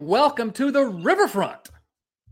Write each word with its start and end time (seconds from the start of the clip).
Welcome 0.00 0.52
to 0.52 0.70
the 0.70 0.84
Riverfront. 0.84 1.70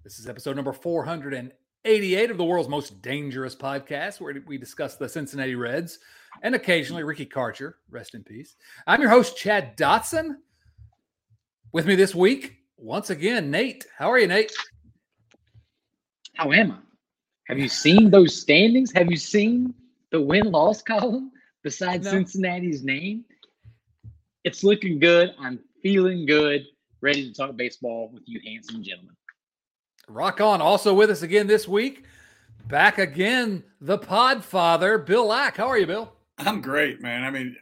This 0.05 0.21
is 0.21 0.29
episode 0.29 0.55
number 0.55 0.73
488 0.73 2.31
of 2.31 2.39
the 2.39 2.45
world's 2.45 2.69
most 2.69 3.03
dangerous 3.03 3.57
podcast, 3.57 4.21
where 4.21 4.41
we 4.47 4.57
discuss 4.57 4.95
the 4.95 5.09
Cincinnati 5.09 5.57
Reds 5.57 5.99
and 6.43 6.55
occasionally 6.55 7.03
Ricky 7.03 7.27
Karcher. 7.27 7.73
Rest 7.91 8.15
in 8.15 8.23
peace. 8.23 8.55
I'm 8.87 9.01
your 9.01 9.11
host, 9.11 9.37
Chad 9.37 9.77
Dotson. 9.77 10.37
With 11.73 11.87
me 11.87 11.97
this 11.97 12.15
week, 12.15 12.55
once 12.77 13.11
again, 13.11 13.51
Nate. 13.51 13.85
How 13.99 14.13
are 14.13 14.19
you, 14.21 14.29
Nate? 14.29 14.53
How 16.37 16.53
am 16.53 16.71
I? 16.71 16.79
Have 17.49 17.59
you 17.59 17.69
seen 17.69 18.13
those 18.13 18.41
standings? 18.41 18.93
Have 18.93 19.11
you 19.11 19.17
seen 19.17 19.75
the 20.13 20.21
win 20.21 20.53
loss 20.53 20.83
column 20.83 21.33
besides 21.65 22.05
No. 22.05 22.13
Cincinnati's 22.13 22.85
name? 22.85 23.25
It's 24.45 24.63
looking 24.63 25.01
good. 25.01 25.35
I'm 25.41 25.59
feeling 25.83 26.27
good. 26.27 26.65
Ready 27.01 27.29
to 27.29 27.35
talk 27.35 27.57
baseball 27.57 28.11
with 28.13 28.23
you, 28.27 28.41
handsome 28.45 28.83
gentlemen. 28.83 29.15
Rock 30.09 30.41
on. 30.41 30.63
Also 30.63 30.95
with 30.95 31.11
us 31.11 31.23
again 31.23 31.47
this 31.47 31.69
week, 31.69 32.05
back 32.69 32.99
again, 32.99 33.63
the 33.81 33.99
Podfather, 33.99 35.05
Bill 35.05 35.27
Lack. 35.27 35.57
How 35.57 35.67
are 35.67 35.79
you, 35.79 35.87
Bill? 35.87 36.13
I'm 36.39 36.61
great, 36.61 37.03
man. 37.03 37.25
I 37.25 37.31
mean, 37.31 37.57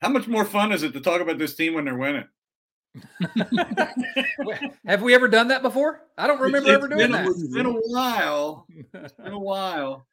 how 0.00 0.08
much 0.08 0.28
more 0.28 0.44
fun 0.44 0.72
is 0.72 0.82
it 0.82 0.92
to 0.92 1.00
talk 1.00 1.20
about 1.20 1.38
this 1.38 1.54
team 1.54 1.74
when 1.74 1.84
they're 1.84 1.96
winning? 1.96 2.26
Have 4.86 5.02
we 5.02 5.14
ever 5.14 5.26
done 5.26 5.48
that 5.48 5.62
before? 5.62 6.02
I 6.16 6.28
don't 6.28 6.40
remember 6.40 6.68
It's 6.68 6.76
ever 6.76 6.88
doing 6.88 6.98
been, 6.98 7.12
that. 7.12 7.26
It's 7.26 7.48
been 7.48 7.66
a 7.66 7.72
while. 7.72 8.66
It's 8.92 9.14
been 9.14 9.32
a 9.32 9.38
while. 9.40 10.06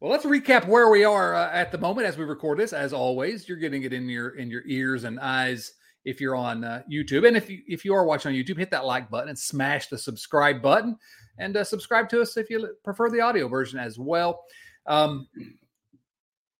Well, 0.00 0.10
let's 0.10 0.26
recap 0.26 0.66
where 0.66 0.90
we 0.90 1.04
are 1.04 1.34
uh, 1.34 1.50
at 1.52 1.72
the 1.72 1.78
moment 1.78 2.06
as 2.06 2.18
we 2.18 2.24
record 2.24 2.58
this. 2.58 2.74
As 2.74 2.92
always, 2.92 3.48
you're 3.48 3.56
getting 3.56 3.84
it 3.84 3.94
in 3.94 4.10
your 4.10 4.30
in 4.30 4.50
your 4.50 4.62
ears 4.66 5.04
and 5.04 5.18
eyes 5.18 5.72
if 6.06 6.20
you're 6.20 6.36
on 6.36 6.64
uh, 6.64 6.82
YouTube, 6.90 7.26
and 7.26 7.36
if 7.36 7.50
you 7.50 7.60
if 7.66 7.84
you 7.84 7.92
are 7.92 8.04
watching 8.04 8.30
on 8.30 8.34
YouTube, 8.34 8.56
hit 8.56 8.70
that 8.70 8.86
like 8.86 9.10
button 9.10 9.28
and 9.28 9.38
smash 9.38 9.88
the 9.88 9.98
subscribe 9.98 10.62
button, 10.62 10.96
and 11.38 11.56
uh, 11.56 11.64
subscribe 11.64 12.08
to 12.10 12.22
us 12.22 12.36
if 12.36 12.48
you 12.48 12.74
prefer 12.84 13.10
the 13.10 13.20
audio 13.20 13.48
version 13.48 13.78
as 13.78 13.98
well. 13.98 14.44
Um, 14.86 15.26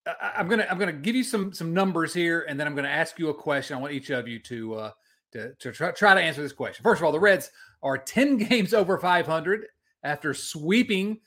I, 0.04 0.32
I'm 0.36 0.48
gonna 0.48 0.66
I'm 0.68 0.78
gonna 0.78 0.92
give 0.92 1.14
you 1.14 1.22
some 1.22 1.52
some 1.52 1.72
numbers 1.72 2.12
here, 2.12 2.44
and 2.48 2.58
then 2.58 2.66
I'm 2.66 2.74
gonna 2.74 2.88
ask 2.88 3.18
you 3.20 3.28
a 3.28 3.34
question. 3.34 3.76
I 3.76 3.80
want 3.80 3.92
each 3.92 4.10
of 4.10 4.26
you 4.26 4.40
to 4.40 4.74
uh, 4.74 4.90
to 5.32 5.54
to 5.54 5.72
try, 5.72 5.92
try 5.92 6.14
to 6.14 6.20
answer 6.20 6.42
this 6.42 6.52
question. 6.52 6.82
First 6.82 7.00
of 7.00 7.06
all, 7.06 7.12
the 7.12 7.20
Reds 7.20 7.50
are 7.82 7.96
10 7.96 8.36
games 8.48 8.74
over 8.74 8.98
500 8.98 9.66
after 10.02 10.34
sweeping 10.34 11.20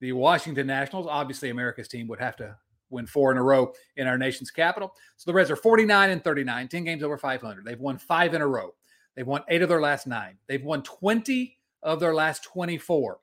the 0.00 0.12
Washington 0.12 0.66
Nationals. 0.66 1.06
Obviously, 1.06 1.50
America's 1.50 1.88
team 1.88 2.08
would 2.08 2.20
have 2.20 2.36
to 2.36 2.56
win 2.90 3.06
four 3.06 3.32
in 3.32 3.38
a 3.38 3.42
row 3.42 3.72
in 3.96 4.06
our 4.06 4.18
nation's 4.18 4.50
capital. 4.50 4.92
So 5.16 5.30
the 5.30 5.34
Reds 5.34 5.50
are 5.50 5.56
49 5.56 6.10
and 6.10 6.22
39, 6.22 6.68
10 6.68 6.84
games 6.84 7.02
over 7.02 7.18
500. 7.18 7.64
They've 7.64 7.80
won 7.80 7.98
five 7.98 8.34
in 8.34 8.42
a 8.42 8.46
row. 8.46 8.74
They've 9.14 9.26
won 9.26 9.42
eight 9.48 9.62
of 9.62 9.68
their 9.68 9.80
last 9.80 10.06
nine. 10.06 10.36
They've 10.46 10.62
won 10.62 10.82
20 10.82 11.58
of 11.82 12.00
their 12.00 12.14
last 12.14 12.44
24. 12.44 13.18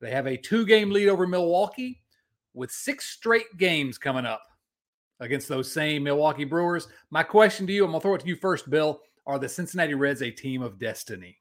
They 0.00 0.10
have 0.10 0.26
a 0.26 0.36
two 0.36 0.66
game 0.66 0.90
lead 0.90 1.08
over 1.08 1.26
Milwaukee 1.26 2.02
with 2.54 2.70
six 2.70 3.06
straight 3.06 3.56
games 3.56 3.98
coming 3.98 4.26
up 4.26 4.42
against 5.20 5.48
those 5.48 5.72
same 5.72 6.02
Milwaukee 6.02 6.44
Brewers. 6.44 6.88
My 7.10 7.22
question 7.22 7.66
to 7.66 7.72
you, 7.72 7.84
I'm 7.84 7.90
going 7.90 8.00
to 8.00 8.02
throw 8.02 8.14
it 8.14 8.20
to 8.20 8.28
you 8.28 8.36
first, 8.36 8.70
Bill. 8.70 9.00
Are 9.26 9.38
the 9.38 9.48
Cincinnati 9.48 9.94
Reds 9.94 10.22
a 10.22 10.30
team 10.30 10.62
of 10.62 10.78
destiny? 10.78 11.38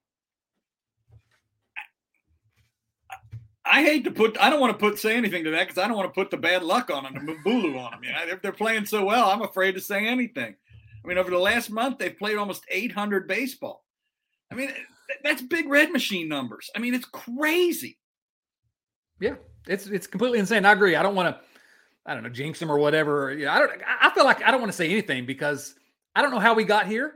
I 3.66 3.82
hate 3.82 4.04
to 4.04 4.12
put. 4.12 4.38
I 4.40 4.50
don't 4.50 4.60
want 4.60 4.78
to 4.78 4.78
put 4.78 5.00
say 5.00 5.16
anything 5.16 5.44
to 5.46 5.52
that 5.52 5.68
because 5.68 5.82
I 5.82 5.88
don't 5.88 5.96
want 5.96 6.14
to 6.14 6.20
put 6.20 6.32
the 6.32 6.38
bad 6.38 6.64
luck 6.64 6.90
on 6.90 7.04
them, 7.04 7.26
the 7.26 7.36
bulu 7.50 7.80
on 7.80 7.92
them. 7.92 8.04
You 8.04 8.12
know, 8.12 8.38
they're, 8.42 8.52
playing 8.52 8.86
so 8.86 9.06
well. 9.06 9.30
I'm 9.30 9.42
afraid 9.42 9.74
to 9.74 9.82
say 9.82 10.06
anything. 10.06 10.56
I 11.04 11.08
mean, 11.08 11.18
over 11.18 11.30
the 11.30 11.38
last 11.38 11.70
month, 11.70 11.98
they've 11.98 12.18
played 12.18 12.38
almost 12.38 12.64
800 12.70 13.28
baseball. 13.28 13.86
I 14.52 14.56
mean, 14.56 14.72
that's 15.24 15.42
big 15.42 15.70
red 15.70 15.92
machine 15.92 16.28
numbers. 16.28 16.70
I 16.76 16.80
mean, 16.80 16.94
it's 16.94 17.06
crazy. 17.06 17.98
Yeah, 19.20 19.36
it's 19.68 19.88
it's 19.88 20.08
completely 20.08 20.40
insane. 20.40 20.66
I 20.66 20.74
agree. 20.74 20.96
I 20.96 21.04
don't 21.04 21.16
want 21.16 21.36
to, 21.36 21.42
I 22.06 22.14
don't 22.14 22.24
know, 22.24 22.30
jinx 22.30 22.60
them 22.60 22.72
or 22.72 22.78
whatever. 22.78 23.34
Yeah, 23.34 23.54
I 23.54 23.60
don't. 23.60 23.72
I 24.02 24.10
feel 24.14 24.26
like 24.26 24.44
I 24.44 24.52
don't 24.52 24.60
want 24.60 24.72
to 24.74 24.78
say 24.78 24.90
anything 24.90 25.26
because 25.26 25.76
I 26.16 26.22
don't 26.22 26.32
know 26.32 26.40
how 26.40 26.54
we 26.54 26.66
got 26.66 26.88
here. 26.88 27.14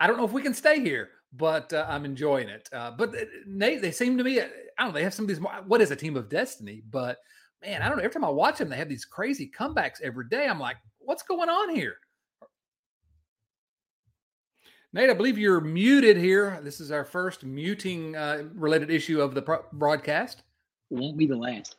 I 0.00 0.08
don't 0.08 0.16
know 0.16 0.24
if 0.24 0.32
we 0.32 0.42
can 0.42 0.52
stay 0.52 0.80
here, 0.80 1.10
but 1.32 1.72
uh, 1.72 1.86
I'm 1.88 2.04
enjoying 2.04 2.48
it. 2.48 2.68
Uh, 2.72 2.90
but 2.90 3.10
uh, 3.10 3.24
Nate, 3.46 3.82
they 3.82 3.92
seem 3.92 4.18
to 4.18 4.24
me. 4.24 4.40
I 4.78 4.84
don't 4.84 4.92
know. 4.92 4.98
They 4.98 5.04
have 5.04 5.14
some 5.14 5.24
of 5.24 5.28
these. 5.28 5.40
What 5.66 5.80
is 5.80 5.90
a 5.90 5.96
team 5.96 6.16
of 6.16 6.28
destiny? 6.28 6.82
But 6.90 7.18
man, 7.64 7.82
I 7.82 7.88
don't 7.88 7.98
know. 7.98 8.04
Every 8.04 8.12
time 8.12 8.24
I 8.24 8.30
watch 8.30 8.58
them, 8.58 8.68
they 8.68 8.76
have 8.76 8.88
these 8.88 9.04
crazy 9.04 9.50
comebacks 9.56 10.02
every 10.02 10.28
day. 10.28 10.46
I'm 10.46 10.60
like, 10.60 10.76
what's 10.98 11.22
going 11.22 11.48
on 11.48 11.74
here? 11.74 11.96
Nate, 14.92 15.10
I 15.10 15.14
believe 15.14 15.36
you're 15.36 15.60
muted 15.60 16.16
here. 16.16 16.58
This 16.62 16.80
is 16.80 16.90
our 16.90 17.04
first 17.04 17.44
muting 17.44 18.16
uh, 18.16 18.44
related 18.54 18.90
issue 18.90 19.20
of 19.20 19.34
the 19.34 19.42
pro- 19.42 19.64
broadcast. 19.72 20.42
Won't 20.90 21.18
be 21.18 21.26
the 21.26 21.36
last. 21.36 21.76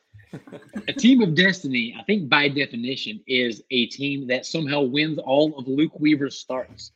a 0.88 0.92
team 0.92 1.22
of 1.22 1.34
destiny, 1.34 1.96
I 1.98 2.02
think 2.04 2.28
by 2.28 2.48
definition, 2.48 3.20
is 3.26 3.62
a 3.70 3.86
team 3.86 4.26
that 4.28 4.46
somehow 4.46 4.82
wins 4.82 5.18
all 5.18 5.58
of 5.58 5.66
Luke 5.66 5.98
Weaver's 5.98 6.38
starts. 6.38 6.92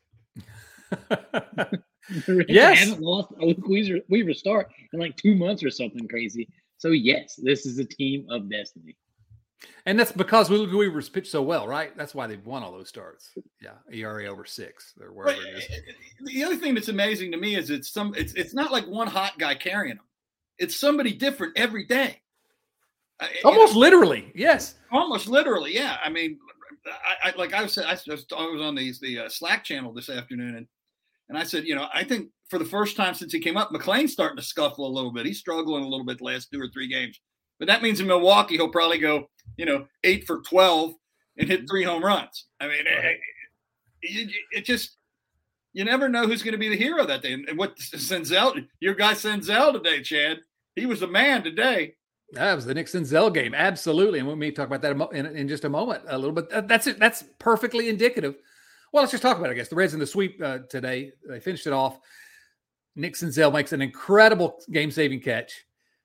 They 2.27 2.45
Yes. 2.49 2.79
haven't 2.81 3.01
lost 3.03 3.31
a 3.41 3.45
Luke 3.45 3.67
Weaver, 3.67 4.01
Weaver 4.09 4.35
start 4.35 4.71
in 4.93 4.99
like 5.01 5.17
two 5.17 5.35
months 5.35 5.63
or 5.63 5.71
something 5.71 6.07
crazy. 6.09 6.49
So 6.79 6.89
yes, 6.89 7.37
this 7.37 7.65
is 7.67 7.79
a 7.79 7.85
team 7.85 8.27
of 8.29 8.51
destiny. 8.51 8.97
And 9.87 9.99
that's 9.99 10.11
because 10.11 10.51
Luke 10.51 10.73
Weaver's 10.73 11.09
pitched 11.09 11.31
so 11.31 11.41
well, 11.43 11.69
right? 11.69 11.97
That's 11.97 12.15
why 12.15 12.27
they've 12.27 12.45
won 12.45 12.65
all 12.65 12.73
those 12.73 12.89
starts. 12.89 13.31
Yeah, 13.61 13.75
ERA 13.93 14.27
over 14.27 14.45
six 14.45 14.93
or 15.01 15.25
But 15.25 15.37
it 15.37 15.57
is. 15.57 15.65
Eh, 15.71 15.75
eh, 15.75 15.93
the 16.25 16.43
other 16.45 16.57
thing 16.57 16.75
that's 16.75 16.89
amazing 16.89 17.31
to 17.33 17.39
me 17.39 17.55
is 17.55 17.71
it's 17.71 17.89
some. 17.89 18.13
It's 18.17 18.33
it's 18.35 18.55
not 18.55 18.73
like 18.73 18.87
one 18.89 19.07
hot 19.07 19.39
guy 19.39 19.55
carrying 19.55 19.95
them. 19.97 20.05
It's 20.59 20.77
somebody 20.77 21.13
different 21.13 21.57
every 21.57 21.85
day. 21.85 22.21
You 23.21 23.27
know, 23.29 23.33
eh, 23.35 23.41
Almost 23.45 23.77
literally, 23.77 24.33
yes. 24.35 24.75
almost 24.91 25.29
literally 25.29 25.73
yeah 25.73 25.97
i 26.05 26.09
mean 26.11 26.39
i, 27.25 27.29
I 27.29 27.35
like 27.37 27.55
i 27.55 27.63
was 27.63 27.79
i 27.79 27.93
was, 27.93 28.27
I 28.37 28.45
was 28.47 28.61
on 28.61 28.75
these 28.75 28.99
the 28.99 29.21
uh, 29.21 29.29
slack 29.29 29.63
channel 29.63 29.93
this 29.93 30.09
afternoon 30.11 30.57
and 30.57 30.67
and 31.33 31.41
i 31.41 31.45
said 31.45 31.65
you 31.65 31.75
know 31.75 31.87
i 31.95 32.05
think 32.05 32.29
for 32.51 32.59
the 32.59 32.65
first 32.65 32.97
time 32.97 33.15
since 33.15 33.33
he 33.33 33.41
came 33.41 33.57
up 33.57 33.71
McLain's 33.71 34.13
starting 34.13 34.37
to 34.37 34.43
scuffle 34.43 34.87
a 34.87 34.93
little 34.93 35.11
bit 35.11 35.25
he's 35.25 35.39
struggling 35.39 35.83
a 35.83 35.89
little 35.89 36.05
bit 36.05 36.19
the 36.19 36.25
last 36.25 36.51
two 36.53 36.61
or 36.61 36.69
three 36.69 36.87
games 36.87 37.19
but 37.59 37.67
that 37.67 37.83
means 37.83 38.01
in 38.01 38.07
milwaukee 38.07 38.57
he'll 38.57 38.69
probably 38.69 38.99
go 38.99 39.27
you 39.57 39.65
know 39.65 39.87
eight 40.05 40.27
for 40.27 40.43
12 40.43 40.93
and 41.39 41.49
hit 41.49 41.61
mm-hmm. 41.61 41.67
three 41.67 41.83
home 41.83 42.05
runs 42.05 42.47
i 42.61 42.67
mean 42.69 42.85
it, 42.87 43.19
it, 44.03 44.31
it 44.53 44.65
just 44.65 44.99
you 45.73 45.85
never 45.85 46.09
know 46.09 46.27
who's 46.27 46.43
going 46.43 46.53
to 46.53 46.59
be 46.59 46.69
the 46.69 46.77
hero 46.77 47.07
that 47.07 47.23
day 47.23 47.33
and 47.33 47.57
what 47.57 47.77
senzel 47.79 48.63
your 48.81 48.95
guy 48.95 49.15
senzel 49.15 49.73
today 49.73 50.03
chad 50.03 50.39
he 50.77 50.85
was 50.85 51.01
the 51.01 51.07
man 51.07 51.43
today 51.43 51.95
That 52.33 52.55
was 52.55 52.65
the 52.65 52.73
Nick 52.73 52.87
Senzel 52.87 53.33
game, 53.33 53.53
absolutely. 53.55 54.19
And 54.19 54.27
we 54.27 54.35
may 54.35 54.51
talk 54.51 54.67
about 54.67 54.81
that 54.81 54.93
in, 54.93 55.27
in, 55.27 55.37
in 55.37 55.49
just 55.49 55.67
a 55.67 55.69
moment, 55.69 56.05
a 56.09 56.17
little 56.17 56.33
bit. 56.33 56.51
Uh, 56.51 56.63
that's 56.63 56.87
it. 56.87 56.99
That's 56.99 57.25
perfectly 57.39 57.91
indicative. 57.91 58.37
Well, 58.93 59.03
let's 59.03 59.11
just 59.11 59.23
talk 59.23 59.39
about 59.39 59.49
it. 59.49 59.53
I 59.53 59.57
guess 59.57 59.69
the 59.69 59.77
Reds 59.77 59.95
in 59.95 60.01
the 60.01 60.07
sweep 60.07 60.41
uh, 60.43 60.59
today. 60.69 61.13
They 61.27 61.41
finished 61.41 61.67
it 61.67 61.73
off. 61.73 61.99
Nick 62.95 63.15
Senzel 63.15 63.51
makes 63.53 63.73
an 63.73 63.81
incredible 63.81 64.61
game-saving 64.71 65.21
catch, 65.21 65.65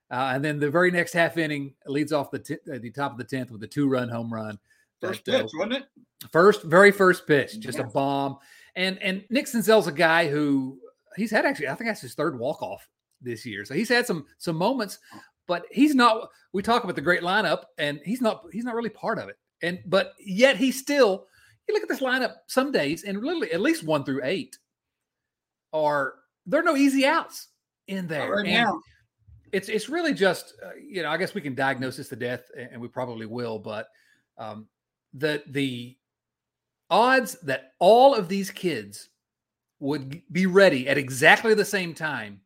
uh, 0.09 0.31
and 0.33 0.43
then 0.43 0.57
the 0.57 0.69
very 0.69 0.89
next 0.89 1.11
half 1.11 1.37
inning 1.37 1.73
leads 1.85 2.13
off 2.13 2.31
the 2.31 2.39
t- 2.39 2.53
uh, 2.73 2.77
the 2.79 2.91
top 2.91 3.11
of 3.11 3.17
the 3.17 3.25
tenth 3.25 3.51
with 3.51 3.61
a 3.63 3.67
two-run 3.67 4.07
home 4.07 4.33
run. 4.33 4.57
First 5.01 5.25
that, 5.25 5.35
uh, 5.35 5.41
pitch, 5.43 5.51
wasn't 5.55 5.73
it? 5.73 5.85
First, 6.31 6.63
very 6.63 6.91
first 6.91 7.27
pitch, 7.27 7.59
just 7.59 7.79
a 7.79 7.83
bomb. 7.83 8.37
And 8.77 8.97
and 9.03 9.25
Nick 9.29 9.47
Senzel's 9.47 9.87
a 9.87 9.91
guy 9.91 10.29
who 10.29 10.79
he's 11.17 11.29
had 11.29 11.45
actually, 11.45 11.67
I 11.67 11.75
think 11.75 11.89
that's 11.89 11.99
his 11.99 12.13
third 12.13 12.39
walk 12.39 12.63
off 12.63 12.87
this 13.21 13.45
year. 13.45 13.65
So 13.65 13.73
he's 13.73 13.89
had 13.89 14.07
some 14.07 14.25
some 14.37 14.55
moments, 14.55 14.99
but 15.45 15.65
he's 15.71 15.93
not. 15.93 16.29
We 16.53 16.61
talk 16.61 16.85
about 16.85 16.95
the 16.95 17.01
great 17.01 17.21
lineup, 17.21 17.63
and 17.77 17.99
he's 18.05 18.21
not 18.21 18.45
he's 18.53 18.63
not 18.63 18.75
really 18.75 18.89
part 18.89 19.19
of 19.19 19.27
it. 19.27 19.37
And 19.61 19.79
but 19.85 20.13
yet 20.19 20.55
he 20.55 20.71
still. 20.71 21.27
You 21.67 21.73
look 21.73 21.83
at 21.83 21.89
this 21.89 21.99
lineup 21.99 22.35
some 22.47 22.71
days, 22.71 23.03
and 23.03 23.21
literally 23.21 23.51
at 23.51 23.61
least 23.61 23.83
one 23.83 24.03
through 24.03 24.21
eight 24.23 24.57
are 25.73 26.15
there 26.45 26.61
are 26.61 26.63
no 26.63 26.77
easy 26.77 27.05
outs 27.05 27.49
in 27.87 28.07
there. 28.07 28.31
Right 28.31 28.45
And 28.45 28.53
now. 28.55 28.81
It's 29.51 29.69
it's 29.69 29.87
really 29.89 30.13
just 30.13 30.53
uh, 30.65 30.71
you 30.81 31.03
know 31.03 31.09
I 31.09 31.17
guess 31.17 31.33
we 31.33 31.41
can 31.41 31.55
diagnose 31.55 31.97
this 31.97 32.09
to 32.09 32.15
death, 32.15 32.43
and 32.57 32.69
and 32.73 32.81
we 32.81 32.87
probably 32.87 33.25
will, 33.25 33.59
but 33.59 33.87
um, 34.37 34.67
the 35.13 35.43
the 35.47 35.97
odds 36.89 37.37
that 37.43 37.73
all 37.79 38.13
of 38.15 38.27
these 38.29 38.51
kids 38.51 39.09
would 39.79 40.21
be 40.31 40.45
ready 40.45 40.87
at 40.87 40.97
exactly 40.97 41.53
the 41.53 41.65
same 41.65 41.93
time 41.93 42.41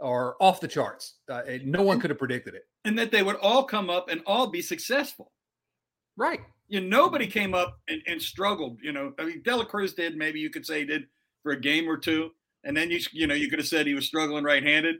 are 0.00 0.36
off 0.40 0.60
the 0.60 0.68
charts. 0.68 1.14
Uh, 1.28 1.42
no 1.64 1.82
one 1.82 2.00
could 2.00 2.10
have 2.10 2.18
predicted 2.18 2.54
it. 2.54 2.64
and 2.84 2.98
that 2.98 3.10
they 3.10 3.22
would 3.22 3.36
all 3.36 3.64
come 3.64 3.88
up 3.90 4.08
and 4.08 4.22
all 4.26 4.46
be 4.46 4.60
successful. 4.62 5.32
Right. 6.16 6.40
You 6.72 6.80
know, 6.80 6.86
nobody 7.02 7.26
came 7.26 7.52
up 7.52 7.78
and, 7.88 8.00
and 8.06 8.20
struggled. 8.20 8.78
You 8.82 8.92
know, 8.92 9.12
I 9.18 9.26
mean, 9.26 9.42
De 9.42 9.54
La 9.54 9.62
Cruz 9.64 9.92
did. 9.92 10.16
Maybe 10.16 10.40
you 10.40 10.48
could 10.48 10.64
say 10.64 10.78
he 10.80 10.86
did 10.86 11.04
for 11.42 11.52
a 11.52 11.60
game 11.60 11.86
or 11.86 11.98
two, 11.98 12.30
and 12.64 12.74
then 12.74 12.90
you 12.90 12.98
you 13.12 13.26
know 13.26 13.34
you 13.34 13.50
could 13.50 13.58
have 13.58 13.68
said 13.68 13.86
he 13.86 13.92
was 13.92 14.06
struggling 14.06 14.42
right-handed, 14.42 14.96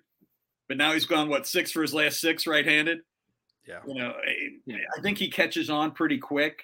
but 0.68 0.76
now 0.76 0.92
he's 0.92 1.06
gone 1.06 1.30
what 1.30 1.46
six 1.46 1.72
for 1.72 1.80
his 1.80 1.94
last 1.94 2.20
six 2.20 2.46
right-handed. 2.46 2.98
Yeah. 3.66 3.78
You 3.86 3.94
know, 3.94 4.10
I, 4.10 4.34
Yeah. 4.66 4.76
I 4.98 5.00
think 5.00 5.16
he 5.16 5.30
catches 5.30 5.70
on 5.70 5.92
pretty 5.92 6.18
quick. 6.18 6.62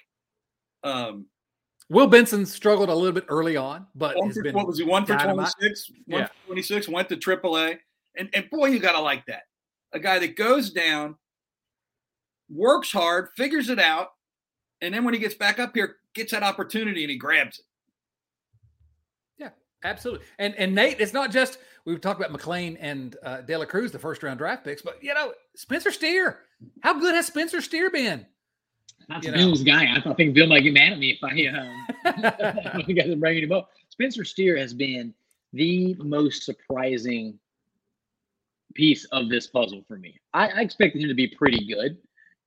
Um, 0.83 1.25
Will 1.89 2.05
Benson 2.05 2.45
struggled 2.45 2.89
a 2.89 2.93
little 2.93 3.13
bit 3.13 3.25
early 3.29 3.57
on, 3.57 3.87
but 3.95 4.15
one 4.15 4.27
has 4.27 4.37
for- 4.37 4.43
been 4.43 4.53
what 4.53 4.67
was 4.67 4.77
he? 4.77 4.83
One 4.83 5.07
for 5.07 5.17
26, 5.17 5.91
one 6.05 6.19
Yeah. 6.19 6.27
for 6.27 6.45
26, 6.47 6.87
went 6.87 7.09
to 7.09 7.17
AAA. 7.17 7.79
And, 8.15 8.29
and 8.35 8.47
boy, 8.51 8.67
you 8.67 8.77
got 8.79 8.91
to 8.91 9.01
like 9.01 9.25
that. 9.25 9.43
A 9.93 9.99
guy 9.99 10.19
that 10.19 10.35
goes 10.35 10.69
down, 10.69 11.15
works 12.47 12.91
hard, 12.91 13.29
figures 13.35 13.69
it 13.69 13.79
out, 13.79 14.09
and 14.81 14.93
then 14.93 15.03
when 15.03 15.13
he 15.13 15.19
gets 15.19 15.35
back 15.35 15.59
up 15.59 15.71
here, 15.73 15.97
gets 16.13 16.31
that 16.31 16.43
opportunity 16.43 17.03
and 17.03 17.11
he 17.11 17.17
grabs 17.17 17.59
it. 17.59 17.65
Yeah, 19.37 19.49
absolutely. 19.83 20.25
And 20.37 20.55
and 20.55 20.73
Nate, 20.73 20.99
it's 20.99 21.13
not 21.13 21.31
just 21.31 21.59
we've 21.85 22.01
talked 22.01 22.21
about 22.21 22.37
McLain 22.37 22.77
and 22.79 23.15
uh, 23.23 23.41
De 23.41 23.57
La 23.57 23.65
Cruz, 23.65 23.91
the 23.91 23.99
first 23.99 24.23
round 24.23 24.37
draft 24.39 24.63
picks, 24.63 24.81
but 24.81 25.01
you 25.03 25.13
know, 25.13 25.33
Spencer 25.55 25.91
Steer. 25.91 26.39
How 26.81 26.99
good 26.99 27.15
has 27.15 27.27
Spencer 27.27 27.61
Steer 27.61 27.89
been? 27.89 28.25
Not 29.07 29.23
You 29.23 29.31
to 29.31 29.37
know. 29.37 29.45
Bill's 29.45 29.63
guy. 29.63 29.85
I 29.85 30.09
I 30.09 30.13
think 30.13 30.33
Bill 30.33 30.47
might 30.47 30.61
get 30.61 30.73
mad 30.73 30.93
at 30.93 30.99
me 30.99 31.11
if 31.11 31.23
I 31.23 31.57
um, 31.57 31.87
if 32.81 32.87
you 32.87 32.95
guys 32.95 33.09
are 33.09 33.15
bringing 33.15 33.43
him 33.43 33.51
up. 33.51 33.71
Spencer 33.89 34.23
Steer 34.23 34.57
has 34.57 34.73
been 34.73 35.13
the 35.53 35.95
most 35.99 36.43
surprising 36.43 37.39
piece 38.75 39.05
of 39.05 39.29
this 39.29 39.47
puzzle 39.47 39.83
for 39.87 39.97
me. 39.97 40.19
I, 40.33 40.49
I 40.49 40.61
expected 40.61 41.01
him 41.01 41.09
to 41.09 41.15
be 41.15 41.27
pretty 41.27 41.65
good. 41.67 41.97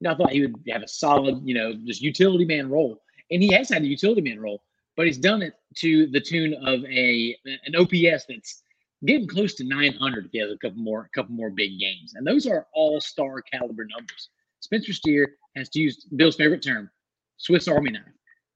You 0.02 0.08
know, 0.08 0.14
I 0.14 0.16
thought 0.16 0.32
he 0.32 0.40
would 0.40 0.56
have 0.68 0.82
a 0.82 0.88
solid, 0.88 1.42
you 1.44 1.54
know, 1.54 1.74
just 1.84 2.02
utility 2.02 2.44
man 2.44 2.68
role, 2.68 3.00
and 3.30 3.40
he 3.40 3.52
has 3.52 3.68
had 3.68 3.82
a 3.82 3.86
utility 3.86 4.20
man 4.20 4.40
role, 4.40 4.60
but 4.96 5.06
he's 5.06 5.16
done 5.16 5.42
it 5.42 5.54
to 5.76 6.08
the 6.08 6.18
tune 6.18 6.54
of 6.54 6.84
a 6.86 7.36
an 7.44 7.76
OPS 7.76 8.24
that's 8.28 8.64
getting 9.06 9.28
close 9.28 9.54
to 9.54 9.64
900 9.64 10.26
if 10.26 10.32
he 10.32 10.38
has 10.38 10.50
a 10.50 10.58
couple 10.58 10.82
more, 10.82 11.02
a 11.02 11.08
couple 11.16 11.36
more 11.36 11.50
big 11.50 11.78
games, 11.78 12.14
and 12.16 12.26
those 12.26 12.48
are 12.48 12.66
all 12.74 13.00
star 13.00 13.42
caliber 13.42 13.84
numbers. 13.84 14.30
Spencer 14.58 14.92
Steer 14.92 15.36
has 15.54 15.68
to 15.68 15.78
use 15.78 16.04
Bill's 16.16 16.34
favorite 16.34 16.64
term, 16.64 16.90
Swiss 17.36 17.68
Army 17.68 17.92
knife. 17.92 18.02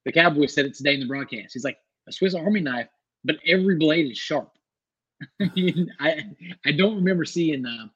The 0.05 0.11
Cowboys 0.11 0.53
said 0.53 0.67
it 0.67 0.75
today 0.75 0.95
in 0.95 1.01
the 1.01 1.07
broadcast. 1.07 1.53
He's 1.53 1.63
like 1.63 1.79
a 2.09 2.13
Swiss 2.13 2.35
Army 2.35 2.59
knife, 2.61 2.89
but 3.23 3.37
every 3.47 3.77
blade 3.77 4.11
is 4.11 4.19
sharp. 4.19 4.51
I 5.41 6.25
I 6.65 6.73
don't 6.73 6.97
remember 6.97 7.25
seeing 7.25 7.65
uh, 7.65 7.87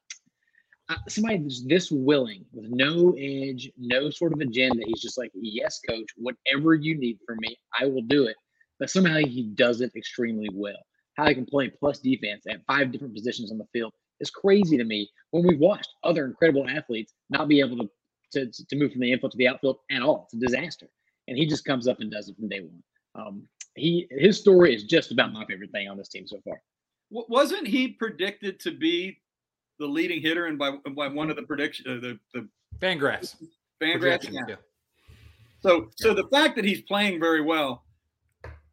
somebody 1.09 1.39
that's 1.39 1.65
this 1.67 1.91
willing 1.91 2.45
with 2.53 2.71
no 2.71 3.15
edge, 3.19 3.71
no 3.77 4.11
sort 4.11 4.33
of 4.33 4.41
agenda. 4.41 4.83
He's 4.87 5.01
just 5.01 5.19
like, 5.19 5.31
yes, 5.35 5.81
coach, 5.89 6.09
whatever 6.17 6.75
you 6.75 6.97
need 6.97 7.19
from 7.27 7.39
me, 7.41 7.57
I 7.79 7.87
will 7.87 8.03
do 8.03 8.27
it. 8.27 8.37
But 8.79 8.91
somehow 8.91 9.19
he 9.19 9.45
does 9.55 9.81
it 9.81 9.93
extremely 9.95 10.49
well. 10.53 10.79
How 11.17 11.29
he 11.29 11.35
can 11.35 11.47
play 11.47 11.69
plus 11.69 11.99
defense 11.99 12.45
at 12.49 12.65
five 12.67 12.93
different 12.93 13.15
positions 13.15 13.53
on 13.53 13.59
the 13.59 13.67
field 13.73 13.93
is 14.21 14.31
crazy 14.31 14.77
to 14.77 14.85
me. 14.85 15.09
When 15.31 15.47
we've 15.47 15.59
watched 15.59 15.89
other 16.03 16.25
incredible 16.25 16.69
athletes 16.69 17.13
not 17.29 17.49
be 17.49 17.61
able 17.61 17.77
to 17.79 17.91
to, 18.33 18.47
to 18.47 18.77
move 18.77 18.93
from 18.93 19.01
the 19.01 19.11
infield 19.13 19.33
to 19.33 19.39
the 19.39 19.49
outfield 19.49 19.79
at 19.91 20.03
all, 20.03 20.23
it's 20.25 20.35
a 20.35 20.47
disaster. 20.47 20.87
And 21.27 21.37
he 21.37 21.47
just 21.47 21.65
comes 21.65 21.89
up 21.89 21.99
and 21.99 22.13
does 22.13 22.29
it 22.29 22.37
from 22.37 22.49
day 22.49 22.61
one. 22.61 22.83
Um, 23.17 23.49
he 23.75 24.07
his 24.11 24.39
story 24.39 24.75
is 24.75 24.85
just 24.85 25.11
about 25.11 25.33
my 25.33 25.45
favorite 25.47 25.73
thing 25.73 25.89
on 25.89 25.97
this 25.97 26.09
team 26.09 26.27
so 26.27 26.39
far. 26.45 26.61
Wasn't 27.11 27.67
he 27.67 27.89
predicted 27.89 28.61
to 28.61 28.71
be 28.71 29.19
the 29.81 29.87
leading 29.87 30.21
hitter 30.21 30.47
and 30.47 30.57
by, 30.59 30.71
by 30.95 31.09
one 31.09 31.31
of 31.31 31.37
the 31.37 31.43
prediction, 31.43 31.87
uh, 31.89 31.95
the, 32.01 32.19
the 32.35 32.47
Fangraphs. 32.81 33.35
Fangraphs? 33.83 34.01
projections, 34.01 34.35
Yeah. 34.37 34.43
yeah. 34.51 34.55
So, 35.63 35.91
so 35.97 36.15
the 36.15 36.29
fact 36.29 36.55
that 36.57 36.65
he's 36.65 36.83
playing 36.83 37.19
very 37.19 37.41
well 37.43 37.85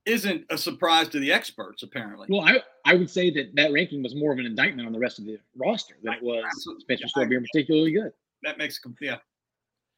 isn't 0.06 0.46
a 0.50 0.58
surprise 0.58 1.08
to 1.10 1.20
the 1.20 1.32
experts, 1.34 1.84
apparently. 1.84 2.28
Well, 2.30 2.42
I, 2.42 2.62
I 2.86 2.94
would 2.96 3.10
say 3.10 3.30
that 3.32 3.56
that 3.56 3.72
ranking 3.74 4.04
was 4.04 4.16
more 4.16 4.32
of 4.32 4.40
an 4.40 4.46
indictment 4.46 4.86
on 4.88 4.94
the 4.94 5.00
rest 5.00 5.18
of 5.20 5.26
the 5.26 5.38
roster 5.58 5.96
than 6.04 6.14
it 6.14 6.24
was 6.24 6.44
Absolutely. 6.46 6.82
Spencer 6.84 7.08
Steer 7.08 7.28
being 7.28 7.44
particularly 7.52 7.92
good. 7.92 8.12
that 8.44 8.58
makes 8.58 8.80
com- 8.80 8.96
yeah. 9.02 9.18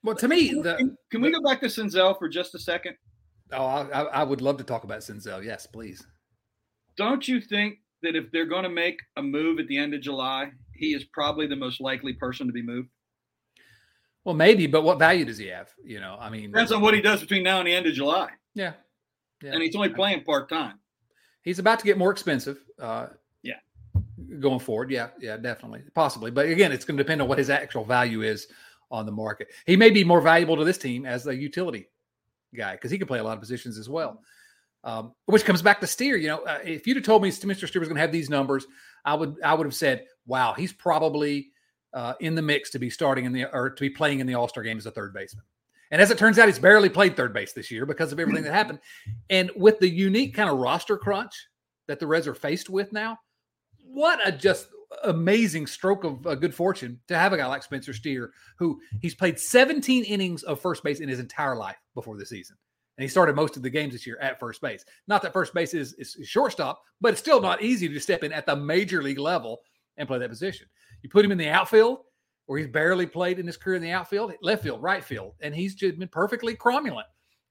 Well, 0.03 0.15
to 0.15 0.27
me, 0.27 0.61
the 0.61 0.75
Can, 0.77 0.97
can 1.11 1.21
we 1.21 1.31
go 1.31 1.41
back 1.43 1.59
to 1.59 1.65
Senzel 1.67 2.17
for 2.17 2.29
just 2.29 2.55
a 2.55 2.59
second? 2.59 2.95
oh, 3.51 3.65
I, 3.65 3.81
I 3.89 4.01
I 4.03 4.23
would 4.23 4.41
love 4.41 4.57
to 4.57 4.63
talk 4.63 4.83
about 4.85 4.99
Senzel. 5.01 5.43
Yes, 5.43 5.67
please. 5.67 6.05
Don't 6.97 7.27
you 7.27 7.41
think 7.41 7.79
that 8.01 8.15
if 8.15 8.31
they're 8.31 8.45
going 8.45 8.63
to 8.63 8.69
make 8.69 8.99
a 9.17 9.21
move 9.21 9.59
at 9.59 9.67
the 9.67 9.77
end 9.77 9.93
of 9.93 10.01
July, 10.01 10.51
he 10.79 10.93
is 10.93 11.03
probably 11.05 11.47
the 11.47 11.55
most 11.55 11.79
likely 11.81 12.13
person 12.13 12.47
to 12.47 12.53
be 12.53 12.61
moved? 12.61 12.89
Well, 14.25 14.35
maybe, 14.35 14.67
but 14.67 14.83
what 14.83 14.99
value 14.99 15.25
does 15.25 15.37
he 15.37 15.47
have? 15.47 15.69
You 15.83 15.99
know, 15.99 16.17
I 16.19 16.29
mean, 16.29 16.51
Depends 16.51 16.71
on 16.71 16.81
what 16.81 16.93
he 16.93 17.01
does 17.01 17.21
between 17.21 17.43
now 17.43 17.59
and 17.59 17.67
the 17.67 17.73
end 17.73 17.85
of 17.87 17.93
July, 17.93 18.29
yeah, 18.53 18.73
yeah. 19.41 19.53
and 19.53 19.61
he's 19.63 19.75
only 19.75 19.89
playing 19.89 20.23
part 20.23 20.49
time. 20.49 20.79
he's 21.43 21.57
about 21.59 21.79
to 21.79 21.85
get 21.85 21.97
more 21.97 22.11
expensive. 22.11 22.59
Uh, 22.77 23.07
Yeah. 23.43 23.55
going 24.39 24.59
forward, 24.59 24.91
yeah, 24.91 25.09
yeah, 25.19 25.37
definitely, 25.37 25.81
possibly. 25.95 26.31
But 26.31 26.47
again, 26.47 26.71
it's 26.71 26.85
going 26.85 26.97
to 26.97 27.03
depend 27.03 27.21
on 27.21 27.27
what 27.27 27.37
his 27.37 27.49
actual 27.49 27.85
value 27.85 28.21
is 28.21 28.47
on 28.91 29.05
the 29.05 29.11
market. 29.11 29.47
He 29.65 29.77
may 29.77 29.89
be 29.89 30.03
more 30.03 30.21
valuable 30.21 30.57
to 30.57 30.65
this 30.65 30.77
team 30.77 31.05
as 31.05 31.25
a 31.27 31.35
utility 31.35 31.87
guy 32.55 32.73
because 32.73 32.91
he 32.91 32.97
can 32.97 33.07
play 33.07 33.19
a 33.19 33.23
lot 33.23 33.33
of 33.33 33.39
positions 33.39 33.77
as 33.79 33.87
well. 33.89 34.21
Um, 34.83 35.13
which 35.25 35.43
comes 35.45 35.61
back 35.61 35.79
to 35.81 35.87
Steer. 35.87 36.15
You 36.17 36.27
know, 36.29 36.39
uh, 36.45 36.59
if 36.63 36.87
you'd 36.87 36.97
have 36.97 37.05
told 37.05 37.21
me 37.21 37.29
Mr. 37.29 37.67
Steer 37.67 37.79
was 37.81 37.89
going 37.89 37.95
to 37.97 38.01
have 38.01 38.11
these 38.13 38.29
numbers, 38.29 38.65
I 39.05 39.13
would 39.13 39.35
I 39.43 39.53
would 39.53 39.65
have 39.65 39.75
said, 39.75 40.05
"Wow, 40.29 40.53
he's 40.53 40.71
probably 40.71 41.49
uh, 41.93 42.13
in 42.21 42.35
the 42.35 42.41
mix 42.41 42.69
to 42.69 42.79
be 42.79 42.89
starting 42.89 43.25
in 43.25 43.33
the 43.33 43.53
or 43.53 43.71
to 43.71 43.81
be 43.81 43.89
playing 43.89 44.19
in 44.21 44.27
the 44.27 44.35
All 44.35 44.47
Star 44.47 44.63
game 44.63 44.77
as 44.77 44.85
a 44.85 44.91
third 44.91 45.13
baseman." 45.13 45.43
And 45.91 46.01
as 46.01 46.11
it 46.11 46.17
turns 46.17 46.37
out, 46.37 46.47
he's 46.47 46.59
barely 46.59 46.89
played 46.89 47.17
third 47.17 47.33
base 47.33 47.53
this 47.53 47.71
year 47.71 47.85
because 47.85 48.11
of 48.11 48.19
everything 48.19 48.43
that 48.43 48.53
happened. 48.53 48.79
And 49.29 49.51
with 49.55 49.79
the 49.79 49.89
unique 49.89 50.35
kind 50.35 50.49
of 50.49 50.59
roster 50.59 50.97
crunch 50.97 51.33
that 51.87 51.99
the 51.99 52.07
Reds 52.07 52.27
are 52.27 52.35
faced 52.35 52.69
with 52.69 52.93
now, 52.93 53.17
what 53.83 54.19
a 54.25 54.31
just 54.31 54.67
amazing 55.03 55.67
stroke 55.67 56.03
of 56.03 56.25
uh, 56.25 56.35
good 56.35 56.53
fortune 56.53 56.99
to 57.07 57.17
have 57.17 57.33
a 57.33 57.37
guy 57.37 57.45
like 57.45 57.63
Spencer 57.63 57.93
Steer, 57.93 58.31
who 58.57 58.79
he's 59.01 59.15
played 59.15 59.39
17 59.39 60.03
innings 60.03 60.43
of 60.43 60.59
first 60.59 60.83
base 60.83 60.99
in 60.99 61.09
his 61.09 61.19
entire 61.19 61.55
life 61.55 61.77
before 61.95 62.17
the 62.17 62.25
season. 62.25 62.55
And 62.97 63.03
he 63.03 63.07
started 63.07 63.35
most 63.35 63.55
of 63.55 63.63
the 63.63 63.69
games 63.69 63.93
this 63.93 64.05
year 64.05 64.17
at 64.19 64.39
first 64.39 64.61
base. 64.61 64.83
Not 65.07 65.21
that 65.21 65.31
first 65.31 65.53
base 65.53 65.73
is, 65.73 65.93
is 65.93 66.17
shortstop, 66.23 66.81
but 66.99 67.13
it's 67.13 67.21
still 67.21 67.39
not 67.39 67.61
easy 67.61 67.87
to 67.87 67.99
step 67.99 68.23
in 68.23 68.33
at 68.33 68.45
the 68.45 68.55
major 68.55 69.01
league 69.01 69.19
level 69.19 69.61
and 69.99 70.07
play 70.07 70.17
that 70.17 70.29
position. 70.29 70.67
You 71.03 71.09
put 71.09 71.23
him 71.23 71.31
in 71.31 71.37
the 71.37 71.49
outfield, 71.49 71.99
where 72.47 72.57
he's 72.57 72.67
barely 72.67 73.05
played 73.05 73.37
in 73.37 73.45
his 73.45 73.57
career 73.57 73.75
in 73.75 73.83
the 73.83 73.91
outfield, 73.91 74.33
left 74.41 74.63
field, 74.63 74.81
right 74.81 75.03
field, 75.03 75.35
and 75.41 75.53
he's 75.53 75.75
just 75.75 75.99
been 75.99 76.07
perfectly 76.07 76.55
cromulent. 76.55 77.03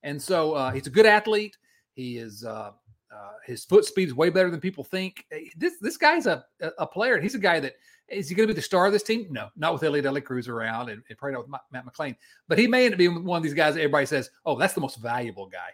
And 0.03 0.21
so 0.21 0.55
uh, 0.55 0.73
he's 0.73 0.89
a 0.89 0.91
good 0.91 1.07
athlete. 1.07 1.57
He 1.93 2.19
is 2.19 2.45
uh, 2.45 2.73
uh, 3.15 3.31
his 3.47 3.65
foot 3.65 3.85
speed 3.85 4.09
is 4.09 4.15
way 4.15 4.31
better 4.31 4.51
than 4.51 4.61
people 4.61 4.83
think. 4.83 5.25
This 5.57 5.75
this 5.81 5.97
guy's 5.97 6.27
a 6.27 6.45
a 6.79 6.87
player, 6.87 7.21
he's 7.21 7.37
a 7.37 7.39
guy 7.39 7.61
that 7.61 7.75
is 8.09 8.29
he 8.29 8.35
going 8.35 8.49
to 8.49 8.55
be 8.55 8.57
the 8.57 8.63
star 8.63 8.87
of 8.87 8.93
this 8.93 9.03
team? 9.03 9.27
No, 9.31 9.51
not 9.55 9.75
with 9.75 9.83
Elliot 9.83 10.05
De 10.05 10.11
La 10.11 10.21
Cruz 10.21 10.49
around, 10.49 10.89
and, 10.89 11.03
and 11.09 11.19
probably 11.19 11.35
not 11.35 11.47
with 11.47 11.61
Matt 11.71 11.85
McLain. 11.87 12.17
But 12.49 12.59
he 12.59 12.67
may 12.67 12.87
end 12.87 12.95
up 12.95 12.99
being 12.99 13.23
one 13.25 13.37
of 13.37 13.43
these 13.43 13.55
guys 13.55 13.77
everybody 13.77 14.07
says, 14.07 14.31
"Oh, 14.47 14.57
that's 14.57 14.75
the 14.75 14.81
most 14.81 14.97
valuable 14.97 15.47
guy 15.47 15.71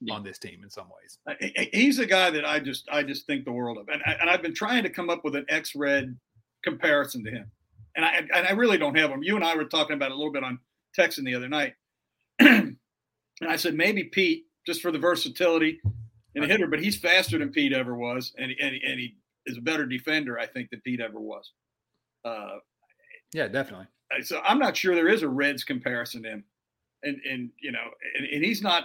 Yeah. 0.00 0.14
on 0.14 0.22
this 0.22 0.38
team 0.38 0.62
in 0.62 0.70
some 0.70 0.88
ways." 0.88 1.18
Uh, 1.26 1.34
He's 1.72 1.98
a 1.98 2.06
guy 2.06 2.30
that 2.30 2.44
I 2.44 2.60
just 2.60 2.88
I 2.90 3.02
just 3.02 3.26
think 3.26 3.44
the 3.44 3.52
world 3.52 3.78
of, 3.78 3.88
and 3.88 4.02
I- 4.06 4.16
and 4.20 4.28
I've 4.30 4.42
been 4.42 4.54
trying 4.54 4.82
to 4.84 4.90
come 4.90 5.10
up 5.10 5.24
with 5.24 5.34
an 5.36 5.44
X 5.48 5.74
Red 5.74 6.18
comparison 6.64 7.24
to 7.24 7.30
him, 7.30 7.50
and 7.96 8.04
I 8.04 8.14
and 8.16 8.46
I 8.46 8.50
really 8.52 8.78
don't 8.78 8.96
have 8.96 9.10
him. 9.10 9.22
You 9.22 9.36
and 9.36 9.44
I 9.44 9.54
were 9.56 9.64
talking 9.64 9.94
about 9.94 10.10
it 10.10 10.14
a 10.14 10.16
little 10.16 10.32
bit 10.32 10.44
on 10.44 10.58
texting 10.98 11.24
the 11.24 11.34
other 11.34 11.48
night, 11.48 11.74
and 12.38 12.76
I 13.46 13.56
said 13.56 13.74
maybe 13.74 14.04
Pete 14.04 14.46
just 14.66 14.82
for 14.82 14.90
the 14.90 14.98
versatility 14.98 15.80
and 16.34 16.44
a 16.44 16.46
hitter, 16.48 16.66
but 16.66 16.80
he's 16.80 16.96
faster 16.98 17.38
than 17.38 17.50
Pete 17.50 17.72
ever 17.72 17.94
was, 17.96 18.32
and 18.38 18.52
and 18.60 18.74
and 18.82 19.00
he 19.00 19.16
is 19.46 19.56
a 19.58 19.60
better 19.62 19.86
defender, 19.86 20.38
I 20.38 20.46
think, 20.46 20.70
than 20.70 20.80
Pete 20.82 21.00
ever 21.00 21.20
was. 21.20 21.52
Uh, 22.24 22.58
yeah, 23.32 23.48
definitely. 23.48 23.86
So 24.22 24.40
I'm 24.44 24.58
not 24.58 24.76
sure 24.76 24.94
there 24.94 25.08
is 25.08 25.22
a 25.22 25.28
Reds 25.28 25.64
comparison 25.64 26.22
to 26.24 26.28
him, 26.30 26.44
and 27.02 27.20
and 27.28 27.50
you 27.60 27.72
know, 27.72 27.90
and, 28.16 28.26
and 28.26 28.44
he's 28.44 28.62
not 28.62 28.84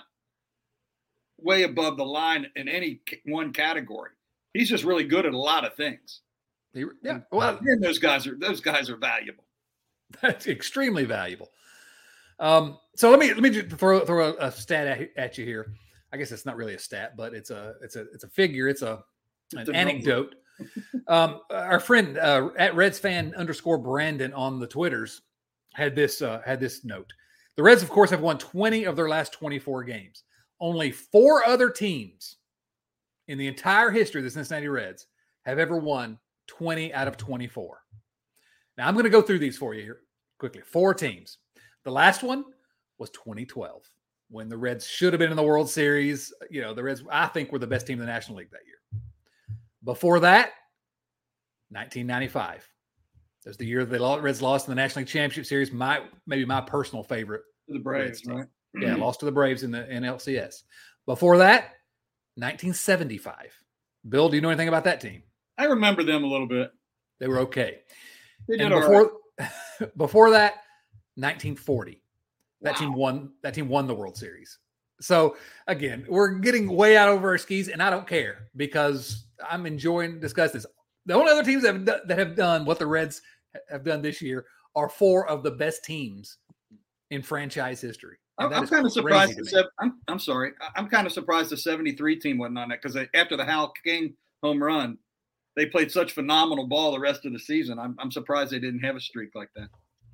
way 1.39 1.63
above 1.63 1.97
the 1.97 2.05
line 2.05 2.47
in 2.55 2.67
any 2.67 3.01
one 3.25 3.53
category. 3.53 4.11
He's 4.53 4.69
just 4.69 4.83
really 4.83 5.03
good 5.03 5.25
at 5.25 5.33
a 5.33 5.37
lot 5.37 5.65
of 5.65 5.75
things. 5.75 6.21
He, 6.73 6.85
yeah, 7.03 7.19
well, 7.31 7.59
and 7.61 7.83
those 7.83 7.99
guys 7.99 8.25
are 8.25 8.35
those 8.35 8.59
guys 8.59 8.89
are 8.89 8.97
valuable. 8.97 9.45
That's 10.21 10.47
extremely 10.47 11.05
valuable. 11.05 11.49
Um, 12.39 12.77
so 12.95 13.09
let 13.09 13.19
me 13.19 13.33
let 13.33 13.41
me 13.41 13.49
just 13.49 13.77
throw 13.77 14.05
throw 14.05 14.33
a, 14.33 14.47
a 14.47 14.51
stat 14.51 14.87
at, 14.87 15.09
at, 15.17 15.37
you 15.37 15.45
here. 15.45 15.73
I 16.11 16.17
guess 16.17 16.31
it's 16.31 16.45
not 16.45 16.55
really 16.55 16.73
a 16.73 16.79
stat, 16.79 17.15
but 17.15 17.33
it's 17.33 17.51
a 17.51 17.75
it's 17.81 17.95
a 17.95 18.01
it's 18.13 18.23
a 18.23 18.27
figure. 18.27 18.67
It's 18.67 18.81
a 18.81 19.03
an 19.55 19.73
anecdote. 19.73 20.35
um, 21.07 21.41
our 21.49 21.79
friend 21.79 22.17
uh, 22.17 22.49
at 22.57 22.75
Reds 22.75 22.99
fan 22.99 23.33
underscore 23.35 23.77
Brandon 23.77 24.33
on 24.33 24.59
the 24.59 24.67
Twitters 24.67 25.21
had 25.73 25.95
this 25.95 26.21
uh, 26.21 26.41
had 26.45 26.59
this 26.59 26.83
note. 26.83 27.11
The 27.55 27.63
Reds, 27.63 27.83
of 27.83 27.89
course, 27.89 28.09
have 28.09 28.21
won 28.21 28.37
20 28.39 28.85
of 28.85 28.95
their 28.95 29.09
last 29.09 29.33
24 29.33 29.83
games. 29.83 30.23
Only 30.63 30.91
four 30.91 31.45
other 31.45 31.69
teams 31.69 32.37
in 33.27 33.37
the 33.37 33.47
entire 33.47 33.91
history 33.91 34.21
of 34.21 34.23
the 34.23 34.31
Cincinnati 34.31 34.69
Reds 34.69 35.07
have 35.45 35.59
ever 35.59 35.77
won 35.77 36.17
20 36.47 36.93
out 36.93 37.09
of 37.09 37.17
24. 37.17 37.81
Now 38.77 38.87
I'm 38.87 38.93
going 38.93 39.03
to 39.03 39.09
go 39.09 39.21
through 39.21 39.39
these 39.39 39.57
for 39.57 39.73
you 39.73 39.83
here 39.83 39.99
quickly. 40.39 40.61
Four 40.61 40.93
teams. 40.93 41.39
The 41.83 41.91
last 41.91 42.23
one 42.23 42.45
was 42.97 43.09
2012 43.09 43.83
when 44.29 44.47
the 44.47 44.55
Reds 44.55 44.87
should 44.87 45.11
have 45.11 45.19
been 45.19 45.31
in 45.31 45.35
the 45.35 45.43
World 45.43 45.69
Series. 45.69 46.33
You 46.49 46.61
know, 46.61 46.73
the 46.73 46.81
Reds, 46.81 47.03
I 47.11 47.27
think, 47.27 47.51
were 47.51 47.59
the 47.59 47.67
best 47.67 47.85
team 47.85 47.99
in 47.99 48.05
the 48.05 48.11
National 48.13 48.37
League 48.37 48.51
that 48.51 48.65
year. 48.65 49.01
Before 49.83 50.21
that, 50.21 50.51
1995. 51.71 52.65
That's 53.43 53.57
the 53.57 53.65
year 53.65 53.83
the 53.83 53.99
Reds 54.21 54.41
lost 54.41 54.69
in 54.69 54.71
the 54.71 54.81
National 54.81 55.01
League 55.01 55.09
Championship 55.09 55.45
Series. 55.45 55.73
My 55.73 56.03
maybe 56.25 56.45
my 56.45 56.61
personal 56.61 57.03
favorite. 57.03 57.41
The 57.67 57.79
Braves, 57.79 58.25
right? 58.25 58.45
Yeah, 58.75 58.89
mm-hmm. 58.89 59.01
lost 59.01 59.19
to 59.19 59.25
the 59.25 59.31
Braves 59.31 59.63
in 59.63 59.71
the 59.71 59.83
NLCS. 59.83 60.63
Before 61.05 61.37
that, 61.37 61.73
1975. 62.35 63.51
Bill, 64.09 64.29
do 64.29 64.35
you 64.35 64.41
know 64.41 64.49
anything 64.49 64.67
about 64.67 64.83
that 64.85 64.99
team? 64.99 65.23
I 65.57 65.65
remember 65.65 66.03
them 66.03 66.23
a 66.23 66.27
little 66.27 66.47
bit. 66.47 66.71
They 67.19 67.27
were 67.27 67.39
okay. 67.39 67.79
They 68.47 68.57
did 68.57 68.71
and 68.71 68.81
before 68.81 69.11
right. 69.39 69.97
before 69.97 70.29
that, 70.31 70.53
1940. 71.15 72.01
That 72.61 72.73
wow. 72.73 72.79
team 72.79 72.93
won. 72.93 73.31
That 73.43 73.53
team 73.53 73.69
won 73.69 73.87
the 73.87 73.95
World 73.95 74.17
Series. 74.17 74.59
So 74.99 75.35
again, 75.67 76.05
we're 76.07 76.39
getting 76.39 76.73
way 76.73 76.97
out 76.97 77.09
over 77.09 77.29
our 77.29 77.37
skis, 77.37 77.67
and 77.67 77.83
I 77.83 77.89
don't 77.89 78.07
care 78.07 78.47
because 78.55 79.25
I'm 79.47 79.65
enjoying 79.65 80.19
discuss 80.19 80.51
this. 80.51 80.65
The 81.05 81.13
only 81.13 81.31
other 81.31 81.43
teams 81.43 81.63
that 81.63 81.73
have, 81.73 81.85
that 81.85 82.17
have 82.17 82.35
done 82.35 82.65
what 82.65 82.79
the 82.79 82.87
Reds 82.87 83.21
have 83.69 83.83
done 83.83 84.01
this 84.01 84.21
year 84.21 84.45
are 84.75 84.89
four 84.89 85.27
of 85.27 85.43
the 85.43 85.51
best 85.51 85.83
teams 85.83 86.37
in 87.11 87.21
franchise 87.21 87.81
history. 87.81 88.17
I'm, 88.39 88.51
I'm 88.51 88.67
kind 88.67 88.85
of 88.85 88.91
surprised. 88.91 89.37
The, 89.37 89.69
I'm, 89.79 89.99
I'm 90.07 90.19
sorry. 90.19 90.51
I'm 90.75 90.87
kind 90.87 91.05
of 91.05 91.13
surprised 91.13 91.51
the 91.51 91.57
73 91.57 92.19
team 92.19 92.37
wasn't 92.39 92.57
on 92.57 92.69
that 92.69 92.81
because 92.81 92.97
after 93.13 93.37
the 93.37 93.45
Hal 93.45 93.73
King 93.83 94.15
home 94.41 94.61
run, 94.61 94.97
they 95.55 95.65
played 95.67 95.91
such 95.91 96.13
phenomenal 96.13 96.65
ball 96.65 96.91
the 96.91 96.99
rest 96.99 97.25
of 97.25 97.33
the 97.33 97.39
season. 97.39 97.77
I'm, 97.77 97.95
I'm 97.99 98.11
surprised 98.11 98.51
they 98.51 98.59
didn't 98.59 98.79
have 98.79 98.95
a 98.95 98.99
streak 98.99 99.35
like 99.35 99.49
that. 99.55 99.69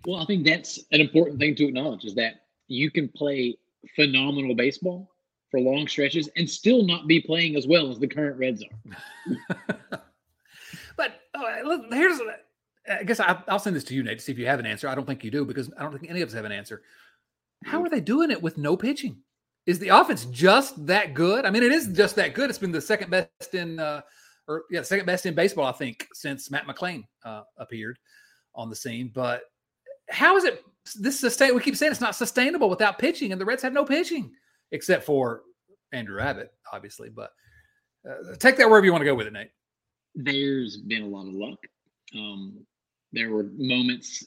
Well, 0.06 0.20
I 0.20 0.26
think 0.26 0.46
that's 0.46 0.80
an 0.92 1.02
important 1.02 1.40
thing 1.40 1.56
to 1.56 1.68
acknowledge 1.68 2.06
is 2.06 2.16
that 2.16 2.46
you 2.68 2.92
can 2.92 3.08
play 3.10 3.58
phenomenal 3.96 4.56
baseball 4.56 5.10
for 5.50 5.60
long 5.60 5.88
stretches 5.88 6.30
and 6.36 6.50
still 6.50 6.84
not 6.84 7.08
be 7.08 7.20
playing 7.22 7.56
as 7.56 7.68
well 7.68 7.90
as 7.90 8.00
the 8.00 8.08
current 8.08 8.38
Reds 8.38 8.64
are. 8.64 9.80
but 10.98 11.22
uh, 11.34 11.78
here's, 11.92 12.20
I 12.90 13.04
guess 13.04 13.20
I, 13.20 13.42
will 13.50 13.60
send 13.60 13.76
this 13.76 13.84
to 13.86 13.96
you, 13.96 14.04
Nate, 14.04 14.20
to 14.20 14.24
see 14.24 14.32
if 14.32 14.38
you 14.38 14.46
have 14.46 14.60
an 14.60 14.66
answer. 14.66 14.88
I 14.88 14.96
don't 14.96 15.06
think 15.06 15.24
you 15.24 15.32
do 15.32 15.46
because 15.46 15.72
I 15.78 15.84
don't 15.84 15.98
think 15.98 16.10
any 16.10 16.22
of 16.22 16.30
us 16.30 16.36
have 16.36 16.46
an 16.46 16.52
answer. 16.52 16.84
How 17.66 17.82
are 17.84 17.90
they 17.90 18.02
doing 18.02 18.32
it 18.32 18.42
with 18.42 18.58
no 18.58 18.78
pitching? 18.78 19.18
Is 19.66 19.80
the 19.80 19.90
offense 19.90 20.26
just 20.26 20.86
that 20.88 21.14
good? 21.14 21.46
I 21.46 21.52
mean, 21.52 21.64
it 21.64 21.72
is 21.72 21.88
just 21.88 22.16
that 22.16 22.34
good. 22.34 22.50
It's 22.50 22.60
been 22.60 22.72
the 22.72 22.82
second 22.82 23.12
best 23.12 23.54
in, 23.54 23.80
uh, 23.80 24.02
or 24.48 24.64
yeah, 24.72 24.82
second 24.82 25.06
best 25.06 25.26
in 25.26 25.36
baseball, 25.36 25.66
I 25.66 25.74
think, 25.74 26.08
since 26.14 26.50
Matt 26.50 26.66
McLain 26.66 27.04
uh, 27.24 27.44
appeared 27.58 28.00
on 28.56 28.70
the 28.70 28.76
scene. 28.76 29.12
But 29.14 29.44
how 30.10 30.38
is 30.38 30.44
it 30.46 30.64
this 30.96 31.20
sustain? 31.20 31.54
We 31.54 31.62
keep 31.62 31.76
saying 31.76 31.92
it's 31.92 32.02
not 32.02 32.16
sustainable 32.16 32.70
without 32.70 32.98
pitching, 32.98 33.32
and 33.32 33.40
the 33.40 33.46
Reds 33.46 33.62
have 33.62 33.74
no 33.74 33.86
pitching 33.86 34.32
except 34.72 35.04
for 35.04 35.42
Andrew 35.92 36.20
Abbott, 36.20 36.52
obviously. 36.72 37.10
But 37.10 37.32
uh, 38.10 38.36
take 38.40 38.58
that 38.58 38.70
wherever 38.70 38.86
you 38.86 38.92
want 38.92 39.02
to 39.02 39.06
go 39.06 39.16
with 39.16 39.28
it, 39.28 39.34
Nate. 39.34 39.52
There's 40.16 40.78
been 40.78 41.04
a 41.04 41.08
lot 41.08 41.28
of 41.28 41.34
luck. 41.34 41.60
Um, 42.16 42.66
there 43.12 43.30
were 43.30 43.50
moments 43.58 44.26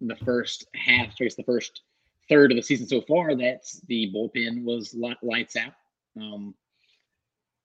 in 0.00 0.08
the 0.08 0.16
first 0.16 0.66
half, 0.74 1.14
I 1.20 1.24
guess 1.24 1.34
the 1.34 1.44
first 1.44 1.82
third 2.32 2.50
of 2.50 2.56
the 2.56 2.62
season 2.62 2.86
so 2.86 3.02
far, 3.02 3.34
that 3.36 3.64
the 3.88 4.10
bullpen 4.14 4.64
was 4.64 4.94
lights 5.22 5.56
out. 5.56 5.74
Um, 6.20 6.54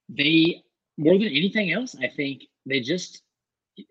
they 0.09 0.63
more 0.97 1.13
than 1.13 1.27
anything 1.27 1.71
else, 1.71 1.95
I 2.01 2.07
think 2.07 2.43
they 2.65 2.79
just 2.79 3.21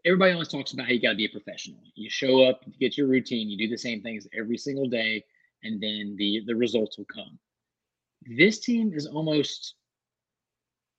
everybody 0.04 0.32
always 0.32 0.48
talks 0.48 0.72
about 0.72 0.86
how 0.86 0.92
you 0.92 1.00
got 1.00 1.10
to 1.10 1.16
be 1.16 1.26
a 1.26 1.30
professional. 1.30 1.78
You 1.94 2.10
show 2.10 2.42
up, 2.42 2.62
you 2.66 2.72
get 2.78 2.98
your 2.98 3.06
routine, 3.06 3.48
you 3.48 3.56
do 3.56 3.68
the 3.68 3.78
same 3.78 4.02
things 4.02 4.26
every 4.36 4.58
single 4.58 4.88
day, 4.88 5.24
and 5.62 5.80
then 5.80 6.16
the 6.18 6.42
the 6.46 6.54
results 6.54 6.98
will 6.98 7.06
come. 7.06 7.38
This 8.36 8.58
team 8.60 8.92
is 8.92 9.06
almost 9.06 9.74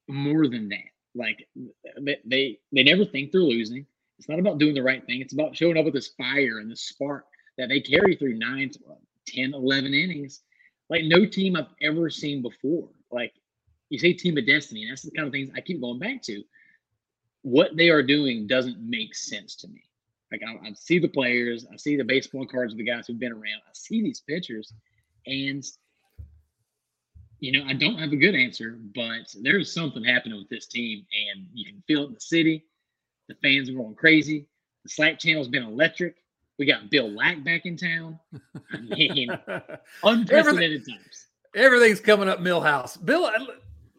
more 0.07 0.47
than 0.47 0.69
that. 0.69 0.89
Like 1.13 1.47
they 2.01 2.59
they, 2.71 2.83
never 2.83 3.05
think 3.05 3.31
they're 3.31 3.41
losing. 3.41 3.85
It's 4.17 4.29
not 4.29 4.39
about 4.39 4.57
doing 4.57 4.73
the 4.73 4.83
right 4.83 5.05
thing. 5.05 5.21
It's 5.21 5.33
about 5.33 5.55
showing 5.55 5.77
up 5.77 5.85
with 5.85 5.93
this 5.93 6.13
fire 6.17 6.59
and 6.59 6.71
this 6.71 6.81
spark 6.81 7.25
that 7.57 7.69
they 7.69 7.79
carry 7.79 8.15
through 8.15 8.37
nine, 8.37 8.71
10, 9.27 9.53
11 9.53 9.93
innings. 9.93 10.41
Like 10.89 11.03
no 11.05 11.25
team 11.25 11.55
I've 11.55 11.73
ever 11.81 12.09
seen 12.09 12.41
before. 12.41 12.89
Like 13.11 13.33
you 13.89 13.99
say 13.99 14.13
team 14.13 14.37
of 14.37 14.45
destiny, 14.45 14.83
and 14.83 14.91
that's 14.91 15.03
the 15.03 15.11
kind 15.11 15.27
of 15.27 15.33
things 15.33 15.49
I 15.55 15.61
keep 15.61 15.81
going 15.81 15.99
back 15.99 16.21
to 16.23 16.43
what 17.41 17.77
they 17.77 17.89
are 17.89 18.03
doing 18.03 18.47
doesn't 18.47 18.77
make 18.79 19.15
sense 19.15 19.55
to 19.55 19.67
me. 19.67 19.83
Like 20.31 20.41
I, 20.45 20.67
I, 20.67 20.73
see 20.73 20.99
the 20.99 21.07
players, 21.07 21.65
I 21.71 21.77
see 21.77 21.95
the 21.95 22.03
baseball 22.03 22.45
cards 22.45 22.73
of 22.73 22.77
the 22.77 22.83
guys 22.83 23.07
who've 23.07 23.19
been 23.19 23.31
around, 23.31 23.61
I 23.65 23.73
see 23.73 24.01
these 24.01 24.21
pitchers, 24.27 24.73
and 25.25 25.63
you 27.39 27.51
know 27.53 27.63
I 27.65 27.73
don't 27.73 27.99
have 27.99 28.11
a 28.11 28.17
good 28.17 28.35
answer, 28.35 28.77
but 28.93 29.33
there's 29.41 29.73
something 29.73 30.03
happening 30.03 30.37
with 30.37 30.49
this 30.49 30.67
team, 30.67 31.05
and 31.31 31.47
you 31.53 31.65
can 31.65 31.81
feel 31.87 32.03
it 32.03 32.07
in 32.07 32.13
the 32.13 32.19
city. 32.19 32.65
The 33.29 33.35
fans 33.35 33.69
are 33.69 33.73
going 33.73 33.95
crazy. 33.95 34.47
The 34.83 34.89
Slack 34.89 35.19
channel's 35.19 35.47
been 35.47 35.63
electric. 35.63 36.15
We 36.57 36.65
got 36.65 36.89
Bill 36.89 37.09
Lack 37.09 37.43
back 37.43 37.65
in 37.65 37.77
town. 37.77 38.19
I 38.73 38.77
mean, 38.77 39.29
unprecedented 40.03 40.81
Everything, 40.81 40.95
times. 40.95 41.27
Everything's 41.55 41.99
coming 41.99 42.27
up 42.27 42.39
Milhouse. 42.39 43.03
Bill, 43.03 43.25
uh, 43.25 43.45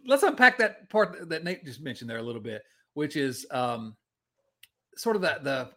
let's 0.07 0.23
unpack 0.23 0.59
that 0.59 0.88
part 0.91 1.29
that 1.29 1.45
Nate 1.45 1.65
just 1.65 1.81
mentioned 1.81 2.11
there 2.11 2.19
a 2.19 2.23
little 2.23 2.43
bit 2.43 2.62
which 2.99 3.15
is 3.15 3.47
um, 3.53 3.95
sort 4.97 5.15
of 5.15 5.23
the, 5.23 5.38
the 5.45 5.71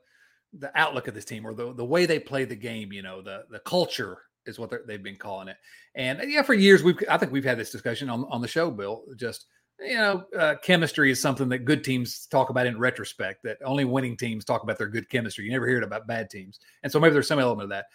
the 0.58 0.72
outlook 0.76 1.08
of 1.08 1.14
this 1.14 1.24
team 1.24 1.46
or 1.46 1.54
the 1.54 1.72
the 1.72 1.86
way 1.86 2.08
they 2.08 2.18
play 2.18 2.46
the 2.46 2.56
game. 2.56 2.92
You 2.92 3.04
know, 3.04 3.22
the 3.22 3.44
the 3.52 3.60
culture 3.60 4.18
is 4.48 4.58
what 4.58 4.72
they've 4.88 5.04
been 5.04 5.18
calling 5.18 5.48
it. 5.48 5.58
And 5.94 6.20
yeah, 6.26 6.42
for 6.42 6.56
years 6.56 6.82
we've 6.82 6.98
I 7.08 7.18
think 7.18 7.32
we've 7.32 7.44
had 7.44 7.60
this 7.60 7.72
discussion 7.72 8.10
on 8.10 8.26
on 8.32 8.42
the 8.42 8.48
show, 8.48 8.72
Bill. 8.72 9.04
Just 9.18 9.46
you 9.82 9.96
know, 9.96 10.24
uh, 10.38 10.56
chemistry 10.64 11.12
is 11.12 11.22
something 11.22 11.50
that 11.50 11.66
good 11.66 11.84
teams 11.84 12.28
talk 12.28 12.50
about 12.50 12.68
in 12.68 12.78
retrospect. 12.78 13.44
That 13.44 13.58
only 13.64 13.86
winning 13.86 14.18
teams 14.18 14.46
talk 14.46 14.64
about 14.64 14.78
their 14.78 14.88
good 14.88 15.10
chemistry. 15.10 15.46
You 15.46 15.52
never 15.52 15.68
hear 15.68 15.78
it 15.78 15.84
about 15.84 16.08
bad 16.08 16.30
teams, 16.30 16.60
and 16.84 16.92
so 16.92 17.00
maybe 17.00 17.14
there's 17.14 17.28
some 17.28 17.40
element 17.40 17.64
of 17.64 17.70
that. 17.70 17.86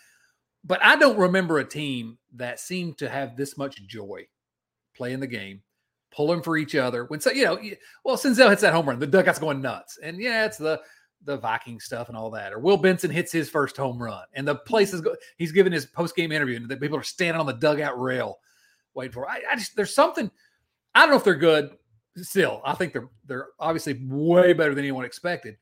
But 0.64 0.82
I 0.82 0.96
don't 0.96 1.18
remember 1.18 1.58
a 1.58 1.64
team 1.64 2.18
that 2.34 2.58
seemed 2.58 2.98
to 2.98 3.08
have 3.08 3.36
this 3.36 3.56
much 3.56 3.86
joy 3.86 4.26
playing 4.96 5.20
the 5.20 5.26
game 5.26 5.62
pulling 6.10 6.42
for 6.42 6.56
each 6.56 6.74
other. 6.74 7.04
When 7.04 7.20
so, 7.20 7.30
you 7.30 7.44
know, 7.44 7.60
well, 8.04 8.16
Senzel 8.16 8.50
hits 8.50 8.62
that 8.62 8.72
home 8.72 8.88
run, 8.88 8.98
the 8.98 9.06
dugout's 9.06 9.38
going 9.38 9.60
nuts, 9.60 9.98
and 10.02 10.18
yeah, 10.18 10.46
it's 10.46 10.58
the 10.58 10.80
the 11.24 11.36
Viking 11.36 11.80
stuff 11.80 12.08
and 12.08 12.16
all 12.16 12.30
that. 12.30 12.52
Or 12.52 12.58
Will 12.58 12.76
Benson 12.76 13.10
hits 13.10 13.32
his 13.32 13.50
first 13.50 13.76
home 13.76 14.02
run, 14.02 14.24
and 14.34 14.46
the 14.46 14.56
place 14.56 14.92
is 14.92 15.00
go- 15.00 15.16
he's 15.36 15.52
giving 15.52 15.72
his 15.72 15.86
post 15.86 16.16
game 16.16 16.32
interview, 16.32 16.56
and 16.56 16.68
the 16.68 16.76
people 16.76 16.98
are 16.98 17.02
standing 17.02 17.40
on 17.40 17.46
the 17.46 17.52
dugout 17.52 18.00
rail 18.00 18.38
waiting 18.94 19.12
for. 19.12 19.28
I, 19.28 19.42
I 19.50 19.56
just 19.56 19.76
there's 19.76 19.94
something. 19.94 20.30
I 20.96 21.00
don't 21.00 21.10
know 21.10 21.16
if 21.16 21.24
they're 21.24 21.34
good. 21.34 21.76
Still, 22.16 22.62
I 22.64 22.74
think 22.74 22.94
they're 22.94 23.08
they're 23.26 23.48
obviously 23.60 24.00
way 24.08 24.54
better 24.54 24.74
than 24.74 24.84
anyone 24.84 25.04
expected. 25.04 25.56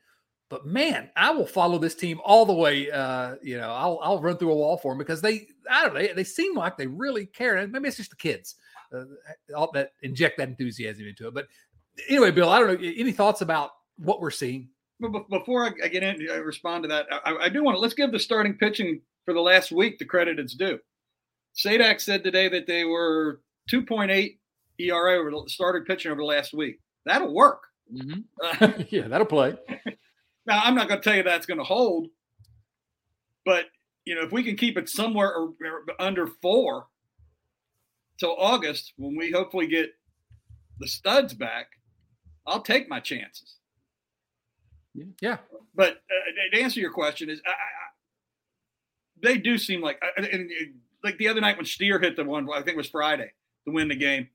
But 0.49 0.65
man, 0.65 1.09
I 1.17 1.31
will 1.31 1.45
follow 1.45 1.77
this 1.77 1.95
team 1.95 2.21
all 2.23 2.45
the 2.45 2.53
way. 2.53 2.89
Uh, 2.89 3.35
you 3.43 3.57
know, 3.57 3.69
I'll 3.69 3.99
I'll 4.01 4.21
run 4.21 4.37
through 4.37 4.53
a 4.53 4.55
wall 4.55 4.77
for 4.77 4.93
them 4.93 4.97
because 4.97 5.21
they 5.21 5.47
I 5.69 5.83
don't 5.83 5.93
know 5.93 5.99
they, 5.99 6.13
they 6.13 6.23
seem 6.23 6.55
like 6.55 6.77
they 6.77 6.87
really 6.87 7.25
care. 7.25 7.57
And 7.57 7.71
maybe 7.71 7.89
it's 7.89 7.97
just 7.97 8.11
the 8.11 8.15
kids 8.15 8.55
uh, 8.93 9.03
all 9.55 9.71
that 9.73 9.91
inject 10.01 10.37
that 10.37 10.47
enthusiasm 10.47 11.05
into 11.05 11.27
it. 11.27 11.33
But 11.33 11.47
anyway, 12.07 12.31
Bill, 12.31 12.49
I 12.49 12.59
don't 12.59 12.81
know 12.81 12.87
any 12.95 13.11
thoughts 13.11 13.41
about 13.41 13.71
what 13.97 14.21
we're 14.21 14.31
seeing. 14.31 14.69
But 14.99 15.29
before 15.29 15.65
I 15.65 15.87
get 15.89 16.03
in, 16.03 16.29
I 16.31 16.35
respond 16.35 16.83
to 16.83 16.87
that. 16.87 17.07
I, 17.11 17.35
I 17.41 17.49
do 17.49 17.63
want 17.63 17.75
to 17.75 17.81
let's 17.81 17.93
give 17.93 18.11
the 18.11 18.19
starting 18.19 18.53
pitching 18.53 19.01
for 19.25 19.33
the 19.33 19.41
last 19.41 19.71
week 19.71 19.99
the 19.99 20.05
credit 20.05 20.39
it's 20.39 20.55
due. 20.55 20.79
Sadak 21.55 21.99
said 21.99 22.23
today 22.23 22.47
that 22.49 22.67
they 22.67 22.85
were 22.85 23.41
2.8 23.69 24.37
ERA 24.79 25.19
over 25.19 25.31
started 25.47 25.85
pitching 25.85 26.11
over 26.11 26.21
the 26.21 26.25
last 26.25 26.53
week. 26.53 26.79
That'll 27.05 27.33
work. 27.33 27.63
Mm-hmm. 27.93 28.63
Uh, 28.63 28.71
yeah, 28.89 29.07
that'll 29.07 29.27
play. 29.27 29.55
now, 30.45 30.61
I'm 30.63 30.75
not 30.75 30.87
going 30.87 31.01
to 31.01 31.03
tell 31.03 31.15
you 31.15 31.23
that's 31.23 31.45
going 31.45 31.59
to 31.59 31.63
hold, 31.63 32.07
but 33.45 33.65
you 34.05 34.15
know, 34.15 34.21
if 34.21 34.31
we 34.31 34.43
can 34.43 34.55
keep 34.55 34.77
it 34.77 34.87
somewhere 34.87 35.33
or, 35.33 35.49
or 35.49 35.83
under 35.99 36.27
four 36.41 36.87
till 38.19 38.35
August, 38.37 38.93
when 38.97 39.15
we 39.15 39.31
hopefully 39.31 39.67
get 39.67 39.91
the 40.79 40.87
studs 40.87 41.33
back, 41.33 41.67
I'll 42.45 42.61
take 42.61 42.89
my 42.89 42.99
chances. 42.99 43.55
Yeah. 45.21 45.37
But 45.73 45.93
uh, 45.93 46.55
to 46.55 46.61
answer 46.61 46.79
your 46.79 46.91
question, 46.91 47.29
is 47.29 47.41
I, 47.45 47.51
I, 47.51 47.55
they 49.21 49.37
do 49.37 49.57
seem 49.57 49.81
like 49.81 50.01
and, 50.17 50.25
and, 50.25 50.51
like 51.03 51.17
the 51.17 51.27
other 51.27 51.41
night 51.41 51.57
when 51.57 51.65
Steer 51.65 51.99
hit 51.99 52.15
the 52.15 52.23
one, 52.23 52.47
I 52.51 52.57
think 52.57 52.69
it 52.69 52.77
was 52.77 52.89
Friday 52.89 53.31
to 53.65 53.73
win 53.73 53.87
the 53.87 53.95
game. 53.95 54.29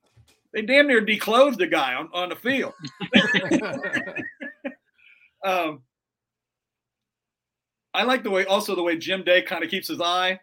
They 0.52 0.62
damn 0.62 0.88
near 0.88 1.00
declothed 1.00 1.58
the 1.58 1.66
guy 1.66 1.94
on, 1.94 2.08
on 2.12 2.28
the 2.28 2.36
field. 2.36 2.74
um, 5.44 5.82
I 7.94 8.04
like 8.04 8.22
the 8.22 8.30
way 8.30 8.44
also 8.44 8.74
the 8.74 8.82
way 8.82 8.96
Jim 8.96 9.22
Day 9.22 9.42
kind 9.42 9.62
of 9.62 9.70
keeps 9.70 9.88
his 9.88 10.00
eye 10.00 10.40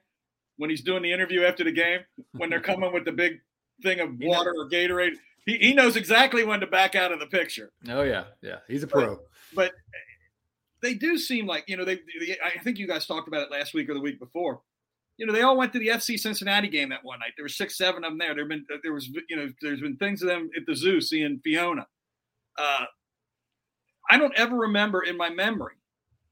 when 0.58 0.70
he's 0.70 0.82
doing 0.82 1.04
the 1.04 1.12
interview 1.12 1.44
after 1.44 1.64
the 1.64 1.72
game 1.72 2.02
when 2.34 2.50
they're 2.50 2.62
coming 2.62 2.94
with 2.94 3.06
the 3.06 3.12
big 3.12 3.40
thing 3.84 4.00
of 4.00 4.10
water 4.20 4.54
or 4.58 4.70
Gatorade. 4.70 5.14
He, 5.46 5.58
he 5.58 5.74
knows 5.74 5.96
exactly 5.96 6.44
when 6.44 6.60
to 6.60 6.68
back 6.68 6.96
out 6.96 7.12
of 7.12 7.20
the 7.20 7.28
picture. 7.28 7.72
Oh 7.90 8.04
yeah, 8.04 8.26
yeah, 8.42 8.58
he's 8.68 8.84
a 8.84 8.88
pro. 8.88 9.20
But, 9.54 9.56
but 9.56 9.72
they 10.82 10.94
do 10.94 11.18
seem 11.18 11.48
like 11.48 11.66
you 11.68 11.78
know 11.78 11.86
they, 11.86 12.00
they. 12.20 12.38
I 12.44 12.60
think 12.60 12.78
you 12.78 12.88
guys 12.88 13.06
talked 13.06 13.28
about 13.28 13.44
it 13.44 13.52
last 13.52 13.74
week 13.74 13.90
or 13.90 13.94
the 13.94 14.02
week 14.02 14.20
before. 14.20 14.62
You 15.18 15.26
know 15.26 15.34
they 15.34 15.42
all 15.42 15.58
went 15.58 15.74
to 15.74 15.80
the 15.80 15.88
FC 15.88 16.20
Cincinnati 16.20 16.68
game 16.68 16.90
that 16.90 17.04
one 17.04 17.20
night. 17.20 17.32
There 17.36 17.44
were 17.46 17.50
six, 17.50 17.78
seven 17.78 18.04
of 18.04 18.12
them 18.12 18.18
there. 18.20 18.36
There've 18.36 18.48
been 18.48 18.66
there 18.84 18.94
was 18.94 19.08
you 19.30 19.36
know 19.36 19.50
there's 19.62 19.82
been 19.82 19.98
things 19.98 20.22
of 20.22 20.28
them 20.28 20.50
at 20.56 20.66
the 20.66 20.76
zoo 20.76 21.02
seeing 21.02 21.40
Fiona. 21.44 21.88
Uh, 22.58 22.86
I 24.10 24.18
don't 24.18 24.34
ever 24.36 24.56
remember 24.56 25.02
in 25.04 25.18
my 25.18 25.30
memory 25.30 25.76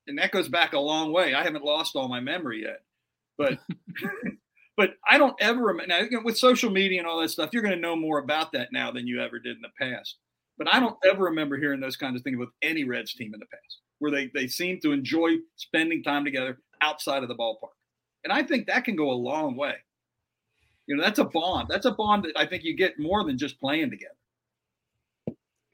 and 0.08 0.18
that 0.18 0.32
goes 0.32 0.48
back 0.48 0.74
a 0.74 0.80
long 0.80 1.12
way. 1.12 1.34
I 1.34 1.44
haven't 1.44 1.64
lost 1.64 1.96
all 1.96 2.08
my 2.08 2.20
memory 2.20 2.64
yet, 2.64 2.82
but 3.38 3.60
but 4.78 4.92
I 5.08 5.18
don't 5.18 5.36
ever 5.40 5.62
remember. 5.62 5.88
Now, 5.88 6.22
with 6.24 6.38
social 6.38 6.70
media 6.70 7.00
and 7.00 7.08
all 7.08 7.22
that 7.22 7.30
stuff, 7.30 7.50
you're 7.54 7.64
going 7.64 7.76
to 7.76 7.82
know 7.82 7.96
more 7.96 8.20
about 8.20 8.52
that 8.54 8.70
now 8.72 8.92
than 8.92 9.08
you 9.08 9.22
ever 9.22 9.40
did 9.40 9.56
in 9.56 9.62
the 9.62 9.70
past. 9.80 10.18
But 10.58 10.74
I 10.74 10.80
don't 10.80 10.98
ever 11.04 11.26
remember 11.26 11.58
hearing 11.58 11.80
those 11.80 11.98
kinds 11.98 12.18
of 12.18 12.24
things 12.24 12.38
with 12.38 12.50
any 12.62 12.84
Reds 12.84 13.14
team 13.14 13.34
in 13.34 13.40
the 13.40 13.46
past, 13.48 13.80
where 14.00 14.12
they 14.12 14.30
they 14.34 14.48
seem 14.48 14.80
to 14.82 14.92
enjoy 14.92 15.36
spending 15.56 16.04
time 16.04 16.24
together 16.24 16.60
outside 16.82 17.24
of 17.24 17.30
the 17.30 17.36
ballpark, 17.36 17.76
and 18.26 18.34
I 18.34 18.44
think 18.44 18.68
that 18.68 18.84
can 18.84 18.98
go 18.98 19.12
a 19.12 19.14
long 19.14 19.56
way. 19.56 19.76
You 20.88 20.98
know, 20.98 21.04
that's 21.04 21.20
a 21.20 21.24
bond. 21.24 21.68
That's 21.70 21.86
a 21.86 21.92
bond 21.92 22.26
that 22.26 22.38
I 22.38 22.46
think 22.46 22.64
you 22.64 22.76
get 22.76 23.00
more 23.00 23.24
than 23.24 23.38
just 23.38 23.60
playing 23.60 23.92
together. 23.92 24.16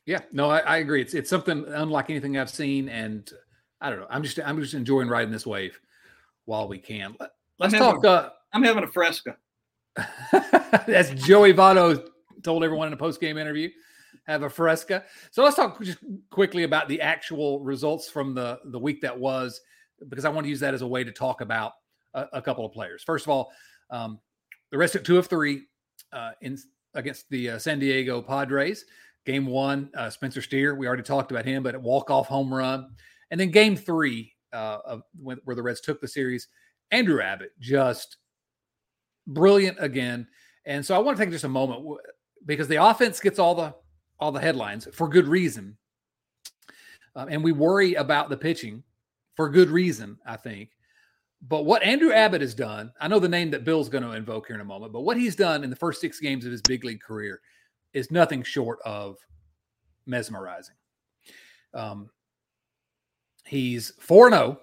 Yeah, 0.06 0.20
no, 0.32 0.50
I, 0.50 0.60
I 0.60 0.78
agree. 0.78 1.02
It's 1.02 1.14
it's 1.14 1.30
something 1.30 1.66
unlike 1.68 2.10
anything 2.10 2.38
I've 2.38 2.50
seen, 2.50 2.90
and 2.90 3.30
I 3.80 3.90
don't 3.90 4.00
know. 4.00 4.08
I'm 4.10 4.24
just 4.24 4.40
I'm 4.44 4.60
just 4.60 4.74
enjoying 4.74 5.08
riding 5.08 5.32
this 5.32 5.46
wave 5.46 5.80
while 6.46 6.68
we 6.68 6.78
can. 6.78 7.16
Let, 7.60 7.74
us 7.74 7.80
talk. 7.80 8.04
uh, 8.04 8.30
I'm 8.54 8.64
having 8.64 8.84
a 8.84 8.88
fresca. 8.88 9.38
That's 10.88 11.10
Joey 11.12 11.54
Votto 11.54 12.08
told 12.44 12.64
everyone 12.64 12.88
in 12.88 12.94
a 12.94 12.98
post 12.98 13.22
game 13.22 13.38
interview. 13.38 13.70
Have 14.26 14.44
a 14.44 14.50
fresca. 14.50 15.04
So 15.32 15.44
let's 15.44 15.56
talk 15.56 15.82
just 15.82 16.00
quickly 16.30 16.64
about 16.64 16.88
the 16.88 17.02
actual 17.02 17.60
results 17.60 18.10
from 18.10 18.34
the 18.34 18.60
the 18.66 18.80
week 18.80 19.02
that 19.02 19.18
was, 19.18 19.62
because 20.10 20.26
I 20.26 20.30
want 20.30 20.46
to 20.46 20.50
use 20.50 20.60
that 20.62 20.74
as 20.74 20.82
a 20.82 20.88
way 20.88 21.04
to 21.04 21.12
talk 21.12 21.42
about 21.42 21.74
a, 22.14 22.28
a 22.34 22.42
couple 22.42 22.66
of 22.66 22.72
players. 22.72 23.04
First 23.04 23.26
of 23.26 23.30
all, 23.30 23.52
um, 23.90 24.20
the 24.72 24.78
Reds 24.78 24.94
took 24.94 25.04
two 25.04 25.18
of 25.18 25.28
three 25.28 25.64
uh, 26.14 26.32
in 26.42 26.58
against 26.94 27.30
the 27.30 27.52
uh, 27.52 27.60
San 27.60 27.80
Diego 27.80 28.22
Padres. 28.22 28.86
Game 29.26 29.46
one, 29.46 29.90
uh, 29.96 30.10
Spencer 30.10 30.42
Steer. 30.42 30.76
We 30.76 30.88
already 30.88 31.04
talked 31.04 31.32
about 31.32 31.46
him, 31.46 31.62
but 31.62 31.80
walk 31.80 32.10
off 32.10 32.28
home 32.28 32.52
run. 32.54 32.90
And 33.30 33.40
then 33.40 33.52
game 33.52 33.76
three, 33.76 34.34
uh, 34.52 34.80
of 34.84 35.04
when, 35.22 35.38
where 35.44 35.56
the 35.56 35.62
Reds 35.62 35.80
took 35.80 36.02
the 36.02 36.08
series, 36.08 36.48
Andrew 36.90 37.22
Abbott 37.22 37.52
just 37.60 38.18
brilliant 39.28 39.78
again. 39.80 40.28
And 40.66 40.86
so 40.86 40.96
I 40.96 41.00
want 41.00 41.18
to 41.18 41.24
take 41.24 41.32
just 41.32 41.44
a 41.44 41.50
moment 41.50 42.00
because 42.46 42.68
the 42.68 42.84
offense 42.84 43.20
gets 43.20 43.40
all 43.40 43.56
the 43.56 43.74
all 44.20 44.32
the 44.32 44.40
headlines 44.40 44.88
for 44.94 45.08
good 45.08 45.28
reason, 45.28 45.78
um, 47.16 47.28
and 47.30 47.44
we 47.44 47.52
worry 47.52 47.96
about 47.96 48.30
the 48.30 48.38
pitching 48.38 48.84
for 49.36 49.50
good 49.50 49.70
reason, 49.70 50.18
I 50.26 50.38
think. 50.38 50.70
But 51.48 51.66
what 51.66 51.84
Andrew 51.84 52.12
Abbott 52.12 52.42
has 52.42 52.54
done, 52.54 52.92
I 53.00 53.08
know 53.08 53.20
the 53.20 53.28
name 53.28 53.52
that 53.52 53.64
Bill's 53.64 53.90
going 53.90 54.04
to 54.04 54.12
invoke 54.12 54.48
here 54.48 54.56
in 54.56 54.62
a 54.62 54.66
moment, 54.66 54.94
but 54.94 55.02
what 55.02 55.18
he's 55.18 55.36
done 55.36 55.64
in 55.64 55.70
the 55.70 55.76
first 55.76 56.00
six 56.00 56.20
games 56.20 56.46
of 56.46 56.52
his 56.52 56.62
big 56.62 56.84
league 56.84 57.02
career 57.02 57.42
is 57.94 58.12
nothing 58.12 58.44
short 58.44 58.80
of 58.86 59.18
mesmerizing. 60.06 60.76
Um, 61.74 62.10
he's 63.46 63.94
4 64.00 64.30
0 64.30 64.60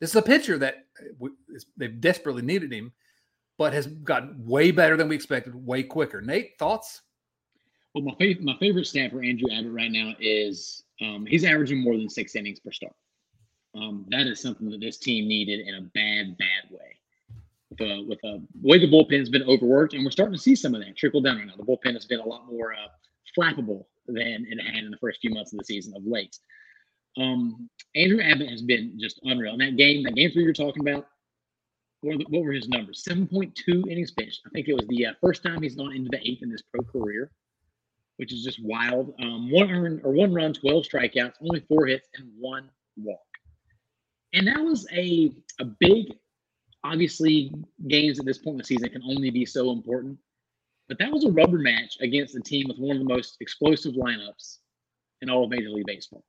This 0.00 0.10
is 0.10 0.16
a 0.16 0.22
pitcher 0.22 0.58
that 0.58 0.86
uh, 1.22 1.28
they've 1.76 2.00
desperately 2.00 2.42
needed 2.42 2.72
him, 2.72 2.92
but 3.58 3.72
has 3.72 3.86
gotten 3.86 4.44
way 4.44 4.70
better 4.70 4.96
than 4.96 5.08
we 5.08 5.14
expected, 5.14 5.54
way 5.54 5.82
quicker. 5.82 6.20
Nate, 6.20 6.58
thoughts? 6.58 7.02
Well, 7.94 8.04
my 8.04 8.14
favorite 8.18 8.44
my 8.44 8.56
favorite 8.58 8.86
stat 8.86 9.10
for 9.10 9.22
Andrew 9.22 9.50
Abbott 9.50 9.72
right 9.72 9.90
now 9.90 10.12
is 10.20 10.84
um, 11.00 11.26
he's 11.26 11.44
averaging 11.44 11.82
more 11.82 11.96
than 11.96 12.10
six 12.10 12.36
innings 12.36 12.60
per 12.60 12.72
start. 12.72 12.94
Um, 13.74 14.06
that 14.08 14.26
is 14.26 14.40
something 14.40 14.70
that 14.70 14.80
this 14.80 14.98
team 14.98 15.28
needed 15.28 15.66
in 15.66 15.74
a 15.74 15.80
bad, 15.80 16.36
bad 16.38 16.70
way 16.70 16.96
with 17.70 17.80
a 17.80 18.04
with 18.06 18.18
a 18.24 18.40
way 18.62 18.78
the 18.78 18.86
bullpen 18.86 19.18
has 19.18 19.28
been 19.28 19.42
overworked, 19.42 19.94
and 19.94 20.04
we're 20.04 20.10
starting 20.10 20.34
to 20.34 20.40
see 20.40 20.54
some 20.54 20.74
of 20.74 20.82
that 20.82 20.96
trickle 20.96 21.20
down 21.20 21.38
right 21.38 21.46
now. 21.46 21.56
The 21.56 21.64
bullpen 21.64 21.94
has 21.94 22.04
been 22.04 22.20
a 22.20 22.26
lot 22.26 22.46
more 22.50 22.74
uh, 22.74 22.88
flappable 23.38 23.86
than 24.06 24.46
it 24.48 24.60
had 24.60 24.84
in 24.84 24.90
the 24.90 24.98
first 24.98 25.20
few 25.20 25.30
months 25.30 25.52
of 25.52 25.58
the 25.58 25.64
season 25.64 25.94
of 25.96 26.06
late. 26.06 26.38
Um, 27.18 27.68
Andrew 27.94 28.20
Abbott 28.20 28.50
has 28.50 28.62
been 28.62 28.98
just 29.00 29.20
unreal. 29.24 29.54
In 29.54 29.58
that 29.60 29.76
game, 29.76 30.02
that 30.04 30.14
game 30.14 30.30
three 30.30 30.44
you're 30.44 30.52
talking 30.52 30.86
about, 30.86 31.08
what 32.00 32.16
what 32.28 32.44
were 32.44 32.52
his 32.52 32.68
numbers? 32.68 33.04
7.2 33.08 33.90
innings 33.90 34.10
pitched. 34.12 34.42
I 34.46 34.50
think 34.50 34.68
it 34.68 34.74
was 34.74 34.86
the 34.88 35.06
uh, 35.06 35.12
first 35.20 35.42
time 35.42 35.62
he's 35.62 35.76
gone 35.76 35.94
into 35.94 36.10
the 36.10 36.20
eighth 36.20 36.42
in 36.42 36.50
his 36.50 36.62
pro 36.62 36.82
career, 36.82 37.30
which 38.16 38.32
is 38.32 38.44
just 38.44 38.62
wild. 38.62 39.14
Um, 39.20 39.50
one 39.50 39.70
earned 39.70 40.00
or 40.04 40.12
one 40.12 40.32
run, 40.32 40.52
12 40.52 40.84
strikeouts, 40.84 41.34
only 41.40 41.60
four 41.68 41.86
hits, 41.86 42.08
and 42.16 42.28
one 42.38 42.68
walk. 42.96 43.20
And 44.32 44.46
that 44.48 44.60
was 44.60 44.86
a, 44.92 45.32
a 45.60 45.64
big 45.64 46.12
obviously 46.84 47.52
games 47.88 48.18
at 48.18 48.26
this 48.26 48.38
point 48.38 48.54
in 48.54 48.58
the 48.58 48.64
season 48.64 48.88
can 48.90 49.02
only 49.02 49.30
be 49.30 49.44
so 49.44 49.72
important. 49.72 50.18
But 50.88 50.98
that 50.98 51.10
was 51.10 51.24
a 51.24 51.30
rubber 51.30 51.58
match 51.58 51.96
against 52.00 52.36
a 52.36 52.40
team 52.40 52.66
with 52.68 52.78
one 52.78 52.96
of 52.96 53.02
the 53.02 53.12
most 53.12 53.38
explosive 53.40 53.94
lineups 53.94 54.58
in 55.22 55.30
all 55.30 55.44
of 55.44 55.50
Major 55.50 55.70
League 55.70 55.86
Baseball. 55.86 56.24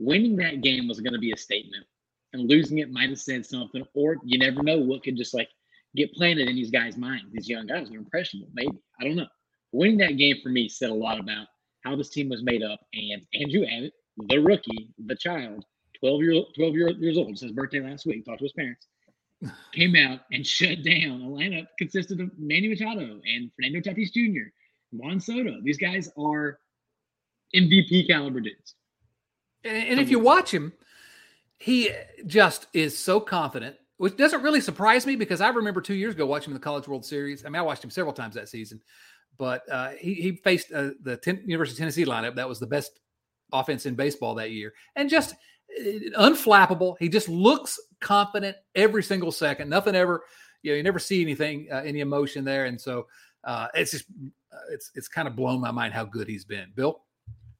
Winning 0.00 0.36
that 0.36 0.62
game 0.62 0.88
was 0.88 1.00
going 1.00 1.12
to 1.12 1.20
be 1.20 1.30
a 1.30 1.36
statement, 1.36 1.86
and 2.34 2.48
losing 2.48 2.78
it 2.78 2.92
might 2.92 3.08
have 3.08 3.18
said 3.18 3.46
something, 3.46 3.82
or 3.94 4.18
you 4.24 4.38
never 4.38 4.62
know 4.62 4.78
what 4.78 5.02
could 5.02 5.16
just 5.16 5.32
like 5.32 5.48
get 5.96 6.12
planted 6.12 6.48
in 6.48 6.56
these 6.56 6.70
guys' 6.70 6.98
minds. 6.98 7.32
These 7.32 7.48
young 7.48 7.66
guys 7.66 7.90
are 7.90 7.96
impressionable, 7.96 8.50
maybe. 8.52 8.76
I 9.00 9.04
don't 9.04 9.16
know. 9.16 9.28
Winning 9.72 9.98
that 9.98 10.18
game 10.18 10.36
for 10.42 10.50
me 10.50 10.68
said 10.68 10.90
a 10.90 10.94
lot 10.94 11.18
about 11.18 11.46
how 11.82 11.96
this 11.96 12.10
team 12.10 12.28
was 12.28 12.42
made 12.42 12.62
up, 12.62 12.80
and 12.92 13.22
Andrew 13.34 13.64
Abbott, 13.64 13.94
the 14.28 14.38
rookie, 14.38 14.90
the 15.06 15.16
child, 15.16 15.64
12 16.00 16.22
year 16.22 16.42
12 16.54 16.74
year, 16.74 16.90
years 16.90 17.16
old, 17.16 17.38
his 17.38 17.52
birthday 17.52 17.80
last 17.80 18.04
week, 18.04 18.26
talked 18.26 18.40
to 18.40 18.44
his 18.44 18.52
parents 18.52 18.86
came 19.72 19.94
out 19.96 20.20
and 20.32 20.46
shut 20.46 20.82
down 20.82 21.22
a 21.22 21.28
lineup 21.28 21.66
consisted 21.78 22.20
of 22.20 22.30
Manny 22.38 22.68
Machado 22.68 23.20
and 23.24 23.50
Fernando 23.56 23.80
Tatis 23.80 24.12
Jr., 24.12 24.48
Juan 24.92 25.20
Soto. 25.20 25.60
These 25.62 25.78
guys 25.78 26.10
are 26.16 26.58
MVP 27.54 28.06
caliber 28.06 28.40
dudes. 28.40 28.74
And, 29.64 29.88
and 29.88 30.00
if 30.00 30.10
you 30.10 30.18
watch 30.18 30.52
him, 30.52 30.72
he 31.64 31.88
just 32.26 32.66
is 32.74 32.96
so 32.96 33.18
confident, 33.18 33.74
which 33.96 34.18
doesn't 34.18 34.42
really 34.42 34.60
surprise 34.60 35.06
me 35.06 35.16
because 35.16 35.40
I 35.40 35.48
remember 35.48 35.80
two 35.80 35.94
years 35.94 36.14
ago 36.14 36.26
watching 36.26 36.52
the 36.52 36.60
College 36.60 36.86
World 36.86 37.06
Series. 37.06 37.46
I 37.46 37.48
mean, 37.48 37.56
I 37.56 37.62
watched 37.62 37.82
him 37.82 37.88
several 37.88 38.12
times 38.12 38.34
that 38.34 38.50
season, 38.50 38.82
but 39.38 39.62
uh, 39.72 39.92
he, 39.98 40.12
he 40.12 40.32
faced 40.32 40.70
uh, 40.74 40.90
the 41.00 41.16
ten, 41.16 41.42
University 41.46 41.76
of 41.76 41.78
Tennessee 41.78 42.04
lineup 42.04 42.34
that 42.34 42.46
was 42.46 42.60
the 42.60 42.66
best 42.66 43.00
offense 43.50 43.86
in 43.86 43.94
baseball 43.94 44.34
that 44.34 44.50
year, 44.50 44.74
and 44.94 45.08
just 45.08 45.32
uh, 45.80 46.20
unflappable. 46.20 46.96
He 47.00 47.08
just 47.08 47.30
looks 47.30 47.80
confident 47.98 48.58
every 48.74 49.02
single 49.02 49.32
second. 49.32 49.70
Nothing 49.70 49.94
ever, 49.94 50.22
you 50.60 50.72
know, 50.72 50.76
you 50.76 50.82
never 50.82 50.98
see 50.98 51.22
anything, 51.22 51.68
uh, 51.72 51.76
any 51.76 52.00
emotion 52.00 52.44
there, 52.44 52.66
and 52.66 52.78
so 52.78 53.06
uh, 53.44 53.68
it's 53.72 53.92
just 53.92 54.04
uh, 54.52 54.58
it's 54.70 54.90
it's 54.96 55.08
kind 55.08 55.26
of 55.26 55.34
blown 55.34 55.62
my 55.62 55.70
mind 55.70 55.94
how 55.94 56.04
good 56.04 56.28
he's 56.28 56.44
been. 56.44 56.72
Bill, 56.74 57.00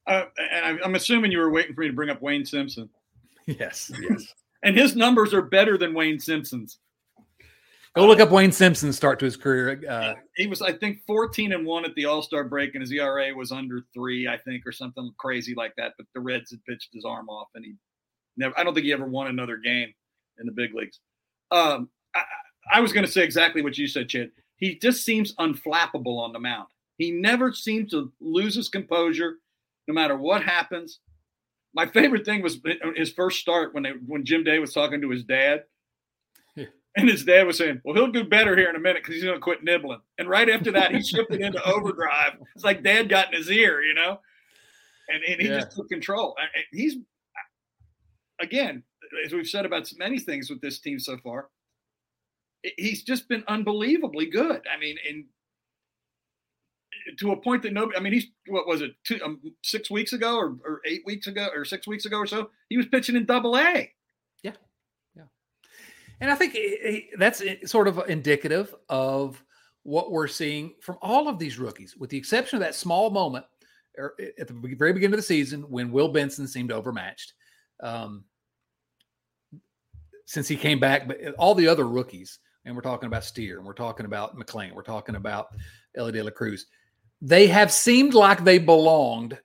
and 0.05 0.79
I'm 0.85 0.93
assuming 0.93 1.31
you 1.31 1.39
were 1.39 1.49
waiting 1.49 1.73
for 1.73 1.81
me 1.81 1.87
to 1.87 1.93
bring 1.93 2.11
up 2.11 2.21
Wayne 2.21 2.45
Simpson. 2.45 2.87
Yes, 3.47 3.91
yes, 4.01 4.33
and 4.63 4.75
his 4.75 4.95
numbers 4.95 5.33
are 5.33 5.41
better 5.41 5.77
than 5.77 5.93
Wayne 5.93 6.19
Simpson's. 6.19 6.79
Go 7.95 8.07
look 8.07 8.19
up 8.19 8.29
Wayne 8.29 8.51
Simpson's 8.51 8.97
start 8.97 9.19
to 9.19 9.25
his 9.25 9.37
career. 9.37 9.81
Uh, 9.89 10.15
he 10.35 10.47
was, 10.47 10.61
I 10.61 10.73
think, 10.73 10.99
14 11.07 11.53
and 11.53 11.65
one 11.65 11.85
at 11.85 11.95
the 11.95 12.03
All 12.03 12.21
Star 12.21 12.43
break, 12.43 12.75
and 12.75 12.81
his 12.81 12.91
ERA 12.91 13.33
was 13.33 13.53
under 13.53 13.85
three, 13.93 14.27
I 14.27 14.37
think, 14.37 14.67
or 14.67 14.73
something 14.73 15.11
crazy 15.17 15.55
like 15.55 15.73
that. 15.77 15.93
But 15.97 16.07
the 16.13 16.19
Reds 16.19 16.51
had 16.51 16.63
pitched 16.65 16.89
his 16.93 17.05
arm 17.05 17.29
off, 17.29 17.47
and 17.55 17.63
he 17.63 17.75
never. 18.35 18.57
I 18.59 18.65
don't 18.65 18.73
think 18.73 18.85
he 18.85 18.91
ever 18.91 19.05
won 19.05 19.27
another 19.27 19.55
game 19.55 19.93
in 20.39 20.45
the 20.45 20.51
big 20.51 20.73
leagues. 20.73 20.99
Um, 21.51 21.89
I, 22.13 22.23
I 22.73 22.79
was 22.81 22.91
going 22.91 23.05
to 23.05 23.11
say 23.11 23.23
exactly 23.23 23.61
what 23.61 23.77
you 23.77 23.87
said, 23.87 24.09
Chad. 24.09 24.31
He 24.57 24.77
just 24.77 25.05
seems 25.05 25.33
unflappable 25.35 26.19
on 26.19 26.33
the 26.33 26.39
mound. 26.39 26.67
He 26.97 27.11
never 27.11 27.53
seems 27.53 27.91
to 27.91 28.11
lose 28.19 28.55
his 28.55 28.67
composure, 28.67 29.35
no 29.87 29.93
matter 29.93 30.17
what 30.17 30.43
happens. 30.43 30.99
My 31.75 31.85
favorite 31.85 32.25
thing 32.25 32.41
was 32.41 32.57
uh, 32.65 32.91
his 32.95 33.11
first 33.11 33.39
start 33.39 33.73
when 33.73 33.83
they 33.83 33.91
when 34.05 34.25
Jim 34.25 34.43
Day 34.43 34.59
was 34.59 34.73
talking 34.73 35.01
to 35.01 35.09
his 35.09 35.23
dad 35.23 35.65
and 36.95 37.09
his 37.09 37.25
dad 37.25 37.45
was 37.45 37.57
saying, 37.57 37.81
Well, 37.83 37.95
he'll 37.95 38.11
do 38.11 38.23
better 38.23 38.55
here 38.55 38.69
in 38.69 38.75
a 38.75 38.79
minute 38.79 39.03
because 39.03 39.15
he's 39.15 39.23
going 39.23 39.35
to 39.35 39.41
quit 39.41 39.63
nibbling. 39.63 39.99
And 40.17 40.29
right 40.29 40.49
after 40.49 40.71
that, 40.71 40.93
he 40.93 41.01
shifted 41.01 41.41
into 41.41 41.61
overdrive. 41.63 42.37
It's 42.55 42.63
like 42.63 42.83
dad 42.83 43.09
got 43.09 43.33
in 43.33 43.37
his 43.37 43.51
ear, 43.51 43.81
you 43.81 43.93
know? 43.93 44.19
And, 45.09 45.23
and 45.23 45.41
he 45.41 45.47
yeah. 45.47 45.59
just 45.59 45.75
took 45.75 45.89
control. 45.89 46.35
He's, 46.71 46.95
again, 48.41 48.83
as 49.25 49.33
we've 49.33 49.47
said 49.47 49.65
about 49.65 49.91
many 49.97 50.19
things 50.19 50.49
with 50.49 50.61
this 50.61 50.79
team 50.79 50.99
so 50.99 51.17
far, 51.17 51.49
he's 52.77 53.03
just 53.03 53.27
been 53.27 53.43
unbelievably 53.47 54.27
good. 54.27 54.61
I 54.73 54.79
mean, 54.79 54.95
in 55.07 55.25
to 57.17 57.31
a 57.31 57.37
point 57.37 57.63
that 57.63 57.73
nobody, 57.73 57.97
I 57.97 58.01
mean, 58.01 58.13
he's, 58.13 58.27
what 58.47 58.67
was 58.67 58.81
it, 58.81 58.91
two, 59.03 59.19
um, 59.23 59.39
six 59.63 59.89
weeks 59.89 60.13
ago 60.13 60.37
or, 60.37 60.57
or 60.65 60.81
eight 60.85 61.03
weeks 61.05 61.27
ago 61.27 61.47
or 61.53 61.65
six 61.65 61.87
weeks 61.87 62.05
ago 62.05 62.17
or 62.17 62.27
so? 62.27 62.49
He 62.69 62.77
was 62.77 62.85
pitching 62.87 63.15
in 63.15 63.25
double 63.25 63.57
A. 63.57 63.91
Yeah, 64.43 64.51
yeah. 65.15 65.23
And 66.21 66.31
I 66.31 66.35
think 66.35 66.57
that's 67.17 67.43
sort 67.65 67.87
of 67.87 68.01
indicative 68.09 68.73
of 68.89 69.43
what 69.83 70.11
we're 70.11 70.27
seeing 70.27 70.73
from 70.81 70.97
all 71.01 71.27
of 71.27 71.37
these 71.37 71.59
rookies, 71.59 71.95
with 71.95 72.09
the 72.09 72.17
exception 72.17 72.57
of 72.57 72.61
that 72.61 72.73
small 72.73 73.11
moment 73.11 73.45
er, 73.99 74.15
at 74.39 74.47
the 74.47 74.75
very 74.77 74.93
beginning 74.93 75.13
of 75.13 75.19
the 75.19 75.23
season 75.23 75.61
when 75.69 75.91
Will 75.91 76.09
Benson 76.09 76.47
seemed 76.47 76.71
overmatched. 76.71 77.33
Um, 77.81 78.23
since 80.25 80.47
he 80.47 80.55
came 80.55 80.79
back, 80.79 81.07
but 81.07 81.19
all 81.37 81.53
the 81.53 81.67
other 81.67 81.87
rookies, 81.87 82.39
and 82.65 82.75
we're 82.75 82.81
talking 82.81 83.05
about 83.05 83.23
Steer, 83.23 83.57
and 83.57 83.65
we're 83.65 83.73
talking 83.73 84.07
about 84.07 84.35
McLain, 84.35 84.73
we're 84.73 84.81
talking 84.81 85.15
about 85.15 85.49
Elly 85.95 86.11
De 86.11 86.23
La 86.23 86.31
Cruz, 86.31 86.65
they 87.21 87.47
have 87.47 87.71
seemed 87.71 88.13
like 88.13 88.43
they 88.43 88.57
belonged 88.57 89.39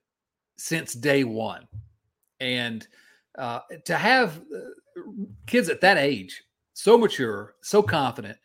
since 0.56 0.92
day 0.92 1.24
one. 1.24 1.66
And 2.40 2.86
uh, 3.38 3.60
to 3.84 3.96
have 3.96 4.40
uh, 4.54 5.00
kids 5.46 5.68
at 5.68 5.80
that 5.82 5.96
age 5.96 6.42
so 6.74 6.96
mature, 6.96 7.54
so 7.62 7.82
confident. 7.82 8.38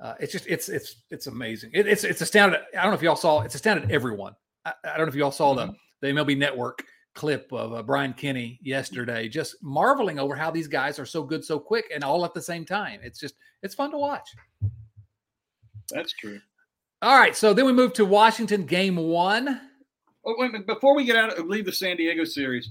Uh, 0.00 0.14
it's 0.20 0.32
just 0.32 0.46
it's 0.46 0.68
it's 0.68 0.96
it's 1.10 1.26
amazing. 1.26 1.70
It, 1.72 1.86
it's 1.86 2.04
it's 2.04 2.20
astounded. 2.20 2.60
I 2.76 2.82
don't 2.82 2.90
know 2.90 2.96
if 2.96 3.02
y'all 3.02 3.16
saw. 3.16 3.42
It's 3.42 3.54
astounded 3.54 3.90
everyone. 3.90 4.34
I, 4.64 4.72
I 4.84 4.96
don't 4.96 5.06
know 5.06 5.10
if 5.10 5.14
y'all 5.14 5.30
saw 5.30 5.54
mm-hmm. 5.54 5.72
the 6.00 6.12
the 6.12 6.20
MLB 6.20 6.36
Network 6.36 6.84
clip 7.14 7.52
of 7.52 7.72
uh, 7.72 7.82
Brian 7.82 8.12
Kenny 8.12 8.58
yesterday, 8.62 9.28
just 9.28 9.56
marveling 9.62 10.18
over 10.18 10.34
how 10.34 10.50
these 10.50 10.66
guys 10.66 10.98
are 10.98 11.06
so 11.06 11.22
good 11.22 11.44
so 11.44 11.58
quick 11.58 11.86
and 11.94 12.02
all 12.02 12.24
at 12.24 12.34
the 12.34 12.42
same 12.42 12.64
time. 12.64 13.00
It's 13.02 13.20
just 13.20 13.34
it's 13.62 13.74
fun 13.74 13.90
to 13.92 13.98
watch. 13.98 14.28
That's 15.90 16.12
true. 16.12 16.40
All 17.04 17.18
right, 17.18 17.36
so 17.36 17.52
then 17.52 17.66
we 17.66 17.72
move 17.74 17.92
to 17.94 18.06
Washington 18.06 18.64
game 18.64 18.96
one. 18.96 19.60
Oh, 20.24 20.34
wait, 20.38 20.66
before 20.66 20.96
we 20.96 21.04
get 21.04 21.16
out 21.16 21.38
of 21.38 21.44
leave 21.44 21.66
the 21.66 21.72
San 21.72 21.98
Diego 21.98 22.24
series, 22.24 22.70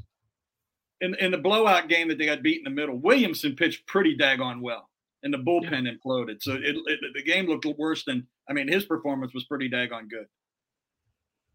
in 1.02 1.14
in 1.20 1.30
the 1.30 1.38
blowout 1.38 1.88
game 1.88 2.08
that 2.08 2.18
they 2.18 2.26
got 2.26 2.42
beat 2.42 2.58
in 2.58 2.64
the 2.64 2.72
middle, 2.72 2.98
Williamson 2.98 3.56
pitched 3.56 3.86
pretty 3.86 4.18
daggone 4.18 4.60
well 4.60 4.90
and 5.22 5.32
the 5.32 5.38
bullpen 5.38 5.86
yeah. 5.86 5.92
imploded. 5.92 6.42
So 6.42 6.54
it, 6.54 6.64
it, 6.64 7.00
the 7.14 7.22
game 7.22 7.46
looked 7.46 7.68
worse 7.78 8.06
than 8.06 8.26
I 8.50 8.54
mean 8.54 8.68
his 8.68 8.86
performance 8.86 9.36
was 9.36 9.44
pretty 9.44 9.70
daggone 9.70 10.10
good. 10.10 10.26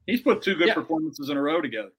He's 0.06 0.20
put 0.20 0.40
two 0.40 0.54
good 0.54 0.68
yeah. 0.68 0.74
performances 0.74 1.30
in 1.30 1.36
a 1.36 1.42
row 1.42 1.60
together. 1.60 1.90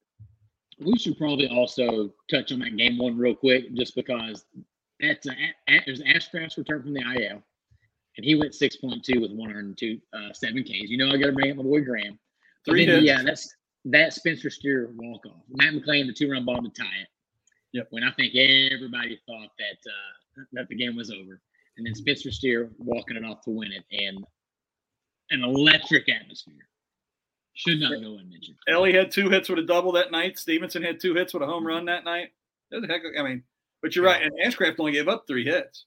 We 0.80 0.98
should 0.98 1.18
probably 1.18 1.50
also 1.50 2.14
touch 2.32 2.54
on 2.54 2.60
that 2.60 2.78
game 2.78 2.98
one 2.98 3.18
real 3.18 3.36
quick, 3.36 3.76
just 3.76 3.96
because 3.96 4.46
that's 5.02 5.28
a, 5.28 5.34
a, 5.68 5.82
there's 5.86 6.02
Ashcraft's 6.02 6.58
return 6.58 6.84
from 6.84 6.94
the 6.94 7.02
IL, 7.02 7.44
and 8.20 8.26
he 8.26 8.36
went 8.36 8.52
6.2 8.52 9.22
with 9.22 9.32
102 9.32 10.02
uh, 10.12 10.34
seven 10.34 10.62
Ks. 10.62 10.90
You 10.90 10.98
know 10.98 11.08
I 11.08 11.18
got 11.18 11.28
to 11.28 11.32
bring 11.32 11.52
up 11.52 11.58
my 11.58 11.64
boy 11.64 11.80
Graham. 11.80 12.20
Three 12.66 12.86
then, 12.86 13.02
Yeah, 13.02 13.24
that's 13.24 13.56
that 13.86 14.12
Spencer 14.12 14.50
Steer 14.50 14.90
walk 14.98 15.26
off. 15.26 15.42
Matt 15.50 15.74
McLain, 15.74 16.06
the 16.06 16.14
two 16.14 16.30
run 16.30 16.44
bomb 16.44 16.66
to 16.66 16.70
tie 16.70 16.84
it. 17.02 17.08
Yep. 17.72 17.88
When 17.92 18.04
I 18.04 18.12
think 18.12 18.36
everybody 18.36 19.18
thought 19.26 19.52
that 19.58 19.90
uh, 19.90 20.44
that 20.52 20.68
the 20.68 20.76
game 20.76 20.98
was 20.98 21.12
over 21.12 21.40
and 21.78 21.88
then 21.88 21.96
Spencer 21.96 22.30
Steer 22.30 22.72
walking 22.78 23.16
it 23.16 23.24
off 23.24 23.42
to 23.44 23.52
win 23.52 23.72
it, 23.72 23.86
and 23.90 24.26
an 25.32 25.44
electric 25.44 26.10
atmosphere. 26.10 26.68
Should 27.54 27.80
not 27.80 28.02
go 28.02 28.18
unmentioned. 28.18 28.58
Elly 28.68 28.94
had 28.94 29.12
two 29.12 29.30
hits 29.30 29.48
with 29.48 29.60
a 29.60 29.64
double 29.64 29.94
that 29.94 30.12
night. 30.12 30.38
Stephenson 30.38 30.84
had 30.84 31.00
two 31.00 31.16
hits 31.16 31.34
with 31.34 31.42
a 31.42 31.46
home 31.46 31.66
run 31.66 31.86
that 31.86 32.04
night. 32.04 32.32
Heck, 32.72 33.02
I 33.18 33.24
mean, 33.24 33.44
but 33.82 33.96
you're 33.96 34.04
right. 34.04 34.22
And 34.22 34.32
Ashcraft 34.46 34.76
only 34.80 34.92
gave 34.92 35.08
up 35.08 35.24
three 35.26 35.46
hits. 35.46 35.86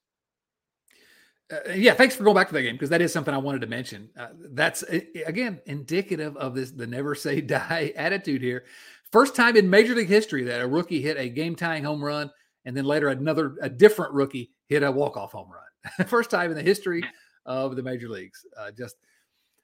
Uh, 1.53 1.73
yeah, 1.73 1.93
thanks 1.93 2.17
for 2.17 2.25
going 2.25 2.35
back 2.35 2.49
to 2.49 2.55
that 2.55 2.63
game 2.63 2.75
because 2.75 2.89
that 2.89 3.03
is 3.03 3.13
something 3.13 3.35
I 3.35 3.39
wanted 3.39 3.61
to 3.61 3.67
mention. 3.67 4.09
Uh, 4.19 4.29
that's 4.53 4.83
again 4.83 5.61
indicative 5.67 6.37
of 6.37 6.55
this 6.55 6.71
the 6.71 6.87
never 6.87 7.15
say 7.15 7.41
die 7.43 7.93
attitude 7.97 8.41
here. 8.41 8.65
First 9.11 9.37
time 9.37 9.57
in 9.57 9.69
Major 9.69 9.95
League 9.95 10.09
history 10.09 10.45
that 10.45 10.63
a 10.63 10.67
rookie 10.67 11.03
hit 11.03 11.19
a 11.19 11.29
game 11.29 11.55
tying 11.55 11.85
home 11.85 12.03
run, 12.03 12.31
and 12.65 12.75
then 12.75 12.85
later 12.85 13.09
another 13.09 13.57
a 13.61 13.69
different 13.69 14.15
rookie 14.15 14.51
hit 14.69 14.83
a 14.83 14.91
walk 14.91 15.17
off 15.17 15.33
home 15.33 15.51
run. 15.51 16.07
First 16.09 16.31
time 16.31 16.51
in 16.51 16.57
the 16.57 16.63
history 16.63 17.03
of 17.45 17.77
the 17.77 17.83
major 17.83 18.09
leagues. 18.09 18.47
Uh, 18.59 18.71
just 18.71 18.97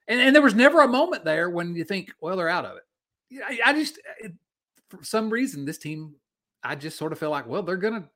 and, 0.08 0.20
and 0.20 0.34
there 0.34 0.42
was 0.42 0.54
never 0.54 0.82
a 0.82 0.88
moment 0.88 1.24
there 1.24 1.48
when 1.48 1.74
you 1.74 1.84
think, 1.84 2.12
well, 2.20 2.36
they're 2.36 2.48
out 2.48 2.66
of 2.66 2.76
it. 2.76 3.42
I, 3.42 3.70
I 3.70 3.72
just 3.72 3.98
it, 4.20 4.32
for 4.90 5.02
some 5.02 5.30
reason 5.30 5.64
this 5.64 5.78
team, 5.78 6.16
I 6.62 6.74
just 6.74 6.98
sort 6.98 7.12
of 7.12 7.18
feel 7.18 7.30
like, 7.30 7.46
well, 7.46 7.62
they're 7.62 7.76
gonna 7.76 8.08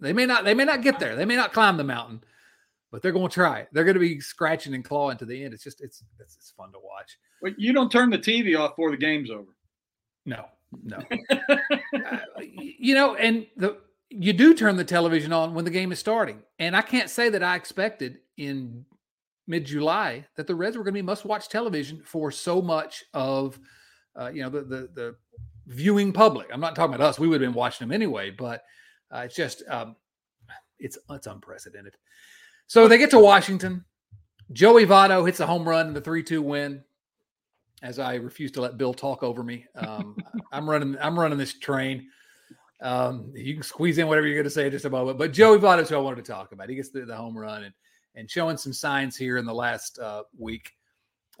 they 0.00 0.12
may 0.12 0.26
not 0.26 0.44
they 0.44 0.54
may 0.54 0.64
not 0.64 0.82
get 0.82 0.98
there, 0.98 1.14
they 1.14 1.24
may 1.24 1.36
not 1.36 1.52
climb 1.52 1.76
the 1.76 1.84
mountain, 1.84 2.24
but 2.90 3.02
they're 3.02 3.12
going 3.12 3.28
to 3.28 3.34
try. 3.34 3.66
They're 3.72 3.84
going 3.84 3.94
to 3.94 4.00
be 4.00 4.20
scratching 4.20 4.74
and 4.74 4.84
clawing 4.84 5.16
to 5.18 5.24
the 5.24 5.44
end. 5.44 5.54
It's 5.54 5.64
just 5.64 5.80
it's 5.80 6.02
it's, 6.18 6.36
it's 6.36 6.52
fun 6.56 6.72
to 6.72 6.78
watch. 6.78 7.18
Well, 7.42 7.52
you 7.56 7.72
don't 7.72 7.90
turn 7.90 8.10
the 8.10 8.18
TV 8.18 8.58
off 8.58 8.72
before 8.72 8.90
the 8.90 8.96
game's 8.96 9.30
over. 9.30 9.54
No, 10.26 10.46
no. 10.84 10.98
uh, 11.30 12.18
you 12.42 12.94
know, 12.94 13.14
and 13.16 13.46
the 13.56 13.78
you 14.10 14.32
do 14.32 14.54
turn 14.54 14.76
the 14.76 14.84
television 14.84 15.32
on 15.32 15.54
when 15.54 15.64
the 15.64 15.70
game 15.70 15.92
is 15.92 15.98
starting. 15.98 16.42
And 16.58 16.76
I 16.76 16.82
can't 16.82 17.08
say 17.08 17.28
that 17.30 17.42
I 17.42 17.54
expected 17.54 18.18
in 18.36 18.84
mid 19.46 19.64
July 19.64 20.26
that 20.36 20.46
the 20.46 20.54
Reds 20.54 20.76
were 20.76 20.82
going 20.82 20.94
to 20.94 20.98
be 20.98 21.02
must 21.02 21.24
watch 21.24 21.48
television 21.48 22.02
for 22.04 22.30
so 22.32 22.60
much 22.60 23.04
of, 23.14 23.58
uh, 24.18 24.30
you 24.32 24.42
know, 24.42 24.50
the, 24.50 24.62
the, 24.62 24.88
the 24.94 25.16
viewing 25.68 26.12
public. 26.12 26.48
I'm 26.52 26.60
not 26.60 26.74
talking 26.74 26.94
about 26.94 27.06
us. 27.06 27.18
We 27.20 27.28
would 27.28 27.40
have 27.40 27.48
been 27.48 27.56
watching 27.56 27.86
them 27.86 27.94
anyway, 27.94 28.30
but 28.30 28.64
uh, 29.14 29.20
it's 29.20 29.36
just, 29.36 29.62
um, 29.68 29.94
it's, 30.80 30.98
it's 31.08 31.26
unprecedented. 31.28 31.94
So 32.70 32.86
they 32.86 32.98
get 32.98 33.10
to 33.10 33.18
Washington. 33.18 33.84
Joey 34.52 34.86
Votto 34.86 35.26
hits 35.26 35.40
a 35.40 35.46
home 35.46 35.68
run 35.68 35.88
in 35.88 35.92
the 35.92 36.00
3 36.00 36.22
2 36.22 36.40
win. 36.40 36.84
As 37.82 37.98
I 37.98 38.14
refuse 38.14 38.52
to 38.52 38.60
let 38.60 38.78
Bill 38.78 38.94
talk 38.94 39.24
over 39.24 39.42
me, 39.42 39.64
um, 39.74 40.16
I'm 40.52 40.70
running. 40.70 40.96
I'm 41.00 41.18
running 41.18 41.36
this 41.36 41.58
train. 41.58 42.06
Um, 42.80 43.32
you 43.34 43.54
can 43.54 43.64
squeeze 43.64 43.98
in 43.98 44.06
whatever 44.06 44.28
you're 44.28 44.36
going 44.36 44.44
to 44.44 44.50
say 44.50 44.66
in 44.66 44.70
just 44.70 44.84
a 44.84 44.90
moment. 44.90 45.18
But 45.18 45.32
Joey 45.32 45.58
Votto 45.58 45.82
is 45.82 45.88
who 45.88 45.96
I 45.96 45.98
wanted 45.98 46.24
to 46.24 46.30
talk 46.30 46.52
about. 46.52 46.68
He 46.68 46.76
gets 46.76 46.90
the, 46.90 47.00
the 47.00 47.16
home 47.16 47.36
run 47.36 47.64
and 47.64 47.74
and 48.14 48.30
showing 48.30 48.56
some 48.56 48.72
signs 48.72 49.16
here 49.16 49.36
in 49.36 49.46
the 49.46 49.54
last 49.54 49.98
uh, 49.98 50.22
week 50.38 50.70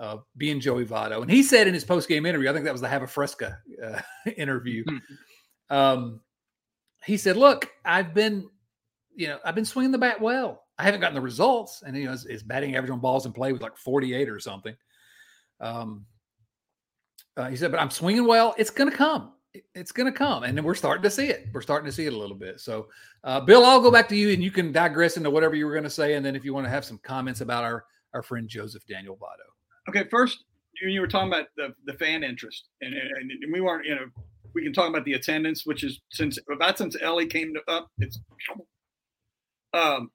of 0.00 0.24
being 0.36 0.58
Joey 0.58 0.84
Votto. 0.84 1.22
And 1.22 1.30
he 1.30 1.44
said 1.44 1.68
in 1.68 1.74
his 1.74 1.84
post 1.84 2.08
game 2.08 2.26
interview, 2.26 2.50
I 2.50 2.52
think 2.52 2.64
that 2.64 2.72
was 2.72 2.80
the 2.80 2.88
Have 2.88 3.02
a 3.02 3.06
Fresca 3.06 3.56
uh, 3.80 4.00
interview. 4.36 4.82
Mm-hmm. 4.84 5.76
Um, 5.76 6.22
he 7.04 7.16
said, 7.16 7.36
"Look, 7.36 7.70
I've 7.84 8.14
been, 8.14 8.50
you 9.14 9.28
know, 9.28 9.38
I've 9.44 9.54
been 9.54 9.64
swinging 9.64 9.92
the 9.92 9.98
bat 9.98 10.20
well. 10.20 10.64
I 10.80 10.84
haven't 10.84 11.00
gotten 11.00 11.14
the 11.14 11.20
results, 11.20 11.82
and 11.86 11.96
you 11.96 12.06
know, 12.06 12.12
his, 12.12 12.24
his 12.24 12.42
batting 12.42 12.76
average 12.76 12.90
on 12.90 13.00
balls 13.00 13.26
in 13.26 13.32
play 13.32 13.52
was 13.52 13.62
like 13.62 13.76
48 13.76 14.28
or 14.28 14.40
something." 14.40 14.74
Um, 15.60 16.06
uh, 17.36 17.48
he 17.48 17.56
said, 17.56 17.70
"But 17.70 17.80
I'm 17.80 17.90
swinging 17.90 18.26
well. 18.26 18.54
It's 18.58 18.70
going 18.70 18.90
to 18.90 18.96
come 18.96 19.32
it's 19.74 19.90
going 19.90 20.06
to 20.06 20.16
come 20.16 20.44
and 20.44 20.56
then 20.56 20.62
we're 20.62 20.76
starting 20.76 21.02
to 21.02 21.10
see 21.10 21.26
it 21.26 21.48
we're 21.52 21.60
starting 21.60 21.84
to 21.84 21.90
see 21.90 22.06
it 22.06 22.12
a 22.12 22.16
little 22.16 22.36
bit 22.36 22.60
so 22.60 22.86
uh, 23.24 23.40
bill 23.40 23.64
i'll 23.64 23.80
go 23.80 23.90
back 23.90 24.08
to 24.08 24.14
you 24.14 24.32
and 24.32 24.44
you 24.44 24.50
can 24.52 24.70
digress 24.70 25.16
into 25.16 25.28
whatever 25.28 25.56
you 25.56 25.66
were 25.66 25.72
going 25.72 25.82
to 25.82 25.90
say 25.90 26.14
and 26.14 26.24
then 26.24 26.36
if 26.36 26.44
you 26.44 26.54
want 26.54 26.64
to 26.64 26.70
have 26.70 26.84
some 26.84 27.00
comments 27.02 27.40
about 27.40 27.64
our 27.64 27.84
our 28.14 28.22
friend 28.22 28.48
joseph 28.48 28.86
daniel 28.86 29.16
votto 29.16 29.88
okay 29.88 30.08
first 30.08 30.44
you 30.80 31.00
were 31.00 31.08
talking 31.08 31.26
about 31.26 31.46
the, 31.56 31.74
the 31.86 31.94
fan 31.94 32.22
interest 32.22 32.68
and, 32.80 32.94
and 32.94 33.52
we 33.52 33.60
weren't 33.60 33.84
you 33.84 33.96
know 33.96 34.06
we 34.54 34.62
can 34.62 34.72
talk 34.72 34.88
about 34.88 35.04
the 35.04 35.14
attendance, 35.14 35.64
which 35.66 35.84
is 35.84 36.00
since 36.10 36.38
about 36.50 36.78
since 36.78 36.96
Elly 37.00 37.26
came 37.26 37.54
up, 37.68 37.90
it's. 37.98 38.18
Um, 39.72 40.10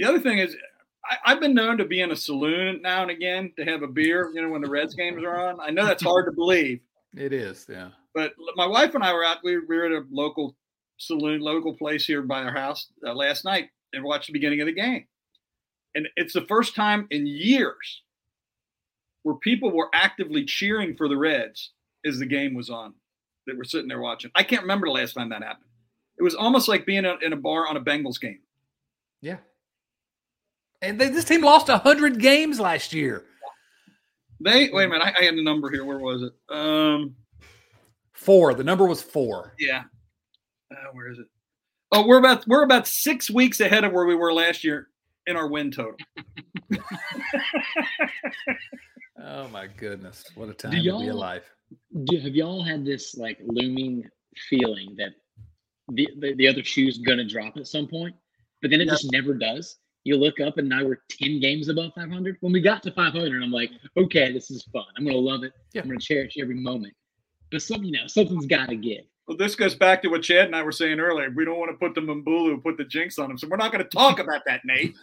the 0.00 0.08
other 0.08 0.18
thing 0.18 0.38
is, 0.38 0.56
I, 1.04 1.30
have 1.30 1.40
been 1.40 1.54
known 1.54 1.76
to 1.76 1.84
be 1.84 2.00
in 2.00 2.10
a 2.10 2.16
saloon 2.16 2.80
now 2.80 3.02
and 3.02 3.10
again 3.10 3.52
to 3.58 3.64
have 3.66 3.82
a 3.82 3.86
beer. 3.86 4.30
You 4.34 4.40
know, 4.40 4.48
when 4.48 4.62
the 4.62 4.70
Reds 4.70 4.94
games 4.94 5.22
are 5.22 5.48
on. 5.48 5.60
I 5.60 5.68
know 5.68 5.84
that's 5.84 6.02
hard 6.02 6.24
to 6.24 6.32
believe. 6.32 6.80
It 7.14 7.34
is, 7.34 7.66
yeah. 7.68 7.90
But 8.14 8.32
my 8.56 8.66
wife 8.66 8.94
and 8.94 9.04
I 9.04 9.12
were 9.12 9.24
out. 9.24 9.38
We, 9.44 9.58
we 9.58 9.76
were 9.76 9.84
at 9.84 9.92
a 9.92 10.04
local 10.10 10.56
saloon, 10.96 11.40
local 11.40 11.74
place 11.74 12.06
here 12.06 12.22
by 12.22 12.42
our 12.42 12.52
house 12.52 12.86
uh, 13.06 13.12
last 13.12 13.44
night, 13.44 13.68
and 13.92 14.02
watched 14.02 14.28
the 14.28 14.32
beginning 14.32 14.62
of 14.62 14.66
the 14.66 14.72
game. 14.72 15.04
And 15.94 16.08
it's 16.16 16.32
the 16.32 16.46
first 16.48 16.74
time 16.74 17.06
in 17.10 17.26
years 17.26 18.02
where 19.22 19.36
people 19.36 19.70
were 19.70 19.90
actively 19.92 20.46
cheering 20.46 20.96
for 20.96 21.08
the 21.08 21.16
Reds 21.16 21.72
as 22.06 22.18
the 22.18 22.26
game 22.26 22.54
was 22.54 22.70
on. 22.70 22.94
That 23.46 23.56
were 23.56 23.64
sitting 23.64 23.88
there 23.88 24.00
watching. 24.00 24.30
I 24.34 24.44
can't 24.44 24.62
remember 24.62 24.86
the 24.86 24.92
last 24.92 25.14
time 25.14 25.28
that 25.30 25.42
happened. 25.42 25.70
It 26.18 26.22
was 26.22 26.34
almost 26.34 26.68
like 26.68 26.86
being 26.86 27.04
in 27.04 27.32
a 27.32 27.36
bar 27.36 27.66
on 27.66 27.76
a 27.76 27.80
Bengals 27.80 28.20
game. 28.20 28.40
Yeah. 29.20 29.38
And 30.82 31.00
they, 31.00 31.08
this 31.08 31.24
team 31.24 31.42
lost 31.42 31.68
100 31.68 32.18
games 32.18 32.58
last 32.58 32.92
year. 32.92 33.24
They 34.40 34.70
wait 34.70 34.84
a 34.84 34.88
minute. 34.88 35.02
I, 35.04 35.20
I, 35.20 35.24
had 35.24 35.36
the 35.36 35.42
number 35.42 35.70
here. 35.70 35.84
Where 35.84 35.98
was 35.98 36.22
it? 36.22 36.32
Um, 36.48 37.14
four. 38.14 38.54
The 38.54 38.64
number 38.64 38.86
was 38.86 39.02
four. 39.02 39.54
Yeah. 39.58 39.82
Uh, 40.70 40.88
where 40.92 41.10
is 41.10 41.18
it? 41.18 41.26
Oh, 41.92 42.06
we're 42.06 42.18
about 42.18 42.46
we're 42.46 42.62
about 42.62 42.86
six 42.86 43.28
weeks 43.30 43.60
ahead 43.60 43.84
of 43.84 43.92
where 43.92 44.06
we 44.06 44.14
were 44.14 44.32
last 44.32 44.64
year 44.64 44.88
in 45.26 45.36
our 45.36 45.48
win 45.48 45.70
total. 45.70 45.96
oh 49.22 49.48
my 49.48 49.66
goodness! 49.76 50.24
What 50.36 50.48
a 50.48 50.54
time 50.54 50.70
to 50.70 50.80
be 50.80 50.88
alive. 51.08 51.42
Do, 52.04 52.18
have 52.20 52.34
y'all 52.34 52.62
had 52.62 52.84
this 52.84 53.16
like 53.16 53.38
looming 53.44 54.08
feeling 54.48 54.94
that 54.98 55.10
the 55.92 56.08
the, 56.20 56.34
the 56.36 56.46
other 56.46 56.62
shoe's 56.62 56.98
gonna 56.98 57.26
drop 57.26 57.56
at 57.56 57.66
some 57.66 57.88
point, 57.88 58.14
but 58.62 58.70
then 58.70 58.80
it 58.80 58.88
just 58.88 59.10
never 59.10 59.34
does? 59.34 59.76
You 60.10 60.16
look 60.16 60.40
up 60.40 60.58
and 60.58 60.68
now 60.68 60.84
we're 60.84 61.02
10 61.08 61.38
games 61.38 61.68
above 61.68 61.92
500. 61.94 62.36
When 62.40 62.52
we 62.52 62.60
got 62.60 62.82
to 62.82 62.90
500, 62.90 63.44
I'm 63.44 63.52
like, 63.52 63.70
okay, 63.96 64.32
this 64.32 64.50
is 64.50 64.64
fun. 64.72 64.82
I'm 64.98 65.04
going 65.04 65.14
to 65.14 65.22
love 65.22 65.44
it. 65.44 65.52
Yeah. 65.72 65.82
I'm 65.82 65.86
going 65.86 66.00
to 66.00 66.04
cherish 66.04 66.34
every 66.36 66.56
moment. 66.56 66.94
But 67.52 67.62
some, 67.62 67.84
you 67.84 67.92
know, 67.92 68.08
something's 68.08 68.46
got 68.46 68.70
to 68.70 68.74
give. 68.74 69.04
Well, 69.28 69.36
this 69.36 69.54
goes 69.54 69.76
back 69.76 70.02
to 70.02 70.08
what 70.08 70.22
Chad 70.22 70.46
and 70.46 70.56
I 70.56 70.64
were 70.64 70.72
saying 70.72 70.98
earlier. 70.98 71.30
We 71.30 71.44
don't 71.44 71.60
want 71.60 71.70
to 71.70 71.76
put 71.76 71.94
the 71.94 72.00
Mbulu, 72.00 72.60
put 72.60 72.76
the 72.76 72.82
jinx 72.82 73.20
on 73.20 73.30
him. 73.30 73.38
So 73.38 73.46
we're 73.46 73.56
not 73.56 73.70
going 73.70 73.84
to 73.84 73.88
talk 73.88 74.18
about 74.18 74.42
that, 74.46 74.62
Nate. 74.64 74.96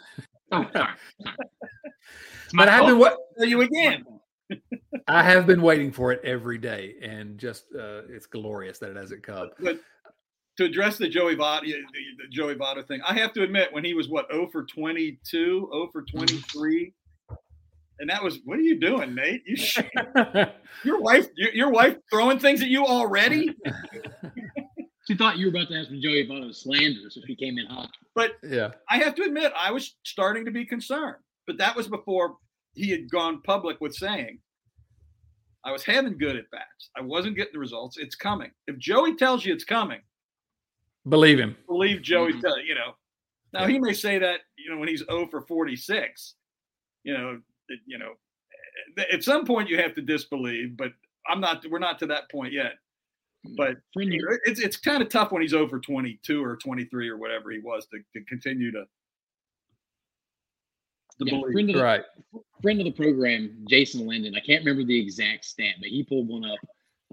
oh, 0.51 0.67
sorry. 0.73 0.91
but 2.53 2.67
I've 2.67 2.85
been 2.85 2.99
what 2.99 3.17
you 3.39 3.61
again. 3.61 4.03
I 5.07 5.23
have 5.23 5.47
been 5.47 5.61
waiting 5.61 5.93
for 5.93 6.11
it 6.11 6.19
every 6.25 6.57
day, 6.57 6.95
and 7.01 7.37
just 7.37 7.67
uh, 7.73 8.01
it's 8.09 8.25
glorious 8.25 8.77
that 8.79 8.89
it 8.89 8.97
hasn't 8.97 9.23
come. 9.23 9.51
But 9.57 9.79
to 10.57 10.65
address 10.65 10.97
the 10.97 11.07
Joey 11.07 11.35
Votto, 11.35 11.61
the, 11.61 11.73
the 11.73 12.27
Joey 12.31 12.55
Votto 12.55 12.85
thing, 12.87 13.01
I 13.07 13.13
have 13.13 13.33
to 13.33 13.43
admit, 13.43 13.71
when 13.71 13.83
he 13.83 13.93
was 13.93 14.09
what 14.09 14.27
0 14.31 14.49
for 14.51 14.65
22, 14.65 15.19
0 15.71 15.89
for 15.91 16.01
mm-hmm. 16.01 16.17
23, 16.17 16.93
and 17.99 18.09
that 18.09 18.23
was 18.23 18.39
what 18.45 18.59
are 18.59 18.63
you 18.63 18.79
doing, 18.79 19.15
Nate? 19.15 19.43
You 19.45 19.57
your 20.83 20.99
wife, 20.99 21.27
your, 21.35 21.51
your 21.53 21.69
wife 21.69 21.97
throwing 22.11 22.39
things 22.39 22.61
at 22.61 22.67
you 22.67 22.85
already. 22.85 23.55
she 25.07 25.15
thought 25.15 25.37
you 25.37 25.47
were 25.47 25.49
about 25.51 25.69
to 25.69 25.79
ask 25.79 25.89
some 25.89 26.01
Joey 26.01 26.27
Votto 26.27 26.53
slander, 26.53 27.09
so 27.09 27.21
she 27.25 27.35
came 27.35 27.57
in 27.57 27.65
hot. 27.67 27.89
But 28.13 28.33
yeah, 28.43 28.71
I 28.89 28.97
have 28.97 29.15
to 29.15 29.23
admit, 29.23 29.51
I 29.57 29.71
was 29.71 29.95
starting 30.03 30.45
to 30.45 30.51
be 30.51 30.65
concerned. 30.65 31.17
But 31.47 31.57
that 31.59 31.75
was 31.75 31.87
before 31.87 32.35
he 32.73 32.89
had 32.89 33.09
gone 33.09 33.41
public 33.43 33.79
with 33.79 33.95
saying, 33.95 34.39
I 35.65 35.71
was 35.71 35.83
having 35.83 36.17
good 36.17 36.35
at 36.35 36.49
bats. 36.51 36.89
I 36.95 37.01
wasn't 37.01 37.35
getting 37.35 37.53
the 37.53 37.59
results. 37.59 37.97
It's 37.97 38.15
coming. 38.15 38.51
If 38.67 38.77
Joey 38.77 39.15
tells 39.15 39.45
you 39.45 39.53
it's 39.53 39.63
coming, 39.63 39.99
Believe 41.09 41.39
him. 41.39 41.55
Believe 41.67 42.01
Joey. 42.01 42.31
Mm-hmm. 42.31 42.41
Tell, 42.41 42.61
you 42.61 42.75
know. 42.75 42.95
Now 43.53 43.61
yeah. 43.61 43.67
he 43.69 43.79
may 43.79 43.93
say 43.93 44.19
that 44.19 44.41
you 44.57 44.71
know 44.71 44.77
when 44.77 44.89
he's 44.89 45.03
0 45.09 45.27
for 45.27 45.41
46. 45.41 46.35
You 47.03 47.13
know. 47.13 47.41
You 47.85 47.97
know. 47.97 48.13
At 49.11 49.23
some 49.23 49.45
point 49.45 49.69
you 49.69 49.77
have 49.77 49.95
to 49.95 50.01
disbelieve, 50.01 50.77
but 50.77 50.91
I'm 51.27 51.39
not. 51.39 51.65
We're 51.69 51.79
not 51.79 51.99
to 51.99 52.07
that 52.07 52.29
point 52.31 52.53
yet. 52.53 52.73
But 53.55 53.77
you 53.95 54.21
know, 54.21 54.37
it's 54.45 54.59
it's 54.59 54.77
kind 54.77 55.01
of 55.01 55.09
tough 55.09 55.31
when 55.31 55.41
he's 55.41 55.53
over 55.53 55.79
22 55.79 56.43
or 56.43 56.57
23 56.57 57.09
or 57.09 57.17
whatever 57.17 57.51
he 57.51 57.59
was 57.59 57.87
to, 57.87 57.99
to 58.13 58.25
continue 58.25 58.71
to. 58.71 58.83
yeah, 61.19 61.41
friend 61.51 61.69
of 61.69 61.75
the, 61.75 61.83
right. 61.83 62.03
Friend 62.61 62.79
of 62.79 62.85
the 62.85 62.91
program, 62.91 63.65
Jason 63.69 64.05
Linden. 64.07 64.35
I 64.35 64.39
can't 64.39 64.65
remember 64.65 64.83
the 64.83 64.99
exact 64.99 65.45
stat, 65.45 65.75
but 65.79 65.89
he 65.89 66.03
pulled 66.03 66.27
one 66.27 66.45
up 66.45 66.59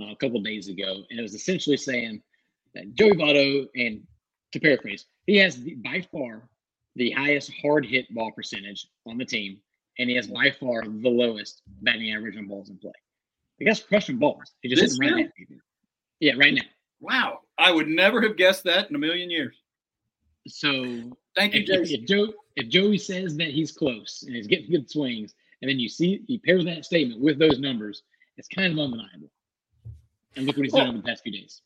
uh, 0.00 0.12
a 0.12 0.16
couple 0.16 0.40
days 0.40 0.68
ago, 0.68 1.02
and 1.11 1.18
it 1.18 1.22
was 1.22 1.35
essentially 1.35 1.76
saying 1.76 2.22
Joey 2.94 3.12
Votto, 3.12 3.66
and 3.76 4.02
to 4.52 4.60
paraphrase, 4.60 5.06
he 5.26 5.37
has 5.38 5.62
the, 5.62 5.74
by 5.76 6.06
far 6.12 6.48
the 6.96 7.10
highest 7.12 7.52
hard 7.62 7.84
hit 7.87 8.12
ball 8.14 8.32
percentage 8.32 8.87
on 9.06 9.18
the 9.18 9.24
team, 9.24 9.58
and 9.98 10.08
he 10.08 10.16
has 10.16 10.26
by 10.26 10.50
far 10.50 10.82
the 10.82 11.08
lowest 11.08 11.62
batting 11.82 12.12
average 12.12 12.37
on 12.37 12.46
balls 12.46 12.70
in 12.70 12.78
play. 12.78 12.92
The 13.58 13.66
guy's 13.66 13.80
crushing 13.80 14.18
balls. 14.18 14.52
He 14.60 14.68
just 14.68 14.82
this 14.82 14.98
right 14.98 15.16
now. 15.16 15.56
Yeah, 16.20 16.32
right 16.37 16.54
now. 16.54 16.62
Wow, 17.00 17.40
I 17.58 17.70
would 17.70 17.88
never 17.88 18.20
have 18.22 18.37
guessed 18.37 18.64
that 18.64 18.88
in 18.88 18.96
a 18.96 18.98
million 18.98 19.30
years. 19.30 19.56
So 20.46 21.16
thank 21.37 21.54
you, 21.54 21.60
if, 21.60 21.66
Jason. 21.66 22.02
If, 22.02 22.08
Joe, 22.08 22.32
if 22.56 22.68
Joey 22.68 22.98
says 22.98 23.37
that 23.37 23.48
he's 23.48 23.72
close 23.72 24.24
and 24.26 24.34
he's 24.34 24.46
getting 24.46 24.70
good 24.70 24.90
swings, 24.90 25.34
and 25.62 25.70
then 25.70 25.78
you 25.78 25.88
see 25.88 26.22
you 26.26 26.38
pair 26.40 26.62
that 26.64 26.84
statement 26.84 27.20
with 27.20 27.38
those 27.38 27.58
numbers, 27.58 28.02
it's 28.37 28.48
kind 28.48 28.72
of 28.72 28.78
undeniable. 28.78 29.30
And 30.37 30.46
look 30.46 30.56
what 30.56 30.64
he's 30.64 30.72
done 30.72 30.88
in 30.88 30.96
the 30.96 31.02
past 31.02 31.22
few 31.22 31.32
days. 31.32 31.62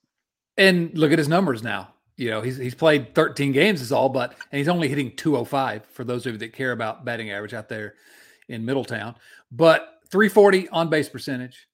And 0.58 0.96
look 0.98 1.12
at 1.12 1.18
his 1.18 1.28
numbers 1.28 1.62
now. 1.62 1.94
You 2.16 2.30
know, 2.30 2.40
he's 2.40 2.56
he's 2.56 2.74
played 2.74 3.14
13 3.14 3.52
games 3.52 3.80
is 3.80 3.92
all, 3.92 4.08
but 4.08 4.32
and 4.50 4.58
he's 4.58 4.68
only 4.68 4.88
hitting 4.88 5.14
205 5.14 5.86
for 5.86 6.02
those 6.02 6.26
of 6.26 6.32
you 6.32 6.38
that 6.38 6.52
care 6.52 6.72
about 6.72 7.04
batting 7.04 7.30
average 7.30 7.54
out 7.54 7.68
there 7.68 7.94
in 8.48 8.64
Middletown. 8.64 9.14
But 9.52 10.00
340 10.10 10.68
on 10.70 10.90
base 10.90 11.08
percentage, 11.08 11.68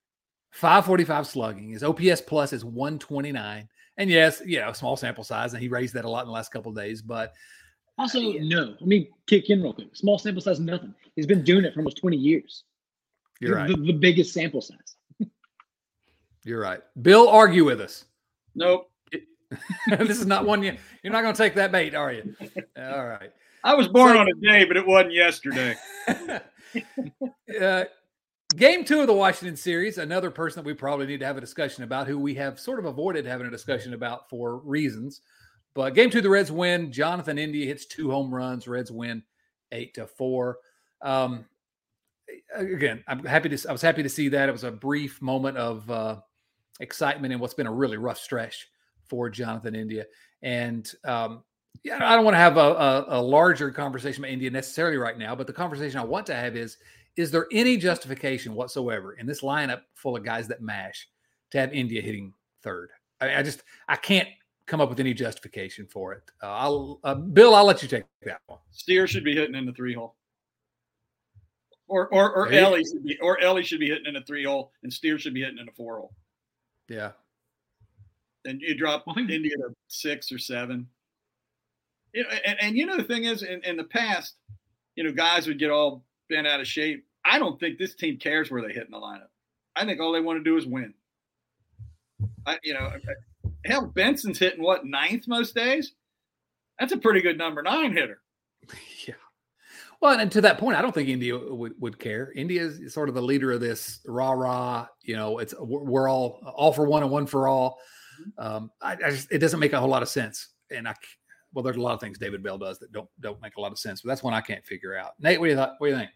545 0.51 1.27
slugging. 1.27 1.71
His 1.71 1.83
OPS 1.83 2.21
plus 2.21 2.53
is 2.53 2.63
129. 2.63 3.69
And 3.97 4.11
yes, 4.11 4.43
you 4.45 4.61
know, 4.61 4.73
small 4.73 4.97
sample 4.97 5.25
size, 5.25 5.55
and 5.55 5.63
he 5.63 5.69
raised 5.69 5.95
that 5.95 6.05
a 6.05 6.11
lot 6.11 6.23
in 6.23 6.27
the 6.27 6.33
last 6.33 6.53
couple 6.53 6.71
of 6.71 6.77
days. 6.77 7.01
But 7.01 7.33
also, 7.97 8.19
uh, 8.19 8.35
no, 8.41 8.75
I 8.81 8.85
mean, 8.85 9.09
kick 9.27 9.51
in 9.51 9.63
real 9.63 9.73
quick. 9.73 9.97
Small 9.97 10.19
sample 10.19 10.43
size, 10.43 10.61
nothing. 10.61 10.95
He's 11.17 11.27
been 11.27 11.45
doing 11.45 11.65
it 11.65 11.73
for 11.73 11.81
almost 11.81 11.99
20 11.99 12.17
years. 12.17 12.65
You're 13.41 13.57
right. 13.57 13.69
The, 13.69 13.77
the 13.77 13.93
biggest 13.93 14.35
sample 14.35 14.61
size. 14.61 14.97
You're 16.45 16.61
right. 16.61 16.81
Bill, 17.01 17.29
argue 17.29 17.65
with 17.65 17.81
us. 17.81 18.05
Nope. 18.55 18.91
this 19.99 20.19
is 20.19 20.27
not 20.27 20.45
one 20.45 20.63
you. 20.63 20.77
You're 21.03 21.13
not 21.13 21.23
going 21.23 21.35
to 21.35 21.39
take 21.39 21.55
that 21.55 21.73
bait, 21.73 21.95
are 21.95 22.13
you? 22.13 22.35
All 22.79 23.07
right. 23.07 23.31
I 23.63 23.75
was 23.75 23.89
born 23.89 24.15
so, 24.15 24.21
on 24.21 24.29
a 24.29 24.35
day, 24.35 24.65
but 24.65 24.77
it 24.77 24.87
wasn't 24.87 25.15
yesterday. 25.15 25.75
uh, 27.61 27.85
game 28.57 28.85
two 28.85 29.01
of 29.01 29.07
the 29.07 29.15
Washington 29.15 29.57
series. 29.57 29.97
Another 29.97 30.31
person 30.31 30.63
that 30.63 30.67
we 30.67 30.75
probably 30.75 31.07
need 31.07 31.21
to 31.21 31.27
have 31.27 31.39
a 31.39 31.41
discussion 31.41 31.83
about, 31.83 32.07
who 32.07 32.19
we 32.19 32.35
have 32.35 32.61
sort 32.61 32.79
of 32.79 32.85
avoided 32.85 33.25
having 33.25 33.47
a 33.47 33.51
discussion 33.51 33.95
about 33.95 34.29
for 34.29 34.59
reasons. 34.59 35.23
But 35.75 35.95
game 35.95 36.11
two, 36.11 36.21
the 36.21 36.31
Reds 36.31 36.53
win. 36.53 36.93
Jonathan 36.93 37.39
India 37.39 37.67
hits 37.67 37.87
two 37.87 38.11
home 38.11 38.33
runs. 38.33 38.69
Reds 38.69 38.93
win 38.93 39.23
eight 39.73 39.95
to 39.95 40.07
four. 40.07 40.59
Um, 41.01 41.47
again, 42.55 43.03
I'm 43.09 43.25
happy 43.25 43.49
to. 43.49 43.69
I 43.69 43.73
was 43.73 43.83
happy 43.83 44.03
to 44.03 44.09
see 44.09 44.29
that. 44.29 44.49
It 44.49 44.53
was 44.53 44.65
a 44.65 44.71
brief 44.71 45.23
moment 45.23 45.57
of. 45.57 45.91
Uh, 45.91 46.17
excitement 46.81 47.33
in 47.33 47.41
what's 47.41 47.55
been 47.55 47.67
a 47.67 47.73
really 47.73 47.97
rough 47.97 48.19
stretch 48.19 48.69
for 49.09 49.31
Jonathan 49.31 49.75
India. 49.75 50.07
And 50.43 50.91
um, 51.05 51.45
yeah, 51.83 51.97
I 52.07 52.15
don't 52.15 52.25
want 52.25 52.35
to 52.35 52.39
have 52.39 52.57
a, 52.57 52.61
a, 52.61 53.05
a, 53.09 53.23
larger 53.23 53.71
conversation 53.71 54.23
about 54.23 54.33
India 54.33 54.51
necessarily 54.51 54.97
right 54.97 55.19
now, 55.19 55.35
but 55.35 55.47
the 55.47 55.53
conversation 55.53 55.99
I 55.99 56.05
want 56.05 56.27
to 56.27 56.35
have 56.35 56.57
is: 56.57 56.77
Is 57.17 57.31
there 57.31 57.47
any 57.53 57.77
justification 57.77 58.55
whatsoever 58.55 59.15
in 59.15 59.27
this 59.27 59.41
lineup 59.41 59.83
full 59.95 60.17
of 60.17 60.25
guys 60.25 60.49
that 60.49 60.63
mash 60.63 61.09
to 61.51 61.59
have 61.59 61.73
India 61.73 62.01
hitting 62.01 62.33
third? 62.63 62.91
I, 63.21 63.37
I 63.37 63.43
just 63.43 63.63
I 63.89 63.97
can't 63.97 64.29
come 64.67 64.81
up 64.81 64.89
with 64.89 65.01
any 65.01 65.15
justification 65.15 65.87
for 65.87 66.13
it. 66.13 66.23
Uh, 66.43 66.53
I'll 66.53 67.01
uh, 67.05 67.15
Bill, 67.15 67.55
I'll 67.55 67.67
let 67.67 67.83
you 67.83 67.89
take 67.89 68.05
that 68.23 68.41
one. 68.47 68.61
Steer 68.71 69.07
should 69.07 69.25
be 69.25 69.35
hitting 69.35 69.55
in 69.55 69.67
the 69.67 69.73
three 69.73 69.95
hole. 69.95 70.17
Or 71.87 72.09
or 72.15 72.35
or 72.35 72.51
Elly 72.51 72.83
should 72.83 73.05
be 73.05 73.19
or 73.21 73.39
Elly 73.41 73.63
should 73.63 73.81
be 73.81 73.89
hitting 73.89 74.07
in 74.07 74.17
a 74.17 74.23
three 74.23 74.45
hole 74.45 74.73
and 74.83 74.93
Steer 74.93 75.19
should 75.19 75.35
be 75.35 75.43
hitting 75.43 75.59
in 75.59 75.69
a 75.69 75.73
four 75.73 75.99
hole. 75.99 76.15
Yeah. 76.89 77.13
And 78.45 78.61
you 78.61 78.77
drop 78.77 79.05
well, 79.07 79.17
India 79.19 79.57
to 79.57 79.75
six 79.89 80.31
or 80.31 80.39
seven. 80.39 80.89
You 82.13 82.25
know, 82.25 82.29
and, 82.45 82.59
and 82.61 82.77
you 82.77 82.87
know 82.87 82.97
the 82.97 83.05
thing 83.05 83.25
is, 83.25 83.43
in, 83.43 83.63
in 83.65 83.77
the 83.77 83.85
past, 83.85 84.37
you 84.95 85.03
know, 85.03 85.13
guys 85.13 85.47
would 85.47 85.59
get 85.59 85.71
all 85.71 86.05
bent 86.29 86.47
out 86.47 86.61
of 86.61 86.67
shape. 86.67 87.05
I 87.25 87.39
don't 87.39 87.59
think 87.59 87.79
this 87.79 87.95
team 87.95 88.19
cares 88.19 88.51
where 88.51 88.63
they 88.63 88.73
hit 88.73 88.85
in 88.85 88.91
the 88.91 88.99
lineup. 88.99 89.29
I 89.75 89.85
think 89.85 90.01
all 90.01 90.13
they 90.13 90.21
want 90.21 90.39
to 90.39 90.45
do 90.45 90.57
is 90.57 90.67
win. 90.67 90.95
I, 92.47 92.59
you 92.63 92.75
know, 92.75 92.93
hell, 93.65 93.87
Benson's 93.87 94.39
hitting 94.39 94.63
what 94.63 94.85
ninth 94.85 95.27
most 95.27 95.55
days. 95.55 95.93
That's 96.79 96.93
a 96.93 96.99
pretty 96.99 97.23
good 97.23 97.39
number 97.39 97.63
nine 97.63 97.93
hitter. 97.93 98.21
Yeah. 99.07 99.15
Well, 100.05 100.21
and 100.21 100.31
to 100.33 100.43
that 100.43 100.59
point, 100.59 100.77
I 100.77 100.83
don't 100.83 100.93
think 100.93 101.09
India 101.09 101.35
would, 101.35 101.73
would 101.81 101.99
care. 101.99 102.31
India 102.37 102.63
is 102.63 102.93
sort 102.93 103.09
of 103.09 103.15
the 103.15 103.23
leader 103.23 103.53
of 103.53 103.63
this 103.63 104.01
rah 104.05 104.33
rah. 104.33 104.87
You 105.01 105.17
know, 105.17 105.39
it's 105.39 105.55
we're 105.59 106.11
all 106.11 106.41
all 106.45 106.75
for 106.75 106.85
one 106.85 107.03
and 107.03 107.11
one 107.11 107.27
for 107.27 107.49
all. 107.49 107.79
Um, 108.37 108.71
I, 108.83 108.99
I 109.03 109.11
just, 109.13 109.33
it 109.33 109.39
doesn't 109.39 109.59
make 109.59 109.73
a 109.73 109.81
whole 109.81 109.89
lot 109.89 110.03
of 110.03 110.11
sense. 110.11 110.51
And 110.71 110.87
I, 110.87 110.95
well, 111.55 111.63
there's 111.63 111.79
a 111.79 111.81
lot 111.81 111.95
of 111.95 112.01
things 112.01 112.19
David 112.19 112.43
Bell 112.43 112.59
does 112.59 112.79
that 112.81 112.93
don't 112.93 113.09
don't 113.19 113.41
make 113.41 113.57
a 113.57 113.63
lot 113.63 113.73
of 113.73 113.79
sense, 113.79 114.03
but 114.03 114.09
that's 114.11 114.23
one 114.23 114.35
I 114.35 114.43
can't 114.43 114.63
figure 114.67 114.95
out. 114.95 115.13
Nate, 115.21 115.41
what 115.41 115.47
do 115.47 115.53
you, 115.53 115.57
th- 115.57 115.71
what 115.79 115.87
do 115.87 115.93
you 115.95 115.99
think? 115.99 116.11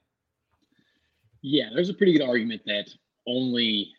Yeah, 1.41 1.71
there's 1.75 1.89
a 1.89 1.95
pretty 1.95 2.13
good 2.13 2.29
argument 2.29 2.61
that 2.67 2.91
only 3.27 3.91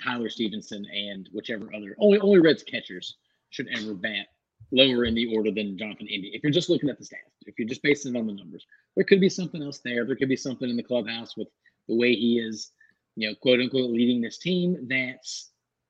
Tyler 0.00 0.30
Stephenson 0.30 0.86
and 0.94 1.28
whichever 1.32 1.74
other 1.74 1.96
only 1.98 2.20
only 2.20 2.38
Reds 2.38 2.62
catchers 2.62 3.16
should 3.48 3.66
ever 3.74 3.94
bat 3.94 4.26
lower 4.72 5.04
in 5.04 5.14
the 5.14 5.34
order 5.34 5.50
than 5.50 5.76
Jonathan 5.76 6.06
India. 6.06 6.30
If 6.34 6.42
you're 6.42 6.52
just 6.52 6.70
looking 6.70 6.88
at 6.88 6.98
the 6.98 7.04
stats, 7.04 7.34
if 7.46 7.58
you're 7.58 7.68
just 7.68 7.82
basing 7.82 8.14
it 8.14 8.18
on 8.18 8.26
the 8.26 8.34
numbers, 8.34 8.66
there 8.96 9.04
could 9.04 9.20
be 9.20 9.28
something 9.28 9.62
else 9.62 9.80
there. 9.84 10.04
There 10.04 10.16
could 10.16 10.28
be 10.28 10.36
something 10.36 10.68
in 10.68 10.76
the 10.76 10.82
clubhouse 10.82 11.36
with 11.36 11.48
the 11.88 11.96
way 11.96 12.14
he 12.14 12.38
is, 12.38 12.70
you 13.16 13.28
know, 13.28 13.34
quote 13.42 13.60
unquote, 13.60 13.90
leading 13.90 14.20
this 14.20 14.38
team 14.38 14.86
that 14.88 15.26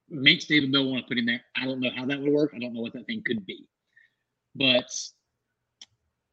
makes 0.09 0.47
David 0.47 0.73
Bell 0.73 0.87
want 0.87 1.05
to 1.05 1.09
put 1.09 1.19
him 1.19 1.27
there. 1.27 1.43
I 1.57 1.64
don't 1.64 1.81
know 1.81 1.90
how 1.95 2.07
that 2.07 2.21
would 2.21 2.33
work. 2.33 2.53
I 2.55 2.59
don't 2.59 2.73
know 2.73 2.81
what 2.81 2.95
that 2.95 3.07
thing 3.07 3.23
could 3.27 3.45
be, 3.47 3.69
but 4.55 4.90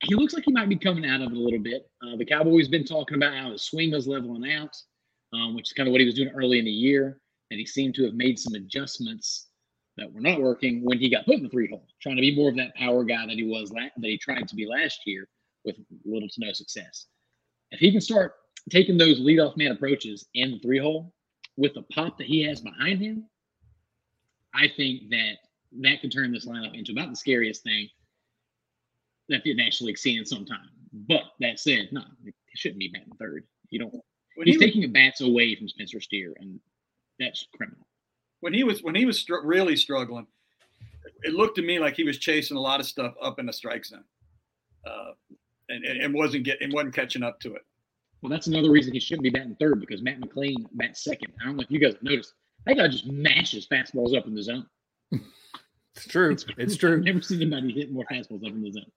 he 0.04 0.16
looks 0.16 0.34
like 0.34 0.46
he 0.46 0.52
might 0.52 0.70
be 0.70 0.78
coming 0.78 1.06
out 1.06 1.22
of 1.22 1.32
it 1.32 1.38
a 1.38 1.40
little 1.40 1.60
bit. 1.60 1.90
Uh, 2.02 2.16
the 2.16 2.26
Cowboys 2.26 2.68
been 2.68 2.86
talking 2.86 3.18
about 3.18 3.34
how 3.34 3.52
his 3.52 3.64
swing 3.64 3.92
was 3.92 4.08
leveling 4.08 4.52
out, 4.52 4.76
um, 5.34 5.56
which 5.56 5.70
is 5.70 5.74
kind 5.74 5.88
of 5.88 5.92
what 5.92 6.02
he 6.02 6.06
was 6.06 6.16
doing 6.16 6.30
early 6.30 6.60
in 6.60 6.66
the 6.66 6.72
year, 6.72 7.20
and 7.52 7.60
he 7.60 7.66
seemed 7.66 7.96
to 7.96 8.06
have 8.06 8.14
made 8.14 8.40
some 8.40 8.54
adjustments 8.54 9.47
that 9.98 10.12
were 10.14 10.22
not 10.22 10.42
working 10.42 10.84
when 10.84 11.00
he 11.00 11.10
got 11.10 11.26
put 11.26 11.36
in 11.36 11.44
the 11.44 11.50
three 11.50 11.68
hole, 11.70 11.88
trying 12.02 12.16
to 12.16 12.22
be 12.22 12.36
more 12.36 12.50
of 12.50 12.56
that 12.58 12.76
power 12.76 13.04
guy 13.04 13.26
that 13.26 13.36
he 13.36 13.44
was 13.44 13.72
la- 13.72 13.82
that 13.98 14.08
he 14.08 14.18
tried 14.18 14.48
to 14.48 14.56
be 14.56 14.66
last 14.68 15.02
year 15.06 15.28
with 15.66 15.76
little 16.06 16.30
to 16.30 16.40
no 16.46 16.54
success. 16.54 17.08
If 17.72 17.80
he 17.80 17.92
can 17.92 18.02
start 18.02 18.36
taking 18.70 18.98
those 18.98 19.20
leadoff 19.20 19.58
man 19.58 19.72
approaches 19.72 20.28
in 20.34 20.52
the 20.52 20.60
three 20.60 20.80
hole 20.80 21.14
with 21.58 21.74
the 21.74 21.82
pop 21.94 22.18
that 22.18 22.28
he 22.28 22.44
has 22.44 22.62
behind 22.62 23.02
him, 23.02 23.26
I 24.54 24.68
think 24.76 25.10
that 25.10 25.34
that 25.82 26.02
could 26.02 26.12
turn 26.12 26.32
this 26.32 26.46
lineup 26.46 26.78
into 26.78 26.92
about 26.92 27.10
the 27.10 27.16
scariest 27.16 27.64
thing 27.64 27.90
that 29.30 29.44
the 29.44 29.54
National 29.54 29.88
League's 29.88 30.02
seen 30.02 30.20
in 30.20 30.26
some 30.26 30.46
time. 30.46 30.70
But 30.94 31.24
that 31.42 31.60
said, 31.60 31.90
no, 31.92 32.02
he 32.24 32.32
shouldn't 32.56 32.80
be 32.80 32.88
batting 32.90 33.12
third. 33.20 33.46
You 33.70 33.80
don't. 33.80 33.94
When 34.36 34.46
he's 34.48 34.56
he, 34.56 34.58
was- 34.66 34.74
taking 34.74 34.94
bats 34.94 35.22
away 35.22 35.56
from 35.56 35.68
Spencer 35.68 36.00
Steer, 36.00 36.34
and 36.40 36.60
that's 37.20 37.46
criminal. 37.56 37.87
When 38.42 38.54
he 38.54 38.64
was 38.64 38.84
when 38.84 38.96
he 38.96 39.06
was 39.06 39.20
str- 39.20 39.44
really 39.44 39.76
struggling, 39.76 40.28
it 41.24 41.34
looked 41.34 41.56
to 41.56 41.62
me 41.62 41.80
like 41.80 41.96
he 41.96 42.04
was 42.04 42.18
chasing 42.18 42.58
a 42.58 42.60
lot 42.60 42.80
of 42.80 42.86
stuff 42.86 43.14
up 43.22 43.40
in 43.40 43.46
the 43.46 43.54
strike 43.54 43.86
zone, 43.86 44.04
uh, 44.86 45.12
and, 45.70 45.84
and 45.86 46.02
and 46.02 46.14
wasn't 46.14 46.44
getting 46.44 46.72
wasn't 46.72 46.94
catching 46.94 47.24
up 47.24 47.40
to 47.42 47.56
it. 47.56 47.64
Well, 48.22 48.30
that's 48.30 48.48
another 48.48 48.72
reason 48.72 48.94
he 48.94 49.00
shouldn't 49.00 49.24
be 49.24 49.30
batting 49.30 49.56
third 49.60 49.80
because 49.80 50.02
Matt 50.02 50.20
McLain 50.20 50.66
bats 50.74 51.04
second. 51.04 51.34
I 51.42 51.46
don't 51.46 51.58
know 51.58 51.64
if 51.64 51.72
you 51.72 51.80
guys 51.80 51.94
have 51.94 52.04
noticed. 52.04 52.34
That 52.66 52.78
guy 52.78 52.88
just 52.88 53.06
mashes 53.06 53.68
fastballs 53.68 54.18
up 54.18 54.28
in 54.28 54.36
the 54.36 54.44
zone. 54.44 54.66
It's 55.12 56.08
true. 56.08 56.36
It's 56.58 56.76
true. 56.76 56.94
I've 56.98 57.04
never 57.04 57.22
seen 57.22 57.42
anybody 57.42 57.72
hit 57.74 57.92
more 57.92 58.06
fastballs 58.12 58.46
up 58.46 58.54
in 58.54 58.62
the 58.62 58.72
zone. 58.72 58.92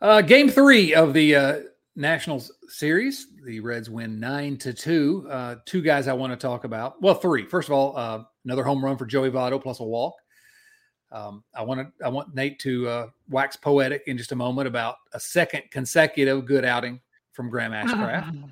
Uh, 0.00 0.20
game 0.20 0.48
three 0.48 0.94
of 0.94 1.14
the 1.14 1.36
uh, 1.36 1.60
Nationals 1.94 2.50
series, 2.68 3.26
the 3.44 3.60
Reds 3.60 3.90
win 3.90 4.18
nine 4.18 4.56
to 4.58 4.72
two. 4.72 5.26
Uh, 5.30 5.56
two 5.66 5.82
guys 5.82 6.08
I 6.08 6.14
want 6.14 6.32
to 6.32 6.36
talk 6.36 6.64
about. 6.64 7.00
Well, 7.02 7.14
three. 7.14 7.44
First 7.44 7.68
of 7.68 7.74
all, 7.74 7.96
uh, 7.96 8.22
another 8.44 8.64
home 8.64 8.82
run 8.82 8.96
for 8.96 9.04
Joey 9.04 9.30
Votto 9.30 9.62
plus 9.62 9.80
a 9.80 9.84
walk. 9.84 10.14
Um, 11.10 11.44
I 11.54 11.62
want 11.62 11.80
to. 11.80 12.04
I 12.04 12.08
want 12.08 12.34
Nate 12.34 12.58
to 12.60 12.88
uh, 12.88 13.06
wax 13.28 13.56
poetic 13.56 14.04
in 14.06 14.16
just 14.16 14.32
a 14.32 14.36
moment 14.36 14.66
about 14.66 14.96
a 15.12 15.20
second 15.20 15.64
consecutive 15.70 16.46
good 16.46 16.64
outing 16.64 17.00
from 17.32 17.50
Graham 17.50 17.72
Ashcraft. 17.72 18.48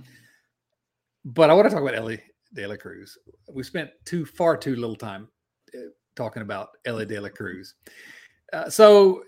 but 1.24 1.48
I 1.48 1.55
want 1.55 1.66
to 1.66 1.74
talk 1.74 1.83
about 1.83 1.94
Elly 1.94 2.20
De 2.53 2.66
La 2.66 2.76
Cruz. 2.76 3.16
We 3.50 3.62
spent 3.62 3.90
too 4.05 4.26
far 4.26 4.59
too 4.59 4.76
little 4.76 4.96
time 4.96 5.29
uh, 5.74 5.88
talking 6.14 6.42
about 6.42 6.70
Elly 6.85 7.07
De 7.07 7.18
La 7.18 7.31
Cruz. 7.31 7.74
Uh, 8.53 8.68
so, 8.68 9.24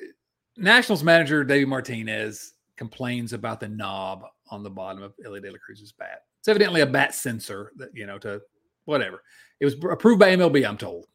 Nationals 0.58 1.02
manager 1.02 1.44
David 1.44 1.68
Martinez 1.68 2.52
complains 2.82 3.32
about 3.32 3.60
the 3.60 3.68
knob 3.68 4.24
on 4.50 4.64
the 4.64 4.70
bottom 4.70 5.04
of 5.04 5.14
Elly 5.24 5.40
De 5.40 5.52
La 5.52 5.56
Cruz's 5.64 5.92
bat. 5.92 6.24
It's 6.40 6.48
evidently 6.48 6.80
a 6.80 6.86
bat 6.86 7.14
sensor 7.14 7.70
that 7.76 7.90
you 7.94 8.06
know 8.06 8.18
to 8.18 8.42
whatever. 8.86 9.22
It 9.60 9.66
was 9.66 9.74
approved 9.88 10.18
by 10.18 10.34
MLB, 10.34 10.66
I'm 10.66 10.76
told, 10.76 11.06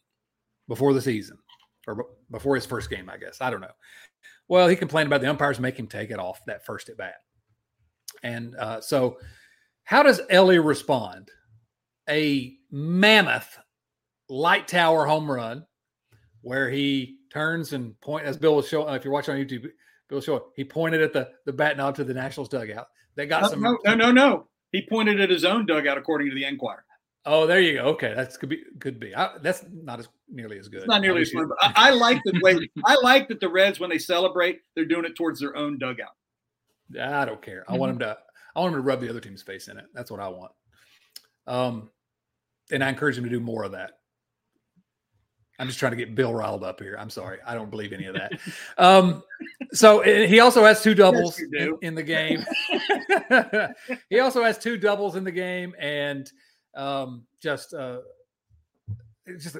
before 0.69 0.93
the 0.93 1.01
season 1.01 1.37
or 1.85 1.95
b- 1.95 2.03
before 2.31 2.55
his 2.55 2.65
first 2.65 2.89
game, 2.89 3.09
I 3.09 3.17
guess. 3.17 3.41
I 3.41 3.49
don't 3.49 3.59
know. 3.59 3.75
Well, 4.47 4.69
he 4.69 4.77
complained 4.77 5.07
about 5.07 5.19
the 5.19 5.29
umpires 5.29 5.59
make 5.59 5.77
him 5.77 5.87
take 5.87 6.09
it 6.09 6.19
off 6.19 6.39
that 6.45 6.65
first 6.65 6.87
at 6.87 6.95
bat. 6.95 7.15
And 8.23 8.55
uh, 8.55 8.79
so, 8.79 9.17
how 9.83 10.03
does 10.03 10.21
Elly 10.29 10.59
respond? 10.59 11.27
A 12.09 12.55
mammoth 12.71 13.59
light 14.29 14.69
tower 14.69 15.05
home 15.05 15.29
run 15.29 15.65
where 16.43 16.69
he 16.69 17.17
turns 17.29 17.73
and 17.73 17.99
point 17.99 18.25
as 18.25 18.37
Bill 18.37 18.55
was 18.55 18.69
showing. 18.69 18.95
If 18.95 19.03
you're 19.03 19.11
watching 19.11 19.35
on 19.35 19.41
YouTube, 19.41 19.67
Bill 20.09 20.21
showing 20.21 20.41
he 20.55 20.63
pointed 20.63 21.01
at 21.01 21.13
the 21.13 21.29
the 21.45 21.53
bat 21.53 21.77
knob 21.77 21.95
to 21.95 22.03
the 22.03 22.13
Nationals 22.13 22.49
dugout. 22.49 22.87
They 23.15 23.25
got 23.25 23.41
No, 23.43 23.47
some. 23.49 23.61
no, 23.61 23.77
no, 23.85 23.95
no, 23.95 24.11
no. 24.11 24.47
He 24.71 24.85
pointed 24.87 25.19
at 25.19 25.29
his 25.29 25.43
own 25.45 25.65
dugout, 25.65 25.97
according 25.97 26.29
to 26.29 26.35
the 26.35 26.45
Enquirer. 26.45 26.83
Oh, 27.25 27.45
there 27.45 27.59
you 27.59 27.73
go. 27.73 27.83
Okay, 27.89 28.13
that's 28.15 28.37
could 28.37 28.47
be 28.49 28.63
could 28.79 28.99
be. 28.99 29.13
I, 29.15 29.37
that's 29.41 29.65
not 29.69 29.99
as 29.99 30.07
nearly 30.29 30.59
as 30.59 30.69
good. 30.69 30.79
It's 30.79 30.87
not 30.87 31.01
nearly 31.01 31.21
as 31.23 31.29
Obviously- 31.29 31.49
fun, 31.49 31.73
but 31.73 31.77
I, 31.77 31.89
I 31.89 31.91
like 31.91 32.21
the 32.23 32.39
way 32.41 32.57
I 32.85 32.95
like 33.03 33.27
that 33.29 33.39
the 33.41 33.49
Reds 33.49 33.79
when 33.79 33.89
they 33.89 33.97
celebrate, 33.97 34.61
they're 34.75 34.85
doing 34.85 35.03
it 35.05 35.15
towards 35.15 35.39
their 35.41 35.55
own 35.57 35.77
dugout. 35.77 36.11
I 37.01 37.25
don't 37.25 37.41
care. 37.41 37.65
I 37.67 37.75
want 37.75 37.91
him 37.93 37.99
to. 37.99 38.17
I 38.55 38.59
want 38.61 38.73
him 38.73 38.79
to 38.81 38.87
rub 38.87 39.01
the 39.01 39.09
other 39.09 39.19
team's 39.19 39.41
face 39.43 39.67
in 39.67 39.77
it. 39.77 39.85
That's 39.93 40.09
what 40.09 40.19
I 40.21 40.29
want. 40.29 40.51
Um, 41.47 41.89
and 42.71 42.83
I 42.83 42.89
encourage 42.89 43.17
him 43.17 43.23
to 43.25 43.29
do 43.29 43.39
more 43.39 43.63
of 43.63 43.73
that. 43.73 43.96
I'm 45.59 45.67
just 45.67 45.79
trying 45.79 45.91
to 45.91 45.97
get 45.97 46.13
Bill 46.13 46.33
riled 46.33 46.63
up 46.63 46.79
here. 46.79 46.95
I'm 46.99 47.09
sorry. 47.09 47.39
I 47.45 47.55
don't 47.55 47.71
believe 47.71 47.91
any 47.91 48.05
of 48.05 48.15
that. 48.15 48.33
Um, 48.77 49.23
so 49.71 50.01
he 50.01 50.39
also 50.39 50.63
has 50.63 50.83
two 50.83 50.93
doubles 50.93 51.39
in, 51.39 51.49
do. 51.49 51.79
in 51.81 51.95
the 51.95 52.03
game. 52.03 52.45
he 54.09 54.19
also 54.19 54.43
has 54.43 54.57
two 54.57 54.77
doubles 54.77 55.15
in 55.15 55.23
the 55.23 55.31
game, 55.31 55.73
and 55.79 56.31
um, 56.75 57.23
just 57.41 57.73
uh, 57.73 57.99
just 59.39 59.57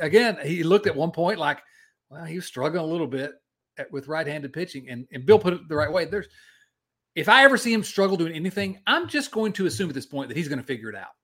again, 0.00 0.38
he 0.44 0.62
looked 0.62 0.86
at 0.86 0.96
one 0.96 1.10
point 1.10 1.38
like, 1.38 1.62
well, 2.10 2.24
he 2.24 2.36
was 2.36 2.46
struggling 2.46 2.82
a 2.82 2.86
little 2.86 3.06
bit 3.06 3.32
at, 3.78 3.90
with 3.92 4.08
right-handed 4.08 4.52
pitching, 4.52 4.88
and 4.88 5.06
and 5.12 5.24
Bill 5.24 5.38
put 5.38 5.52
it 5.52 5.68
the 5.68 5.76
right 5.76 5.92
way. 5.92 6.06
There's 6.06 6.28
if 7.14 7.28
I 7.28 7.44
ever 7.44 7.56
see 7.56 7.72
him 7.72 7.82
struggle 7.82 8.16
doing 8.16 8.34
anything, 8.34 8.78
I'm 8.86 9.08
just 9.08 9.30
going 9.30 9.52
to 9.54 9.66
assume 9.66 9.88
at 9.88 9.94
this 9.94 10.06
point 10.06 10.28
that 10.28 10.36
he's 10.36 10.48
going 10.48 10.58
to 10.58 10.66
figure 10.66 10.90
it 10.90 10.96
out. 10.96 11.14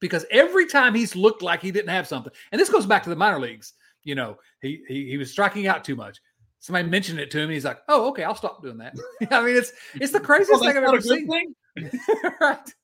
Because 0.00 0.26
every 0.30 0.66
time 0.66 0.94
he's 0.94 1.16
looked 1.16 1.42
like 1.42 1.62
he 1.62 1.70
didn't 1.70 1.88
have 1.88 2.06
something, 2.06 2.32
and 2.52 2.60
this 2.60 2.68
goes 2.68 2.86
back 2.86 3.02
to 3.04 3.10
the 3.10 3.16
minor 3.16 3.40
leagues, 3.40 3.72
you 4.04 4.14
know, 4.14 4.38
he 4.60 4.82
he, 4.88 5.08
he 5.08 5.16
was 5.16 5.30
striking 5.30 5.66
out 5.66 5.84
too 5.84 5.96
much. 5.96 6.20
Somebody 6.60 6.88
mentioned 6.88 7.18
it 7.18 7.30
to 7.30 7.38
him, 7.38 7.44
and 7.44 7.52
he's 7.52 7.64
like, 7.64 7.78
"Oh, 7.88 8.08
okay, 8.08 8.24
I'll 8.24 8.34
stop 8.34 8.62
doing 8.62 8.78
that." 8.78 8.94
I 9.30 9.42
mean, 9.42 9.56
it's 9.56 9.72
it's 9.94 10.12
the 10.12 10.20
craziest 10.20 10.60
Well, 10.60 10.60
thing 10.60 10.76
I've 10.76 10.88
ever 10.88 11.00
seen. 11.00 11.54
right. 12.40 12.74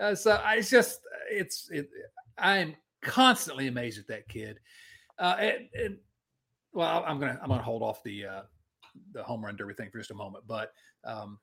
Uh, 0.00 0.14
so 0.14 0.32
I 0.32 0.56
it's 0.56 0.70
just 0.70 1.00
it's 1.30 1.68
it. 1.70 1.88
I 2.38 2.58
am 2.58 2.76
constantly 3.02 3.66
amazed 3.66 3.98
at 3.98 4.06
that 4.08 4.28
kid. 4.28 4.58
Uh, 5.18 5.36
and, 5.38 5.68
and 5.74 5.98
well, 6.72 7.04
I'm 7.06 7.18
gonna 7.18 7.38
I'm 7.42 7.48
gonna 7.48 7.62
hold 7.62 7.82
off 7.82 8.02
the 8.02 8.26
uh, 8.26 8.42
the 9.12 9.22
home 9.22 9.44
run 9.44 9.56
derby 9.56 9.74
thing 9.74 9.90
for 9.90 9.98
just 9.98 10.10
a 10.10 10.14
moment, 10.14 10.44
but 10.46 10.72
um, 11.04 11.38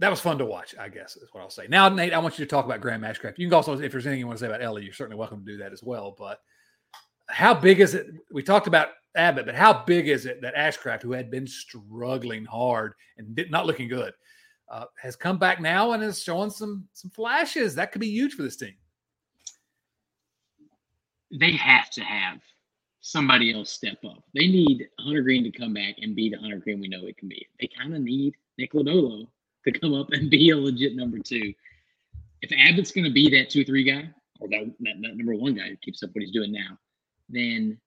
that 0.00 0.10
was 0.10 0.20
fun 0.20 0.38
to 0.38 0.44
watch. 0.44 0.74
I 0.78 0.88
guess 0.88 1.16
is 1.16 1.28
what 1.32 1.40
I'll 1.40 1.50
say. 1.50 1.66
Now, 1.68 1.88
Nate, 1.88 2.12
I 2.12 2.18
want 2.18 2.38
you 2.38 2.44
to 2.44 2.48
talk 2.48 2.64
about 2.64 2.80
Graham 2.80 3.02
Ashcraft. 3.02 3.38
You 3.38 3.46
can 3.48 3.54
also, 3.54 3.78
if 3.78 3.92
there's 3.92 4.06
anything 4.06 4.20
you 4.20 4.26
want 4.26 4.38
to 4.38 4.44
say 4.44 4.48
about 4.48 4.62
Elly, 4.62 4.84
you're 4.84 4.92
certainly 4.92 5.18
welcome 5.18 5.44
to 5.44 5.52
do 5.52 5.58
that 5.58 5.72
as 5.72 5.82
well. 5.82 6.14
But 6.18 6.40
how 7.28 7.54
big 7.54 7.80
is 7.80 7.94
it? 7.94 8.08
We 8.30 8.42
talked 8.42 8.66
about 8.66 8.88
Abbott, 9.16 9.46
but 9.46 9.54
how 9.54 9.84
big 9.84 10.08
is 10.08 10.26
it 10.26 10.42
that 10.42 10.56
Ashcraft, 10.56 11.02
who 11.02 11.12
had 11.12 11.30
been 11.30 11.46
struggling 11.46 12.44
hard 12.44 12.94
and 13.18 13.34
did, 13.36 13.50
not 13.50 13.66
looking 13.66 13.88
good, 13.88 14.12
uh, 14.68 14.86
has 15.00 15.14
come 15.14 15.38
back 15.38 15.60
now 15.60 15.92
and 15.92 16.02
is 16.02 16.22
showing 16.22 16.50
some 16.50 16.88
some 16.92 17.10
flashes? 17.10 17.74
That 17.74 17.92
could 17.92 18.00
be 18.00 18.10
huge 18.10 18.34
for 18.34 18.42
this 18.42 18.56
team. 18.56 18.74
They 21.30 21.52
have 21.52 21.90
to 21.90 22.02
have 22.02 22.40
somebody 23.00 23.54
else 23.54 23.70
step 23.70 23.98
up. 24.04 24.24
They 24.34 24.46
need 24.46 24.88
Hunter 24.98 25.22
Greene 25.22 25.44
to 25.44 25.50
come 25.50 25.74
back 25.74 25.96
and 26.00 26.16
be 26.16 26.30
the 26.30 26.38
Hunter 26.38 26.58
Greene 26.58 26.80
we 26.80 26.88
know 26.88 27.06
it 27.06 27.16
can 27.16 27.28
be. 27.28 27.46
They 27.60 27.68
kind 27.78 27.94
of 27.94 28.00
need 28.00 28.34
Nick 28.58 28.72
Lodolo 28.72 29.28
to 29.64 29.72
come 29.72 29.94
up 29.94 30.12
and 30.12 30.30
be 30.30 30.50
a 30.50 30.56
legit 30.56 30.96
number 30.96 31.18
two. 31.18 31.52
If 32.42 32.50
Abbott's 32.52 32.92
going 32.92 33.04
to 33.04 33.12
be 33.12 33.30
that 33.30 33.50
two 33.50 33.64
three 33.64 33.84
guy 33.84 34.08
or 34.40 34.48
that, 34.48 34.74
that 34.80 34.94
that 35.02 35.16
number 35.16 35.34
one 35.34 35.54
guy 35.54 35.68
who 35.68 35.76
keeps 35.76 36.02
up 36.02 36.10
what 36.12 36.22
he's 36.22 36.32
doing 36.32 36.52
now, 36.52 36.78
then 37.28 37.78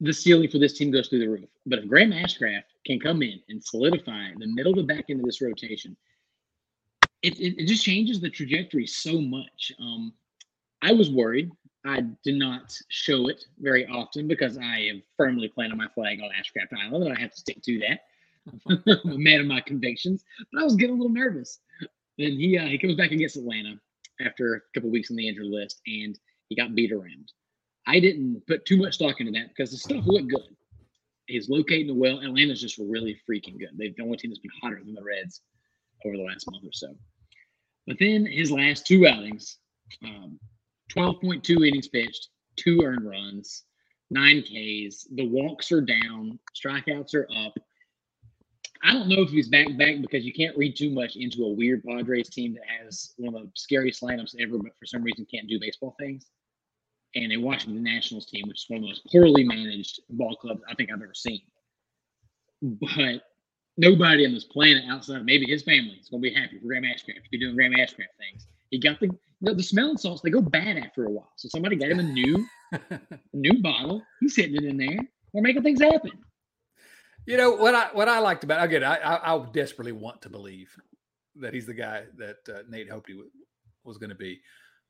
the 0.00 0.12
ceiling 0.12 0.48
for 0.48 0.58
this 0.58 0.74
team 0.74 0.90
goes 0.90 1.08
through 1.08 1.20
the 1.20 1.28
roof. 1.28 1.48
But 1.66 1.80
if 1.80 1.88
Graham 1.88 2.12
Ashcraft 2.12 2.64
can 2.86 3.00
come 3.00 3.22
in 3.22 3.40
and 3.48 3.62
solidify 3.62 4.30
the 4.38 4.46
middle 4.46 4.74
to 4.74 4.82
back 4.82 5.06
end 5.08 5.20
of 5.20 5.26
this 5.26 5.40
rotation, 5.40 5.96
it, 7.22 7.38
it, 7.40 7.62
it 7.62 7.66
just 7.66 7.84
changes 7.84 8.20
the 8.20 8.30
trajectory 8.30 8.86
so 8.86 9.20
much. 9.20 9.72
Um, 9.80 10.12
I 10.82 10.92
was 10.92 11.10
worried. 11.10 11.50
I 11.84 12.02
did 12.22 12.36
not 12.36 12.72
show 12.88 13.28
it 13.28 13.44
very 13.58 13.86
often 13.86 14.28
because 14.28 14.58
I 14.58 14.90
have 14.92 15.02
firmly 15.16 15.48
planted 15.48 15.76
my 15.76 15.88
flag 15.94 16.20
on 16.20 16.30
Ashcraft 16.30 16.78
Island, 16.78 17.04
and 17.04 17.16
I 17.16 17.20
have 17.20 17.32
to 17.32 17.40
stick 17.40 17.62
to 17.62 17.78
that. 17.80 18.02
I'm 18.68 19.10
a 19.12 19.18
man 19.18 19.40
of 19.40 19.46
my 19.46 19.60
convictions, 19.60 20.24
but 20.52 20.60
I 20.60 20.64
was 20.64 20.76
getting 20.76 20.96
a 20.96 20.98
little 20.98 21.12
nervous. 21.12 21.60
Then 22.18 22.32
he 22.32 22.58
uh, 22.58 22.66
he 22.66 22.78
comes 22.78 22.96
back 22.96 23.12
against 23.12 23.36
Atlanta 23.36 23.74
after 24.20 24.54
a 24.54 24.60
couple 24.74 24.90
weeks 24.90 25.10
on 25.10 25.16
the 25.16 25.28
injured 25.28 25.46
list, 25.46 25.80
and 25.86 26.18
he 26.48 26.56
got 26.56 26.74
beat 26.74 26.92
around. 26.92 27.32
I 27.86 28.00
didn't 28.00 28.46
put 28.46 28.66
too 28.66 28.76
much 28.76 28.94
stock 28.94 29.20
into 29.20 29.32
that 29.32 29.48
because 29.48 29.70
the 29.70 29.78
stuff 29.78 30.04
looked 30.06 30.28
good. 30.28 30.56
He's 31.26 31.48
locating 31.48 31.98
well. 31.98 32.20
Atlanta's 32.20 32.60
just 32.60 32.78
really 32.78 33.20
freaking 33.28 33.58
good. 33.58 33.70
They've 33.76 33.94
the 33.96 34.02
only 34.02 34.16
team 34.16 34.30
that's 34.30 34.40
been 34.40 34.50
hotter 34.62 34.80
than 34.84 34.94
the 34.94 35.04
Reds 35.04 35.42
over 36.04 36.16
the 36.16 36.22
last 36.22 36.50
month 36.50 36.64
or 36.64 36.72
so. 36.72 36.94
But 37.86 37.98
then 37.98 38.26
his 38.26 38.50
last 38.50 38.86
two 38.86 39.06
outings, 39.06 39.58
um, 40.04 40.38
12.2 40.94 41.66
innings 41.66 41.88
pitched, 41.88 42.28
two 42.56 42.80
earned 42.82 43.08
runs, 43.08 43.64
nine 44.10 44.42
Ks. 44.42 45.06
The 45.14 45.26
walks 45.26 45.72
are 45.72 45.80
down, 45.80 46.38
strikeouts 46.54 47.14
are 47.14 47.28
up. 47.34 47.54
I 48.82 48.92
don't 48.92 49.08
know 49.08 49.22
if 49.22 49.30
he's 49.30 49.48
back 49.48 49.66
back 49.76 50.00
because 50.00 50.24
you 50.24 50.32
can't 50.32 50.56
read 50.56 50.76
too 50.76 50.90
much 50.90 51.16
into 51.16 51.44
a 51.44 51.52
weird 51.52 51.82
Padres 51.84 52.28
team 52.28 52.54
that 52.54 52.62
has 52.80 53.14
one 53.16 53.34
of 53.34 53.42
the 53.42 53.50
scariest 53.54 54.02
lineups 54.02 54.36
ever, 54.40 54.58
but 54.58 54.72
for 54.78 54.86
some 54.86 55.02
reason 55.02 55.26
can't 55.32 55.48
do 55.48 55.58
baseball 55.60 55.96
things. 55.98 56.26
And 57.14 57.32
a 57.32 57.36
Washington 57.38 57.82
Nationals 57.82 58.26
team, 58.26 58.46
which 58.46 58.58
is 58.58 58.66
one 58.68 58.78
of 58.78 58.82
the 58.82 58.88
most 58.88 59.06
poorly 59.10 59.42
managed 59.42 60.00
ball 60.10 60.36
clubs 60.36 60.62
I 60.70 60.74
think 60.74 60.90
I've 60.90 61.02
ever 61.02 61.14
seen. 61.14 61.40
But 62.62 63.22
nobody 63.76 64.26
on 64.26 64.34
this 64.34 64.44
planet 64.44 64.84
outside 64.88 65.18
of 65.18 65.24
maybe 65.24 65.46
his 65.46 65.62
family 65.62 65.98
is 66.00 66.08
going 66.08 66.22
to 66.22 66.28
be 66.28 66.34
happy 66.34 66.58
for 66.58 66.66
Graham 66.66 66.82
Ashcraft 66.84 67.24
to 67.24 67.30
be 67.30 67.38
doing 67.38 67.54
Graham 67.54 67.72
Ashcraft 67.72 68.14
things. 68.18 68.46
He 68.70 68.78
got 68.78 69.00
the 69.00 69.06
you 69.06 69.18
know, 69.40 69.54
the 69.54 69.62
smelling 69.62 69.96
salts; 69.96 70.20
they 70.20 70.30
go 70.30 70.42
bad 70.42 70.76
after 70.76 71.06
a 71.06 71.10
while. 71.10 71.32
So 71.36 71.48
somebody 71.48 71.76
got 71.76 71.90
him 71.90 72.00
a 72.00 72.02
new 72.02 72.46
a 72.72 73.00
new 73.32 73.62
bottle. 73.62 74.02
He's 74.20 74.36
hitting 74.36 74.56
it 74.56 74.64
in 74.64 74.76
there. 74.76 74.98
We're 75.32 75.42
making 75.42 75.62
things 75.62 75.80
happen. 75.80 76.12
You 77.28 77.36
know 77.36 77.50
what 77.50 77.74
I 77.74 77.88
what 77.92 78.08
I 78.08 78.20
liked 78.20 78.42
about 78.42 78.64
again, 78.64 78.82
I 78.82 78.96
I, 78.96 79.34
I 79.34 79.46
desperately 79.52 79.92
want 79.92 80.22
to 80.22 80.30
believe 80.30 80.74
that 81.36 81.52
he's 81.52 81.66
the 81.66 81.74
guy 81.74 82.04
that 82.16 82.36
uh, 82.48 82.62
Nate 82.70 82.88
hoped 82.88 83.08
he 83.08 83.12
w- 83.12 83.30
was 83.84 83.98
going 83.98 84.08
to 84.08 84.16
be. 84.16 84.40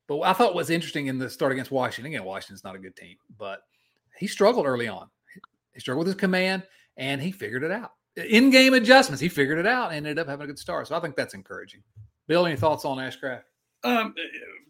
But 0.07 0.21
I 0.21 0.31
thought 0.31 0.55
was 0.55 0.69
interesting 0.69 1.07
in 1.07 1.17
the 1.17 1.29
start 1.29 1.51
against 1.51 1.69
Washington. 1.69 2.13
Again, 2.13 2.23
Washington's 2.23 2.63
not 2.63 2.75
a 2.75 2.79
good 2.79 2.95
team, 2.95 3.17
but 3.37 3.63
he 4.17 4.25
struggled 4.25 4.65
early 4.65 4.87
on. 4.87 5.09
He 5.73 5.81
struggled 5.81 6.07
with 6.07 6.15
his 6.15 6.19
command, 6.19 6.63
and 6.95 7.21
he 7.21 7.33
figured 7.33 7.63
it 7.63 7.71
out. 7.71 7.91
In 8.15 8.49
game 8.51 8.73
adjustments, 8.73 9.19
he 9.19 9.27
figured 9.27 9.59
it 9.59 9.67
out 9.67 9.91
and 9.91 10.07
ended 10.07 10.19
up 10.19 10.27
having 10.29 10.45
a 10.45 10.47
good 10.47 10.59
start. 10.59 10.87
So 10.87 10.95
I 10.95 11.01
think 11.01 11.17
that's 11.17 11.33
encouraging. 11.33 11.83
Bill, 12.29 12.45
any 12.45 12.55
thoughts 12.55 12.85
on 12.85 12.99
Ashcraft? 12.99 13.43
Um, 13.83 14.15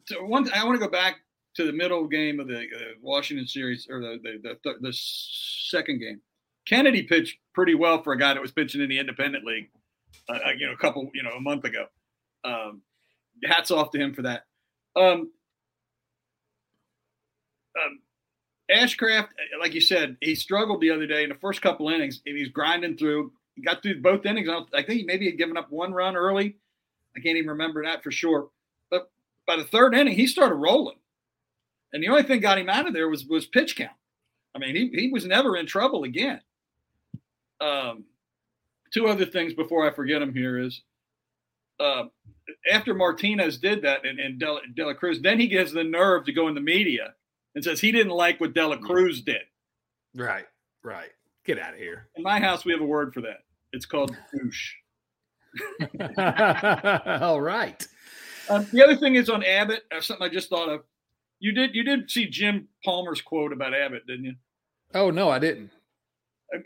so 0.06 0.26
one, 0.26 0.52
I 0.54 0.66
want 0.66 0.80
to 0.80 0.84
go 0.84 0.92
back 0.92 1.18
to 1.56 1.66
the 1.66 1.74
middle 1.74 2.08
game 2.08 2.40
of 2.40 2.48
the 2.48 2.62
uh, 2.62 2.94
Washington 3.00 3.46
series 3.46 3.88
or 3.88 4.02
the 4.02 4.20
the, 4.24 4.58
the 4.64 4.74
the 4.82 4.92
second 4.92 6.00
game. 6.00 6.20
Kennedy 6.68 7.04
pitched 7.04 7.38
pretty 7.54 7.76
well 7.76 8.04
for 8.04 8.14
a 8.14 8.18
guy 8.18 8.34
that 8.34 8.42
was 8.42 8.52
pitching 8.52 8.82
in 8.82 8.90
the 8.90 9.00
independent 9.00 9.44
league, 9.44 9.70
uh, 10.30 10.38
you 10.58 10.68
know, 10.68 10.74
a 10.74 10.78
couple, 10.78 11.10
you 11.14 11.24
know, 11.24 11.32
a 11.32 11.42
month 11.42 11.64
ago. 11.64 11.86
Um, 12.44 12.82
hats 13.44 13.72
off 13.72 13.92
to 13.92 14.00
him 14.00 14.14
for 14.14 14.22
that. 14.24 14.44
Um, 14.96 15.32
um, 17.78 18.00
Ashcraft, 18.72 19.30
like 19.60 19.74
you 19.74 19.82
said, 19.82 20.18
he 20.22 20.36
struggled 20.36 20.82
the 20.82 20.92
other 20.92 21.08
day 21.08 21.24
in 21.24 21.30
the 21.30 21.36
first 21.36 21.62
couple 21.62 21.90
innings. 21.90 22.22
And 22.26 22.38
he's 22.38 22.50
grinding 22.50 22.98
through. 22.98 23.32
He 23.56 23.62
got 23.62 23.82
through 23.82 24.02
both 24.02 24.26
innings. 24.26 24.48
I 24.50 24.84
think 24.84 25.00
he 25.00 25.04
maybe 25.04 25.26
had 25.26 25.38
given 25.38 25.58
up 25.58 25.72
one 25.72 25.92
run 25.92 26.16
early. 26.16 26.58
I 27.16 27.20
can't 27.20 27.38
even 27.38 27.50
remember 27.50 27.84
that 27.84 28.04
for 28.04 28.12
sure. 28.12 28.50
But 28.92 29.10
by 29.48 29.56
the 29.56 29.64
third 29.64 29.96
inning, 29.96 30.16
he 30.16 30.28
started 30.28 30.56
rolling. 30.56 30.98
And 31.92 32.04
the 32.04 32.10
only 32.10 32.24
thing 32.24 32.40
got 32.40 32.60
him 32.60 32.70
out 32.70 32.88
of 32.88 32.94
there 32.94 33.10
was 33.10 33.26
was 33.26 33.48
pitch 33.48 33.76
count. 33.76 33.92
I 34.56 34.60
mean, 34.60 34.76
he, 34.76 34.90
he 34.94 35.10
was 35.12 35.26
never 35.26 35.58
in 35.58 35.66
trouble 35.66 36.04
again. 36.04 36.42
Um, 37.62 38.06
two 38.94 39.08
other 39.08 39.26
things 39.26 39.54
before 39.54 39.90
I 39.90 39.94
forget 39.94 40.20
them 40.20 40.34
here 40.34 40.60
is 40.60 40.82
uh, 41.80 42.04
after 42.72 42.94
Martinez 42.94 43.58
did 43.58 43.82
that 43.84 44.06
and, 44.06 44.20
and 44.20 44.40
Dela, 44.40 44.60
De 44.76 44.86
La 44.86 44.94
Cruz, 44.94 45.22
then 45.22 45.40
he 45.40 45.48
gets 45.48 45.72
the 45.72 45.84
nerve 45.84 46.26
to 46.26 46.34
go 46.34 46.48
in 46.48 46.56
the 46.56 46.62
media 46.62 47.14
and 47.56 47.64
says 47.64 47.80
he 47.80 47.92
didn't 47.92 48.14
like 48.14 48.40
what 48.40 48.54
De 48.54 48.68
La 48.68 48.78
Cruz 48.78 49.22
did. 49.22 49.42
Right, 50.16 50.46
right. 50.84 51.10
Get 51.46 51.60
out 51.60 51.74
of 51.74 51.80
here. 51.80 52.08
In 52.16 52.24
my 52.24 52.40
house, 52.40 52.66
we 52.66 52.72
have 52.74 52.82
a 52.82 52.86
word 52.86 53.14
for 53.14 53.22
that. 53.22 53.44
It's 53.72 53.86
called 53.86 54.16
douche. 54.34 54.74
All 57.22 57.42
right. 57.42 57.88
Um, 58.50 58.68
the 58.72 58.84
other 58.84 58.96
thing 58.96 59.16
is 59.16 59.30
on 59.30 59.44
Abbott. 59.44 59.84
Uh, 59.96 60.02
something 60.02 60.26
I 60.26 60.30
just 60.30 60.50
thought 60.50 60.70
of. 60.70 60.82
You 61.40 61.54
did 61.54 61.74
you 61.74 61.84
did 61.84 62.12
see 62.12 62.28
Jim 62.28 62.68
Palmer's 62.84 63.22
quote 63.22 63.54
about 63.54 63.74
Abbott, 63.74 64.06
didn't 64.06 64.26
you? 64.26 64.36
Oh 64.94 65.10
no, 65.10 65.30
I 65.30 65.40
didn't. 65.40 65.72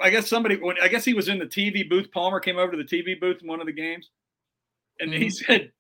I, 0.02 0.10
guess 0.10 0.28
somebody. 0.28 0.58
When, 0.58 0.76
I 0.82 0.88
guess 0.88 1.06
he 1.06 1.14
was 1.14 1.28
in 1.28 1.40
the 1.40 1.46
TV 1.46 1.88
booth. 1.88 2.12
Palmer 2.12 2.40
came 2.40 2.58
over 2.58 2.72
to 2.72 2.78
the 2.78 2.84
TV 2.84 3.20
booth 3.20 3.42
in 3.42 3.48
one 3.48 3.60
of 3.60 3.66
the 3.66 3.74
games, 3.74 4.10
and 5.00 5.12
mm-hmm. 5.12 5.22
he 5.22 5.30
said, 5.30 5.72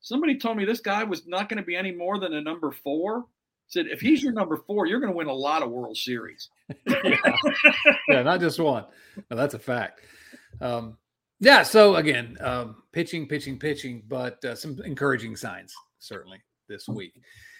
"Somebody 0.00 0.38
told 0.38 0.56
me 0.56 0.64
this 0.64 0.80
guy 0.80 1.04
was 1.04 1.26
not 1.26 1.48
going 1.48 1.58
to 1.58 1.66
be 1.66 1.76
any 1.76 1.92
more 1.92 2.18
than 2.18 2.32
a 2.32 2.40
number 2.40 2.70
four 2.70 3.26
said, 3.70 3.86
if 3.86 4.00
he's 4.00 4.22
your 4.22 4.32
number 4.32 4.56
four, 4.56 4.86
you're 4.86 5.00
going 5.00 5.12
to 5.12 5.16
win 5.16 5.28
a 5.28 5.32
lot 5.32 5.62
of 5.62 5.70
World 5.70 5.96
Series. 5.96 6.50
yeah. 6.86 7.16
yeah. 8.08 8.22
not 8.22 8.40
just 8.40 8.58
one. 8.58 8.84
No, 9.30 9.36
that's 9.36 9.54
a 9.54 9.58
fact. 9.58 10.00
Um, 10.60 10.98
yeah. 11.38 11.62
So 11.62 11.96
again, 11.96 12.36
um, 12.40 12.82
pitching, 12.92 13.26
pitching, 13.26 13.58
pitching, 13.58 14.02
but 14.06 14.44
uh, 14.44 14.54
some 14.56 14.80
encouraging 14.84 15.36
signs 15.36 15.72
certainly 16.00 16.42
this 16.70 16.88
week. 16.88 17.12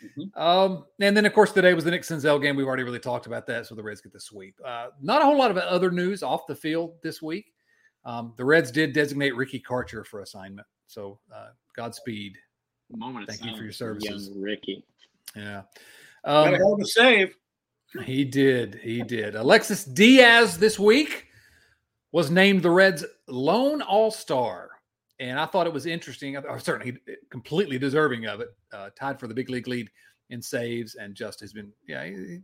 Mm-hmm. 0.02 0.40
Um, 0.40 0.84
and 1.00 1.14
then, 1.14 1.26
of 1.26 1.34
course, 1.34 1.52
today 1.52 1.74
was 1.74 1.84
the 1.84 1.90
Nick 1.90 2.02
Senzel 2.02 2.40
game. 2.40 2.56
We've 2.56 2.66
already 2.66 2.84
really 2.84 2.98
talked 2.98 3.26
about 3.26 3.46
that. 3.48 3.66
So 3.66 3.74
the 3.74 3.82
Reds 3.82 4.00
get 4.00 4.14
the 4.14 4.20
sweep. 4.20 4.58
Uh, 4.64 4.86
not 5.02 5.20
a 5.20 5.24
whole 5.26 5.36
lot 5.36 5.50
of 5.50 5.58
other 5.58 5.90
news 5.90 6.22
off 6.22 6.46
the 6.46 6.54
field 6.54 6.94
this 7.02 7.20
week. 7.20 7.52
Um, 8.06 8.32
the 8.38 8.44
Reds 8.44 8.70
did 8.70 8.94
designate 8.94 9.36
Ricky 9.36 9.60
Karcher 9.60 10.06
for 10.06 10.20
assignment. 10.20 10.66
So 10.86 11.18
uh, 11.34 11.48
Godspeed. 11.76 12.32
Moment 12.96 13.28
Thank 13.28 13.44
you 13.44 13.56
for 13.56 13.62
your 13.62 13.72
services. 13.72 14.30
Young 14.30 14.40
Ricky. 14.40 14.84
Yeah. 15.36 15.62
Um, 16.24 16.56
Got 16.56 16.80
a 16.80 16.86
save. 16.86 17.34
He 18.04 18.24
did. 18.24 18.80
He 18.82 19.02
did. 19.02 19.34
Alexis 19.34 19.84
Diaz 19.84 20.58
this 20.58 20.78
week 20.78 21.26
was 22.12 22.30
named 22.30 22.62
the 22.62 22.70
Reds' 22.70 23.04
lone 23.28 23.82
All 23.82 24.10
Star, 24.10 24.70
and 25.20 25.38
I 25.38 25.46
thought 25.46 25.66
it 25.66 25.72
was 25.72 25.86
interesting. 25.86 26.36
Or 26.36 26.58
certainly, 26.58 26.98
completely 27.30 27.78
deserving 27.78 28.26
of 28.26 28.40
it. 28.40 28.48
Uh, 28.72 28.88
tied 28.98 29.20
for 29.20 29.28
the 29.28 29.34
big 29.34 29.50
league 29.50 29.68
lead 29.68 29.90
in 30.30 30.42
saves, 30.42 30.94
and 30.94 31.14
just 31.14 31.40
has 31.40 31.52
been 31.52 31.70
yeah. 31.86 32.04
He, 32.04 32.40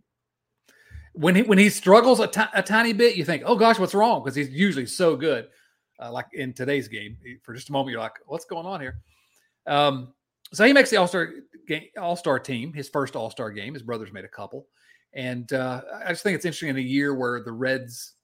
when 1.14 1.34
he 1.34 1.42
when 1.42 1.58
he 1.58 1.70
struggles 1.70 2.20
a, 2.20 2.26
t- 2.26 2.40
a 2.52 2.62
tiny 2.62 2.92
bit, 2.92 3.16
you 3.16 3.24
think, 3.24 3.42
"Oh 3.46 3.56
gosh, 3.56 3.78
what's 3.78 3.94
wrong?" 3.94 4.22
Because 4.22 4.36
he's 4.36 4.50
usually 4.50 4.86
so 4.86 5.16
good. 5.16 5.48
Uh, 5.98 6.12
like 6.12 6.26
in 6.34 6.52
today's 6.52 6.88
game, 6.88 7.16
for 7.42 7.54
just 7.54 7.70
a 7.70 7.72
moment, 7.72 7.92
you're 7.92 8.00
like, 8.00 8.18
"What's 8.26 8.44
going 8.44 8.66
on 8.66 8.80
here?" 8.82 8.98
Um, 9.66 10.12
so 10.52 10.64
he 10.64 10.74
makes 10.74 10.90
the 10.90 10.98
All 10.98 11.08
Star 11.08 11.30
All 11.98 12.16
Star 12.16 12.38
team, 12.38 12.74
his 12.74 12.90
first 12.90 13.16
All 13.16 13.30
Star 13.30 13.50
game. 13.50 13.72
His 13.72 13.82
brothers 13.82 14.12
made 14.12 14.26
a 14.26 14.28
couple, 14.28 14.66
and 15.14 15.50
uh, 15.54 15.80
I 16.04 16.10
just 16.10 16.22
think 16.22 16.36
it's 16.36 16.44
interesting 16.44 16.68
in 16.68 16.76
a 16.76 16.80
year 16.80 17.14
where 17.14 17.42
the 17.42 17.52
Reds' 17.52 18.15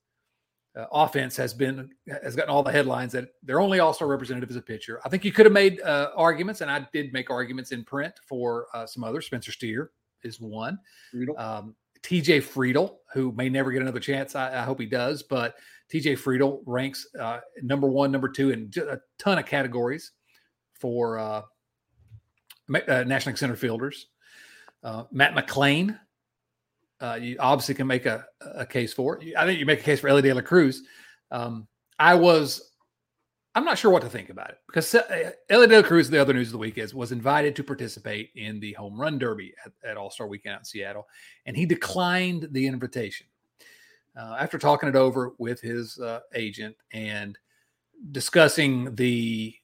uh, 0.76 0.86
offense 0.92 1.36
has 1.36 1.52
been 1.52 1.90
has 2.22 2.34
gotten 2.34 2.50
all 2.50 2.62
the 2.62 2.72
headlines 2.72 3.12
that 3.12 3.28
their 3.42 3.60
only 3.60 3.80
All 3.80 3.92
Star 3.92 4.08
representative 4.08 4.50
is 4.50 4.56
a 4.56 4.62
pitcher. 4.62 5.00
I 5.04 5.08
think 5.08 5.24
you 5.24 5.32
could 5.32 5.46
have 5.46 5.52
made 5.52 5.80
uh, 5.82 6.10
arguments, 6.16 6.60
and 6.60 6.70
I 6.70 6.86
did 6.92 7.12
make 7.12 7.30
arguments 7.30 7.72
in 7.72 7.84
print 7.84 8.14
for 8.26 8.66
uh, 8.74 8.86
some 8.86 9.04
others. 9.04 9.26
Spencer 9.26 9.52
Steer 9.52 9.90
is 10.22 10.40
one. 10.40 10.78
Um, 11.36 11.74
TJ 12.02 12.42
Friedl, 12.42 12.96
who 13.12 13.32
may 13.32 13.48
never 13.48 13.70
get 13.70 13.82
another 13.82 14.00
chance. 14.00 14.34
I, 14.34 14.60
I 14.60 14.62
hope 14.62 14.80
he 14.80 14.86
does, 14.86 15.22
but 15.22 15.54
TJ 15.92 16.18
Friedl 16.18 16.62
ranks 16.66 17.06
uh, 17.18 17.40
number 17.62 17.86
one, 17.86 18.10
number 18.10 18.28
two 18.28 18.50
in 18.50 18.70
a 18.76 18.98
ton 19.18 19.38
of 19.38 19.46
categories 19.46 20.12
for 20.74 21.18
uh, 21.18 21.42
uh, 22.88 23.04
National 23.04 23.36
center 23.36 23.56
fielders. 23.56 24.08
Uh, 24.82 25.04
Matt 25.12 25.34
McLain, 25.34 25.98
uh, 27.02 27.18
you 27.20 27.36
obviously 27.40 27.74
can 27.74 27.88
make 27.88 28.06
a, 28.06 28.24
a 28.54 28.64
case 28.64 28.94
for. 28.94 29.20
I 29.36 29.44
think 29.44 29.58
you 29.58 29.66
make 29.66 29.80
a 29.80 29.84
case 29.84 30.00
for 30.00 30.08
Elly 30.08 30.22
De 30.22 30.32
La 30.32 30.40
Cruz. 30.40 30.82
Um, 31.32 31.66
I 31.98 32.14
was, 32.14 32.70
I'm 33.56 33.64
not 33.64 33.76
sure 33.76 33.90
what 33.90 34.02
to 34.02 34.08
think 34.08 34.30
about 34.30 34.50
it 34.50 34.58
because 34.68 34.94
uh, 34.94 35.32
Elly 35.50 35.66
De 35.66 35.76
La 35.76 35.82
Cruz, 35.82 36.08
the 36.08 36.20
other 36.20 36.32
news 36.32 36.48
of 36.48 36.52
the 36.52 36.58
week 36.58 36.78
is, 36.78 36.94
was 36.94 37.10
invited 37.10 37.56
to 37.56 37.64
participate 37.64 38.30
in 38.36 38.60
the 38.60 38.72
home 38.74 38.98
run 38.98 39.18
derby 39.18 39.52
at, 39.66 39.72
at 39.90 39.96
All 39.96 40.10
Star 40.10 40.28
Weekend 40.28 40.54
out 40.54 40.60
in 40.60 40.64
Seattle, 40.64 41.08
and 41.44 41.56
he 41.56 41.66
declined 41.66 42.48
the 42.52 42.66
invitation. 42.66 43.26
Uh, 44.16 44.36
after 44.38 44.58
talking 44.58 44.88
it 44.88 44.96
over 44.96 45.32
with 45.38 45.60
his 45.60 45.98
uh, 45.98 46.20
agent 46.34 46.76
and 46.92 47.36
discussing 48.12 48.94
the 48.94 49.54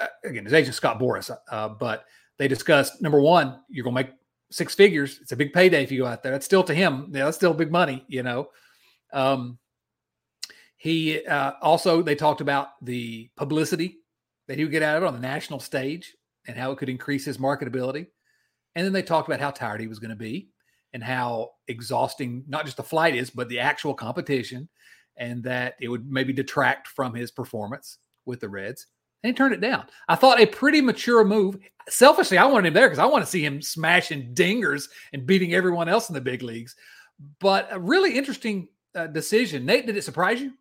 uh, 0.00 0.06
again 0.22 0.44
his 0.44 0.52
agent 0.52 0.76
Scott 0.76 1.00
Boras, 1.00 1.34
uh, 1.50 1.68
but 1.68 2.04
they 2.38 2.46
discussed 2.46 3.02
number 3.02 3.20
one, 3.20 3.60
you're 3.68 3.84
going 3.84 3.96
to 3.96 4.02
make 4.02 4.19
six 4.50 4.74
figures. 4.74 5.18
It's 5.20 5.32
a 5.32 5.36
big 5.36 5.52
payday 5.52 5.82
if 5.82 5.92
you 5.92 6.00
go 6.00 6.06
out 6.06 6.22
there. 6.22 6.32
That's 6.32 6.46
still 6.46 6.64
to 6.64 6.74
him. 6.74 7.10
Yeah, 7.12 7.24
that's 7.24 7.36
still 7.36 7.54
big 7.54 7.70
money, 7.70 8.04
you 8.08 8.22
know. 8.22 8.48
Um, 9.12 9.58
he 10.76 11.24
uh, 11.26 11.52
also 11.60 12.02
they 12.02 12.14
talked 12.14 12.40
about 12.40 12.68
the 12.82 13.30
publicity 13.36 13.98
that 14.48 14.56
he 14.56 14.64
would 14.64 14.72
get 14.72 14.82
out 14.82 14.96
of 14.96 15.02
it 15.02 15.06
on 15.06 15.14
the 15.14 15.20
national 15.20 15.60
stage 15.60 16.14
and 16.46 16.56
how 16.56 16.72
it 16.72 16.78
could 16.78 16.88
increase 16.88 17.24
his 17.24 17.38
marketability. 17.38 18.06
And 18.74 18.84
then 18.84 18.92
they 18.92 19.02
talked 19.02 19.28
about 19.28 19.40
how 19.40 19.50
tired 19.50 19.80
he 19.80 19.88
was 19.88 19.98
going 19.98 20.10
to 20.10 20.16
be 20.16 20.48
and 20.92 21.02
how 21.02 21.50
exhausting 21.68 22.44
not 22.48 22.64
just 22.64 22.76
the 22.76 22.82
flight 22.82 23.14
is, 23.14 23.30
but 23.30 23.48
the 23.48 23.60
actual 23.60 23.94
competition, 23.94 24.68
and 25.16 25.42
that 25.44 25.74
it 25.80 25.88
would 25.88 26.10
maybe 26.10 26.32
detract 26.32 26.88
from 26.88 27.14
his 27.14 27.30
performance 27.30 27.98
with 28.24 28.40
the 28.40 28.48
Reds. 28.48 28.86
And 29.22 29.30
he 29.30 29.34
turned 29.34 29.54
it 29.54 29.60
down. 29.60 29.86
I 30.08 30.16
thought 30.16 30.40
a 30.40 30.46
pretty 30.46 30.80
mature 30.80 31.24
move. 31.24 31.58
Selfishly, 31.88 32.38
I 32.38 32.46
wanted 32.46 32.68
him 32.68 32.74
there 32.74 32.88
because 32.88 32.98
I 32.98 33.06
want 33.06 33.24
to 33.24 33.30
see 33.30 33.44
him 33.44 33.60
smashing 33.60 34.34
dingers 34.34 34.88
and 35.12 35.26
beating 35.26 35.54
everyone 35.54 35.88
else 35.88 36.08
in 36.08 36.14
the 36.14 36.20
big 36.20 36.42
leagues. 36.42 36.76
But 37.38 37.68
a 37.70 37.78
really 37.78 38.16
interesting 38.16 38.68
uh, 38.94 39.08
decision. 39.08 39.66
Nate, 39.66 39.86
did 39.86 39.96
it 39.96 40.04
surprise 40.04 40.40
you? 40.40 40.52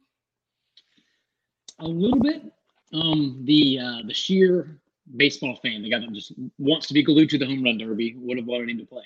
A 1.80 1.88
little 1.88 2.20
bit. 2.20 2.44
Um, 2.92 3.42
the 3.46 3.80
uh, 3.80 4.02
the 4.08 4.14
sheer 4.14 4.80
baseball 5.16 5.58
fan, 5.62 5.82
the 5.82 5.90
guy 5.90 6.00
that 6.00 6.12
just 6.12 6.34
wants 6.58 6.88
to 6.88 6.94
be 6.94 7.04
glued 7.04 7.30
to 7.30 7.38
the 7.38 7.46
home 7.46 7.64
run 7.64 7.78
derby, 7.78 8.16
would 8.18 8.38
have 8.38 8.48
wanted 8.48 8.70
him 8.70 8.80
to 8.80 8.86
play. 8.86 9.06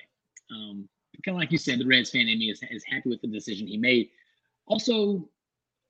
Um, 0.51 0.87
kind 1.23 1.35
of 1.35 1.39
like 1.39 1.51
you 1.51 1.57
said, 1.57 1.79
the 1.79 1.85
Reds 1.85 2.09
fan 2.09 2.27
in 2.27 2.39
me 2.39 2.49
is, 2.49 2.61
is 2.69 2.83
happy 2.83 3.09
with 3.09 3.21
the 3.21 3.27
decision 3.27 3.67
he 3.67 3.77
made. 3.77 4.09
Also, 4.65 5.27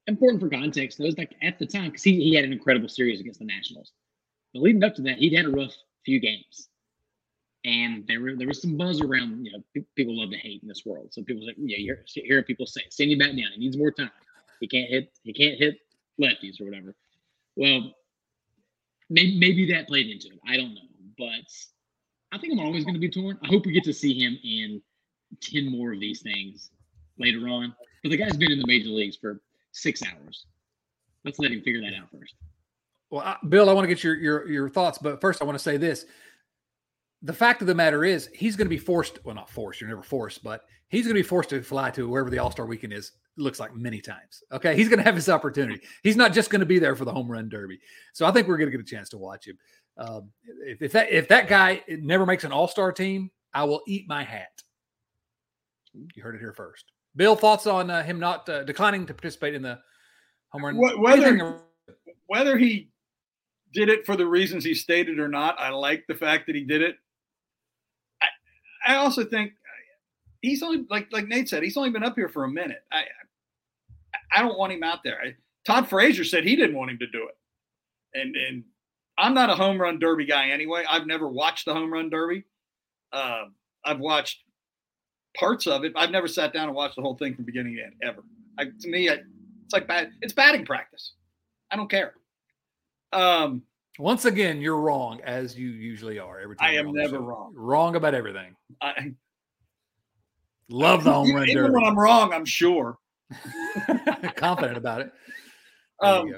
important 0.08 0.42
for 0.42 0.50
context, 0.50 0.98
though, 0.98 1.06
is 1.06 1.18
like 1.18 1.36
at 1.42 1.60
the 1.60 1.66
time, 1.66 1.86
because 1.86 2.04
he, 2.04 2.16
he 2.22 2.36
had 2.36 2.46
an 2.46 2.54
incredible 2.54 2.90
series 2.90 3.20
against 3.20 3.40
the 3.40 3.46
Nationals. 3.46 3.92
But 4.54 4.62
leading 4.62 4.84
up 4.84 4.96
to 4.96 5.02
that, 5.04 5.18
he'd 5.18 5.36
had 5.36 5.46
a 5.46 5.50
rough 5.50 5.74
few 6.06 6.20
games. 6.20 6.70
And 7.66 8.06
there 8.08 8.20
were 8.20 8.36
there 8.36 8.48
was 8.48 8.62
some 8.62 8.76
buzz 8.76 9.02
around, 9.02 9.46
you 9.46 9.52
know, 9.54 9.84
people 9.96 10.20
love 10.20 10.32
to 10.32 10.38
hate 10.38 10.62
in 10.62 10.68
this 10.68 10.86
world. 10.86 11.14
So 11.14 11.24
people 11.24 11.46
say, 11.46 11.54
yeah, 11.58 11.78
you 11.78 11.86
hear, 11.86 12.26
hear 12.26 12.44
people 12.44 12.66
say, 12.66 12.82
send 12.90 13.12
him 13.12 13.20
back 13.20 13.30
down. 13.30 13.52
He 13.54 13.60
needs 13.60 13.78
more 13.78 13.92
time. 13.92 14.12
He 14.60 14.68
can't 14.68 14.90
hit, 14.90 15.12
he 15.24 15.32
can't 15.32 15.58
hit 15.58 15.78
lefties 16.22 16.60
or 16.60 16.66
whatever. 16.66 16.94
Well, 17.56 17.94
maybe, 19.10 19.40
maybe 19.40 19.72
that 19.72 19.88
played 19.88 20.10
into 20.10 20.28
it. 20.28 20.40
I 20.46 20.58
don't 20.58 20.74
know. 20.74 20.82
But 21.18 21.48
I 22.34 22.38
think 22.38 22.54
I'm 22.54 22.60
always 22.60 22.84
going 22.84 22.96
to 22.96 23.00
be 23.00 23.10
torn. 23.10 23.40
I 23.44 23.48
hope 23.48 23.66
we 23.66 23.72
get 23.72 23.84
to 23.86 23.94
see 23.94 24.14
him 24.14 24.38
in 24.44 24.82
10 25.42 25.72
more 25.72 25.94
of 25.94 26.00
these 26.00 26.22
things 26.22 26.72
later 27.18 27.48
on. 27.48 27.74
But 28.04 28.10
the 28.10 28.18
guy's 28.18 28.36
been 28.36 28.52
in 28.52 28.60
the 28.60 28.68
major 28.68 28.90
leagues 28.90 29.16
for 29.16 29.40
six 29.74 30.02
hours. 30.02 30.46
Let's 31.26 31.40
let 31.40 31.52
him 31.52 31.62
figure 31.62 31.82
that 31.82 31.94
out 31.94 32.10
first. 32.12 32.36
Well, 33.10 33.22
I, 33.22 33.38
Bill, 33.48 33.70
I 33.70 33.74
want 33.74 33.84
to 33.86 33.94
get 33.94 34.04
your, 34.04 34.16
your 34.16 34.50
your 34.50 34.70
thoughts, 34.70 34.98
but 34.98 35.22
first 35.22 35.42
I 35.42 35.46
want 35.46 35.58
to 35.58 35.64
say 35.64 35.78
this. 35.78 36.06
The 37.22 37.34
fact 37.34 37.62
of 37.62 37.68
the 37.68 37.76
matter 37.76 38.04
is, 38.04 38.30
he's 38.34 38.56
going 38.56 38.66
to 38.66 38.70
be 38.70 38.78
forced. 38.78 39.24
Well, 39.24 39.36
not 39.36 39.50
forced. 39.50 39.80
You're 39.80 39.90
never 39.90 40.04
forced, 40.04 40.44
but 40.44 40.62
he's 40.90 41.06
going 41.06 41.16
to 41.16 41.22
be 41.22 41.28
forced 41.28 41.50
to 41.52 41.62
fly 41.62 41.90
to 41.92 42.10
wherever 42.10 42.30
the 42.30 42.40
All 42.40 42.52
Star 42.52 42.66
Weekend 42.66 42.94
is. 42.94 43.12
Looks 43.38 43.60
like 43.60 43.76
many 43.76 44.02
times. 44.02 44.44
Okay, 44.52 44.76
he's 44.76 44.90
going 44.90 45.00
to 45.00 45.06
have 45.06 45.16
his 45.16 45.30
opportunity. 45.30 45.82
He's 46.04 46.16
not 46.16 46.34
just 46.34 46.50
going 46.50 46.60
to 46.60 46.66
be 46.66 46.80
there 46.80 46.96
for 46.96 47.06
the 47.06 47.12
home 47.12 47.32
run 47.32 47.50
derby. 47.50 47.80
So 48.14 48.26
I 48.26 48.32
think 48.32 48.48
we're 48.48 48.58
going 48.58 48.70
to 48.72 48.78
get 48.78 48.86
a 48.86 48.90
chance 48.90 49.10
to 49.10 49.18
watch 49.18 49.48
him. 49.48 49.58
Um, 49.98 50.30
if, 50.66 50.82
if 50.82 50.92
that 50.92 51.12
if 51.12 51.28
that 51.30 51.48
guy 51.48 51.84
never 51.88 52.26
makes 52.26 52.44
an 52.44 52.52
All 52.52 52.68
Star 52.68 52.92
team, 52.92 53.32
I 53.54 53.64
will 53.64 53.82
eat 53.88 54.08
my 54.08 54.24
hat. 54.24 54.62
You 55.94 56.24
heard 56.24 56.36
it 56.36 56.40
here 56.40 56.54
first. 56.54 56.92
Bill, 57.16 57.36
thoughts 57.36 57.68
on 57.68 57.90
uh, 57.90 58.04
him 58.04 58.20
not 58.20 58.48
uh, 58.50 58.64
declining 58.64 59.06
to 59.06 59.14
participate 59.14 59.54
in 59.54 59.62
the 59.62 59.80
home 60.50 60.66
run? 60.66 60.78
Whether 60.78 61.60
whether 62.28 62.58
he 62.58 62.90
did 63.74 63.90
it 63.90 64.06
for 64.06 64.16
the 64.16 64.26
reasons 64.26 64.64
he 64.64 64.74
stated 64.74 65.20
or 65.20 65.28
not, 65.28 65.60
I 65.60 65.70
like 65.70 66.06
the 66.08 66.16
fact 66.16 66.48
that 66.48 66.56
he 66.56 66.64
did 66.64 66.82
it. 66.82 66.96
I, 68.22 68.94
I 68.94 68.96
also 68.96 69.24
think 69.24 69.54
he's 70.42 70.64
only 70.64 70.86
like 70.90 71.08
like 71.12 71.28
Nate 71.28 71.50
said, 71.50 71.64
he's 71.64 71.78
only 71.78 71.90
been 71.90 72.04
up 72.04 72.16
here 72.16 72.30
for 72.30 72.44
a 72.44 72.50
minute. 72.50 72.84
I 72.92 73.04
I 74.32 74.42
don't 74.42 74.58
want 74.58 74.74
him 74.74 74.84
out 74.84 75.00
there. 75.04 75.20
I, 75.24 75.36
Todd 75.66 75.88
Frazier 75.88 76.24
said 76.24 76.44
he 76.44 76.56
didn't 76.56 76.76
want 76.76 76.92
him 76.92 77.00
to 77.00 77.08
do 77.08 77.28
it, 77.28 78.20
and 78.20 78.36
and 78.36 78.64
I'm 79.18 79.34
not 79.34 79.50
a 79.50 79.56
home 79.56 79.80
run 79.80 80.00
derby 80.00 80.26
guy 80.26 80.50
anyway. 80.50 80.84
I've 80.90 81.08
never 81.08 81.28
watched 81.28 81.66
the 81.66 81.74
home 81.74 81.92
run 81.92 82.10
derby. 82.10 82.44
Uh, 83.12 83.46
I've 83.86 84.00
watched 84.00 84.44
parts 85.38 85.68
of 85.68 85.84
it. 85.84 85.94
I've 85.96 86.12
never 86.12 86.28
sat 86.28 86.54
down 86.54 86.68
and 86.68 86.76
watched 86.76 86.96
the 86.96 87.02
whole 87.02 87.16
thing 87.16 87.36
from 87.36 87.46
beginning 87.46 87.76
to 87.76 87.84
end 87.84 87.94
ever. 88.04 88.24
I, 88.58 88.66
to 88.66 88.88
me, 88.88 89.10
I, 89.10 89.14
it's 89.66 89.74
like 89.74 89.88
bad. 89.88 90.12
It's 90.22 90.34
batting 90.34 90.66
practice. 90.66 91.14
I 91.72 91.76
don't 91.76 91.90
care. 91.90 92.14
Um, 93.12 93.64
Once 94.00 94.26
again, 94.26 94.62
you're 94.62 94.80
wrong 94.80 95.22
as 95.24 95.58
you 95.58 95.70
usually 95.70 96.20
are. 96.20 96.40
Every 96.40 96.56
time 96.56 96.70
I 96.70 96.76
am 96.76 96.92
never 96.92 97.20
wrong. 97.20 97.54
Wrong 97.56 97.96
about 97.96 98.14
everything. 98.14 98.56
I 98.82 99.14
love 100.70 101.04
the 101.04 101.14
home 101.14 101.34
run 101.34 101.50
even 101.50 101.64
derby. 101.64 101.74
when 101.76 101.84
I'm 101.84 101.98
wrong, 101.98 102.34
I'm 102.34 102.46
sure. 102.46 102.98
Confident 104.36 104.78
about 104.78 105.02
it. 105.02 105.12
There 106.02 106.12
Um, 106.12 106.34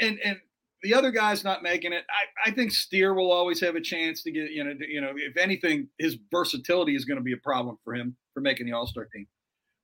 and 0.00 0.18
and 0.24 0.38
the 0.82 0.94
other 0.94 1.10
guy's 1.10 1.44
not 1.44 1.62
making 1.62 1.92
it. 1.92 2.04
I, 2.08 2.50
I 2.50 2.52
think 2.52 2.72
Steer 2.72 3.14
will 3.14 3.32
always 3.32 3.60
have 3.60 3.74
a 3.74 3.80
chance 3.80 4.22
to 4.22 4.30
get 4.30 4.50
you 4.50 4.64
know 4.64 4.74
you 4.86 5.00
know 5.00 5.12
if 5.16 5.36
anything 5.36 5.88
his 5.98 6.16
versatility 6.30 6.94
is 6.94 7.04
going 7.04 7.18
to 7.18 7.24
be 7.24 7.32
a 7.32 7.38
problem 7.38 7.78
for 7.84 7.94
him 7.94 8.16
for 8.34 8.40
making 8.40 8.66
the 8.66 8.72
All 8.72 8.86
Star 8.86 9.06
team. 9.06 9.26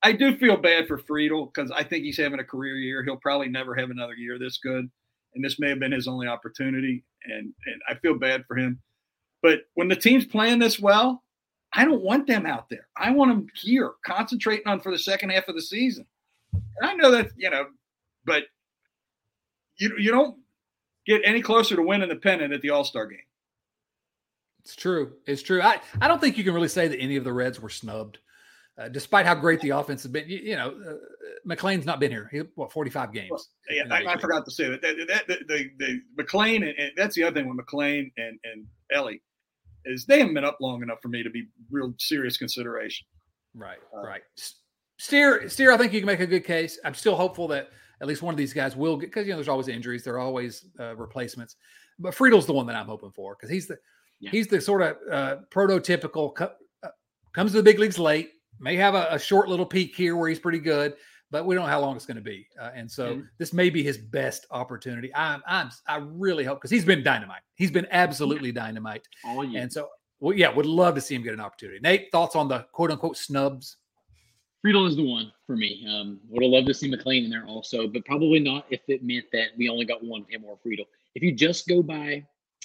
I 0.03 0.13
do 0.13 0.37
feel 0.37 0.57
bad 0.57 0.87
for 0.87 0.99
Friedl 0.99 1.53
because 1.53 1.71
I 1.71 1.83
think 1.83 2.05
he's 2.05 2.19
having 2.19 2.39
a 2.39 2.45
career 2.45 2.77
year. 2.77 3.03
He'll 3.03 3.17
probably 3.17 3.49
never 3.49 3.75
have 3.75 3.91
another 3.91 4.15
year 4.15 4.39
this 4.39 4.59
good, 4.59 4.89
and 5.35 5.45
this 5.45 5.59
may 5.59 5.71
have 5.71 5.81
been 5.81 5.93
his 5.93 6.07
only 6.07 6.27
opportunity. 6.29 7.05
And 7.25 7.53
and 7.67 7.81
I 7.89 7.95
feel 7.97 8.19
bad 8.19 8.45
for 8.47 8.57
him. 8.57 8.81
But 9.43 9.61
when 9.75 9.89
the 9.89 9.97
team's 9.97 10.27
playing 10.27 10.59
this 10.59 10.79
well, 10.79 11.23
I 11.75 11.85
don't 11.85 12.03
want 12.03 12.27
them 12.27 12.47
out 12.47 12.69
there. 12.71 12.87
I 12.97 13.11
want 13.11 13.31
them 13.31 13.47
here, 13.55 13.93
concentrating 14.07 14.67
on 14.67 14.81
for 14.81 14.93
the 14.93 14.99
second 14.99 15.31
half 15.31 15.49
of 15.49 15.55
the 15.55 15.63
season. 15.63 16.07
And 16.53 16.91
I 16.91 16.95
know 16.95 17.11
that 17.11 17.31
you 17.37 17.51
know, 17.51 17.67
but 18.25 18.45
you 19.79 19.93
you 19.99 20.11
don't 20.11 20.37
get 21.07 21.23
any 21.25 21.43
closer 21.43 21.77
to 21.77 21.83
winning 21.83 22.09
the 22.09 22.17
pennant 22.17 22.53
at 22.53 22.63
the 22.63 22.71
All 22.71 22.85
Star 22.85 23.07
game. 23.07 23.19
It's 24.61 24.75
true. 24.77 25.13
It's 25.27 25.43
true. 25.43 25.61
I, 25.61 25.81
I 26.01 26.09
don't 26.09 26.21
think 26.21 26.39
you 26.39 26.45
can 26.45 26.55
really 26.55 26.69
say 26.69 26.89
that 26.89 26.99
any 26.99 27.17
of 27.17 27.25
the 27.25 27.33
Reds 27.33 27.61
were 27.61 27.69
snubbed, 27.69 28.19
uh, 28.79 28.89
despite 28.89 29.27
how 29.27 29.35
great 29.35 29.61
the 29.61 29.71
offense 29.71 30.03
has 30.05 30.11
been. 30.11 30.27
You, 30.27 30.39
you 30.39 30.57
know, 30.57 30.69
uh, 30.69 30.95
McLain's 31.47 31.85
not 31.85 32.01
been 32.01 32.11
here. 32.11 32.31
He, 32.33 32.39
what, 32.55 32.73
45 32.73 33.13
games? 33.13 33.51
Yeah, 33.69 33.83
I, 33.91 34.15
I 34.15 34.17
forgot 34.19 34.47
to 34.47 34.51
say 34.51 34.71
that. 34.71 34.81
that, 34.81 34.97
that, 35.09 35.29
that 35.29 35.49
the, 35.49 35.71
the 35.79 36.01
McLain 36.23 36.57
and, 36.57 36.79
and 36.79 36.93
that's 36.97 37.15
the 37.15 37.25
other 37.25 37.35
thing 37.41 37.49
with 37.49 37.59
McLain 37.65 38.11
and 38.17 38.39
and 38.45 38.67
Elly 38.91 39.23
is 39.85 40.07
they 40.07 40.19
haven't 40.21 40.35
been 40.35 40.45
up 40.47 40.57
long 40.61 40.83
enough 40.83 40.99
for 41.03 41.09
me 41.09 41.23
to 41.23 41.31
be 41.31 41.47
real 41.71 41.93
serious 41.99 42.39
consideration. 42.39 43.07
Right, 43.55 43.79
Uh, 43.95 44.03
right. 44.03 44.23
Steer, 44.99 45.49
Steer. 45.49 45.73
I 45.73 45.77
think 45.77 45.93
you 45.93 46.01
can 46.01 46.07
make 46.07 46.21
a 46.21 46.27
good 46.27 46.45
case. 46.45 46.79
I'm 46.85 46.95
still 46.95 47.17
hopeful 47.17 47.49
that 47.49 47.69
at 48.05 48.09
least 48.09 48.23
one 48.23 48.35
of 48.35 48.39
these 48.39 48.53
guys 48.53 48.77
will 48.77 48.97
get 48.99 49.07
because 49.07 49.27
you 49.27 49.33
know 49.33 49.37
there's 49.39 49.49
always 49.49 49.69
injuries. 49.69 50.05
There 50.05 50.15
are 50.15 50.19
always 50.21 50.67
uh, 50.79 50.95
replacements, 50.97 51.57
but 51.99 52.15
Friedl's 52.15 52.47
the 52.47 52.53
one 52.53 52.67
that 52.67 52.77
I'm 52.77 52.87
hoping 52.87 53.11
for 53.11 53.35
because 53.35 53.51
he's 53.51 53.67
the 53.67 53.79
Yeah. 54.21 54.31
he's 54.31 54.47
the 54.47 54.61
sort 54.61 54.83
of 54.83 54.97
uh, 55.11 55.37
prototypical 55.51 56.35
co- 56.35 56.53
uh, 56.83 56.89
comes 57.33 57.53
to 57.53 57.57
the 57.57 57.63
big 57.63 57.79
leagues 57.79 57.99
late. 57.99 58.31
May 58.61 58.77
have 58.77 58.95
a, 58.95 59.09
a 59.11 59.19
short 59.19 59.49
little 59.49 59.67
peak 59.67 59.97
here 59.97 60.17
where 60.17 60.29
he's 60.29 60.39
pretty 60.39 60.61
good, 60.61 60.95
but 61.31 61.45
we 61.47 61.55
don't 61.55 61.65
know 61.65 61.71
how 61.71 61.81
long 61.81 61.97
it's 61.97 62.07
going 62.07 62.17
to 62.17 62.23
be. 62.23 62.47
Uh, 62.61 62.71
and 62.75 62.89
so 62.91 63.17
Mhm. 63.17 63.29
this 63.39 63.53
may 63.53 63.69
be 63.71 63.83
his 63.83 63.97
best 63.99 64.47
opportunity. 64.51 65.11
I'm 65.15 65.43
I'm 65.47 65.71
I 65.89 65.97
really 65.97 66.45
hope 66.45 66.59
because 66.59 66.71
he's 66.71 66.85
been 66.85 67.03
dynamite. 67.03 67.43
He's 67.55 67.71
been 67.73 67.87
absolutely 67.91 68.53
dynamite. 68.53 69.09
All 69.25 69.45
you. 69.45 69.59
And 69.59 69.73
so, 69.73 69.89
well, 70.21 70.37
yeah, 70.37 70.51
would 70.53 70.67
love 70.67 70.95
to 70.97 71.01
see 71.01 71.15
him 71.15 71.23
get 71.23 71.33
an 71.35 71.41
opportunity. 71.41 71.81
Nate, 71.83 72.13
thoughts 72.13 72.37
on 72.37 72.49
the 72.49 72.61
quote 72.73 72.91
unquote 72.91 73.17
snubs? 73.17 73.77
Friedl 74.65 74.89
is 74.89 74.97
the 74.97 75.05
one 75.05 75.31
for 75.47 75.57
me. 75.57 75.87
Um, 75.89 76.21
would 76.31 76.43
have 76.43 76.51
loved 76.51 76.69
to 76.69 76.75
see 76.75 76.91
McLain 76.91 77.25
in 77.25 77.31
there 77.31 77.45
also, 77.45 77.87
but 77.87 78.05
probably 78.07 78.41
not 78.41 78.65
if 78.71 78.81
it 78.89 79.05
meant 79.05 79.27
that 79.33 79.49
we 79.59 79.69
only 79.69 79.85
got 79.85 80.03
one 80.03 80.23
of 80.23 80.29
him 80.29 80.43
or 80.45 80.57
Friedl. 80.57 80.87
If 81.15 81.23
you 81.23 81.33
just 81.33 81.69
go 81.69 81.83
by 81.83 82.25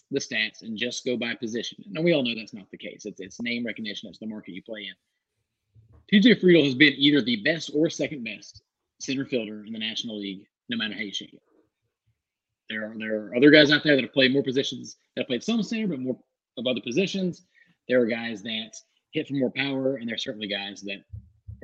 the 0.09 0.19
stats 0.19 0.61
and 0.61 0.77
just 0.77 1.05
go 1.05 1.17
by 1.17 1.35
position, 1.35 1.83
and 1.93 2.03
we 2.03 2.13
all 2.13 2.23
know 2.23 2.33
that's 2.35 2.53
not 2.53 2.71
the 2.71 2.77
case. 2.77 3.05
It's 3.05 3.19
it's 3.19 3.41
name 3.41 3.65
recognition. 3.65 4.09
It's 4.09 4.19
the 4.19 4.27
market 4.27 4.53
you 4.53 4.63
play 4.63 4.87
in. 4.87 6.21
TJ 6.21 6.41
Friedl 6.41 6.63
has 6.63 6.73
been 6.73 6.93
either 6.97 7.21
the 7.21 7.43
best 7.43 7.71
or 7.75 7.89
second 7.89 8.23
best 8.23 8.61
center 8.99 9.25
fielder 9.25 9.65
in 9.65 9.73
the 9.73 9.79
National 9.79 10.17
League, 10.17 10.45
no 10.69 10.77
matter 10.77 10.93
how 10.93 11.01
you 11.01 11.13
shake 11.13 11.33
it. 11.33 11.41
There 12.69 12.89
are 12.89 12.97
there 12.97 13.25
are 13.25 13.35
other 13.35 13.51
guys 13.51 13.71
out 13.71 13.83
there 13.83 13.95
that 13.95 14.03
have 14.03 14.13
played 14.13 14.31
more 14.31 14.43
positions 14.43 14.95
that 15.15 15.23
have 15.23 15.27
played 15.27 15.43
some 15.43 15.61
center, 15.63 15.87
but 15.87 15.99
more 15.99 16.17
of 16.57 16.65
other 16.65 16.81
positions. 16.81 17.43
There 17.89 18.01
are 18.01 18.05
guys 18.05 18.41
that 18.43 18.71
hit 19.11 19.27
for 19.27 19.33
more 19.33 19.51
power, 19.51 19.97
and 19.97 20.07
there's 20.07 20.23
certainly 20.23 20.47
guys 20.47 20.81
that 20.83 21.03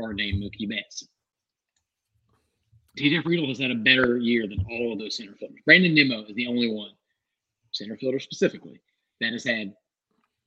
are 0.01 0.13
named 0.13 0.41
Mookie 0.41 0.69
Betts. 0.69 1.07
TJ 2.97 3.23
Friedl 3.23 3.47
has 3.49 3.59
had 3.59 3.71
a 3.71 3.75
better 3.75 4.17
year 4.17 4.47
than 4.47 4.65
all 4.69 4.93
of 4.93 4.99
those 4.99 5.17
center 5.17 5.33
fielders. 5.35 5.59
Brandon 5.65 5.93
Nimmo 5.93 6.23
is 6.23 6.35
the 6.35 6.47
only 6.47 6.71
one, 6.71 6.91
center 7.71 7.97
fielder 7.97 8.19
specifically, 8.19 8.81
that 9.19 9.33
has 9.33 9.43
had 9.43 9.73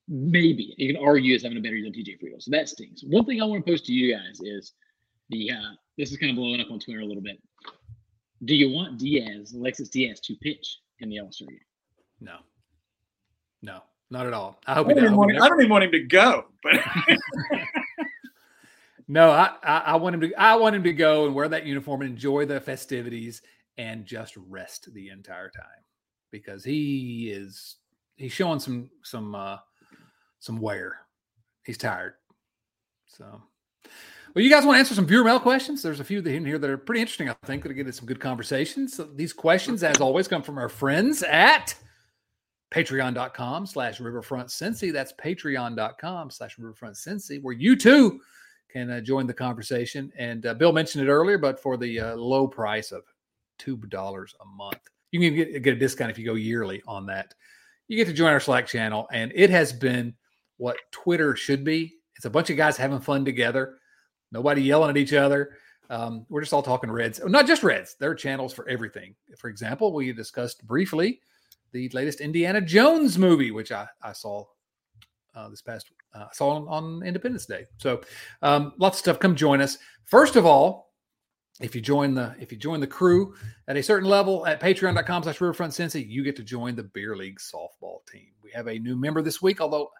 maybe 0.09 0.74
you 0.78 0.92
can 0.94 1.05
argue 1.05 1.34
is 1.34 1.42
having 1.42 1.59
a 1.59 1.61
better 1.61 1.76
year 1.76 1.90
than 1.90 1.92
TJ 1.92 2.18
Friedl. 2.18 2.40
So 2.42 2.51
that 2.51 2.68
stings. 2.68 3.05
One 3.07 3.24
thing 3.24 3.42
I 3.42 3.44
want 3.44 3.64
to 3.64 3.70
post 3.70 3.86
to 3.86 3.92
you 3.92 4.14
guys 4.14 4.40
is 4.40 4.72
the 5.28 5.51
uh, 5.51 5.74
this 5.99 6.11
is 6.11 6.16
kind 6.16 6.30
of 6.30 6.36
blowing 6.36 6.61
up 6.61 6.70
on 6.70 6.80
Twitter 6.80 7.01
a 7.01 7.05
little 7.05 7.22
bit. 7.22 7.40
Do 8.44 8.55
you 8.55 8.70
want 8.70 8.99
Diaz, 8.99 9.53
Alexis 9.53 9.88
Diaz, 9.88 10.20
to 10.20 10.34
pitch 10.36 10.78
in 11.01 11.11
the 11.11 11.20
All 11.20 11.30
Star 11.30 11.49
game? 11.49 11.61
No, 12.20 12.38
no, 13.62 13.82
not 14.11 14.26
at 14.26 14.32
all. 14.32 14.59
I 14.66 14.72
I 14.72 14.74
hope 14.76 14.88
he 14.88 14.94
don't, 14.94 15.03
does. 15.03 15.09
even 15.09 15.16
want 15.18 15.30
him, 15.32 15.42
I 15.42 15.49
don't 15.49 15.61
even 15.61 15.70
want 15.70 15.84
him 15.84 15.92
to 15.92 16.05
go. 16.05 16.46
But 16.62 16.80
No, 19.09 19.30
I, 19.30 19.54
I, 19.62 19.78
I 19.78 19.96
want 19.96 20.14
him 20.14 20.20
to. 20.20 20.34
I 20.34 20.54
want 20.56 20.76
him 20.76 20.84
to 20.84 20.92
go 20.92 21.24
and 21.26 21.34
wear 21.34 21.48
that 21.48 21.64
uniform 21.66 22.02
and 22.02 22.11
enjoy 22.11 22.44
the 22.44 22.61
festivities 22.61 23.40
and 23.78 24.04
just 24.04 24.36
rest 24.36 24.92
the 24.92 25.09
entire 25.09 25.48
time 25.48 25.64
because 26.30 26.62
he 26.62 27.30
is 27.32 27.76
he's 28.16 28.32
showing 28.32 28.61
some 28.61 28.90
some 29.02 29.34
uh 29.34 29.56
some 30.40 30.59
wear. 30.59 30.98
He's 31.64 31.78
tired. 31.78 32.14
So, 33.06 33.42
Well, 34.34 34.44
you 34.44 34.50
guys 34.50 34.64
want 34.64 34.76
to 34.76 34.80
answer 34.80 34.94
some 34.94 35.06
viewer 35.06 35.24
mail 35.24 35.40
questions? 35.40 35.82
There's 35.82 36.00
a 36.00 36.04
few 36.04 36.20
in 36.20 36.44
here 36.44 36.59
that 36.59 36.70
are 36.70 36.78
pretty 36.78 37.00
interesting, 37.00 37.28
I 37.28 37.34
think, 37.44 37.62
that 37.62 37.70
are 37.70 37.74
getting 37.74 37.92
some 37.92 38.06
good 38.06 38.20
conversations. 38.20 38.94
So 38.94 39.04
these 39.04 39.32
questions, 39.32 39.82
as 39.82 40.00
always, 40.00 40.28
come 40.28 40.42
from 40.42 40.59
our 40.59 40.68
friends 40.68 41.22
at 41.22 41.74
patreon.com 42.70 43.66
slash 43.66 44.00
riverfront 44.00 44.48
cincy. 44.48 44.92
That's 44.92 45.12
patreon.com 45.12 46.30
slash 46.30 46.59
riverfront 46.59 46.96
cincy, 46.96 47.42
where 47.42 47.54
you 47.54 47.74
too 47.76 48.20
can 48.69 48.91
uh, 48.91 49.01
join 49.01 49.27
the 49.27 49.35
conversation. 49.35 50.12
And 50.16 50.47
uh, 50.47 50.55
Bill 50.55 50.73
mentioned 50.73 51.07
it 51.07 51.11
earlier, 51.11 51.39
but 51.39 51.61
for 51.61 51.77
the 51.77 52.01
uh, 52.01 52.16
low 52.16 52.47
price 52.47 52.93
of 52.93 53.03
$2 53.61 54.35
a 54.41 54.47
month, 54.47 54.81
you 55.11 55.21
can 55.21 55.35
get, 55.35 55.62
get 55.62 55.75
a 55.75 55.79
discount 55.79 56.11
if 56.11 56.19
you 56.19 56.27
go 56.27 56.35
yearly 56.35 56.83
on 56.87 57.07
that. 57.07 57.35
You 57.89 57.97
get 57.97 58.07
to 58.07 58.12
join 58.12 58.33
our 58.33 58.41
Slack 58.41 58.66
channel, 58.66 59.09
and 59.12 59.33
it 59.35 59.51
has 59.51 59.73
been 59.73 60.14
what 60.59 60.77
Twitter 60.91 61.35
should 61.35 61.64
be. 61.64 61.95
It's 62.16 62.27
a 62.27 62.31
bunch 62.31 62.51
of 62.51 62.57
guys 62.57 62.77
having 62.77 63.01
fun 63.01 63.25
together, 63.25 63.79
nobody 64.31 64.62
yelling 64.62 64.91
at 64.91 64.97
each 64.97 65.14
other. 65.14 65.57
Um, 65.91 66.27
we're 66.29 66.43
just 66.43 66.53
all 66.53 66.62
talking 66.62 66.91
Reds, 66.91 67.21
not 67.25 67.47
just 67.47 67.62
Reds. 67.62 67.97
There 67.99 68.11
are 68.11 68.14
channels 68.14 68.53
for 68.53 68.69
everything. 68.69 69.14
For 69.39 69.49
example, 69.49 69.95
we 69.95 70.12
discussed 70.12 70.66
briefly 70.66 71.21
the 71.73 71.89
latest 71.91 72.21
Indiana 72.21 72.61
Jones 72.61 73.19
movie, 73.19 73.51
which 73.51 73.73
I, 73.73 73.87
I 74.03 74.12
saw 74.12 74.45
uh, 75.39 75.49
this 75.49 75.62
past 75.62 75.91
uh, 76.14 76.26
saw 76.32 76.51
on, 76.51 76.68
on, 76.68 77.07
Independence 77.07 77.47
Day. 77.47 77.66
So 77.76 78.01
um, 78.43 78.72
lots 78.78 78.99
of 78.99 79.01
stuff. 79.01 79.18
Come 79.18 79.36
join 79.36 79.61
us. 79.61 79.78
First 80.05 80.36
of 80.36 80.45
all, 80.45 80.89
if 81.61 81.74
you 81.74 81.80
join 81.80 82.14
the 82.14 82.34
if 82.41 82.53
you 82.53 82.59
join 82.59 82.80
the 82.80 82.86
crew 82.86 83.34
at 83.66 83.76
a 83.76 83.82
certain 83.82 84.09
level 84.09 84.47
at 84.47 84.61
patreon.com 84.61 85.24
slash 85.24 85.41
riverfront 85.41 85.72
cincy 85.72 86.09
you 86.09 86.22
get 86.22 86.36
to 86.36 86.45
join 86.45 86.76
the 86.76 86.84
beer 86.84 87.16
league 87.16 87.39
softball 87.41 87.99
team 88.11 88.28
we 88.45 88.51
have 88.53 88.68
a 88.68 88.78
new 88.78 88.95
member 88.95 89.22
this 89.22 89.43
week 89.43 89.61
although 89.61 89.91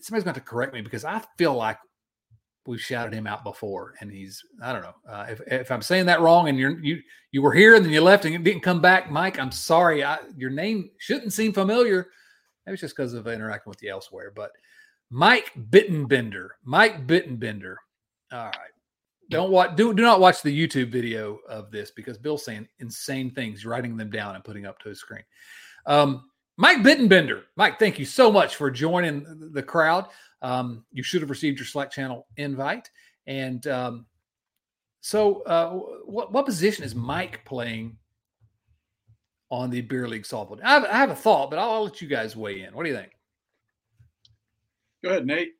somebody's 0.00 0.24
going 0.24 0.34
to 0.34 0.40
correct 0.40 0.72
me 0.72 0.80
because 0.80 1.04
i 1.04 1.22
feel 1.36 1.52
like 1.52 1.76
we've 2.64 2.80
shouted 2.80 3.12
him 3.12 3.26
out 3.26 3.44
before 3.44 3.96
and 4.00 4.10
he's 4.10 4.42
i 4.62 4.72
don't 4.72 4.80
know 4.80 4.94
uh, 5.06 5.26
if, 5.28 5.40
if 5.46 5.70
i'm 5.70 5.82
saying 5.82 6.06
that 6.06 6.22
wrong 6.22 6.48
and 6.48 6.58
you're 6.58 6.80
you 6.80 7.02
you 7.32 7.42
were 7.42 7.52
here 7.52 7.74
and 7.74 7.84
then 7.84 7.92
you 7.92 8.00
left 8.00 8.24
and 8.24 8.42
didn't 8.42 8.62
come 8.62 8.80
back 8.80 9.10
mike 9.10 9.38
i'm 9.38 9.52
sorry 9.52 10.02
I, 10.02 10.16
your 10.38 10.48
name 10.48 10.88
shouldn't 10.96 11.34
seem 11.34 11.52
familiar 11.52 12.08
maybe 12.66 12.74
it's 12.74 12.80
just 12.80 12.96
because 12.96 13.14
of 13.14 13.26
interacting 13.26 13.70
with 13.70 13.82
you 13.82 13.90
elsewhere 13.90 14.32
but 14.34 14.52
mike 15.10 15.52
bittenbender 15.70 16.48
mike 16.64 17.06
bittenbender. 17.06 17.76
All 18.32 18.46
right. 18.46 18.54
Don't 19.30 19.50
watch 19.50 19.76
do, 19.76 19.92
do 19.94 20.02
not 20.02 20.20
watch 20.20 20.42
the 20.42 20.66
youtube 20.66 20.90
video 20.90 21.38
of 21.48 21.70
this 21.70 21.90
because 21.90 22.18
bill's 22.18 22.44
saying 22.44 22.68
insane 22.78 23.30
things 23.30 23.66
writing 23.66 23.96
them 23.96 24.10
down 24.10 24.34
and 24.34 24.44
putting 24.44 24.66
up 24.66 24.78
to 24.80 24.88
his 24.88 25.00
screen. 25.00 25.24
Um, 25.86 26.30
mike 26.56 26.78
bittenbender 26.78 27.42
mike 27.56 27.78
thank 27.78 27.98
you 27.98 28.04
so 28.04 28.30
much 28.30 28.56
for 28.56 28.70
joining 28.70 29.50
the 29.52 29.62
crowd. 29.62 30.06
Um, 30.42 30.84
you 30.92 31.02
should 31.02 31.22
have 31.22 31.30
received 31.30 31.58
your 31.58 31.66
slack 31.66 31.90
channel 31.90 32.26
invite. 32.36 32.90
And 33.26 33.66
um, 33.66 34.06
so 35.00 35.42
uh, 35.42 35.70
what, 36.04 36.32
what 36.32 36.46
position 36.46 36.84
is 36.84 36.94
mike 36.94 37.44
playing 37.44 37.96
on 39.50 39.70
the 39.70 39.80
beer 39.80 40.08
league 40.08 40.24
softball 40.24 40.60
I 40.62 40.70
have, 40.70 40.84
I 40.84 40.96
have 40.96 41.10
a 41.10 41.14
thought 41.14 41.50
but 41.50 41.58
I'll, 41.58 41.70
I'll 41.70 41.84
let 41.84 42.00
you 42.02 42.08
guys 42.08 42.36
weigh 42.36 42.62
in 42.62 42.74
what 42.74 42.84
do 42.84 42.90
you 42.90 42.96
think 42.96 43.12
go 45.02 45.10
ahead 45.10 45.26
nate 45.26 45.54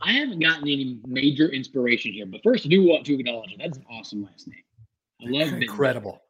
I 0.00 0.12
haven't 0.12 0.38
gotten 0.38 0.62
any 0.62 1.00
major 1.06 1.48
inspiration 1.48 2.12
here, 2.12 2.26
but 2.26 2.42
first 2.42 2.66
I 2.66 2.68
do 2.68 2.84
want 2.84 3.04
to 3.06 3.18
acknowledge 3.18 3.52
it. 3.52 3.58
That's 3.58 3.78
an 3.78 3.84
awesome 3.90 4.22
last 4.24 4.46
name. 4.46 4.62
I 5.20 5.44
love 5.44 5.52
it. 5.52 5.62
Incredible. 5.62 6.22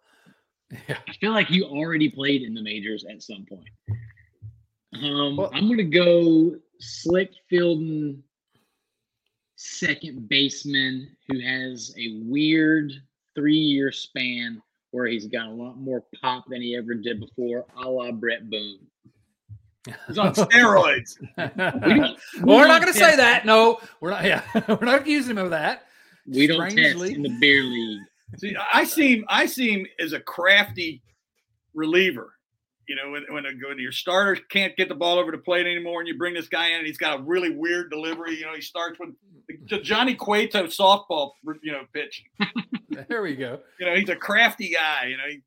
Yeah. 0.70 0.98
I 1.06 1.12
feel 1.14 1.32
like 1.32 1.50
you 1.50 1.64
already 1.64 2.10
played 2.10 2.42
in 2.42 2.54
the 2.54 2.62
majors 2.62 3.04
at 3.10 3.22
some 3.22 3.46
point. 3.48 3.68
Um, 5.02 5.36
well, 5.36 5.50
I'm 5.54 5.68
gonna 5.68 5.84
go 5.84 6.56
slick 6.78 7.32
fielding 7.48 8.22
second 9.56 10.28
baseman 10.28 11.16
who 11.28 11.40
has 11.40 11.94
a 11.98 12.20
weird 12.22 12.92
three-year 13.34 13.92
span 13.92 14.62
where 14.90 15.06
he's 15.06 15.26
got 15.26 15.46
a 15.46 15.50
lot 15.52 15.76
more 15.78 16.04
pop 16.20 16.44
than 16.48 16.62
he 16.62 16.76
ever 16.76 16.94
did 16.94 17.20
before, 17.20 17.66
a 17.76 17.88
la 17.88 18.10
Bret 18.12 18.48
Boone. 18.48 18.78
He's 20.06 20.18
on 20.18 20.34
steroids. 20.34 21.18
we 21.36 22.00
well, 22.42 22.58
we're 22.58 22.68
not 22.68 22.82
going 22.82 22.92
to 22.92 22.98
say 22.98 23.16
that. 23.16 23.46
No, 23.46 23.80
we're 24.00 24.10
not. 24.10 24.24
Yeah, 24.28 24.42
we're 24.68 24.84
not 24.84 25.02
accusing 25.02 25.32
him 25.32 25.38
of 25.38 25.50
that. 25.50 25.86
We 26.26 26.46
don't 26.46 26.70
test 26.74 27.02
in 27.02 27.22
the 27.22 27.36
beer 27.40 27.62
league. 27.62 28.00
See, 28.36 28.54
I 28.72 28.84
see 28.84 29.16
him. 29.16 29.24
I 29.28 29.46
see 29.46 29.70
him 29.70 29.86
as 29.98 30.12
a 30.12 30.20
crafty 30.20 31.02
reliever. 31.74 32.34
You 32.88 32.96
know, 32.96 33.10
when, 33.10 33.24
when, 33.28 33.44
a, 33.44 33.50
when 33.68 33.78
your 33.78 33.92
starter 33.92 34.40
can't 34.48 34.74
get 34.76 34.88
the 34.88 34.94
ball 34.94 35.18
over 35.18 35.30
the 35.30 35.38
plate 35.38 35.66
anymore, 35.66 36.00
and 36.00 36.08
you 36.08 36.16
bring 36.16 36.34
this 36.34 36.48
guy 36.48 36.68
in, 36.68 36.78
and 36.78 36.86
he's 36.86 36.98
got 36.98 37.20
a 37.20 37.22
really 37.22 37.50
weird 37.50 37.90
delivery. 37.90 38.36
You 38.36 38.46
know, 38.46 38.54
he 38.54 38.62
starts 38.62 38.98
with 38.98 39.10
the 39.68 39.78
Johnny 39.80 40.14
Cueto 40.14 40.64
softball, 40.64 41.32
you 41.62 41.72
know, 41.72 41.82
pitch. 41.92 42.24
there 43.08 43.22
we 43.22 43.36
go. 43.36 43.60
You 43.78 43.86
know, 43.86 43.94
he's 43.94 44.08
a 44.08 44.16
crafty 44.16 44.72
guy. 44.72 45.06
You 45.06 45.16
know, 45.18 45.24
he 45.28 45.42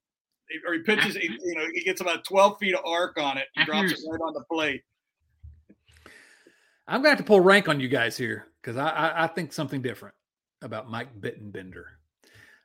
or 0.67 0.73
he 0.73 0.79
pitches, 0.79 1.15
he, 1.15 1.29
you 1.43 1.55
know, 1.55 1.65
he 1.73 1.83
gets 1.83 2.01
about 2.01 2.23
12 2.25 2.57
feet 2.59 2.75
of 2.75 2.85
arc 2.85 3.17
on 3.19 3.37
it 3.37 3.47
and 3.55 3.65
drops 3.65 3.91
it 3.91 3.99
right 4.09 4.21
on 4.21 4.33
the 4.33 4.43
plate. 4.51 4.83
I'm 6.87 7.01
going 7.01 7.05
to 7.05 7.09
have 7.09 7.17
to 7.19 7.23
pull 7.23 7.39
rank 7.39 7.69
on 7.69 7.79
you 7.79 7.87
guys 7.87 8.17
here 8.17 8.47
because 8.61 8.77
I, 8.77 8.89
I, 8.89 9.23
I, 9.23 9.27
think 9.27 9.53
something 9.53 9.81
different 9.81 10.15
about 10.61 10.89
Mike 10.89 11.19
Bittenbender. 11.21 11.85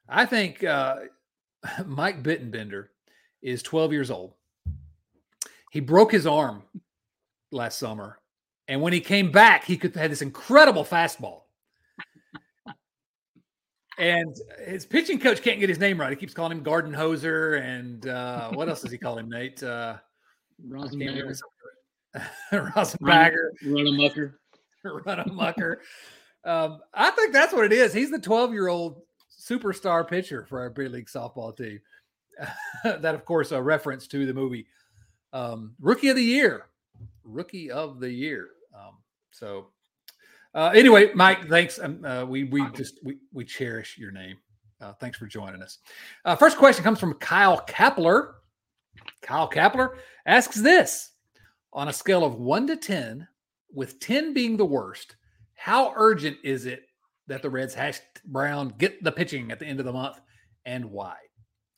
I 0.09 0.27
think 0.27 0.65
uh, 0.65 0.97
Mike 1.87 2.23
Bittenbender 2.23 2.89
is 3.43 3.63
12 3.63 3.93
years 3.93 4.11
old. 4.11 4.33
He 5.77 5.81
broke 5.81 6.11
his 6.11 6.27
arm 6.27 6.63
last 7.53 7.79
summer. 7.79 8.19
And 8.67 8.81
when 8.81 8.95
he 8.95 9.01
came 9.01 9.31
back, 9.31 9.65
he 9.65 9.77
could 9.77 9.95
had 9.95 10.11
this 10.11 10.23
incredible 10.23 10.85
fastball 10.85 11.43
and 13.99 14.37
his 14.65 14.85
pitching 14.85 15.19
coach 15.19 15.43
can't 15.43 15.59
get 15.59 15.69
his 15.69 15.79
name 15.79 15.99
right. 15.99 16.11
He 16.11 16.17
keeps 16.17 16.35
calling 16.35 16.53
him 16.53 16.63
Garden 16.63 16.93
Hoser, 16.93 17.61
and 17.61 18.07
uh, 18.07 18.51
what 18.53 18.69
else 18.69 18.83
does 18.83 18.93
he 18.93 18.99
call 18.99 19.19
him, 19.19 19.29
Nate? 19.29 19.63
Uh, 19.63 19.97
Rosenbagger. 20.69 21.35
Rosenbagger. 22.53 23.51
Runnemucker. 23.65 24.35
Runnemucker. 24.85 25.77
um, 26.45 26.81
I 26.93 27.11
think 27.11 27.33
that's 27.33 27.53
what 27.53 27.65
it 27.65 27.73
is. 27.73 27.93
He's 27.93 28.11
the 28.11 28.19
12 28.19 28.53
year 28.53 28.69
old 28.69 29.03
superstar 29.41 30.07
pitcher 30.07 30.45
for 30.45 30.61
our 30.61 30.71
beer 30.71 30.89
league 30.89 31.07
softball 31.07 31.57
team. 31.57 31.81
that, 32.85 33.15
of 33.15 33.25
course, 33.25 33.53
a 33.53 33.61
reference 33.61 34.07
to 34.09 34.27
the 34.27 34.35
movie 34.35 34.67
um, 35.37 35.75
Rookie 35.81 36.09
of 36.09 36.17
the 36.17 36.23
Year. 36.23 36.67
Rookie 37.25 37.71
of 37.71 38.01
the 38.01 38.11
Year. 38.11 38.49
Um, 38.75 38.99
so 39.31 39.67
uh, 40.55 40.71
anyway, 40.75 41.11
Mike, 41.15 41.49
thanks. 41.49 41.79
Um, 41.79 42.05
uh, 42.05 42.25
we 42.25 42.45
we 42.45 42.67
just 42.71 42.99
we 43.05 43.19
we 43.33 43.45
cherish 43.45 43.99
your 43.99 44.11
name. 44.11 44.39
Uh, 44.81 44.93
thanks 44.95 45.19
for 45.19 45.27
joining 45.27 45.63
us. 45.63 45.79
Uh, 46.25 46.37
first 46.37 46.57
question 46.57 46.83
comes 46.83 46.99
from 46.99 47.15
Kyle 47.15 47.63
Kapler. 47.67 48.35
Kyle 49.21 49.49
Kapler 49.49 49.97
asks 50.25 50.57
this: 50.57 51.11
On 51.73 51.89
a 51.89 51.93
scale 51.93 52.25
of 52.25 52.37
one 52.37 52.67
to 52.69 52.77
ten, 52.77 53.29
with 53.73 54.01
ten 54.01 54.33
being 54.33 54.57
the 54.57 54.65
worst, 54.65 55.17
how 55.55 55.93
urgent 55.97 56.39
is 56.43 56.65
it 56.65 56.85
that 57.27 57.43
the 57.43 57.51
Reds 57.51 57.75
hash 57.75 58.01
brown 58.25 58.73
get 58.79 59.03
the 59.05 59.13
pitching 59.13 59.51
at 59.51 59.59
the 59.59 59.67
end 59.67 59.81
of 59.81 59.87
the 59.87 59.93
month, 59.93 60.19
and 60.65 60.87
why? 60.87 61.17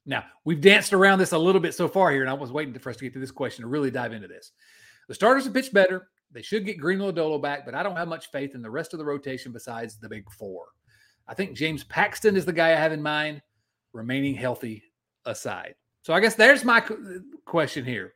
Now 0.09 0.25
we've 0.47 0.61
danced 0.61 0.95
around 0.95 1.19
this 1.19 1.33
a 1.33 1.39
little 1.39 1.61
bit 1.61 1.75
so 1.75 1.87
far 1.87 2.11
here, 2.11 2.23
and 2.23 2.31
I 2.31 2.33
was 2.33 2.51
waiting 2.51 2.77
for 2.79 2.91
us 2.91 2.97
to 2.97 3.05
get 3.05 3.13
to 3.13 3.21
this 3.21 3.31
question 3.31 3.63
to 3.63 3.69
really 3.69 3.91
dive 3.91 4.15
into 4.15 4.27
this. 4.27 4.53
The 5.07 5.15
starters 5.15 5.45
have 5.45 5.53
pitched 5.53 5.75
better. 5.75 6.09
They 6.33 6.43
should 6.43 6.65
get 6.65 6.79
Greene 6.79 6.99
Lodolo 6.99 7.41
back, 7.41 7.65
but 7.65 7.75
I 7.75 7.83
don't 7.83 7.97
have 7.97 8.09
much 8.09 8.31
faith 8.31 8.55
in 8.55 8.63
the 8.63 8.71
rest 8.71 8.95
of 8.95 8.99
the 8.99 9.05
rotation 9.05 9.53
besides 9.53 9.99
the 9.99 10.09
big 10.09 10.25
four. 10.33 10.65
I 11.27 11.35
think 11.35 11.57
James 11.57 11.85
Paxton 11.85 12.37
is 12.37 12.47
the 12.47 12.53
guy 12.55 12.69
I 12.69 12.77
have 12.77 12.93
in 12.93 13.03
mind, 13.03 13.43
remaining 13.93 14.35
healthy 14.35 14.83
aside. 15.27 15.75
So 16.03 16.15
I 16.15 16.21
guess 16.21 16.35
there's 16.35 16.65
my 16.65 16.83
question 17.45 17.85
here. 17.85 18.15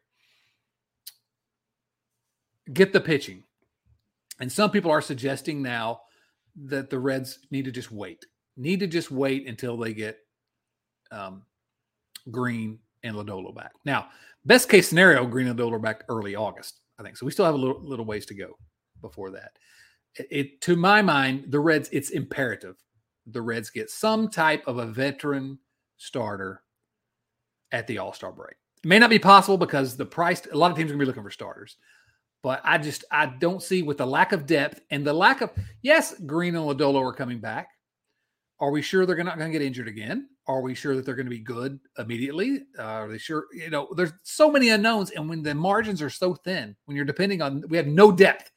Get 2.72 2.95
the 2.95 3.01
pitching. 3.01 3.45
And 4.40 4.51
some 4.51 4.70
people 4.70 4.90
are 4.90 5.03
suggesting 5.03 5.61
now 5.61 6.01
that 6.64 6.88
the 6.88 6.99
Reds 6.99 7.38
need 7.51 7.66
to 7.66 7.70
just 7.70 7.93
wait, 7.93 8.24
need 8.57 8.80
to 8.80 8.86
just 8.86 9.11
wait 9.11 9.47
until 9.47 9.76
they 9.76 9.93
get 9.93 10.18
um, 11.11 11.43
Greene 12.30 12.78
and 13.02 13.16
Lodolo 13.16 13.54
back. 13.54 13.72
Now, 13.84 14.08
best 14.44 14.68
case 14.68 14.88
scenario, 14.88 15.26
Greene 15.26 15.48
and 15.48 15.58
Lodolo 15.58 15.80
back 15.80 16.04
early 16.08 16.34
August. 16.34 16.80
I 16.98 17.02
think 17.02 17.16
so. 17.16 17.26
We 17.26 17.32
still 17.32 17.44
have 17.44 17.54
a 17.54 17.58
little 17.58 17.82
little 17.82 18.04
ways 18.04 18.26
to 18.26 18.34
go 18.34 18.56
before 19.00 19.30
that. 19.30 19.52
It, 20.16 20.26
it 20.30 20.60
to 20.62 20.76
my 20.76 21.02
mind, 21.02 21.46
the 21.50 21.60
Reds. 21.60 21.88
It's 21.92 22.10
imperative 22.10 22.76
the 23.26 23.42
Reds 23.42 23.70
get 23.70 23.90
some 23.90 24.28
type 24.28 24.66
of 24.66 24.78
a 24.78 24.86
veteran 24.86 25.58
starter 25.96 26.62
at 27.70 27.86
the 27.86 27.98
All 27.98 28.12
Star 28.12 28.32
break. 28.32 28.56
It 28.82 28.88
may 28.88 28.98
not 28.98 29.10
be 29.10 29.18
possible 29.18 29.56
because 29.56 29.96
the 29.96 30.04
price. 30.04 30.42
A 30.52 30.56
lot 30.56 30.70
of 30.70 30.76
teams 30.76 30.90
are 30.90 30.94
going 30.94 31.00
to 31.00 31.04
be 31.04 31.06
looking 31.06 31.22
for 31.22 31.30
starters, 31.30 31.76
but 32.42 32.60
I 32.64 32.78
just 32.78 33.04
I 33.10 33.26
don't 33.26 33.62
see 33.62 33.82
with 33.82 33.98
the 33.98 34.06
lack 34.06 34.32
of 34.32 34.46
depth 34.46 34.80
and 34.90 35.04
the 35.04 35.12
lack 35.12 35.40
of 35.40 35.50
yes, 35.82 36.14
Greene 36.26 36.56
and 36.56 36.64
Lodolo 36.64 37.00
are 37.00 37.14
coming 37.14 37.38
back. 37.38 37.68
Are 38.60 38.70
we 38.70 38.82
sure 38.82 39.06
they're 39.06 39.22
not 39.22 39.38
going 39.38 39.52
to 39.52 39.58
get 39.58 39.66
injured 39.66 39.88
again? 39.88 40.28
Are 40.49 40.61
we 40.61 40.74
sure 40.74 40.97
that 40.97 41.07
they're 41.07 41.14
going 41.14 41.26
to 41.26 41.30
be 41.30 41.38
good 41.38 41.78
immediately? 41.99 42.62
Uh, 42.78 42.82
are 42.82 43.09
they 43.09 43.18
sure? 43.18 43.47
You 43.53 43.70
know, 43.70 43.88
there's 43.97 44.12
so 44.24 44.51
many 44.51 44.70
unknowns, 44.70 45.11
and 45.11 45.28
when 45.28 45.43
the 45.43 45.55
margins 45.55 46.03
are 46.03 46.11
so 46.11 46.34
thin, 46.34 46.74
when 46.86 46.97
you're 46.97 47.07
depending 47.07 47.40
on, 47.40 47.62
we 47.68 47.76
have 47.76 47.86
no 47.86 48.11
depth 48.11 48.51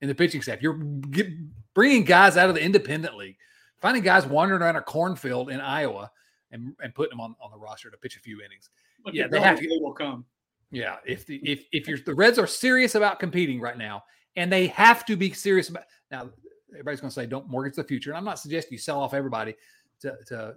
in 0.00 0.08
the 0.08 0.14
pitching 0.14 0.42
staff. 0.42 0.60
You're 0.60 0.74
get, 0.74 1.28
bringing 1.74 2.02
guys 2.04 2.36
out 2.36 2.48
of 2.48 2.56
the 2.56 2.62
independent 2.62 3.16
league, 3.16 3.36
finding 3.80 4.02
guys 4.02 4.26
wandering 4.26 4.60
around 4.60 4.76
a 4.76 4.80
cornfield 4.82 5.50
in 5.50 5.60
Iowa 5.60 6.10
and, 6.50 6.74
and 6.82 6.92
putting 6.94 7.10
them 7.10 7.20
on, 7.20 7.36
on 7.40 7.50
the 7.52 7.58
roster 7.58 7.90
to 7.90 7.96
pitch 7.96 8.16
a 8.16 8.20
few 8.20 8.40
innings. 8.40 8.70
Look, 9.04 9.14
Yeah, 9.14 9.28
they 9.28 9.40
have 9.40 9.60
to- 9.60 9.78
will 9.80 9.92
come. 9.92 10.24
Yeah, 10.70 10.96
if 11.06 11.24
the 11.24 11.36
if 11.48 11.64
if 11.72 11.88
you're 11.88 11.98
the 12.04 12.14
Reds 12.14 12.38
are 12.38 12.46
serious 12.46 12.94
about 12.94 13.20
competing 13.20 13.58
right 13.60 13.78
now, 13.78 14.02
and 14.36 14.52
they 14.52 14.66
have 14.66 15.06
to 15.06 15.16
be 15.16 15.32
serious 15.32 15.68
about 15.70 15.84
now. 16.10 16.28
Everybody's 16.70 17.00
going 17.00 17.08
to 17.08 17.14
say 17.14 17.24
don't 17.24 17.48
mortgage 17.48 17.76
the 17.76 17.84
future, 17.84 18.10
and 18.10 18.18
I'm 18.18 18.24
not 18.24 18.38
suggesting 18.38 18.72
you 18.72 18.78
sell 18.78 19.00
off 19.00 19.14
everybody 19.14 19.54
to 20.00 20.14
to 20.26 20.54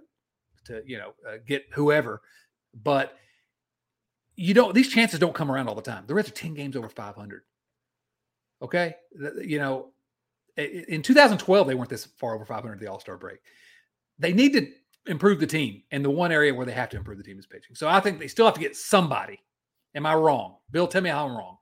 to 0.66 0.82
you 0.86 0.98
know 0.98 1.14
uh, 1.28 1.36
get 1.46 1.64
whoever, 1.72 2.22
but 2.82 3.16
you 4.36 4.54
don't. 4.54 4.74
These 4.74 4.88
chances 4.88 5.18
don't 5.18 5.34
come 5.34 5.50
around 5.50 5.68
all 5.68 5.74
the 5.74 5.82
time. 5.82 6.04
The 6.06 6.14
Reds 6.14 6.28
are 6.28 6.32
ten 6.32 6.54
games 6.54 6.76
over 6.76 6.88
500. 6.88 7.42
Okay, 8.62 8.94
you 9.42 9.58
know, 9.58 9.90
in 10.56 11.02
2012 11.02 11.66
they 11.66 11.74
weren't 11.74 11.90
this 11.90 12.04
far 12.04 12.34
over 12.34 12.44
500 12.44 12.74
at 12.74 12.80
the 12.80 12.86
All 12.86 13.00
Star 13.00 13.16
break. 13.16 13.38
They 14.18 14.32
need 14.32 14.52
to 14.52 14.68
improve 15.06 15.40
the 15.40 15.46
team, 15.46 15.82
and 15.90 16.04
the 16.04 16.10
one 16.10 16.32
area 16.32 16.54
where 16.54 16.66
they 16.66 16.72
have 16.72 16.90
to 16.90 16.96
improve 16.96 17.18
the 17.18 17.24
team 17.24 17.38
is 17.38 17.46
pitching. 17.46 17.74
So 17.74 17.88
I 17.88 18.00
think 18.00 18.18
they 18.18 18.28
still 18.28 18.46
have 18.46 18.54
to 18.54 18.60
get 18.60 18.76
somebody. 18.76 19.40
Am 19.94 20.06
I 20.06 20.14
wrong? 20.14 20.56
Bill, 20.70 20.86
tell 20.86 21.02
me 21.02 21.10
how 21.10 21.26
I'm 21.26 21.36
wrong. 21.36 21.58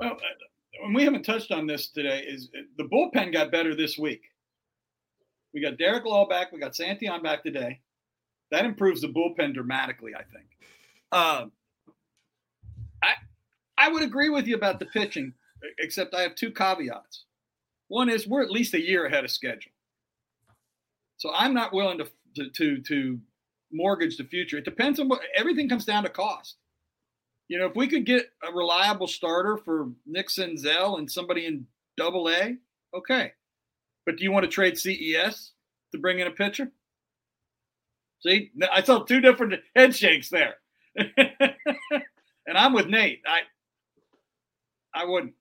Well, 0.00 0.12
uh, 0.12 0.84
and 0.84 0.94
we 0.94 1.04
haven't 1.04 1.22
touched 1.22 1.52
on 1.52 1.66
this 1.66 1.88
today. 1.88 2.24
Is 2.26 2.48
uh, 2.56 2.62
the 2.76 2.84
bullpen 2.84 3.32
got 3.32 3.52
better 3.52 3.74
this 3.74 3.98
week? 3.98 4.22
We 5.54 5.60
got 5.60 5.78
Derek 5.78 6.04
Law 6.04 6.26
back. 6.26 6.52
We 6.52 6.58
got 6.58 6.72
Santillan 6.72 7.22
back 7.22 7.42
today. 7.42 7.80
That 8.50 8.64
improves 8.64 9.00
the 9.00 9.08
bullpen 9.08 9.54
dramatically, 9.54 10.12
I 10.14 10.22
think. 10.22 10.46
Um, 11.12 11.52
I 13.02 13.14
I 13.78 13.88
would 13.88 14.02
agree 14.02 14.28
with 14.28 14.46
you 14.46 14.54
about 14.56 14.78
the 14.78 14.86
pitching, 14.86 15.34
except 15.78 16.14
I 16.14 16.22
have 16.22 16.34
two 16.34 16.50
caveats. 16.50 17.24
One 17.88 18.08
is 18.08 18.26
we're 18.26 18.42
at 18.42 18.50
least 18.50 18.74
a 18.74 18.80
year 18.80 19.06
ahead 19.06 19.24
of 19.24 19.30
schedule, 19.30 19.72
so 21.16 21.30
I'm 21.34 21.54
not 21.54 21.72
willing 21.72 21.98
to 21.98 22.08
to 22.36 22.50
to, 22.50 22.82
to 22.82 23.20
mortgage 23.72 24.16
the 24.16 24.24
future. 24.24 24.58
It 24.58 24.64
depends 24.64 25.00
on 25.00 25.08
what 25.08 25.20
everything 25.34 25.68
comes 25.68 25.84
down 25.84 26.04
to 26.04 26.10
cost. 26.10 26.56
You 27.48 27.58
know, 27.58 27.66
if 27.66 27.76
we 27.76 27.88
could 27.88 28.06
get 28.06 28.30
a 28.46 28.52
reliable 28.52 29.06
starter 29.06 29.58
for 29.58 29.90
Nick 30.06 30.28
Senzel 30.28 30.98
and 30.98 31.10
somebody 31.10 31.46
in 31.46 31.66
double 31.96 32.30
A, 32.30 32.56
okay. 32.94 33.32
But 34.06 34.16
do 34.16 34.24
you 34.24 34.32
want 34.32 34.44
to 34.44 34.50
trade 34.50 34.78
CES 34.78 35.52
to 35.92 35.98
bring 35.98 36.18
in 36.18 36.26
a 36.26 36.30
pitcher? 36.30 36.70
See, 38.20 38.50
I 38.72 38.82
saw 38.82 39.00
two 39.04 39.20
different 39.20 39.54
head 39.74 39.94
shakes 39.94 40.28
there. 40.28 40.54
and 40.96 42.56
I'm 42.56 42.72
with 42.72 42.86
Nate. 42.86 43.22
I 43.26 43.40
I 44.94 45.04
wouldn't. 45.06 45.34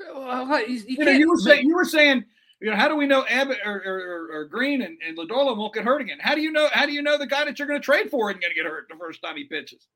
Well, 0.00 0.60
you, 0.68 0.74
you 0.76 0.84
You, 0.98 1.04
know, 1.04 1.10
you 1.12 1.28
were 1.28 1.36
make- 1.36 1.44
saying 1.44 1.68
you 1.68 1.74
were 1.76 1.84
saying, 1.84 2.24
you 2.60 2.70
know, 2.70 2.76
how 2.76 2.88
do 2.88 2.96
we 2.96 3.06
know 3.06 3.24
Abbott 3.28 3.58
or, 3.64 3.82
or, 3.84 3.98
or, 3.98 4.36
or 4.40 4.44
Greene 4.46 4.82
and, 4.82 4.98
and 5.06 5.16
Lodolo 5.16 5.56
won't 5.56 5.74
get 5.74 5.84
hurt 5.84 6.00
again? 6.00 6.18
How 6.20 6.34
do 6.34 6.40
you 6.40 6.50
know 6.52 6.68
how 6.72 6.86
do 6.86 6.92
you 6.92 7.02
know 7.02 7.18
the 7.18 7.26
guy 7.26 7.44
that 7.44 7.58
you're 7.58 7.68
going 7.68 7.80
to 7.80 7.84
trade 7.84 8.10
for 8.10 8.30
isn't 8.30 8.40
going 8.40 8.52
to 8.52 8.56
get 8.60 8.66
hurt 8.68 8.86
the 8.90 8.96
first 8.96 9.22
time 9.22 9.36
he 9.36 9.44
pitches? 9.44 9.86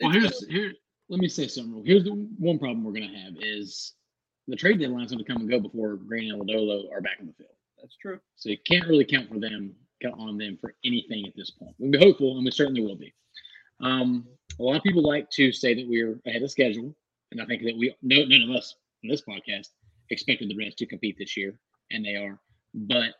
Well, 0.00 0.14
It's- 0.14 0.40
here's 0.40 0.46
here. 0.48 0.72
Let 1.08 1.20
me 1.20 1.28
say 1.28 1.48
something. 1.48 1.74
real- 1.74 1.84
Here's 1.86 2.04
the 2.04 2.10
one 2.38 2.58
problem 2.58 2.84
we're 2.84 2.92
going 2.92 3.10
to 3.10 3.18
have 3.18 3.32
is 3.40 3.94
the 4.48 4.56
trade 4.56 4.80
deadline's 4.80 5.12
going 5.12 5.24
to 5.24 5.30
come 5.30 5.42
and 5.42 5.50
go 5.50 5.60
before 5.60 5.96
Greene 5.96 6.32
and 6.32 6.40
Lodolo 6.40 6.90
are 6.90 7.02
back 7.02 7.18
on 7.20 7.26
the 7.26 7.32
field. 7.34 7.50
that's 7.80 7.96
true. 7.96 8.18
So 8.36 8.48
you 8.48 8.56
can't 8.66 8.88
really 8.88 9.04
count 9.04 9.28
for 9.28 9.38
them, 9.38 9.74
count 10.02 10.16
on 10.18 10.38
them 10.38 10.56
for 10.60 10.74
anything 10.84 11.26
at 11.26 11.36
this 11.36 11.50
point. 11.50 11.74
We'll 11.78 11.90
be 11.90 11.98
hopeful, 11.98 12.36
and 12.36 12.44
we 12.44 12.50
certainly 12.50 12.80
will 12.80 12.96
be. 12.96 13.12
Um, 13.80 14.26
a 14.58 14.62
lot 14.62 14.76
of 14.76 14.82
people 14.82 15.02
like 15.02 15.30
to 15.30 15.52
say 15.52 15.74
that 15.74 15.86
we're 15.86 16.18
ahead 16.26 16.42
of 16.42 16.50
schedule, 16.50 16.96
and 17.30 17.40
I 17.40 17.44
think 17.44 17.62
that 17.62 17.76
we 17.76 17.94
no 18.02 18.24
none 18.24 18.48
of 18.48 18.56
us 18.56 18.74
in 19.02 19.10
this 19.10 19.22
podcast 19.22 19.68
expected 20.10 20.48
the 20.48 20.56
Reds 20.56 20.74
to 20.76 20.86
compete 20.86 21.16
this 21.18 21.36
year, 21.36 21.60
and 21.90 22.04
they 22.04 22.16
are. 22.16 22.40
But 22.74 23.14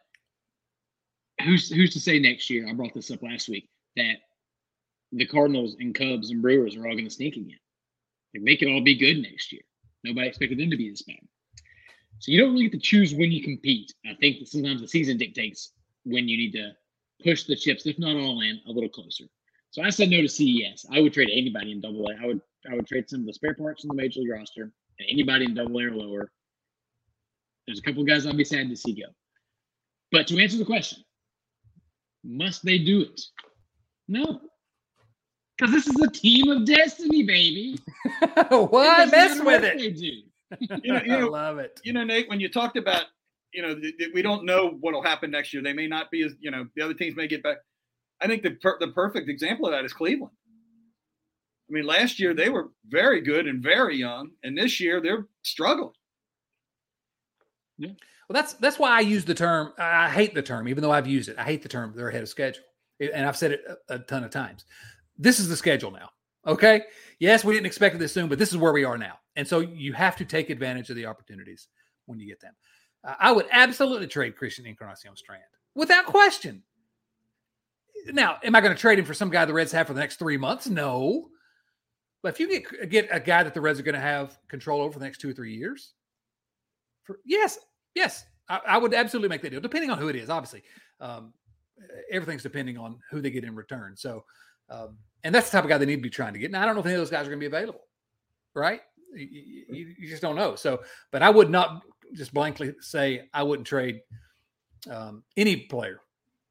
who's 1.45 1.71
who's 1.71 1.93
to 1.93 2.01
say 2.01 2.19
next 2.19 2.49
year? 2.51 2.67
I 2.69 2.73
brought 2.73 2.95
this 2.95 3.11
up 3.11 3.23
last 3.23 3.49
week 3.49 3.69
that 3.97 4.17
the 5.13 5.27
Cardinals 5.27 5.77
and 5.79 5.95
Cubs 5.95 6.31
and 6.31 6.43
Brewers 6.43 6.75
are 6.75 6.87
all 6.87 6.95
going 6.95 7.05
to 7.05 7.11
sneak 7.11 7.37
again. 7.37 7.61
Like 8.35 8.45
they 8.45 8.57
could 8.57 8.69
all 8.69 8.83
be 8.83 8.97
good 8.97 9.23
next 9.23 9.53
year. 9.53 9.63
Nobody 10.05 10.29
expected 10.29 10.59
them 10.59 10.71
to 10.71 10.77
be 10.77 10.91
this 10.91 11.03
bad. 11.03 11.17
So 12.21 12.33
you 12.33 12.41
don't 12.41 12.53
really 12.53 12.69
get 12.69 12.73
to 12.73 12.79
choose 12.79 13.15
when 13.15 13.31
you 13.31 13.43
compete. 13.43 13.93
I 14.07 14.15
think 14.21 14.41
that 14.41 14.49
sometimes 14.49 14.81
the 14.81 14.89
season 14.89 15.19
dictates 15.19 15.73
when 16.05 16.29
you 16.29 16.37
need 16.37 16.53
to 16.53 16.73
push 17.23 17.45
the 17.45 17.57
chips, 17.57 17.87
if 17.87 17.99
not 17.99 18.17
all 18.17 18.41
in, 18.41 18.61
a 18.67 18.73
little 18.73 18.89
closer. 18.89 19.25
So 19.71 19.83
I 19.83 19.91
said 19.91 20.11
no 20.11 20.23
to 20.23 20.29
CES. 20.29 20.87
I 20.93 21.01
would 21.01 21.13
trade 21.13 21.29
anybody 21.33 21.73
in 21.73 21.81
double 21.81 22.09
A. 22.09 22.15
I 22.23 22.27
would 22.27 22.41
I 22.71 22.75
would 22.75 22.87
trade 22.87 23.09
some 23.09 23.21
of 23.21 23.27
the 23.27 23.33
spare 23.33 23.55
parts 23.55 23.85
in 23.85 23.89
the 23.89 23.95
major 23.95 24.21
league 24.21 24.31
roster 24.31 24.63
and 24.63 25.09
anybody 25.09 25.45
in 25.45 25.55
double 25.55 25.79
A 25.79 25.85
or 25.85 25.93
lower. 25.93 26.33
There's 27.67 27.79
a 27.79 27.83
couple 27.83 28.03
of 28.03 28.09
guys 28.09 28.27
I'd 28.27 28.37
be 28.37 28.45
sad 28.45 28.69
to 28.69 28.77
see 28.77 28.95
go. 28.95 29.09
But 30.11 30.27
to 30.29 30.43
answer 30.43 30.57
the 30.57 30.65
question, 30.65 31.05
must 32.25 32.65
they 32.65 32.79
do 32.79 33.03
it? 33.03 33.21
No. 34.09 34.41
Because 35.59 35.75
this 35.75 35.87
is 35.89 36.01
a 36.01 36.11
team 36.11 36.51
of 36.51 36.65
destiny, 36.65 37.25
baby. 37.25 37.79
Why 38.51 39.07
doesn't 39.07 39.11
mess 39.11 39.41
with 39.41 39.65
it? 39.65 39.79
they 39.79 39.91
do. 39.91 40.23
You 40.83 40.93
know, 40.95 41.01
you 41.05 41.15
I 41.15 41.23
love 41.25 41.59
it. 41.59 41.79
you 41.85 41.93
know, 41.93 42.05
Nate, 42.05 42.27
when 42.31 42.41
you 42.41 42.49
talked 42.49 42.79
about, 42.79 43.05
you 43.53 43.61
know, 43.61 43.75
th- 43.79 43.99
th- 43.99 44.11
we 44.15 44.23
don't 44.23 44.47
know 44.47 44.79
what'll 44.81 45.03
happen 45.03 45.31
next 45.31 45.53
year. 45.53 45.63
They 45.63 45.75
may 45.75 45.87
not 45.87 46.11
be 46.11 46.23
as, 46.23 46.33
you 46.41 46.51
know, 46.51 46.67
the 46.75 46.83
other 46.83 46.95
teams 46.95 47.17
may 47.17 47.27
get 47.29 47.43
back. 47.43 47.59
I 48.23 48.27
think 48.29 48.43
the 48.43 48.53
per- 48.53 48.79
the 48.81 48.89
perfect 48.89 49.29
example 49.29 49.67
of 49.67 49.73
that 49.73 49.85
is 49.85 49.93
Cleveland. 49.93 50.33
I 51.69 51.73
mean, 51.75 51.85
last 51.85 52.19
year 52.19 52.33
they 52.33 52.49
were 52.49 52.69
very 52.87 53.21
good 53.21 53.47
and 53.47 53.63
very 53.63 53.97
young, 53.99 54.31
and 54.43 54.57
this 54.57 54.81
year 54.81 55.03
they're 55.03 55.27
struggling. 55.43 55.93
Yeah. 57.77 57.91
Well, 58.29 58.35
that's 58.35 58.55
that's 58.55 58.79
why 58.79 58.91
I 58.97 59.01
use 59.01 59.27
the 59.27 59.35
term. 59.35 59.73
I 59.79 60.07
I 60.07 60.09
hate 60.09 60.35
the 60.35 60.43
term, 60.43 60.67
even 60.69 60.83
though 60.83 60.93
I've 60.93 61.07
used 61.07 61.29
it. 61.29 61.37
I 61.39 61.45
hate 61.45 61.63
the 61.63 61.69
term. 61.69 61.93
They're 61.95 62.09
ahead 62.09 62.23
of 62.23 62.29
schedule, 62.31 62.63
and 63.01 63.27
I've 63.27 63.37
said 63.37 63.53
it 63.53 63.65
a, 63.91 63.97
a 63.97 63.99
ton 63.99 64.25
of 64.25 64.31
times. 64.31 64.65
This 65.19 65.41
is 65.41 65.49
the 65.49 65.57
schedule 65.57 65.91
now. 65.91 66.11
Okay. 66.47 66.83
Yes, 67.19 67.45
we 67.45 67.55
didn't 67.55 67.67
expect 67.67 67.99
this 67.99 68.13
soon, 68.13 68.29
but 68.29 68.39
this 68.39 68.51
is 68.51 68.57
where 68.57 68.73
we 68.73 68.85
are 68.85 68.97
now, 68.97 69.19
and 69.37 69.47
so 69.47 69.61
you 69.61 69.93
have 69.93 70.17
to 70.17 70.25
take 70.25 70.51
advantage 70.51 70.89
of 70.89 70.97
the 70.97 71.07
opportunities 71.07 71.69
when 72.07 72.19
you 72.19 72.27
get 72.27 72.41
them. 72.41 72.55
Uh, 73.05 73.15
I 73.19 73.33
would 73.33 73.47
absolutely 73.51 74.07
trade 74.07 74.37
Christian 74.37 74.67
Encarnacion 74.67 75.17
Strand 75.17 75.43
without 75.75 76.07
question. 76.07 76.63
Now, 78.07 78.39
am 78.43 78.55
I 78.55 78.61
going 78.61 78.75
to 78.75 78.81
trade 78.81 78.99
him 78.99 79.05
for 79.05 79.15
some 79.15 79.31
guy 79.31 79.45
the 79.45 79.53
Reds 79.53 79.73
have 79.73 79.89
for 79.89 79.95
the 79.95 80.01
next 80.01 80.17
three 80.17 80.37
months? 80.37 80.69
No. 80.69 81.29
But 82.23 82.35
if 82.35 82.41
you 82.41 82.49
get 82.49 82.91
get 82.91 83.09
a 83.11 83.21
guy 83.21 83.43
that 83.43 83.55
the 83.55 83.61
Reds 83.61 83.79
are 83.79 83.85
going 83.85 83.95
to 83.95 84.01
have 84.01 84.39
control 84.49 84.81
over 84.81 84.93
for 84.93 84.99
the 84.99 85.05
next 85.05 85.21
two 85.21 85.31
or 85.31 85.33
three 85.33 85.55
years, 85.55 85.93
for 87.05 87.19
yes, 87.25 87.59
yes, 87.95 88.25
I, 88.49 88.61
I 88.67 88.79
would 88.79 88.95
absolutely 88.95 89.29
make 89.29 89.43
that 89.43 89.51
deal, 89.51 89.61
depending 89.61 89.91
on 89.91 89.99
who 89.99 90.09
it 90.09 90.17
is. 90.17 90.31
Obviously, 90.31 90.63
um, 91.01 91.33
everything's 92.11 92.43
depending 92.43 92.77
on 92.79 92.99
who 93.11 93.21
they 93.21 93.31
get 93.31 93.45
in 93.45 93.55
return. 93.55 93.97
So, 93.97 94.25
um, 94.69 94.99
and 95.25 95.35
that's 95.35 95.51
the 95.51 95.57
type 95.57 95.65
of 95.65 95.71
guy 95.71 95.79
they 95.79 95.87
need 95.87 95.97
to 95.97 96.03
be 96.03 96.11
trying 96.11 96.33
to 96.33 96.39
get. 96.39 96.51
Now, 96.51 96.63
I 96.63 96.67
don't 96.67 96.75
know 96.75 96.81
if 96.81 96.87
any 96.87 96.95
of 96.95 97.01
those 97.01 97.11
guys 97.11 97.27
are 97.27 97.31
going 97.31 97.41
to 97.41 97.49
be 97.49 97.55
available, 97.55 97.83
right? 98.55 98.81
You, 99.15 99.27
you- 99.71 99.95
you 99.99 100.09
just 100.09 100.23
don't 100.23 100.37
know. 100.37 100.55
So, 100.55 100.83
but 101.11 101.23
I 101.23 101.31
would 101.31 101.51
not 101.51 101.83
just 102.15 102.33
blankly 102.33 102.75
say 102.81 103.29
I 103.35 103.43
wouldn't 103.43 103.67
trade 103.67 104.01
um, 104.91 105.23
any 105.37 105.57
player 105.57 106.01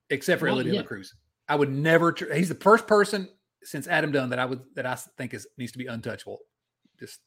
except 0.10 0.40
for 0.40 0.46
Well, 0.48 0.62
yeah. 0.66 0.82
Cruz. 0.84 1.14
I 1.50 1.56
would 1.56 1.72
never. 1.72 2.12
Tra- 2.12 2.36
he's 2.36 2.50
the 2.50 2.56
first 2.56 2.88
person 2.88 3.30
since 3.64 3.88
Adam 3.88 4.12
Dunn 4.12 4.30
that 4.30 4.40
I 4.40 4.46
would 4.46 4.62
that 4.76 4.86
I 4.86 4.96
think 5.18 5.34
is 5.34 5.48
needs 5.58 5.72
to 5.72 5.78
be 5.78 5.88
untouchable, 5.88 6.40
just 7.00 7.20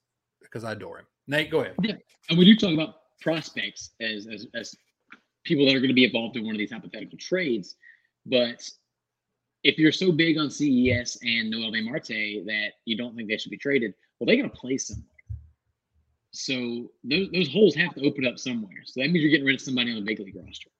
because 0.43 0.63
I 0.65 0.73
adore 0.73 0.99
him. 0.99 1.07
Nate, 1.27 1.51
go 1.51 1.61
ahead. 1.61 1.75
Yeah, 1.83 1.95
and 2.29 2.39
we 2.39 2.45
do 2.45 2.55
talk 2.57 2.73
about 2.75 2.97
prospects 3.21 3.91
as, 4.01 4.27
as 4.27 4.47
as 4.55 4.75
people 5.45 5.65
that 5.67 5.75
are 5.75 5.79
going 5.81 5.89
to 5.89 5.95
be 5.95 6.05
involved 6.05 6.37
in 6.37 6.45
one 6.45 6.55
of 6.55 6.59
these 6.59 6.71
hypothetical 6.73 7.19
trades. 7.19 7.77
But 8.27 8.63
if 9.63 9.79
you're 9.79 9.93
so 9.93 10.11
big 10.11 10.39
on 10.39 10.51
CES 10.51 11.19
and 11.23 11.53
Noelvi 11.53 11.85
Marte 11.85 12.47
that 12.47 12.73
you 12.85 12.97
don't 12.97 13.15
think 13.15 13.29
they 13.29 13.37
should 13.37 13.51
be 13.51 13.59
traded, 13.59 13.95
well, 14.19 14.27
they 14.27 14.37
got 14.37 14.53
to 14.53 14.61
play 14.61 14.79
somewhere. 14.79 15.07
So 16.33 16.91
those, 17.05 17.29
those 17.33 17.53
holes 17.53 17.75
have 17.75 17.95
to 17.95 18.07
open 18.07 18.27
up 18.27 18.39
somewhere. 18.39 18.83
So 18.85 19.01
that 19.01 19.11
means 19.11 19.23
you're 19.23 19.31
getting 19.31 19.47
rid 19.47 19.57
of 19.57 19.61
somebody 19.61 19.91
on 19.91 19.97
the 19.97 20.03
big 20.03 20.21
league 20.21 20.37
roster. 20.37 20.71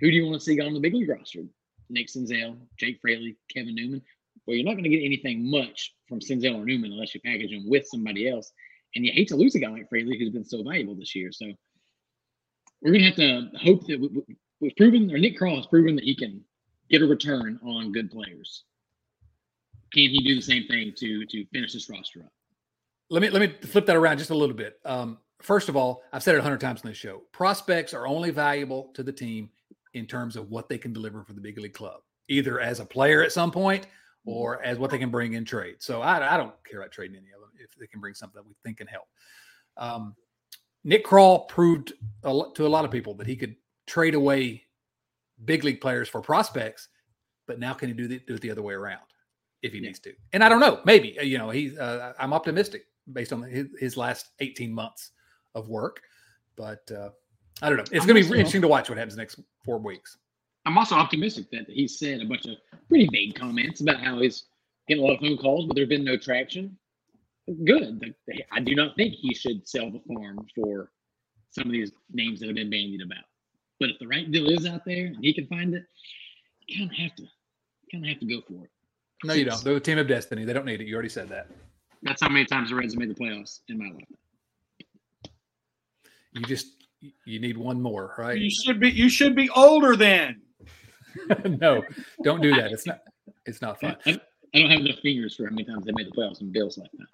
Who 0.00 0.10
do 0.10 0.16
you 0.16 0.26
want 0.26 0.40
to 0.40 0.44
see 0.44 0.60
on 0.60 0.74
the 0.74 0.80
big 0.80 0.94
league 0.94 1.08
roster? 1.08 1.40
Nick 1.90 2.08
Senzel, 2.08 2.56
Jake 2.78 3.00
Fraley, 3.00 3.36
Kevin 3.52 3.74
Newman. 3.74 4.02
Well, 4.46 4.56
you're 4.56 4.64
not 4.64 4.72
going 4.72 4.84
to 4.84 4.90
get 4.90 5.04
anything 5.04 5.50
much 5.50 5.94
from 6.08 6.20
Senzel 6.20 6.56
or 6.56 6.64
Newman 6.64 6.92
unless 6.92 7.14
you 7.14 7.20
package 7.20 7.50
them 7.50 7.68
with 7.68 7.86
somebody 7.86 8.28
else. 8.28 8.52
And 8.94 9.04
you 9.04 9.12
hate 9.12 9.28
to 9.28 9.36
lose 9.36 9.54
a 9.54 9.58
guy 9.58 9.68
like 9.68 9.88
Fraley 9.88 10.18
who's 10.18 10.30
been 10.30 10.44
so 10.44 10.62
valuable 10.62 10.94
this 10.94 11.14
year. 11.14 11.32
So 11.32 11.46
we're 12.82 12.92
going 12.92 13.02
to 13.02 13.06
have 13.06 13.16
to 13.16 13.58
hope 13.58 13.86
that 13.86 14.00
we, 14.00 14.08
we've 14.60 14.76
proven, 14.76 15.10
or 15.10 15.18
Nick 15.18 15.38
Krall 15.38 15.56
has 15.56 15.66
proven 15.66 15.96
that 15.96 16.04
he 16.04 16.14
can 16.14 16.42
get 16.90 17.02
a 17.02 17.06
return 17.06 17.58
on 17.62 17.92
good 17.92 18.10
players. 18.10 18.64
Can 19.92 20.10
he 20.10 20.20
do 20.22 20.34
the 20.34 20.42
same 20.42 20.66
thing 20.66 20.92
to 20.98 21.24
to 21.26 21.44
finish 21.46 21.72
this 21.72 21.88
roster 21.88 22.20
up? 22.20 22.32
Let 23.10 23.22
me 23.22 23.30
let 23.30 23.40
me 23.40 23.54
flip 23.66 23.86
that 23.86 23.96
around 23.96 24.18
just 24.18 24.30
a 24.30 24.36
little 24.36 24.56
bit. 24.56 24.78
Um, 24.84 25.18
first 25.40 25.68
of 25.68 25.76
all, 25.76 26.02
I've 26.12 26.22
said 26.22 26.34
it 26.34 26.38
a 26.38 26.42
hundred 26.42 26.60
times 26.60 26.82
on 26.84 26.90
this 26.90 26.98
show. 26.98 27.22
Prospects 27.32 27.94
are 27.94 28.06
only 28.06 28.30
valuable 28.30 28.90
to 28.94 29.02
the 29.02 29.12
team 29.12 29.50
in 29.94 30.06
terms 30.06 30.36
of 30.36 30.50
what 30.50 30.68
they 30.68 30.78
can 30.78 30.92
deliver 30.92 31.24
for 31.24 31.32
the 31.32 31.40
big 31.40 31.58
league 31.58 31.72
club, 31.72 32.00
either 32.28 32.60
as 32.60 32.80
a 32.80 32.84
player 32.84 33.22
at 33.22 33.32
some 33.32 33.50
point 33.50 33.86
or 34.26 34.62
as 34.62 34.78
what 34.78 34.90
they 34.90 34.98
can 34.98 35.10
bring 35.10 35.32
in 35.32 35.44
trade. 35.44 35.76
So 35.78 36.02
I, 36.02 36.34
I 36.34 36.36
don't 36.36 36.52
care 36.64 36.80
about 36.80 36.92
trading 36.92 37.16
any 37.16 37.28
of 37.34 37.40
them 37.40 37.50
if 37.58 37.74
they 37.78 37.86
can 37.86 37.98
bring 37.98 38.12
something 38.12 38.38
that 38.38 38.46
we 38.46 38.54
think 38.62 38.76
can 38.78 38.86
help. 38.86 39.06
Um, 39.78 40.14
Nick 40.84 41.06
Krall 41.06 41.48
proved 41.48 41.94
a 42.24 42.32
lot, 42.32 42.54
to 42.56 42.66
a 42.66 42.68
lot 42.68 42.84
of 42.84 42.90
people 42.90 43.14
that 43.14 43.26
he 43.26 43.36
could 43.36 43.56
trade 43.86 44.14
away 44.14 44.64
big 45.44 45.64
league 45.64 45.80
players 45.80 46.08
for 46.08 46.20
prospects, 46.20 46.88
but 47.46 47.58
now 47.58 47.72
can 47.74 47.88
he 47.88 47.94
do, 47.94 48.08
the, 48.08 48.18
do 48.26 48.34
it 48.34 48.40
the 48.40 48.50
other 48.50 48.62
way 48.62 48.74
around 48.74 49.00
if 49.62 49.72
he 49.72 49.78
Yeah. 49.78 49.86
needs 49.88 50.00
to? 50.00 50.12
And 50.32 50.42
I 50.44 50.48
don't 50.48 50.60
know. 50.60 50.80
Maybe 50.84 51.16
you 51.22 51.38
know 51.38 51.50
he's. 51.50 51.78
Uh, 51.78 52.12
I'm 52.18 52.32
optimistic 52.32 52.86
based 53.12 53.32
on 53.32 53.42
his, 53.42 53.66
his 53.78 53.96
last 53.96 54.30
18 54.40 54.72
months 54.72 55.12
of 55.54 55.68
work, 55.68 56.00
but 56.56 56.90
uh, 56.90 57.10
I 57.62 57.68
don't 57.68 57.78
know. 57.78 57.84
It's 57.90 58.04
going 58.06 58.22
to 58.22 58.28
be 58.28 58.36
interesting 58.38 58.62
to 58.62 58.68
watch 58.68 58.88
what 58.88 58.98
happens 58.98 59.16
next 59.16 59.40
four 59.64 59.78
weeks. 59.78 60.18
I'm 60.66 60.76
also 60.76 60.96
optimistic 60.96 61.50
that 61.52 61.64
he 61.68 61.88
said 61.88 62.20
a 62.20 62.26
bunch 62.26 62.44
of 62.44 62.56
pretty 62.88 63.08
vague 63.10 63.34
comments 63.34 63.80
about 63.80 64.00
how 64.00 64.20
he's 64.20 64.44
getting 64.86 65.02
a 65.02 65.06
lot 65.06 65.14
of 65.14 65.20
phone 65.20 65.38
calls, 65.38 65.66
but 65.66 65.74
there's 65.74 65.88
been 65.88 66.04
no 66.04 66.16
traction. 66.18 66.76
Good. 67.64 68.14
I 68.52 68.60
do 68.60 68.74
not 68.74 68.94
think 68.96 69.14
he 69.14 69.32
should 69.32 69.66
sell 69.66 69.90
the 69.90 70.00
farm 70.06 70.46
for 70.54 70.90
some 71.50 71.64
of 71.64 71.72
these 71.72 71.92
names 72.12 72.40
that 72.40 72.46
have 72.46 72.54
been 72.56 72.68
bandied 72.68 73.00
about. 73.00 73.24
But 73.80 73.90
if 73.90 73.98
the 73.98 74.06
right 74.06 74.30
deal 74.30 74.48
is 74.50 74.66
out 74.66 74.84
there 74.84 75.06
and 75.06 75.16
he 75.20 75.32
can 75.32 75.46
find 75.46 75.74
it, 75.74 75.84
you 76.66 76.78
kind 76.78 76.90
of 76.90 76.96
have 76.96 77.14
to, 77.16 77.22
kind 77.92 78.04
of 78.04 78.08
have 78.08 78.20
to 78.20 78.26
go 78.26 78.40
for 78.46 78.64
it. 78.64 78.70
No, 79.24 79.34
you 79.34 79.44
don't. 79.44 79.62
They're 79.62 79.76
a 79.76 79.80
team 79.80 79.98
of 79.98 80.08
destiny. 80.08 80.44
They 80.44 80.52
don't 80.52 80.64
need 80.64 80.80
it. 80.80 80.86
You 80.86 80.94
already 80.94 81.08
said 81.08 81.28
that. 81.30 81.48
That's 82.02 82.22
how 82.22 82.28
many 82.28 82.44
times 82.44 82.70
the 82.70 82.76
Reds 82.76 82.94
have 82.94 83.00
made 83.00 83.10
the 83.10 83.14
playoffs 83.14 83.60
in 83.68 83.78
my 83.78 83.90
life. 83.92 84.04
You 86.32 86.42
just 86.42 86.66
you 87.24 87.40
need 87.40 87.56
one 87.56 87.80
more, 87.80 88.14
right? 88.18 88.38
You 88.38 88.50
should 88.50 88.80
be 88.80 88.90
you 88.90 89.08
should 89.08 89.34
be 89.34 89.48
older 89.50 89.96
then. 89.96 90.40
no, 91.60 91.82
don't 92.22 92.40
do 92.40 92.54
that. 92.54 92.70
It's 92.70 92.86
not. 92.86 93.00
It's 93.46 93.62
not 93.62 93.80
fun. 93.80 93.96
I, 94.06 94.20
I 94.54 94.58
don't 94.58 94.70
have 94.70 94.80
enough 94.80 94.98
fingers 95.00 95.34
for 95.34 95.44
how 95.44 95.50
many 95.50 95.64
times 95.64 95.84
they 95.84 95.92
made 95.92 96.06
the 96.06 96.12
playoffs 96.12 96.40
in 96.40 96.52
Bills 96.52 96.78
like 96.78 96.90
that. 96.92 97.06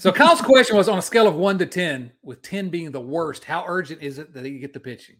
So 0.00 0.12
Kyle's 0.12 0.40
question 0.40 0.76
was 0.76 0.88
on 0.88 0.98
a 0.98 1.02
scale 1.02 1.26
of 1.26 1.34
one 1.34 1.58
to 1.58 1.66
ten, 1.66 2.12
with 2.22 2.42
ten 2.42 2.68
being 2.68 2.90
the 2.90 3.00
worst. 3.00 3.44
How 3.44 3.64
urgent 3.66 4.02
is 4.02 4.18
it 4.18 4.34
that 4.34 4.44
he 4.44 4.58
get 4.58 4.72
the 4.72 4.80
pitching? 4.80 5.16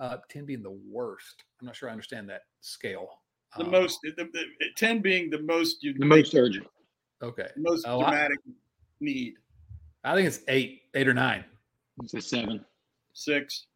Uh, 0.00 0.16
ten 0.30 0.44
being 0.46 0.62
the 0.62 0.78
worst. 0.90 1.44
I'm 1.60 1.66
not 1.66 1.76
sure 1.76 1.88
I 1.88 1.92
understand 1.92 2.28
that 2.30 2.42
scale. 2.62 3.20
The 3.56 3.64
Um, 3.64 3.70
most 3.70 4.00
the, 4.02 4.12
the, 4.16 4.44
ten 4.76 5.00
being 5.02 5.28
the 5.30 5.42
most 5.42 5.82
you 5.84 5.92
The 5.92 6.06
most 6.06 6.34
urgent. 6.34 6.66
Okay, 7.22 7.48
the 7.54 7.60
most 7.62 7.84
Oh, 7.86 8.00
I- 8.00 8.10
dramatic 8.10 8.38
need. 9.00 9.34
I 10.02 10.14
think 10.14 10.26
it's 10.26 10.40
eight, 10.48 10.82
eight 10.94 11.06
or 11.06 11.12
nine. 11.14 11.44
It's 12.02 12.14
a 12.14 12.22
seven. 12.22 12.64
Six. 13.12 13.66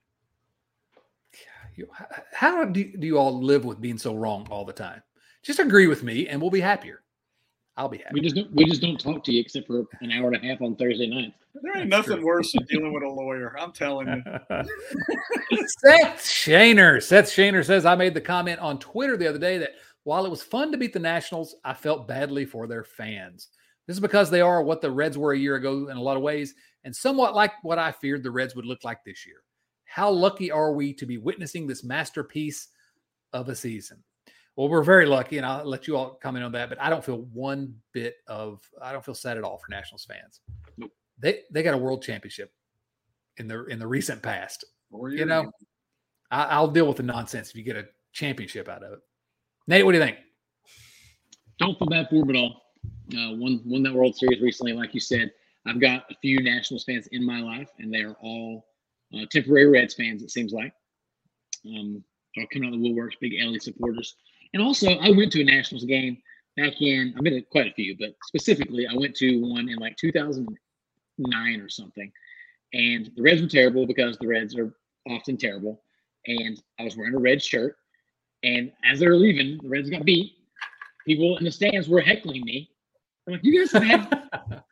You- 1.76 1.90
How 2.32 2.64
do 2.64 2.84
do 2.84 3.06
you 3.06 3.18
all 3.18 3.38
live 3.42 3.64
with 3.66 3.80
being 3.80 3.98
so 3.98 4.14
wrong 4.14 4.46
all 4.50 4.64
the 4.64 4.72
time? 4.72 5.02
Just 5.42 5.58
agree 5.58 5.86
with 5.88 6.02
me, 6.02 6.26
and 6.28 6.40
we'll 6.40 6.50
be 6.50 6.60
happier. 6.60 7.02
I'll 7.76 7.88
be 7.88 7.98
happy. 7.98 8.10
We 8.14 8.20
happy. 8.20 8.28
just 8.28 8.34
don't 8.36 8.52
we 8.54 8.64
just 8.66 8.80
don't 8.80 9.00
talk 9.00 9.24
to 9.24 9.32
you 9.32 9.40
except 9.40 9.66
for 9.66 9.84
an 10.00 10.12
hour 10.12 10.28
and 10.28 10.36
a 10.36 10.46
half 10.46 10.62
on 10.62 10.76
Thursday 10.76 11.08
night. 11.08 11.34
There 11.60 11.76
ain't 11.76 11.90
That's 11.90 12.08
nothing 12.08 12.22
true. 12.22 12.26
worse 12.26 12.52
than 12.52 12.64
dealing 12.66 12.92
with 12.94 13.02
a 13.02 13.08
lawyer. 13.08 13.56
I'm 13.58 13.72
telling 13.72 14.08
you. 14.08 14.22
Seth 15.80 16.18
Shaner. 16.20 17.02
Seth 17.02 17.26
Shaner 17.26 17.64
says, 17.64 17.84
I 17.84 17.94
made 17.94 18.14
the 18.14 18.20
comment 18.20 18.60
on 18.60 18.78
Twitter 18.78 19.16
the 19.16 19.28
other 19.28 19.38
day 19.38 19.58
that 19.58 19.70
while 20.04 20.26
it 20.26 20.30
was 20.30 20.42
fun 20.42 20.70
to 20.72 20.78
beat 20.78 20.92
the 20.92 20.98
Nationals, 20.98 21.56
I 21.64 21.74
felt 21.74 22.06
badly 22.08 22.44
for 22.44 22.66
their 22.66 22.84
fans. 22.84 23.48
This 23.86 23.96
is 23.96 24.00
because 24.00 24.30
they 24.30 24.40
are 24.40 24.62
what 24.62 24.80
the 24.80 24.90
Reds 24.90 25.18
were 25.18 25.32
a 25.32 25.38
year 25.38 25.56
ago 25.56 25.88
in 25.88 25.96
a 25.96 26.02
lot 26.02 26.16
of 26.16 26.22
ways, 26.22 26.54
and 26.84 26.94
somewhat 26.94 27.34
like 27.34 27.52
what 27.62 27.78
I 27.78 27.92
feared 27.92 28.22
the 28.22 28.30
Reds 28.30 28.54
would 28.54 28.66
look 28.66 28.84
like 28.84 29.04
this 29.04 29.26
year. 29.26 29.42
How 29.84 30.10
lucky 30.10 30.50
are 30.50 30.72
we 30.72 30.92
to 30.94 31.06
be 31.06 31.18
witnessing 31.18 31.66
this 31.66 31.84
masterpiece 31.84 32.68
of 33.32 33.48
a 33.48 33.54
season? 33.54 34.02
Well, 34.56 34.68
we're 34.68 34.84
very 34.84 35.06
lucky, 35.06 35.38
and 35.38 35.46
I'll 35.46 35.64
let 35.64 35.88
you 35.88 35.96
all 35.96 36.10
comment 36.22 36.44
on 36.44 36.52
that. 36.52 36.68
But 36.68 36.80
I 36.80 36.88
don't 36.88 37.04
feel 37.04 37.22
one 37.32 37.74
bit 37.92 38.16
of 38.28 38.60
I 38.80 38.92
don't 38.92 39.04
feel 39.04 39.14
sad 39.14 39.36
at 39.36 39.44
all 39.44 39.58
for 39.58 39.70
Nationals 39.70 40.04
fans. 40.04 40.40
Nope. 40.76 40.92
They 41.18 41.40
they 41.50 41.62
got 41.62 41.74
a 41.74 41.78
world 41.78 42.02
championship 42.02 42.52
in 43.38 43.48
the 43.48 43.64
in 43.66 43.78
the 43.78 43.86
recent 43.86 44.22
past. 44.22 44.64
Four 44.90 45.10
You 45.10 45.24
know. 45.24 45.50
I, 46.30 46.44
I'll 46.44 46.68
deal 46.68 46.86
with 46.86 46.96
the 46.96 47.02
nonsense 47.02 47.50
if 47.50 47.56
you 47.56 47.62
get 47.62 47.76
a 47.76 47.86
championship 48.12 48.68
out 48.68 48.82
of 48.82 48.92
it. 48.92 48.98
Nate, 49.66 49.84
what 49.84 49.92
do 49.92 49.98
you 49.98 50.04
think? 50.04 50.18
Don't 51.58 51.78
feel 51.78 51.88
bad 51.88 52.08
for 52.08 52.16
him 52.16 52.30
at 52.30 52.36
all. 52.36 52.62
Uh, 53.12 53.34
won 53.36 53.60
won 53.64 53.82
that 53.82 53.94
World 53.94 54.16
Series 54.16 54.40
recently, 54.40 54.72
like 54.72 54.94
you 54.94 55.00
said. 55.00 55.30
I've 55.66 55.80
got 55.80 56.04
a 56.10 56.14
few 56.20 56.42
Nationals 56.42 56.84
fans 56.84 57.08
in 57.12 57.24
my 57.24 57.40
life, 57.40 57.70
and 57.78 57.92
they 57.92 58.02
are 58.02 58.16
all 58.20 58.66
uh, 59.14 59.24
temporary 59.30 59.66
Reds 59.66 59.94
fans. 59.94 60.22
It 60.22 60.30
seems 60.30 60.52
like. 60.52 60.72
Um, 61.66 62.04
are 62.36 62.46
coming 62.52 62.68
out 62.68 62.74
of 62.74 62.80
the 62.80 62.88
woodworks, 62.88 63.18
big 63.20 63.34
Elly 63.40 63.58
supporters. 63.58 64.16
And 64.54 64.62
also, 64.62 64.88
I 64.88 65.10
went 65.10 65.32
to 65.32 65.40
a 65.40 65.44
Nationals 65.44 65.84
game 65.84 66.16
back 66.56 66.80
in. 66.80 67.12
I've 67.16 67.24
been 67.24 67.34
to 67.34 67.42
quite 67.42 67.66
a 67.66 67.74
few, 67.74 67.96
but 67.98 68.14
specifically, 68.22 68.86
I 68.86 68.94
went 68.96 69.16
to 69.16 69.38
one 69.40 69.68
in 69.68 69.78
like 69.78 69.96
2009 69.96 71.60
or 71.60 71.68
something. 71.68 72.12
And 72.72 73.10
the 73.16 73.22
Reds 73.22 73.42
were 73.42 73.48
terrible 73.48 73.84
because 73.84 74.16
the 74.16 74.28
Reds 74.28 74.56
are 74.56 74.72
often 75.10 75.36
terrible. 75.36 75.82
And 76.26 76.62
I 76.78 76.84
was 76.84 76.96
wearing 76.96 77.14
a 77.14 77.18
red 77.18 77.42
shirt. 77.42 77.76
And 78.44 78.70
as 78.84 79.00
they 79.00 79.08
were 79.08 79.16
leaving, 79.16 79.58
the 79.60 79.68
Reds 79.68 79.90
got 79.90 80.04
beat. 80.04 80.34
People 81.04 81.36
in 81.36 81.44
the 81.44 81.50
stands 81.50 81.88
were 81.88 82.00
heckling 82.00 82.44
me. 82.44 82.70
I'm 83.26 83.34
like, 83.34 83.44
you 83.44 83.58
guys 83.58 83.72
have 83.72 83.82
had. 83.82 84.30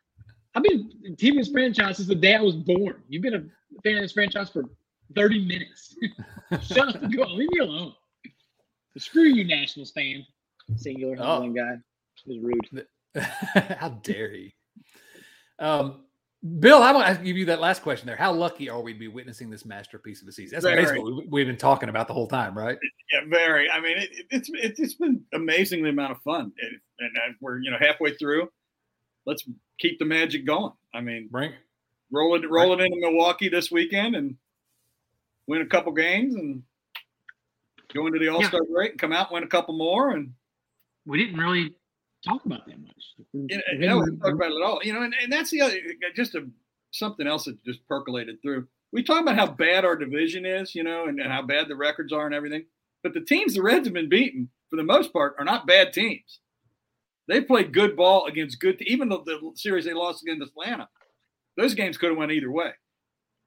I've 0.55 0.63
been 0.63 0.91
a 1.11 1.15
team 1.15 1.37
of 1.37 1.45
this 1.45 1.51
franchise 1.51 1.97
since 1.97 2.07
the 2.07 2.15
day 2.15 2.35
I 2.35 2.41
was 2.41 2.55
born. 2.55 3.03
You've 3.09 3.23
been 3.23 3.33
a 3.33 3.81
fan 3.81 3.97
of 3.97 4.03
this 4.03 4.13
franchise 4.13 4.49
for 4.49 4.63
30 5.13 5.45
minutes. 5.45 5.95
Shut 6.67 6.95
up 6.95 7.03
and 7.03 7.13
go. 7.13 7.23
Leave 7.25 7.49
me 7.51 7.59
alone. 7.59 7.93
Screw 8.97 9.23
you, 9.23 9.43
Nationals 9.43 9.91
fan. 9.91 10.25
Singular, 10.75 11.15
Oh. 11.19 11.49
guy. 11.49 11.73
It 12.25 12.27
was 12.27 12.37
rude. 12.39 12.87
How 13.79 13.89
dare 13.89 14.31
he? 14.31 14.53
Um, 15.59 16.01
Bill, 16.59 16.83
I 16.83 16.91
want 16.91 17.17
to 17.17 17.23
give 17.23 17.37
you 17.37 17.45
that 17.45 17.61
last 17.61 17.81
question 17.83 18.05
there. 18.05 18.17
How 18.17 18.33
lucky 18.33 18.69
are 18.69 18.81
we 18.81 18.91
to 18.93 18.99
be 18.99 19.07
witnessing 19.07 19.49
this 19.49 19.65
masterpiece 19.65 20.21
of 20.21 20.27
a 20.27 20.31
season? 20.31 20.55
That's 20.55 20.65
Very. 20.65 20.81
basically 20.81 20.99
what 21.03 21.15
we- 21.15 21.27
we've 21.29 21.47
been 21.47 21.55
talking 21.57 21.87
about 21.89 22.07
the 22.07 22.13
whole 22.13 22.27
time, 22.27 22.57
right? 22.57 22.77
Yeah, 23.11 23.21
very. 23.29 23.69
I 23.69 23.79
mean, 23.79 23.97
it, 23.97 24.09
it- 24.11 24.25
it's 24.29 24.49
it's 24.53 24.79
it's 24.79 24.93
been 24.95 25.23
amazingly 25.33 25.89
amount 25.89 26.11
of 26.11 26.21
fun, 26.21 26.51
and, 26.61 26.79
and 26.99 27.17
uh, 27.17 27.33
we're 27.39 27.59
you 27.59 27.71
know 27.71 27.77
halfway 27.79 28.13
through. 28.15 28.49
Let's 29.25 29.47
keep 29.79 29.99
the 29.99 30.05
magic 30.05 30.45
going. 30.45 30.73
I 30.93 30.99
mean, 31.01 31.29
Bring 31.31 31.53
roll 32.11 32.35
it 32.35 32.49
roll 32.49 32.73
it 32.73 32.83
into 32.83 32.97
Milwaukee 32.99 33.47
this 33.49 33.71
weekend 33.71 34.15
and 34.17 34.35
win 35.47 35.61
a 35.61 35.65
couple 35.65 35.93
games 35.93 36.35
and 36.35 36.61
go 37.93 38.07
into 38.07 38.19
the 38.19 38.29
All 38.29 38.43
Star 38.43 38.61
break 38.71 38.91
and 38.91 38.99
come 38.99 39.13
out 39.13 39.27
and 39.27 39.35
win 39.35 39.43
a 39.43 39.47
couple 39.47 39.75
more 39.75 40.11
and 40.11 40.33
We 41.05 41.17
didn't 41.17 41.39
really 41.39 41.73
talk 42.25 42.45
about 42.45 42.65
that 42.65 42.79
much. 42.79 43.03
you 43.33 43.47
know, 43.49 43.59
and 43.67 43.79
we 43.79 44.05
didn't 44.05 44.19
talk 44.19 44.33
about 44.33 44.51
it 44.51 44.55
at 44.55 44.63
all. 44.63 44.79
You 44.83 44.93
know, 44.93 45.01
and, 45.03 45.13
and 45.21 45.31
that's 45.31 45.51
the 45.51 45.61
other 45.61 45.77
just 46.15 46.35
a, 46.35 46.47
something 46.91 47.27
else 47.27 47.45
that 47.45 47.63
just 47.63 47.85
percolated 47.87 48.41
through. 48.41 48.67
We 48.91 49.03
talk 49.03 49.21
about 49.21 49.35
how 49.35 49.47
bad 49.47 49.85
our 49.85 49.95
division 49.95 50.45
is, 50.45 50.75
you 50.75 50.83
know, 50.83 51.07
and, 51.07 51.19
and 51.19 51.31
how 51.31 51.41
bad 51.41 51.67
the 51.67 51.75
records 51.75 52.13
are 52.13 52.25
and 52.25 52.35
everything. 52.35 52.65
But 53.01 53.13
the 53.13 53.21
teams 53.21 53.55
the 53.55 53.61
Reds 53.61 53.87
have 53.87 53.93
been 53.93 54.09
beaten 54.09 54.49
for 54.69 54.77
the 54.77 54.83
most 54.83 55.11
part 55.11 55.35
are 55.39 55.45
not 55.45 55.67
bad 55.67 55.93
teams. 55.93 56.39
They 57.27 57.41
played 57.41 57.73
good 57.73 57.95
ball 57.95 58.27
against 58.27 58.59
good, 58.59 58.81
even 58.81 59.09
though 59.09 59.23
the 59.25 59.39
series 59.55 59.85
they 59.85 59.93
lost 59.93 60.23
against 60.23 60.51
Atlanta, 60.51 60.89
those 61.57 61.73
games 61.73 61.97
could 61.97 62.09
have 62.09 62.17
went 62.17 62.31
either 62.31 62.51
way. 62.51 62.71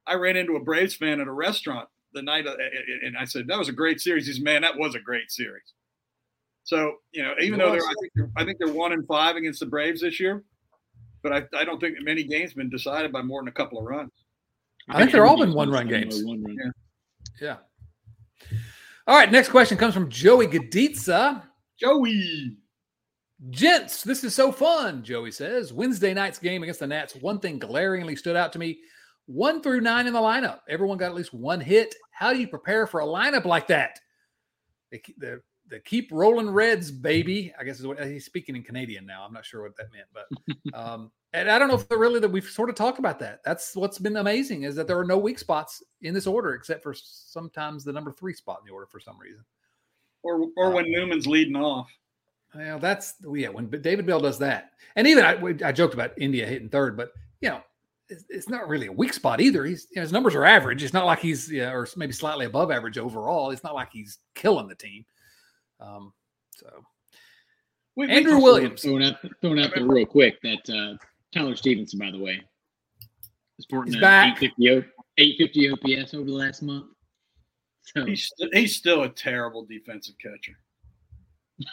I 0.05 0.15
ran 0.15 0.35
into 0.35 0.55
a 0.55 0.63
Braves 0.63 0.95
fan 0.95 1.19
at 1.21 1.27
a 1.27 1.31
restaurant 1.31 1.89
the 2.13 2.21
night, 2.21 2.47
of, 2.47 2.57
and 3.03 3.17
I 3.17 3.25
said 3.25 3.47
that 3.47 3.57
was 3.57 3.69
a 3.69 3.73
great 3.73 3.99
series. 4.01 4.27
He 4.27 4.33
said, 4.33 4.43
"Man, 4.43 4.61
that 4.61 4.77
was 4.77 4.95
a 4.95 4.99
great 4.99 5.31
series." 5.31 5.73
So 6.63 6.95
you 7.11 7.23
know, 7.23 7.33
even 7.41 7.59
though 7.59 7.71
they're. 7.71 7.81
I 7.81 7.93
think 7.99 8.11
they're, 8.15 8.29
I 8.37 8.45
think 8.45 8.57
they're 8.59 8.73
one 8.73 8.93
and 8.93 9.05
five 9.07 9.35
against 9.35 9.59
the 9.59 9.65
Braves 9.65 10.01
this 10.01 10.19
year, 10.19 10.43
but 11.23 11.33
I, 11.33 11.43
I 11.57 11.63
don't 11.63 11.79
think 11.79 11.97
many 12.01 12.23
games 12.23 12.53
been 12.53 12.69
decided 12.69 13.11
by 13.11 13.21
more 13.21 13.41
than 13.41 13.47
a 13.47 13.53
couple 13.53 13.79
of 13.79 13.85
runs. 13.85 14.11
I 14.89 14.99
think 14.99 15.11
they're 15.11 15.25
all 15.25 15.37
been 15.37 15.53
one-run 15.53 15.87
games. 15.87 16.23
One 16.23 16.43
run. 16.43 16.73
Yeah. 17.41 17.55
yeah. 18.41 18.47
All 19.05 19.15
right, 19.15 19.31
next 19.31 19.49
question 19.49 19.77
comes 19.77 19.93
from 19.93 20.09
Joey 20.09 20.47
Gaditza. 20.47 21.43
Joey, 21.79 22.57
Gents, 23.49 24.03
this 24.03 24.23
is 24.23 24.33
so 24.33 24.51
fun, 24.51 25.03
Joey 25.03 25.31
says. 25.31 25.71
Wednesday 25.71 26.13
night's 26.13 26.39
game 26.39 26.63
against 26.63 26.79
the 26.79 26.87
Nats, 26.87 27.15
one 27.15 27.39
thing 27.39 27.59
glaringly 27.59 28.15
stood 28.15 28.35
out 28.35 28.51
to 28.53 28.59
me. 28.59 28.79
One 29.27 29.61
through 29.61 29.81
nine 29.81 30.07
in 30.07 30.13
the 30.13 30.19
lineup. 30.19 30.59
Everyone 30.69 30.97
got 30.97 31.07
at 31.07 31.15
least 31.15 31.33
one 31.33 31.59
hit. 31.59 31.93
How 32.11 32.33
do 32.33 32.39
you 32.39 32.47
prepare 32.47 32.87
for 32.87 33.01
a 33.01 33.05
lineup 33.05 33.45
like 33.45 33.67
that? 33.67 33.99
They 34.89 34.99
keep, 34.99 35.19
the, 35.19 35.41
the 35.69 35.79
keep 35.81 36.09
rolling 36.11 36.49
reds, 36.49 36.91
baby. 36.91 37.53
I 37.59 37.63
guess 37.63 37.79
is 37.79 37.85
what 37.85 38.03
he's 38.05 38.25
speaking 38.25 38.55
in 38.55 38.63
Canadian 38.63 39.05
now. 39.05 39.23
I'm 39.23 39.33
not 39.33 39.45
sure 39.45 39.63
what 39.63 39.75
that 39.75 39.87
meant, 39.91 40.07
but 40.13 40.73
um, 40.73 41.11
and 41.33 41.51
I 41.51 41.59
don't 41.59 41.67
know 41.67 41.75
if 41.75 41.91
really 41.91 42.21
that 42.21 42.31
we've 42.31 42.45
sort 42.45 42.69
of 42.69 42.75
talked 42.75 42.99
about 42.99 43.19
that. 43.19 43.41
That's 43.43 43.75
what's 43.75 43.99
been 43.99 44.15
amazing 44.15 44.63
is 44.63 44.75
that 44.75 44.87
there 44.87 44.97
are 44.97 45.05
no 45.05 45.17
weak 45.17 45.39
spots 45.39 45.83
in 46.01 46.13
this 46.13 46.25
order 46.25 46.53
except 46.53 46.81
for 46.81 46.93
sometimes 46.93 47.83
the 47.83 47.91
number 47.91 48.11
three 48.11 48.33
spot 48.33 48.59
in 48.61 48.65
the 48.67 48.73
order 48.73 48.87
for 48.87 48.99
some 48.99 49.19
reason. 49.19 49.43
or 50.23 50.47
or 50.55 50.71
when 50.71 50.89
Newman's 50.89 51.27
leading 51.27 51.55
off. 51.55 51.91
Well, 52.55 52.79
that's 52.79 53.15
yeah. 53.33 53.49
When 53.49 53.69
David 53.69 54.05
Bell 54.05 54.21
does 54.21 54.39
that, 54.39 54.71
and 54.95 55.05
even 55.05 55.25
I, 55.25 55.67
I 55.67 55.71
joked 55.71 55.93
about 55.93 56.13
India 56.17 56.45
hitting 56.45 56.69
third, 56.69 56.95
but 56.95 57.11
you 57.41 57.49
know, 57.49 57.61
it's, 58.09 58.25
it's 58.29 58.49
not 58.49 58.67
really 58.67 58.87
a 58.87 58.91
weak 58.91 59.13
spot 59.13 59.41
either. 59.41 59.65
He's 59.65 59.87
you 59.91 59.97
know, 59.97 60.01
his 60.03 60.11
numbers 60.11 60.35
are 60.35 60.45
average. 60.45 60.83
It's 60.83 60.93
not 60.93 61.05
like 61.05 61.19
he's 61.19 61.51
yeah, 61.51 61.71
or 61.71 61.87
maybe 61.95 62.13
slightly 62.13 62.45
above 62.45 62.71
average 62.71 62.97
overall. 62.97 63.51
It's 63.51 63.63
not 63.63 63.75
like 63.75 63.89
he's 63.91 64.19
killing 64.35 64.67
the 64.67 64.75
team. 64.75 65.05
Um, 65.79 66.13
so 66.55 66.67
We- 67.95 68.07
we 68.07 68.13
Andrew 68.13 68.39
Williams. 68.41 68.81
Throwing 68.81 69.03
out, 69.03 69.15
throwing 69.41 69.59
out 69.59 69.71
there 69.75 69.85
real 69.85 70.05
quick 70.05 70.39
that 70.41 70.69
uh, 70.69 70.97
Tyler 71.33 71.55
Stephenson, 71.55 71.99
by 71.99 72.11
the 72.11 72.19
way, 72.19 72.41
is 73.59 73.63
sporting 73.63 73.93
He's 73.93 74.01
back. 74.01 74.41
850 74.41 74.91
850 75.17 76.01
OPS 76.01 76.13
over 76.13 76.25
the 76.25 76.31
last 76.35 76.61
month. 76.61 76.85
So 77.81 78.05
He's 78.05 78.25
st- 78.27 78.53
he's 78.55 78.75
still 78.75 79.03
a 79.03 79.09
terrible 79.09 79.65
defensive 79.65 80.15
catcher. 80.21 80.57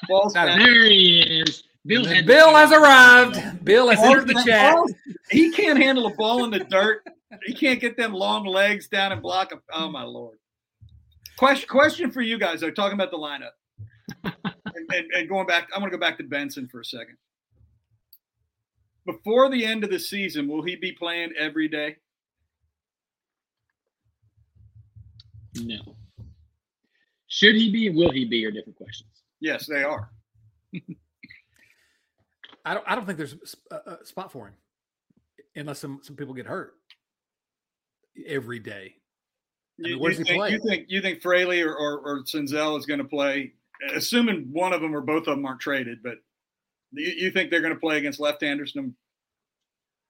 Balls 0.08 0.34
Not 0.34 0.58
there 0.58 0.84
he 0.86 1.20
is. 1.20 1.64
Bill, 1.86 2.04
had 2.04 2.26
Bill 2.26 2.54
has 2.54 2.72
arrived. 2.72 3.64
Bill 3.64 3.90
has 3.90 3.98
entered 4.00 4.28
the 4.28 4.42
chat. 4.46 4.74
balls- 4.74 4.94
He 5.30 5.50
can't 5.52 5.78
handle 5.78 6.06
a 6.06 6.14
ball 6.14 6.44
in 6.44 6.50
the 6.50 6.60
dirt. 6.60 7.06
He 7.44 7.52
can't 7.52 7.80
get 7.80 7.96
them 7.96 8.12
long 8.14 8.46
legs 8.46 8.88
down 8.88 9.12
and 9.12 9.20
block 9.20 9.52
a 9.52 9.60
Oh 9.72 9.90
my 9.90 10.02
lord. 10.02 10.38
Question 11.36 11.68
question 11.68 12.10
for 12.10 12.22
you 12.22 12.38
guys. 12.38 12.60
though, 12.60 12.70
talking 12.70 12.94
about 12.94 13.10
the 13.10 13.18
lineup 13.18 13.50
and, 14.24 14.92
and, 14.94 15.12
and 15.12 15.28
going 15.28 15.46
back. 15.46 15.68
I 15.74 15.78
want 15.78 15.92
to 15.92 15.98
go 15.98 16.00
back 16.00 16.16
to 16.18 16.24
Benson 16.24 16.68
for 16.68 16.80
a 16.80 16.84
second. 16.84 17.16
Before 19.04 19.50
the 19.50 19.66
end 19.66 19.84
of 19.84 19.90
the 19.90 19.98
season, 19.98 20.48
will 20.48 20.62
he 20.62 20.76
be 20.76 20.92
playing 20.92 21.32
every 21.38 21.68
day? 21.68 21.96
No. 25.56 25.96
Should 27.26 27.56
he 27.56 27.70
be 27.70 27.90
will 27.90 28.10
he 28.10 28.24
be 28.24 28.44
are 28.46 28.50
different 28.50 28.76
questions. 28.76 29.10
Yes, 29.44 29.66
they 29.66 29.82
are. 29.82 30.08
I 32.64 32.72
don't. 32.72 32.84
I 32.88 32.94
don't 32.94 33.04
think 33.04 33.18
there's 33.18 33.36
a, 33.70 33.76
a 33.76 34.06
spot 34.06 34.32
for 34.32 34.46
him, 34.46 34.54
unless 35.54 35.80
some 35.80 36.00
some 36.02 36.16
people 36.16 36.32
get 36.32 36.46
hurt 36.46 36.72
every 38.26 38.58
day. 38.58 38.94
I 39.78 39.82
mean, 39.82 39.98
You, 39.98 40.08
you 40.08 40.24
think, 40.24 40.50
you 40.50 40.60
think 40.66 40.86
you 40.88 41.02
think 41.02 41.20
Fraley 41.20 41.60
or, 41.60 41.74
or, 41.76 41.98
or 41.98 42.22
Senzel 42.22 42.78
is 42.78 42.86
going 42.86 43.00
to 43.00 43.04
play, 43.04 43.52
assuming 43.94 44.48
one 44.50 44.72
of 44.72 44.80
them 44.80 44.96
or 44.96 45.02
both 45.02 45.26
of 45.26 45.36
them 45.36 45.44
aren't 45.44 45.60
traded, 45.60 45.98
but 46.02 46.14
you, 46.92 47.12
you 47.26 47.30
think 47.30 47.50
they're 47.50 47.60
going 47.60 47.74
to 47.74 47.78
play 47.78 47.98
against 47.98 48.20
left-handers 48.20 48.72
no, 48.74 48.90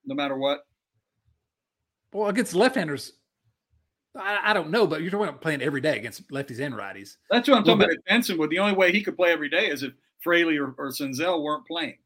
no 0.04 0.14
matter 0.14 0.36
what? 0.38 0.60
Well, 2.12 2.28
against 2.28 2.54
left-handers, 2.54 3.14
I, 4.16 4.50
I 4.50 4.52
don't 4.52 4.70
know, 4.70 4.86
but 4.86 5.02
you're 5.02 5.10
talking 5.10 5.28
about 5.28 5.40
playing 5.40 5.62
every 5.62 5.80
day 5.80 5.96
against 5.98 6.28
lefties 6.30 6.60
and 6.60 6.74
righties. 6.74 7.16
That's 7.30 7.48
what 7.48 7.58
I'm 7.58 7.64
Well, 7.64 7.76
talking 7.76 7.92
about. 7.92 8.04
Benson, 8.08 8.38
would 8.38 8.50
the 8.50 8.58
only 8.58 8.74
way 8.74 8.92
he 8.92 9.02
could 9.02 9.16
play 9.16 9.32
every 9.32 9.48
day 9.48 9.68
is 9.68 9.82
if 9.82 9.92
Fraley 10.20 10.56
or, 10.58 10.74
or 10.78 10.88
Senzel 10.90 11.42
weren't 11.42 11.66
playing, 11.66 11.98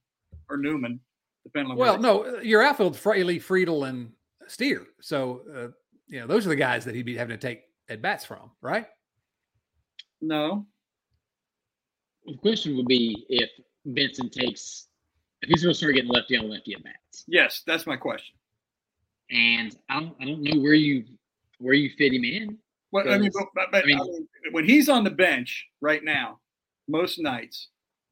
or 0.48 0.56
Newman, 0.56 1.00
depending 1.44 1.72
on. 1.72 1.76
Well, 1.78 1.96
they- 1.96 2.02
no, 2.02 2.38
your 2.40 2.62
outfield 2.62 2.96
Fraley, 2.96 3.38
Friedl, 3.38 3.88
and 3.88 4.12
Steer. 4.46 4.86
So, 5.00 5.42
uh, 5.54 5.68
you 6.06 6.20
know, 6.20 6.26
those 6.26 6.46
are 6.46 6.48
the 6.50 6.56
guys 6.56 6.84
that 6.86 6.94
he'd 6.94 7.04
be 7.06 7.16
having 7.16 7.38
to 7.38 7.46
take 7.46 7.64
at 7.88 8.00
bats 8.02 8.24
from, 8.24 8.50
right? 8.62 8.86
no, 10.20 10.66
The 12.26 12.36
question 12.38 12.76
would 12.76 12.86
be 12.86 13.24
if 13.28 13.50
Benson 13.84 14.28
takes 14.30 14.88
if 15.42 15.48
he's 15.48 15.62
going 15.62 15.72
to 15.72 15.78
start 15.78 15.94
getting 15.94 16.10
lefty 16.10 16.36
on 16.36 16.48
lefty 16.48 16.74
at 16.74 16.82
bats. 16.82 17.24
yes, 17.28 17.62
that's 17.66 17.86
my 17.86 17.96
question. 17.96 18.34
And 19.30 19.76
I 19.88 20.00
don't 20.00 20.16
I 20.20 20.24
don't 20.24 20.42
know 20.42 20.60
where 20.60 20.74
you 20.74 21.04
where 21.58 21.74
you 21.74 21.90
fit 21.96 22.12
him 22.12 22.24
in. 22.24 22.58
Well, 22.90 23.08
I 23.10 23.18
mean, 23.18 23.30
but, 23.54 23.70
but, 23.70 23.84
I 23.84 23.86
mean- 23.86 24.00
I 24.00 24.04
mean, 24.04 24.28
when 24.52 24.64
he's 24.64 24.88
on 24.88 25.04
the 25.04 25.10
bench 25.10 25.66
right 25.80 26.02
now, 26.02 26.40
most 26.88 27.18
nights, 27.18 27.68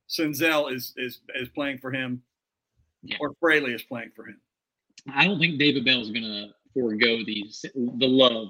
Senzel 0.09 0.73
is 0.73 0.93
is 0.97 1.21
is 1.35 1.49
playing 1.49 1.79
for 1.79 1.91
him, 1.91 2.23
Yeah. 3.03 3.17
or 3.21 3.35
Fraley 3.41 3.73
is 3.73 3.83
playing 3.83 4.11
for 4.15 4.27
him. 4.27 4.41
I 5.13 5.27
don't 5.27 5.39
think 5.39 5.59
David 5.59 5.85
Bell 5.85 6.01
is 6.03 6.11
going 6.11 6.25
to 6.25 6.49
forego 6.75 7.25
these 7.25 7.65
the 7.75 8.07
love, 8.07 8.49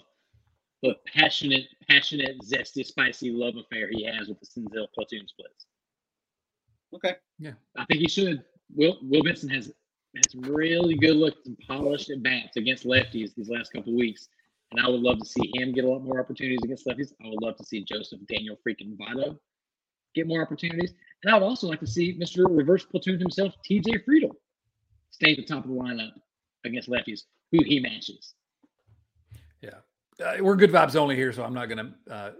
the 0.82 0.96
passionate, 1.06 1.64
passionate, 1.88 2.38
zesty, 2.40 2.84
spicy 2.84 3.30
love 3.30 3.54
affair 3.56 3.88
he 3.90 4.04
has 4.04 4.28
with 4.28 4.40
the 4.40 4.46
Senzel 4.46 4.88
platoon 4.94 5.26
splits. 5.28 5.66
Okay. 6.94 7.14
Yeah. 7.38 7.52
I 7.76 7.84
think 7.86 8.00
he 8.00 8.08
should. 8.08 8.42
Will 8.74 8.98
Will 9.02 9.22
Benson 9.22 9.48
has 9.50 9.72
has 10.16 10.34
really 10.34 10.96
good 10.96 11.16
looks 11.16 11.46
and 11.46 11.56
polished 11.68 12.10
at 12.10 12.22
bats 12.22 12.56
against 12.56 12.84
lefties 12.84 13.34
these 13.34 13.48
last 13.48 13.72
couple 13.72 13.92
of 13.92 13.96
weeks, 13.98 14.28
and 14.72 14.80
I 14.80 14.88
would 14.88 15.00
love 15.00 15.18
to 15.18 15.24
see 15.24 15.50
him 15.54 15.72
get 15.72 15.84
a 15.84 15.88
lot 15.88 16.02
more 16.02 16.20
opportunities 16.20 16.60
against 16.64 16.86
lefties. 16.86 17.12
I 17.24 17.28
would 17.28 17.42
love 17.42 17.56
to 17.56 17.64
see 17.64 17.84
Joseph 17.84 18.20
Daniel 18.28 18.58
freaking 18.66 18.96
Votto 18.96 19.38
get 20.14 20.26
more 20.26 20.42
opportunities, 20.42 20.94
and 21.22 21.32
I 21.32 21.38
would 21.38 21.44
also 21.44 21.66
like 21.66 21.80
to 21.80 21.86
see 21.86 22.18
Mr. 22.18 22.44
Reverse 22.48 22.84
Platoon 22.84 23.18
himself, 23.18 23.54
T.J. 23.64 23.98
Friedl, 24.08 24.32
stay 25.10 25.32
at 25.32 25.36
the 25.36 25.44
top 25.44 25.64
of 25.64 25.70
the 25.70 25.76
lineup 25.76 26.12
against 26.64 26.88
lefties 26.88 27.22
who 27.52 27.58
he 27.64 27.80
matches. 27.80 28.34
Uh, 30.24 30.36
we're 30.40 30.56
good 30.56 30.72
vibes 30.72 30.96
only 30.96 31.14
here, 31.14 31.30
so 31.32 31.44
I'm 31.44 31.52
not 31.52 31.68
going 31.68 31.92
to 32.08 32.12
uh, 32.14 32.30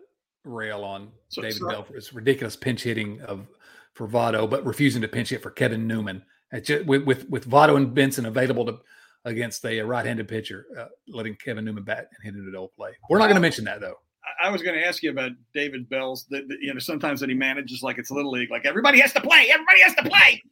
rail 0.45 0.83
on 0.83 1.09
So- 1.29 1.43
David 1.43 1.59
so- 1.59 1.69
Bell 1.69 1.85
for 1.85 1.95
his 1.95 2.13
ridiculous 2.13 2.57
pinch 2.57 2.83
hitting 2.83 3.21
of 3.23 3.47
for 3.93 4.09
Votto, 4.09 4.49
but 4.49 4.65
refusing 4.65 5.03
to 5.03 5.09
pinch 5.09 5.29
hit 5.31 5.43
for 5.43 5.51
Kevin 5.51 5.87
Newman. 5.87 6.23
It's 6.53 6.69
just, 6.69 6.87
with, 6.87 7.03
with 7.05 7.29
with 7.29 7.49
Votto 7.49 7.77
and 7.77 7.93
Benson 7.95 8.27
available 8.27 8.65
to 8.67 8.79
against 9.27 9.65
a 9.67 9.81
right-handed 9.83 10.27
pitcher, 10.29 10.65
uh, 10.79 10.87
letting 11.09 11.35
Kevin 11.37 11.65
Newman 11.67 11.85
bat 11.85 12.09
and 12.15 12.25
hit 12.25 12.39
into 12.39 12.51
the 12.51 12.57
old 12.57 12.73
play. 12.75 12.93
We're 13.11 13.19
not 13.19 13.25
going 13.27 13.35
to 13.35 13.41
mention 13.41 13.65
that 13.67 13.81
though. 13.81 13.97
I- 14.43 14.47
I 14.49 14.51
was 14.51 14.63
going 14.63 14.79
to 14.79 14.85
ask 14.87 15.03
you 15.03 15.11
about 15.11 15.33
David 15.55 15.89
Bell's. 15.89 16.27
That 16.31 16.49
that, 16.49 16.59
you 16.61 16.73
know, 16.73 16.79
sometimes 16.81 17.21
that 17.21 17.29
he 17.29 17.35
manages 17.35 17.83
like 17.83 17.99
it's 17.99 18.11
little 18.11 18.31
league, 18.33 18.51
like 18.51 18.65
everybody 18.67 18.99
has 19.01 19.13
to 19.13 19.21
play, 19.21 19.49
everybody 19.53 19.81
has 19.83 19.95
to 19.97 20.03
play. 20.05 20.43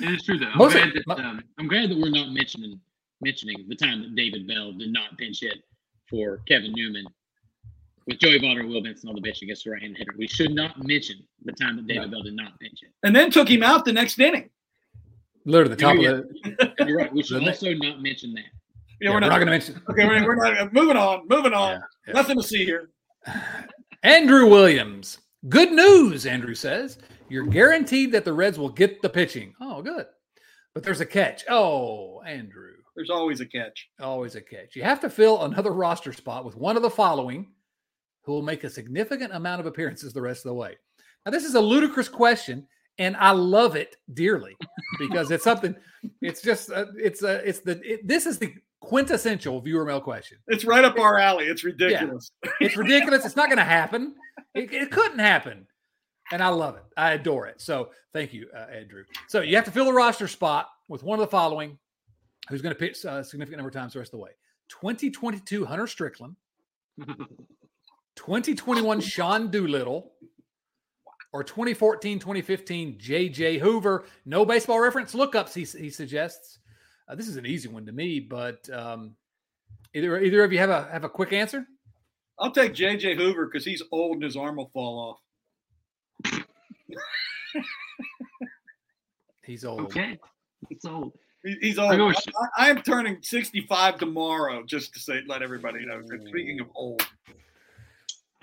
And 0.00 0.14
it's 0.14 0.24
true 0.24 0.38
though. 0.38 0.46
I'm 0.46 0.58
Most 0.58 0.74
of- 0.74 0.82
glad 0.82 0.94
that 0.94 1.06
mo- 1.06 1.16
um, 1.16 1.42
I'm 1.58 1.68
glad 1.68 1.90
that 1.90 1.98
we're 1.98 2.10
not 2.10 2.30
mentioning 2.30 2.80
mentioning 3.20 3.64
the 3.68 3.76
time 3.76 4.02
that 4.02 4.14
David 4.14 4.46
Bell 4.46 4.72
did 4.72 4.92
not 4.92 5.16
pinch 5.18 5.40
hit 5.40 5.58
for 6.10 6.38
Kevin 6.48 6.72
Newman 6.74 7.04
with 8.06 8.18
Joey 8.18 8.38
Votto 8.38 8.60
and 8.60 8.68
Will 8.68 8.82
Benson 8.82 9.08
on 9.08 9.14
the 9.14 9.20
bench 9.22 9.40
against 9.40 9.64
the 9.64 9.70
right-handed 9.70 9.96
hitter. 9.96 10.12
We 10.18 10.26
should 10.26 10.54
not 10.54 10.84
mention 10.86 11.16
the 11.44 11.52
time 11.52 11.76
that 11.76 11.86
David 11.86 12.10
Bell 12.10 12.22
did 12.22 12.34
not 12.36 12.58
pinch 12.60 12.80
hit. 12.82 12.90
And 13.02 13.16
then 13.16 13.30
took 13.30 13.48
him 13.48 13.62
out 13.62 13.84
the 13.86 13.92
next 13.94 14.18
inning. 14.18 14.50
Literally 15.44 15.74
the 15.74 15.80
top 15.82 15.96
Yeah, 15.98 16.08
of 16.10 16.28
the. 16.28 16.74
You're 16.86 16.96
right. 16.98 17.12
We 17.12 17.22
should 17.22 17.36
The 17.36 17.40
ne- 17.40 17.48
also 17.48 17.72
not 17.74 18.00
mention 18.02 18.32
that. 18.34 18.40
Yeah, 18.40 18.46
Yeah, 19.00 19.10
we're 19.10 19.14
we're 19.16 19.20
not, 19.20 19.28
not 19.28 19.34
going 19.36 19.46
to 19.46 19.50
mention. 19.52 19.82
Okay, 19.90 20.06
we're, 20.06 20.24
we're 20.26 20.36
not 20.36 20.72
moving 20.72 20.96
on. 20.96 21.26
Moving 21.28 21.52
on. 21.52 21.72
Yeah, 21.72 21.78
yeah. 22.08 22.12
Nothing 22.14 22.36
to 22.40 22.42
see 22.46 22.64
here. 22.64 22.90
Andrew 24.02 24.48
Williams. 24.48 25.18
Good 25.48 25.72
news, 25.72 26.26
Andrew 26.26 26.54
says. 26.54 26.98
You're 27.28 27.46
guaranteed 27.46 28.12
that 28.12 28.24
the 28.24 28.32
Reds 28.32 28.58
will 28.58 28.68
get 28.70 29.02
the 29.02 29.08
pitching. 29.08 29.54
Oh, 29.60 29.82
good. 29.82 30.06
But 30.74 30.82
there's 30.82 31.00
a 31.00 31.06
catch. 31.06 31.44
Oh, 31.48 32.22
Andrew. 32.22 32.72
There's 32.96 33.10
always 33.10 33.40
a 33.40 33.46
catch. 33.46 33.88
Always 34.00 34.36
a 34.36 34.40
catch. 34.40 34.76
You 34.76 34.82
have 34.84 35.00
to 35.00 35.10
fill 35.10 35.42
another 35.44 35.72
roster 35.72 36.12
spot 36.12 36.44
with 36.44 36.56
one 36.56 36.76
of 36.76 36.82
the 36.82 36.90
following 36.90 37.52
who 38.22 38.32
will 38.32 38.42
make 38.42 38.64
a 38.64 38.70
significant 38.70 39.34
amount 39.34 39.60
of 39.60 39.66
appearances 39.66 40.12
the 40.12 40.22
rest 40.22 40.44
of 40.44 40.50
the 40.50 40.54
way. 40.54 40.76
Now, 41.26 41.32
this 41.32 41.44
is 41.44 41.54
a 41.54 41.60
ludicrous 41.60 42.08
question, 42.08 42.66
and 42.98 43.16
I 43.16 43.32
love 43.32 43.76
it 43.76 43.96
dearly 44.12 44.56
because 44.98 45.30
it's 45.30 45.44
something, 45.44 45.74
it's 46.20 46.42
just, 46.42 46.70
uh, 46.70 46.86
it's, 46.96 47.22
uh, 47.22 47.42
it's 47.44 47.60
the, 47.60 47.80
it, 47.82 48.06
this 48.06 48.26
is 48.26 48.38
the 48.38 48.54
quintessential 48.80 49.60
viewer 49.60 49.84
mail 49.84 50.00
question. 50.00 50.38
It's 50.48 50.64
right 50.64 50.84
up 50.84 50.98
our 50.98 51.18
alley. 51.18 51.46
It's 51.46 51.64
ridiculous. 51.64 52.30
It's 52.60 52.76
ridiculous. 52.76 53.24
it's 53.24 53.36
not 53.36 53.46
going 53.46 53.58
to 53.58 53.64
happen. 53.64 54.14
It, 54.54 54.72
it 54.72 54.90
couldn't 54.90 55.18
happen. 55.18 55.66
And 56.32 56.42
I 56.42 56.48
love 56.48 56.76
it. 56.76 56.84
I 56.96 57.12
adore 57.12 57.46
it. 57.46 57.60
So 57.60 57.90
thank 58.12 58.32
you, 58.32 58.48
uh, 58.54 58.66
Andrew. 58.72 59.04
So 59.28 59.40
you 59.40 59.56
have 59.56 59.64
to 59.64 59.70
fill 59.70 59.88
a 59.88 59.92
roster 59.92 60.28
spot 60.28 60.68
with 60.88 61.02
one 61.02 61.18
of 61.18 61.24
the 61.24 61.30
following 61.30 61.78
who's 62.48 62.62
going 62.62 62.74
to 62.74 62.78
pitch 62.78 63.04
a 63.04 63.24
significant 63.24 63.58
number 63.58 63.68
of 63.68 63.74
times 63.74 63.94
the 63.94 63.98
rest 63.98 64.12
of 64.12 64.18
the 64.18 64.24
way 64.24 64.30
2022 64.68 65.64
Hunter 65.64 65.86
Strickland, 65.86 66.36
2021 68.16 69.00
Sean 69.00 69.50
Doolittle, 69.50 70.12
or 71.34 71.42
2014 71.42 72.20
2015 72.20 72.96
JJ 72.96 73.58
Hoover. 73.58 74.04
No 74.24 74.46
baseball 74.46 74.78
reference 74.78 75.14
lookups, 75.16 75.52
he, 75.52 75.64
he 75.78 75.90
suggests. 75.90 76.60
Uh, 77.08 77.16
this 77.16 77.26
is 77.26 77.36
an 77.36 77.44
easy 77.44 77.68
one 77.68 77.84
to 77.84 77.92
me, 77.92 78.20
but 78.20 78.70
um, 78.72 79.16
either 79.94 80.20
either 80.20 80.44
of 80.44 80.52
you 80.52 80.60
have 80.60 80.70
a 80.70 80.88
have 80.92 81.02
a 81.02 81.08
quick 81.08 81.32
answer? 81.32 81.66
I'll 82.38 82.52
take 82.52 82.72
JJ 82.72 83.16
Hoover 83.16 83.46
because 83.46 83.64
he's 83.64 83.82
old 83.90 84.14
and 84.14 84.22
his 84.22 84.36
arm 84.36 84.56
will 84.56 84.70
fall 84.72 85.18
off. 86.24 86.40
He's 89.44 89.64
old. 89.64 89.80
Okay. 89.80 90.18
So 90.78 91.12
He- 91.44 91.58
He's 91.60 91.78
old. 91.78 91.92
I 91.92 91.96
I, 91.98 92.14
I, 92.56 92.70
am 92.70 92.80
turning 92.80 93.18
65 93.20 93.98
tomorrow, 93.98 94.62
just 94.64 94.94
to 94.94 95.00
say, 95.00 95.20
let 95.26 95.42
everybody 95.42 95.84
know. 95.84 96.00
Speaking 96.28 96.60
of 96.60 96.68
old, 96.74 97.06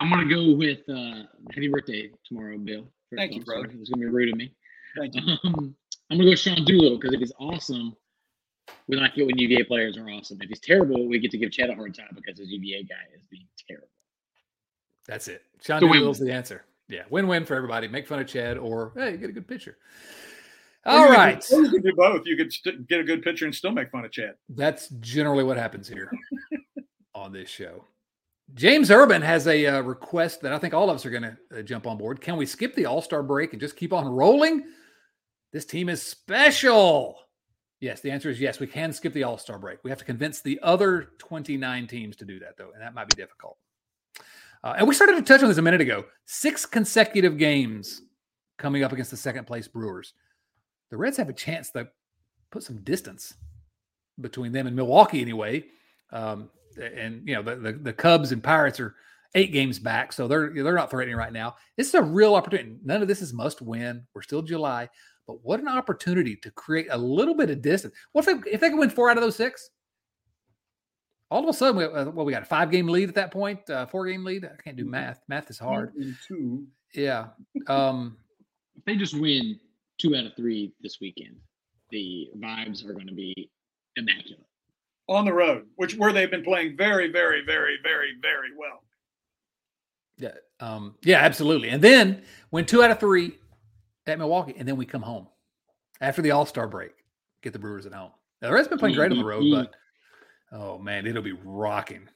I'm 0.01 0.09
gonna 0.09 0.27
go 0.27 0.53
with 0.55 0.79
uh 0.89 1.23
happy 1.53 1.67
birthday 1.69 2.09
tomorrow, 2.25 2.57
Bill. 2.57 2.83
First 3.09 3.17
Thank 3.19 3.33
you, 3.33 3.41
off, 3.41 3.45
sorry. 3.45 3.61
brother. 3.63 3.75
It's 3.79 3.89
gonna 3.89 4.01
be 4.05 4.11
rude 4.11 4.29
of 4.29 4.35
me. 4.35 4.53
thank 4.97 5.15
you. 5.15 5.21
Um, 5.43 5.75
I'm 6.09 6.17
gonna 6.17 6.29
go 6.29 6.35
Sean 6.35 6.65
Doolittle 6.65 6.97
because 6.97 7.13
if 7.13 7.19
he's 7.19 7.31
awesome, 7.39 7.95
we 8.87 8.97
like 8.97 9.17
it 9.17 9.23
when 9.25 9.37
UVA 9.37 9.63
players 9.63 9.97
are 9.97 10.09
awesome. 10.09 10.39
If 10.41 10.49
he's 10.49 10.59
terrible, 10.59 11.07
we 11.07 11.19
get 11.19 11.31
to 11.31 11.37
give 11.37 11.51
Chad 11.51 11.69
a 11.69 11.75
hard 11.75 11.93
time 11.95 12.09
because 12.15 12.39
his 12.39 12.49
UVA 12.49 12.83
guy 12.83 12.95
is 13.15 13.21
being 13.29 13.45
terrible. 13.67 13.87
That's 15.07 15.27
it. 15.27 15.43
Sean 15.61 15.79
The. 15.81 15.87
Doolittle's 15.87 16.19
the 16.19 16.31
answer. 16.31 16.65
Yeah, 16.87 17.03
win-win 17.09 17.45
for 17.45 17.55
everybody. 17.55 17.87
Make 17.87 18.07
fun 18.07 18.19
of 18.19 18.27
Chad, 18.27 18.57
or 18.57 18.91
hey, 18.95 19.15
get 19.17 19.29
a 19.29 19.33
good 19.33 19.47
pitcher. 19.47 19.77
Or 20.85 20.91
All 20.91 20.99
you 21.01 21.07
could- 21.07 21.15
right, 21.15 21.51
or 21.53 21.61
you 21.61 21.69
could 21.71 21.83
do 21.83 21.93
both. 21.95 22.25
You 22.25 22.35
could 22.37 22.51
st- 22.51 22.87
get 22.87 22.99
a 22.99 23.03
good 23.03 23.21
picture 23.23 23.45
and 23.45 23.53
still 23.55 23.71
make 23.71 23.91
fun 23.91 24.03
of 24.03 24.11
Chad. 24.11 24.33
that's 24.49 24.89
generally 24.99 25.43
what 25.43 25.55
happens 25.57 25.87
here 25.87 26.11
on 27.15 27.31
this 27.31 27.47
show. 27.49 27.85
James 28.53 28.91
Urban 28.91 29.21
has 29.21 29.47
a 29.47 29.65
uh, 29.65 29.81
request 29.81 30.41
that 30.41 30.53
I 30.53 30.57
think 30.57 30.73
all 30.73 30.89
of 30.89 30.95
us 30.95 31.05
are 31.05 31.09
going 31.09 31.23
to 31.23 31.37
uh, 31.57 31.61
jump 31.61 31.87
on 31.87 31.97
board. 31.97 32.21
Can 32.21 32.37
we 32.37 32.45
skip 32.45 32.75
the 32.75 32.85
All 32.85 33.01
Star 33.01 33.23
break 33.23 33.53
and 33.53 33.61
just 33.61 33.77
keep 33.77 33.93
on 33.93 34.07
rolling? 34.07 34.65
This 35.53 35.65
team 35.65 35.89
is 35.89 36.01
special. 36.01 37.17
Yes, 37.79 38.01
the 38.01 38.11
answer 38.11 38.29
is 38.29 38.39
yes. 38.39 38.59
We 38.59 38.67
can 38.67 38.93
skip 38.93 39.13
the 39.13 39.23
All 39.23 39.37
Star 39.37 39.57
break. 39.57 39.79
We 39.83 39.89
have 39.89 39.99
to 39.99 40.05
convince 40.05 40.41
the 40.41 40.59
other 40.61 41.09
29 41.19 41.87
teams 41.87 42.15
to 42.17 42.25
do 42.25 42.39
that, 42.39 42.57
though, 42.57 42.71
and 42.73 42.81
that 42.81 42.93
might 42.93 43.09
be 43.09 43.15
difficult. 43.15 43.57
Uh, 44.63 44.75
and 44.77 44.87
we 44.87 44.93
started 44.93 45.15
to 45.15 45.21
touch 45.21 45.41
on 45.41 45.49
this 45.49 45.57
a 45.57 45.61
minute 45.61 45.81
ago. 45.81 46.05
Six 46.25 46.65
consecutive 46.65 47.37
games 47.37 48.01
coming 48.57 48.83
up 48.83 48.91
against 48.91 49.11
the 49.11 49.17
second 49.17 49.47
place 49.47 49.67
Brewers. 49.67 50.13
The 50.91 50.97
Reds 50.97 51.17
have 51.17 51.29
a 51.29 51.33
chance 51.33 51.71
to 51.71 51.87
put 52.51 52.63
some 52.63 52.83
distance 52.83 53.33
between 54.19 54.51
them 54.51 54.67
and 54.67 54.75
Milwaukee, 54.75 55.21
anyway. 55.21 55.65
Um, 56.11 56.49
and 56.78 57.28
you 57.28 57.36
know 57.36 57.41
the, 57.41 57.55
the, 57.55 57.72
the 57.74 57.93
Cubs 57.93 58.32
and 58.32 58.43
Pirates 58.43 58.80
are 58.80 58.95
eight 59.36 59.51
games 59.51 59.80
back, 59.80 60.11
so 60.13 60.28
they're 60.28 60.51
they're 60.53 60.76
not 60.76 60.89
threatening 60.91 61.17
right 61.17 61.34
now. 61.34 61.55
This 61.78 61.88
is 61.88 61.93
a 61.95 62.01
real 62.01 62.36
opportunity. 62.36 62.78
None 62.84 63.01
of 63.01 63.07
this 63.07 63.22
is 63.22 63.34
must 63.34 63.61
win. 63.61 64.05
We're 64.13 64.22
still 64.22 64.41
July, 64.41 64.89
but 65.28 65.43
what 65.43 65.59
an 65.59 65.67
opportunity 65.67 66.36
to 66.38 66.51
create 66.51 66.88
a 66.91 66.97
little 66.97 67.36
bit 67.36 67.49
of 67.49 67.61
distance. 67.61 67.93
What 68.11 68.28
if 68.28 68.43
they, 68.43 68.51
if 68.51 68.61
they 68.61 68.69
can 68.69 68.78
win 68.78 68.89
four 68.89 69.09
out 69.09 69.17
of 69.17 69.24
those 69.24 69.36
six? 69.36 69.69
All 71.30 71.41
of 71.41 71.47
a 71.47 71.53
sudden, 71.53 71.78
we, 71.78 71.86
uh, 71.86 72.09
well, 72.09 72.26
we 72.26 72.34
got 72.34 72.41
a 72.41 72.45
five 72.45 72.69
game 72.72 72.88
lead 72.89 73.07
at 73.07 73.15
that 73.15 73.32
point, 73.32 73.69
uh, 73.69 73.86
four 73.86 74.05
game 74.05 74.26
lead. 74.26 74.43
I 74.43 74.61
can't 74.61 74.76
do 74.76 74.84
Mm-hmm. 74.84 74.91
math. 74.91 75.22
Math 75.30 75.49
is 75.49 75.57
hard. 75.57 75.93
Two. 76.28 76.67
Yeah. 76.93 77.28
Um, 77.67 78.17
If 78.76 78.84
they 78.84 78.97
just 78.97 79.17
win 79.17 79.57
two 79.97 80.13
out 80.17 80.26
of 80.26 80.36
three 80.36 80.74
this 80.82 80.99
weekend, 80.99 81.38
the 81.89 82.30
vibes 82.38 82.86
are 82.86 82.91
going 82.91 83.07
to 83.07 83.13
be 83.13 83.49
immaculate. 83.95 84.45
On 85.12 85.26
the 85.26 85.34
road, 85.34 85.66
which 85.76 85.95
where 85.97 86.14
they've 86.14 86.32
been 86.32 86.43
playing 86.43 86.76
very, 86.78 87.12
very, 87.12 87.43
very, 87.45 87.78
very, 87.84 88.14
very 88.22 88.49
well. 88.57 88.84
yeah. 90.18 90.32
Um, 90.59 90.95
yeah, 91.03 91.18
absolutely. 91.20 91.70
And 91.70 91.82
then 91.82 92.22
win 92.51 92.66
two 92.66 92.84
out 92.84 92.91
of 92.91 92.99
three 92.99 93.38
at 94.05 94.20
Milwaukee, 94.20 94.53
and 94.57 94.68
then 94.68 94.78
we 94.78 94.86
come 94.86 95.01
home 95.01 95.28
after 95.99 96.22
the 96.22 96.32
All 96.32 96.45
Star 96.45 96.68
break. 96.68 96.91
Get 97.41 97.53
the 97.53 97.59
Brewers 97.59 97.86
at 97.88 97.93
home. 97.93 98.12
Now, 98.41 98.49
the 98.49 98.53
Reds 98.53 98.68
been 98.68 98.78
playing 98.78 98.95
great 98.95 99.12
on 99.12 99.18
the 99.18 99.26
road, 99.26 99.43
but 99.51 99.74
oh 100.51 100.78
man, 100.78 101.07
it'll 101.07 101.24
be 101.24 101.32
rocking. 101.43 102.07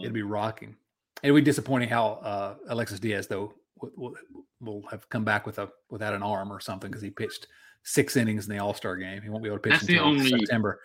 It'll 0.00 0.12
be 0.12 0.22
rocking. 0.22 0.76
It'll 1.22 1.36
be 1.36 1.40
disappointing 1.42 1.88
how 1.88 2.14
uh, 2.14 2.54
Alexis 2.68 2.98
Diaz 3.00 3.26
though 3.28 3.54
will, 3.80 3.90
will, 3.96 4.14
will 4.60 4.82
have 4.90 5.08
come 5.08 5.24
back 5.24 5.46
with 5.46 5.58
a 5.58 5.68
without 5.90 6.14
an 6.14 6.22
arm 6.22 6.52
or 6.52 6.60
something 6.60 6.90
because 6.90 7.02
he 7.02 7.10
pitched 7.10 7.46
six 7.84 8.16
innings 8.16 8.48
in 8.48 8.56
the 8.56 8.62
All 8.62 8.74
Star 8.74 8.96
game. 8.96 9.22
He 9.22 9.28
won't 9.28 9.42
be 9.44 9.48
able 9.48 9.58
to 9.58 9.62
pitch 9.62 9.72
That's 9.74 9.86
the 9.86 9.96
until 9.98 10.08
only- 10.08 10.28
September. 10.28 10.80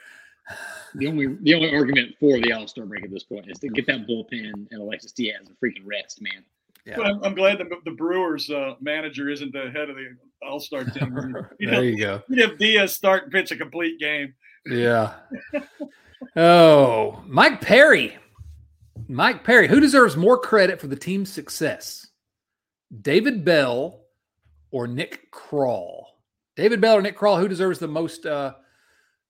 The 0.95 1.07
only 1.07 1.37
the 1.41 1.53
only 1.53 1.73
argument 1.75 2.15
for 2.19 2.39
the 2.39 2.53
All 2.53 2.67
Star 2.67 2.85
break 2.85 3.03
at 3.03 3.11
this 3.11 3.23
point 3.23 3.49
is 3.49 3.59
to 3.59 3.67
get 3.69 3.85
that 3.87 4.07
bullpen 4.07 4.53
and 4.71 4.81
Alexis 4.81 5.11
Diaz 5.11 5.47
a 5.47 5.65
freaking 5.65 5.85
rest, 5.85 6.21
man. 6.21 6.43
Yeah. 6.85 6.95
But 6.95 7.05
I'm, 7.07 7.23
I'm 7.23 7.35
glad 7.35 7.57
the, 7.57 7.69
the 7.83 7.91
Brewers 7.91 8.49
uh, 8.49 8.75
manager 8.79 9.29
isn't 9.29 9.51
the 9.51 9.69
head 9.71 9.89
of 9.89 9.97
the 9.97 10.15
All 10.41 10.59
Star 10.59 10.85
team. 10.85 11.15
you 11.59 11.67
know, 11.67 11.81
there 11.81 11.83
you 11.83 11.97
go. 11.97 12.23
you'd 12.29 12.49
have 12.49 12.57
Diaz 12.57 12.93
start 12.93 13.23
and 13.23 13.31
pitch 13.31 13.51
a 13.51 13.57
complete 13.57 13.99
game. 13.99 14.33
Yeah. 14.65 15.13
Oh, 16.35 17.23
Mike 17.27 17.61
Perry. 17.61 18.17
Mike 19.07 19.43
Perry. 19.43 19.67
Who 19.67 19.79
deserves 19.79 20.17
more 20.17 20.37
credit 20.37 20.81
for 20.81 20.87
the 20.87 20.95
team's 20.95 21.31
success? 21.31 22.07
David 23.01 23.45
Bell 23.45 24.01
or 24.71 24.87
Nick 24.87 25.31
Kroll? 25.31 26.07
David 26.55 26.81
Bell 26.81 26.97
or 26.97 27.01
Nick 27.01 27.15
Kroll? 27.15 27.37
Who 27.37 27.47
deserves 27.47 27.79
the 27.79 27.87
most 27.87 28.25
uh, 28.25 28.53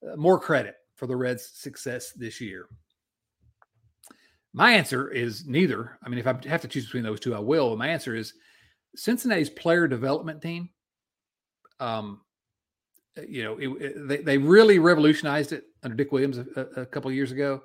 uh, 0.05 0.15
more 0.15 0.39
credit 0.39 0.76
for 0.97 1.07
the 1.07 1.15
Reds' 1.15 1.49
success 1.53 2.11
this 2.11 2.41
year? 2.41 2.67
My 4.53 4.73
answer 4.73 5.09
is 5.09 5.45
neither. 5.45 5.97
I 6.03 6.09
mean, 6.09 6.19
if 6.19 6.27
I 6.27 6.35
have 6.47 6.61
to 6.61 6.67
choose 6.67 6.85
between 6.85 7.03
those 7.03 7.19
two, 7.19 7.35
I 7.35 7.39
will. 7.39 7.75
My 7.77 7.87
answer 7.87 8.15
is 8.15 8.33
Cincinnati's 8.95 9.49
player 9.49 9.87
development 9.87 10.41
team. 10.41 10.69
Um, 11.79 12.21
you 13.27 13.43
know, 13.43 13.57
it, 13.57 13.67
it- 13.81 14.07
they, 14.07 14.17
they 14.17 14.37
really 14.37 14.79
revolutionized 14.79 15.51
it 15.51 15.65
under 15.83 15.95
Dick 15.95 16.11
Williams 16.11 16.39
a, 16.39 16.61
a, 16.75 16.85
couple 16.85 17.11
years 17.11 17.31
ago. 17.31 17.61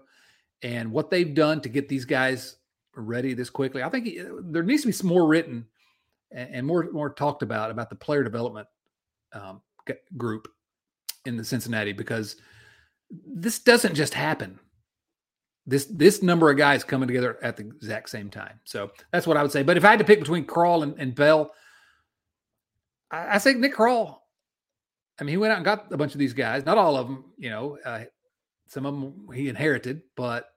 And 0.63 0.93
what 0.93 1.11
they've 1.11 1.35
done 1.35 1.61
to 1.63 1.69
get 1.69 1.89
these 1.89 2.05
guys 2.05 2.57
ready 2.95 3.35
this 3.35 3.51
quickly, 3.51 3.83
I 3.83 3.89
think 3.89 4.09
there 4.45 4.63
needs 4.63 4.83
to 4.83 4.89
be 4.89 4.93
some 4.93 5.09
more 5.09 5.27
written 5.27 5.67
and, 6.31 6.55
and 6.55 6.67
more 6.67 6.89
more 6.93 7.11
talked 7.11 7.43
about 7.43 7.71
about 7.71 7.91
the 7.91 7.97
player 7.97 8.23
development 8.23 8.69
um, 9.33 9.63
group 10.17 10.49
in 11.25 11.37
the 11.37 11.45
Cincinnati 11.45 11.93
because 11.93 12.37
this 13.27 13.59
doesn't 13.59 13.95
just 13.95 14.15
happen. 14.15 14.59
This 15.67 15.85
this 15.85 16.23
number 16.23 16.51
of 16.51 16.57
guys 16.57 16.83
coming 16.83 17.07
together 17.07 17.39
at 17.43 17.57
the 17.57 17.65
exact 17.65 18.11
same 18.11 18.31
time. 18.31 18.61
So 18.65 18.91
that's 19.13 19.27
what 19.27 19.37
I 19.37 19.43
would 19.43 19.53
say. 19.53 19.63
But 19.63 19.77
if 19.77 19.85
I 19.85 19.91
had 19.91 20.01
to 20.01 20.05
pick 20.05 20.19
between 20.19 20.45
Krall 20.45 20.83
and, 20.83 20.99
and 20.99 21.15
Bell, 21.15 21.53
I, 23.11 23.37
I 23.37 23.39
think 23.39 23.59
Nick 23.59 23.75
Krall. 23.75 24.19
I 25.21 25.25
mean, 25.25 25.35
he 25.35 25.37
went 25.37 25.53
out 25.53 25.59
and 25.59 25.65
got 25.65 25.93
a 25.93 25.97
bunch 25.97 26.15
of 26.15 26.19
these 26.19 26.33
guys. 26.33 26.65
Not 26.65 26.79
all 26.79 26.97
of 26.97 27.07
them, 27.07 27.27
you 27.37 27.51
know. 27.51 27.79
Uh, 27.85 28.05
some 28.67 28.87
of 28.87 28.95
them 28.95 29.29
he 29.35 29.49
inherited, 29.49 30.03
but 30.17 30.49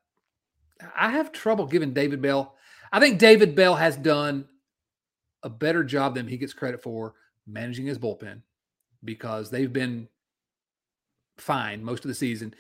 I 0.95 1.11
have 1.11 1.31
trouble 1.31 1.67
giving 1.67 1.93
David 1.93 2.21
Bell. 2.21 2.55
I 2.91 2.99
think 2.99 3.19
David 3.19 3.55
Bell 3.55 3.75
has 3.75 3.97
done 3.97 4.47
a 5.43 5.49
better 5.49 5.83
job 5.83 6.15
than 6.15 6.27
he 6.27 6.37
gets 6.37 6.53
credit 6.53 6.81
for 6.81 7.13
managing 7.45 7.85
his 7.85 7.99
bullpen 7.99 8.41
because 9.03 9.51
they've 9.51 9.71
been 9.71 10.07
fine 11.37 11.83
most 11.83 12.05
of 12.05 12.09
the 12.09 12.15
season, 12.15 12.53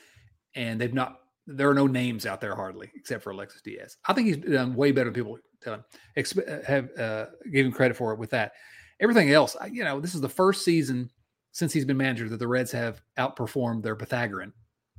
and 0.55 0.79
they've 0.79 0.93
not. 0.93 1.19
There 1.47 1.69
are 1.69 1.75
no 1.75 1.85
names 1.85 2.25
out 2.25 2.41
there 2.41 2.55
hardly, 2.55 2.91
except 2.95 3.23
for 3.23 3.29
Alexis 3.29 3.61
Diaz. 3.61 3.97
I 4.05 4.13
think 4.13 4.27
he's 4.27 4.37
done 4.37 4.73
way 4.73 4.91
better 4.91 5.11
than 5.11 5.13
people 5.13 5.37
uh, 5.67 5.77
expe- 6.17 6.65
have 6.65 6.89
uh, 6.97 7.27
given 7.51 7.71
credit 7.71 7.95
for 7.95 8.13
it 8.13 8.19
with 8.19 8.31
that. 8.31 8.53
Everything 8.99 9.31
else, 9.31 9.55
you 9.71 9.83
know, 9.83 9.99
this 9.99 10.15
is 10.15 10.21
the 10.21 10.29
first 10.29 10.63
season 10.63 11.09
since 11.51 11.71
he's 11.71 11.85
been 11.85 11.97
manager 11.97 12.27
that 12.29 12.37
the 12.37 12.47
Reds 12.47 12.71
have 12.71 13.01
outperformed 13.17 13.83
their 13.83 13.95
Pythagorean 13.95 14.53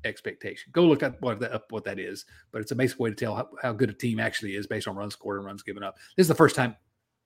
expectation. 0.04 0.70
Go 0.72 0.84
look 0.84 1.02
at 1.02 1.20
what 1.20 1.40
that, 1.40 1.52
up 1.52 1.70
what 1.70 1.84
that 1.84 1.98
is, 1.98 2.24
but 2.52 2.60
it's 2.60 2.70
a 2.70 2.76
basic 2.76 3.00
way 3.00 3.10
to 3.10 3.16
tell 3.16 3.34
how, 3.34 3.48
how 3.60 3.72
good 3.72 3.90
a 3.90 3.94
team 3.94 4.20
actually 4.20 4.54
is 4.54 4.66
based 4.66 4.86
on 4.86 4.96
runs 4.96 5.14
scored 5.14 5.38
and 5.38 5.46
runs 5.46 5.62
given 5.62 5.82
up. 5.82 5.96
This 6.16 6.24
is 6.24 6.28
the 6.28 6.34
first 6.34 6.56
time 6.56 6.76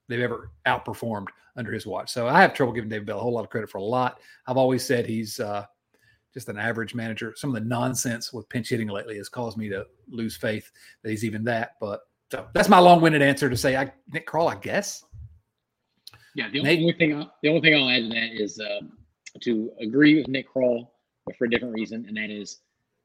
they've 0.08 0.20
ever 0.20 0.50
outperformed 0.66 1.26
under 1.56 1.72
his 1.72 1.86
watch. 1.86 2.10
So 2.10 2.26
I 2.26 2.40
have 2.40 2.54
trouble 2.54 2.72
giving 2.72 2.90
David 2.90 3.06
Bell 3.06 3.18
a 3.18 3.22
whole 3.22 3.34
lot 3.34 3.44
of 3.44 3.50
credit 3.50 3.70
for 3.70 3.78
a 3.78 3.82
lot. 3.82 4.20
I've 4.46 4.56
always 4.56 4.84
said 4.84 5.06
he's 5.06 5.38
uh, 5.38 5.66
just 6.32 6.48
an 6.48 6.58
average 6.58 6.94
manager. 6.94 7.34
Some 7.36 7.54
of 7.54 7.62
the 7.62 7.68
nonsense 7.68 8.32
with 8.32 8.48
pinch 8.48 8.68
hitting 8.68 8.88
lately 8.88 9.16
has 9.16 9.28
caused 9.28 9.58
me 9.58 9.68
to 9.68 9.86
lose 10.08 10.36
faith 10.36 10.70
that 11.02 11.10
he's 11.10 11.24
even 11.24 11.44
that. 11.44 11.72
But 11.80 12.00
so 12.30 12.46
that's 12.54 12.68
my 12.68 12.78
long-winded 12.78 13.22
answer 13.22 13.50
to 13.50 13.56
say 13.56 13.76
I, 13.76 13.92
Nick 14.12 14.26
Krall, 14.26 14.50
I 14.50 14.56
guess. 14.56 15.04
Yeah, 16.34 16.48
the 16.50 16.62
Nate? 16.62 16.80
only 16.80 16.92
thing 16.92 17.26
the 17.42 17.48
only 17.48 17.60
thing 17.60 17.74
I'll 17.74 17.90
add 17.90 18.02
to 18.02 18.08
that 18.08 18.40
is 18.40 18.60
um, 18.60 18.92
to 19.40 19.72
agree 19.80 20.16
with 20.16 20.28
Nick 20.28 20.52
Krall, 20.52 20.88
but 21.26 21.36
for 21.36 21.46
a 21.46 21.50
different 21.50 21.74
reason, 21.74 22.04
and 22.06 22.16
that 22.16 22.30
is 22.30 22.58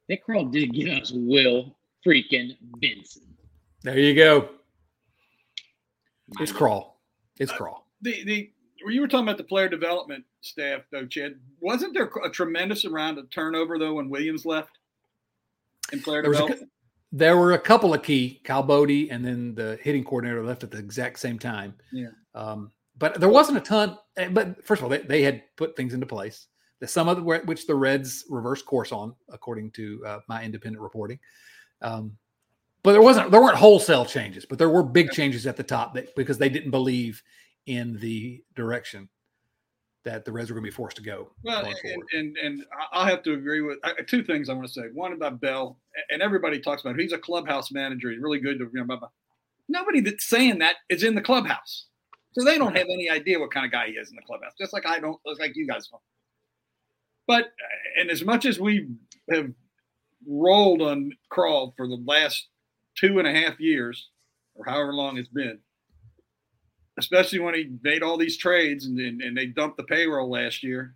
Nick 0.10 0.26
Krall 0.26 0.52
did 0.52 0.74
get 0.74 1.02
us 1.02 1.12
Will 1.14 1.76
freaking 2.06 2.56
Benson. 2.80 3.24
There 3.82 3.98
you 3.98 4.14
go. 4.14 4.50
It's 6.40 6.52
Krall. 6.52 6.92
It's 7.40 7.52
Kroll. 7.52 7.86
The 8.02 8.24
the 8.24 8.52
where 8.55 8.55
you 8.90 9.02
were 9.02 9.08
talking 9.08 9.28
about 9.28 9.38
the 9.38 9.44
player 9.44 9.70
development 9.70 10.24
staff 10.42 10.82
though, 10.92 11.06
Chad. 11.06 11.36
Wasn't 11.60 11.94
there 11.94 12.10
a 12.24 12.30
tremendous 12.30 12.86
amount 12.86 13.20
of 13.20 13.30
turnover 13.30 13.78
though 13.80 13.96
when 13.96 14.10
Williams 14.10 14.46
left 14.46 14.78
in 15.92 16.02
player 16.02 16.22
There 16.22 16.32
was 16.32 16.40
a 16.40 16.42
development? 16.42 16.72
There 17.12 17.38
were 17.38 17.54
a 17.54 17.60
couple 17.60 17.94
of 17.94 18.04
key, 18.04 18.42
Boddy 18.46 19.10
and 19.10 19.24
then 19.24 19.56
the 19.56 19.80
hitting 19.82 20.04
coordinator 20.04 20.44
left 20.44 20.64
at 20.64 20.72
the 20.72 20.78
exact 20.80 21.20
same 21.20 21.40
time. 21.40 21.74
Yeah. 21.94 22.10
Um, 22.34 22.72
but 22.98 23.20
there 23.20 23.30
wasn't 23.30 23.58
a 23.58 23.62
ton. 23.62 23.98
eh, 24.18 24.30
But 24.30 24.66
first 24.66 24.82
of 24.82 24.84
all, 24.84 24.90
they, 24.90 25.00
they 25.00 25.22
had 25.22 25.44
put 25.56 25.76
things 25.76 25.94
into 25.94 26.06
place. 26.06 26.48
The 26.80 26.88
some 26.88 27.08
of 27.08 27.16
the, 27.18 27.24
which 27.24 27.68
the 27.68 27.76
Reds 27.76 28.26
reversed 28.30 28.66
course 28.66 28.92
on, 28.92 29.16
according 29.30 29.72
to 29.72 30.04
uh, 30.06 30.20
my 30.28 30.44
independent 30.44 30.82
reporting. 30.82 31.20
Um, 31.82 32.18
but 32.84 32.92
there 32.92 33.02
wasn't 33.02 33.32
there 33.32 33.42
weren't 33.42 33.58
wholesale 33.58 34.06
changes, 34.06 34.46
but 34.46 34.60
there 34.60 34.70
were 34.70 34.84
big 34.84 35.12
changes 35.12 35.48
at 35.48 35.56
the 35.58 35.64
top 35.64 35.94
that, 35.94 36.16
because 36.16 36.38
they 36.38 36.50
didn't 36.50 36.72
believe 36.72 37.24
in 37.66 37.98
the 38.00 38.44
direction 38.56 39.10
that 40.04 40.24
the 40.24 40.32
Reds 40.32 40.52
are 40.52 40.54
going 40.54 40.64
to 40.64 40.70
be 40.70 40.76
forced 40.76 40.98
to 40.98 41.04
go. 41.04 41.32
Well, 41.44 41.66
and, 41.66 42.04
and 42.14 42.38
and 42.38 42.66
I- 42.72 43.00
I'll 43.00 43.06
have 43.08 43.24
to 43.24 43.34
agree 43.34 43.62
with 43.62 43.80
I, 43.84 43.94
two 44.08 44.24
things 44.24 44.50
I 44.50 44.54
want 44.54 44.68
to 44.68 44.74
say. 44.74 44.84
One 44.94 45.14
about 45.14 45.42
Bell, 45.42 45.80
and 46.12 46.22
everybody 46.22 46.60
talks 46.60 46.82
about. 46.82 46.98
It. 47.00 47.02
He's 47.02 47.12
a 47.12 47.18
clubhouse 47.18 47.72
manager. 47.72 48.12
He's 48.12 48.22
really 48.22 48.40
good 48.40 48.60
to 48.60 48.66
remember. 48.66 48.98
Blah, 48.98 49.00
blah. 49.00 49.10
Nobody 49.68 50.00
that's 50.02 50.26
saying 50.26 50.60
that 50.60 50.76
is 50.90 51.04
in 51.04 51.16
the 51.16 51.22
clubhouse, 51.22 51.88
so 52.34 52.46
they 52.46 52.60
don't 52.60 52.78
have 52.78 52.86
any 52.88 53.10
idea 53.10 53.40
what 53.40 53.52
kind 53.52 53.66
of 53.66 53.72
guy 53.72 53.88
he 53.88 53.94
is 53.94 54.12
in 54.12 54.16
the 54.16 54.22
clubhouse. 54.22 54.54
Just 54.60 54.74
like 54.74 54.86
I 54.86 55.00
don't, 55.00 55.20
just 55.28 55.42
like 55.42 55.56
you 55.56 55.68
guys 55.68 55.88
don't. 55.88 56.02
But 57.26 57.46
uh, 57.46 58.02
and 58.02 58.12
as 58.12 58.24
much 58.24 58.46
as 58.46 58.60
we 58.60 58.88
have 59.32 59.50
rolled 60.28 60.84
on 60.84 61.14
Krall 61.32 61.74
for 61.76 61.88
the 61.88 62.02
last 62.06 62.48
two 62.96 63.18
and 63.18 63.28
a 63.28 63.34
half 63.34 63.60
years, 63.60 64.10
or 64.54 64.66
however 64.66 64.94
long 64.94 65.18
it's 65.18 65.30
been, 65.30 65.60
especially 66.98 67.40
when 67.40 67.56
he 67.56 67.72
made 67.84 68.04
all 68.04 68.18
these 68.18 68.38
trades 68.38 68.86
and, 68.86 69.00
and, 69.00 69.22
and 69.22 69.38
they 69.38 69.48
dumped 69.48 69.78
the 69.78 69.84
payroll 69.84 70.30
last 70.30 70.64
year. 70.64 70.96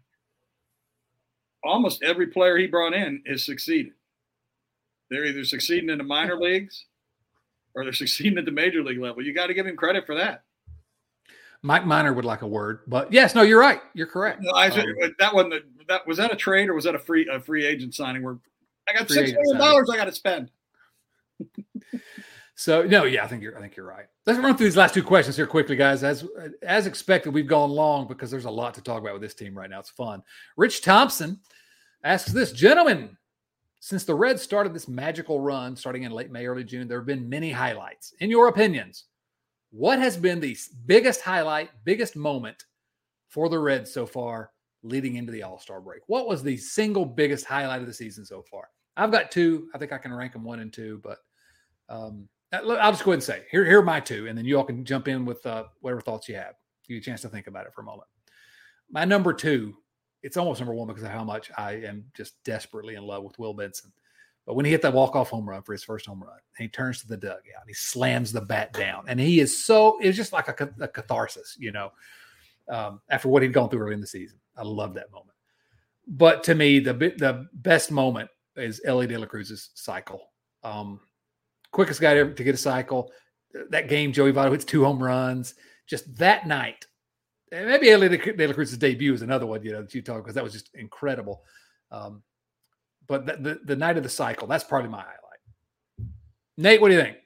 Almost 1.64 2.04
every 2.04 2.28
player 2.28 2.58
he 2.58 2.68
brought 2.68 2.94
in 2.94 3.22
has 3.28 3.46
succeeded. 3.46 3.94
They're 5.10 5.26
either 5.26 5.44
succeeding 5.44 5.90
in 5.90 5.98
the 5.98 6.04
minor 6.04 6.40
leagues 6.40 6.86
or 7.76 7.84
they're 7.84 7.94
succeeding 7.94 8.38
at 8.38 8.46
the 8.46 8.52
major 8.52 8.84
league 8.84 9.00
level. 9.00 9.24
You 9.24 9.34
got 9.34 9.48
to 9.48 9.54
give 9.54 9.68
him 9.68 9.76
credit 9.76 10.06
for 10.06 10.16
that. 10.16 10.44
Mike 11.62 11.86
Minor 11.86 12.14
would 12.14 12.24
like 12.24 12.42
a 12.42 12.48
word, 12.48 12.80
but 12.88 13.12
yes, 13.12 13.36
no, 13.36 13.42
you're 13.42 13.60
right. 13.60 13.82
You're 13.94 14.08
correct. 14.08 14.42
No, 14.42 14.52
I, 14.52 14.68
Um, 14.68 14.86
that 15.20 15.34
wasn't 15.34 15.56
that 15.90 16.08
was 16.08 16.18
that 16.18 16.32
a 16.32 16.36
trade 16.38 16.70
or 16.70 16.74
was 16.74 16.86
that 16.86 16.96
a 16.96 17.00
free 17.00 17.28
a 17.30 17.38
free 17.42 17.66
agent 17.66 17.94
signing? 17.94 18.24
Where 18.24 18.38
I 18.88 18.94
got 18.94 19.10
six 19.10 19.34
million 19.34 19.58
dollars 19.58 19.90
I 19.92 19.98
got 19.98 20.06
to 20.06 20.14
spend. 20.14 20.52
So 22.60 22.84
no, 22.84 23.06
yeah, 23.06 23.24
I 23.24 23.28
think 23.28 23.42
you're 23.42 23.58
I 23.58 23.62
think 23.62 23.78
you're 23.78 23.86
right. 23.86 24.08
Let's 24.26 24.38
run 24.38 24.58
through 24.58 24.66
these 24.66 24.76
last 24.76 24.94
two 24.94 25.02
questions 25.02 25.38
here 25.38 25.48
quickly, 25.48 25.78
guys. 25.78 26.04
As 26.04 26.28
as 26.62 26.88
expected, 26.88 27.34
we've 27.34 27.48
gone 27.48 27.70
long 27.70 28.06
because 28.06 28.30
there's 28.30 28.44
a 28.44 28.52
lot 28.52 28.74
to 28.74 28.82
talk 28.82 29.02
about 29.02 29.14
with 29.14 29.22
this 29.22 29.34
team 29.34 29.58
right 29.58 29.70
now. 29.70 29.80
It's 29.80 29.90
fun. 29.90 30.22
Rich 30.58 30.82
Thompson 30.82 31.40
asks 32.04 32.34
this, 32.34 32.52
gentlemen, 32.52 33.16
since 33.80 34.04
the 34.04 34.14
Reds 34.14 34.42
started 34.42 34.74
this 34.74 34.90
magical 34.90 35.40
run 35.40 35.74
starting 35.78 36.04
in 36.04 36.12
late 36.12 36.32
May, 36.32 36.48
early 36.48 36.66
June, 36.66 36.90
there 36.90 37.00
have 37.00 37.08
been 37.08 37.30
many 37.30 37.50
highlights. 37.50 38.14
In 38.20 38.30
your 38.30 38.50
opinions, 38.50 39.06
what 39.72 39.98
has 40.00 40.18
been 40.18 40.42
the 40.42 40.58
biggest 40.86 41.22
highlight, 41.22 41.70
biggest 41.86 42.18
moment 42.18 42.66
for 43.30 43.48
the 43.48 43.58
Reds 43.58 43.94
so 43.94 44.06
far 44.06 44.52
leading 44.84 45.16
into 45.16 45.32
the 45.32 45.44
All 45.44 45.60
Star 45.60 45.80
break? 45.80 46.02
What 46.08 46.28
was 46.28 46.44
the 46.44 46.58
single 46.58 47.06
biggest 47.06 47.46
highlight 47.46 47.80
of 47.80 47.88
the 47.88 47.94
season 47.94 48.26
so 48.26 48.42
far? 48.42 48.68
I've 48.98 49.14
got 49.14 49.32
two. 49.32 49.70
I 49.74 49.78
think 49.78 49.94
I 49.94 49.98
can 49.98 50.14
rank 50.14 50.34
them 50.34 50.44
one 50.44 50.60
and 50.60 50.74
two, 50.74 51.00
but 51.02 51.20
um, 51.88 52.28
I'll 52.52 52.92
just 52.92 53.04
go 53.04 53.12
ahead 53.12 53.18
and 53.18 53.24
say 53.24 53.44
here, 53.52 53.64
here 53.64 53.80
are 53.80 53.84
my 53.84 54.00
two, 54.00 54.28
and 54.28 54.38
then 54.38 54.46
you 54.46 54.58
all 54.58 54.64
can 54.64 54.84
jump 54.84 55.08
in 55.08 55.26
with 55.26 55.46
uh, 55.46 55.66
whatever 55.82 56.02
thoughts 56.02 56.28
you 56.28 56.36
have. 56.36 56.56
Give 56.88 56.96
you 56.96 56.98
a 56.98 57.04
chance 57.04 57.22
to 57.22 57.30
think 57.30 57.48
about 57.48 57.68
it 57.68 57.74
for 57.74 57.82
a 57.82 57.86
moment. 57.86 58.08
My 58.90 59.06
number 59.06 59.34
two, 59.34 59.76
it's 60.24 60.36
almost 60.36 60.60
number 60.60 60.74
one 60.74 60.88
because 60.88 61.04
of 61.04 61.10
how 61.10 61.24
much 61.24 61.52
I 61.58 61.74
am 61.74 62.06
just 62.16 62.44
desperately 62.44 62.96
in 62.96 63.04
love 63.04 63.24
with 63.24 63.38
Will 63.38 63.54
Benson. 63.54 63.92
But 64.46 64.56
when 64.56 64.66
he 64.66 64.72
hit 64.72 64.82
that 64.82 64.94
walk-off 64.94 65.30
home 65.30 65.48
run 65.48 65.62
for 65.62 65.74
his 65.74 65.84
first 65.84 66.08
home 66.08 66.24
run, 66.24 66.40
he 66.58 66.68
turns 66.68 67.02
to 67.02 67.08
the 67.08 67.18
dugout, 67.18 67.38
and 67.44 67.68
he 67.68 67.74
slams 67.74 68.32
the 68.32 68.42
bat 68.42 68.74
down, 68.74 69.06
and 69.08 69.20
he 69.20 69.40
is 69.40 69.64
so 69.64 70.00
it's 70.02 70.18
just 70.18 70.34
like 70.34 70.48
a, 70.48 70.70
a 70.80 70.88
catharsis, 70.88 71.56
you 71.60 71.72
know, 71.72 71.92
um, 72.68 73.00
after 73.12 73.28
what 73.28 73.44
he'd 73.44 73.54
gone 73.54 73.70
through 73.70 73.82
early 73.82 73.94
in 73.94 74.02
the 74.02 74.08
season. 74.08 74.40
I 74.58 74.64
love 74.64 74.96
that 74.96 75.12
moment. 75.12 75.38
But 76.08 76.44
to 76.46 76.56
me, 76.56 76.80
the 76.80 76.94
the 76.94 77.48
best 77.54 77.92
moment 77.92 78.32
is 78.56 78.82
Elly 78.84 79.06
De 79.06 79.20
La 79.20 79.28
Cruz's 79.28 79.70
cycle. 79.76 80.32
Um, 80.64 81.00
quickest 81.72 82.02
guy 82.02 82.14
to, 82.16 82.34
to 82.34 82.44
get 82.44 82.56
a 82.56 82.58
cycle. 82.58 83.12
That 83.70 83.90
game, 83.90 84.12
Joey 84.12 84.32
Votto 84.32 84.52
hits 84.52 84.66
two 84.66 84.84
home 84.84 85.02
runs. 85.02 85.56
Just 85.88 86.16
that 86.18 86.48
night, 86.48 86.86
and 87.52 87.68
maybe 87.68 87.90
Elly 87.90 88.10
De 88.10 88.48
La 88.48 88.54
Cruz's 88.54 88.78
debut 88.78 89.14
is 89.14 89.24
another 89.24 89.48
one, 89.48 89.64
you 89.64 89.72
know, 89.72 89.82
that 89.82 89.94
you 89.96 90.02
talk 90.04 90.18
because 90.18 90.36
that 90.36 90.44
was 90.44 90.54
just 90.54 90.70
incredible. 90.76 91.42
Um, 91.92 92.22
but 93.08 93.26
the, 93.26 93.38
the, 93.38 93.60
the 93.66 93.76
night 93.76 93.98
of 93.98 94.04
the 94.04 94.10
cycle, 94.10 94.48
that's 94.48 94.64
probably 94.64 94.92
my 94.92 95.00
highlight. 95.00 96.10
Nate, 96.58 96.80
what 96.80 96.90
do 96.90 96.96
you 96.96 97.02
think? 97.02 97.18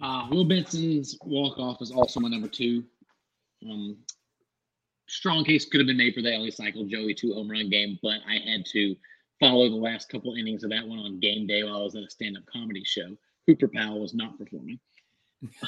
Uh, 0.00 0.26
Will 0.30 0.44
Benson's 0.44 1.18
walk 1.22 1.58
off 1.58 1.82
is 1.82 1.90
also 1.90 2.20
my 2.20 2.28
number 2.28 2.48
two. 2.48 2.84
Um, 3.68 3.98
strong 5.06 5.44
case 5.44 5.66
could 5.66 5.80
have 5.80 5.86
been 5.86 5.96
made 5.96 6.14
for 6.14 6.22
the 6.22 6.32
Elly 6.32 6.50
cycle, 6.50 6.86
Joey 6.86 7.12
two 7.12 7.34
home 7.34 7.50
run 7.50 7.68
game, 7.68 7.98
but 8.02 8.20
I 8.26 8.38
had 8.50 8.64
to 8.72 8.94
follow 9.40 9.68
the 9.68 9.76
last 9.76 10.08
couple 10.08 10.34
innings 10.34 10.64
of 10.64 10.70
that 10.70 10.86
one 10.86 10.98
on 11.00 11.20
game 11.20 11.46
day 11.46 11.62
while 11.62 11.80
I 11.80 11.82
was 11.82 11.96
at 11.96 12.04
a 12.04 12.10
stand 12.10 12.36
up 12.36 12.44
comedy 12.50 12.84
show. 12.84 13.16
Cooper 13.48 13.68
Powell 13.68 14.00
was 14.00 14.12
not 14.12 14.38
performing. 14.38 14.78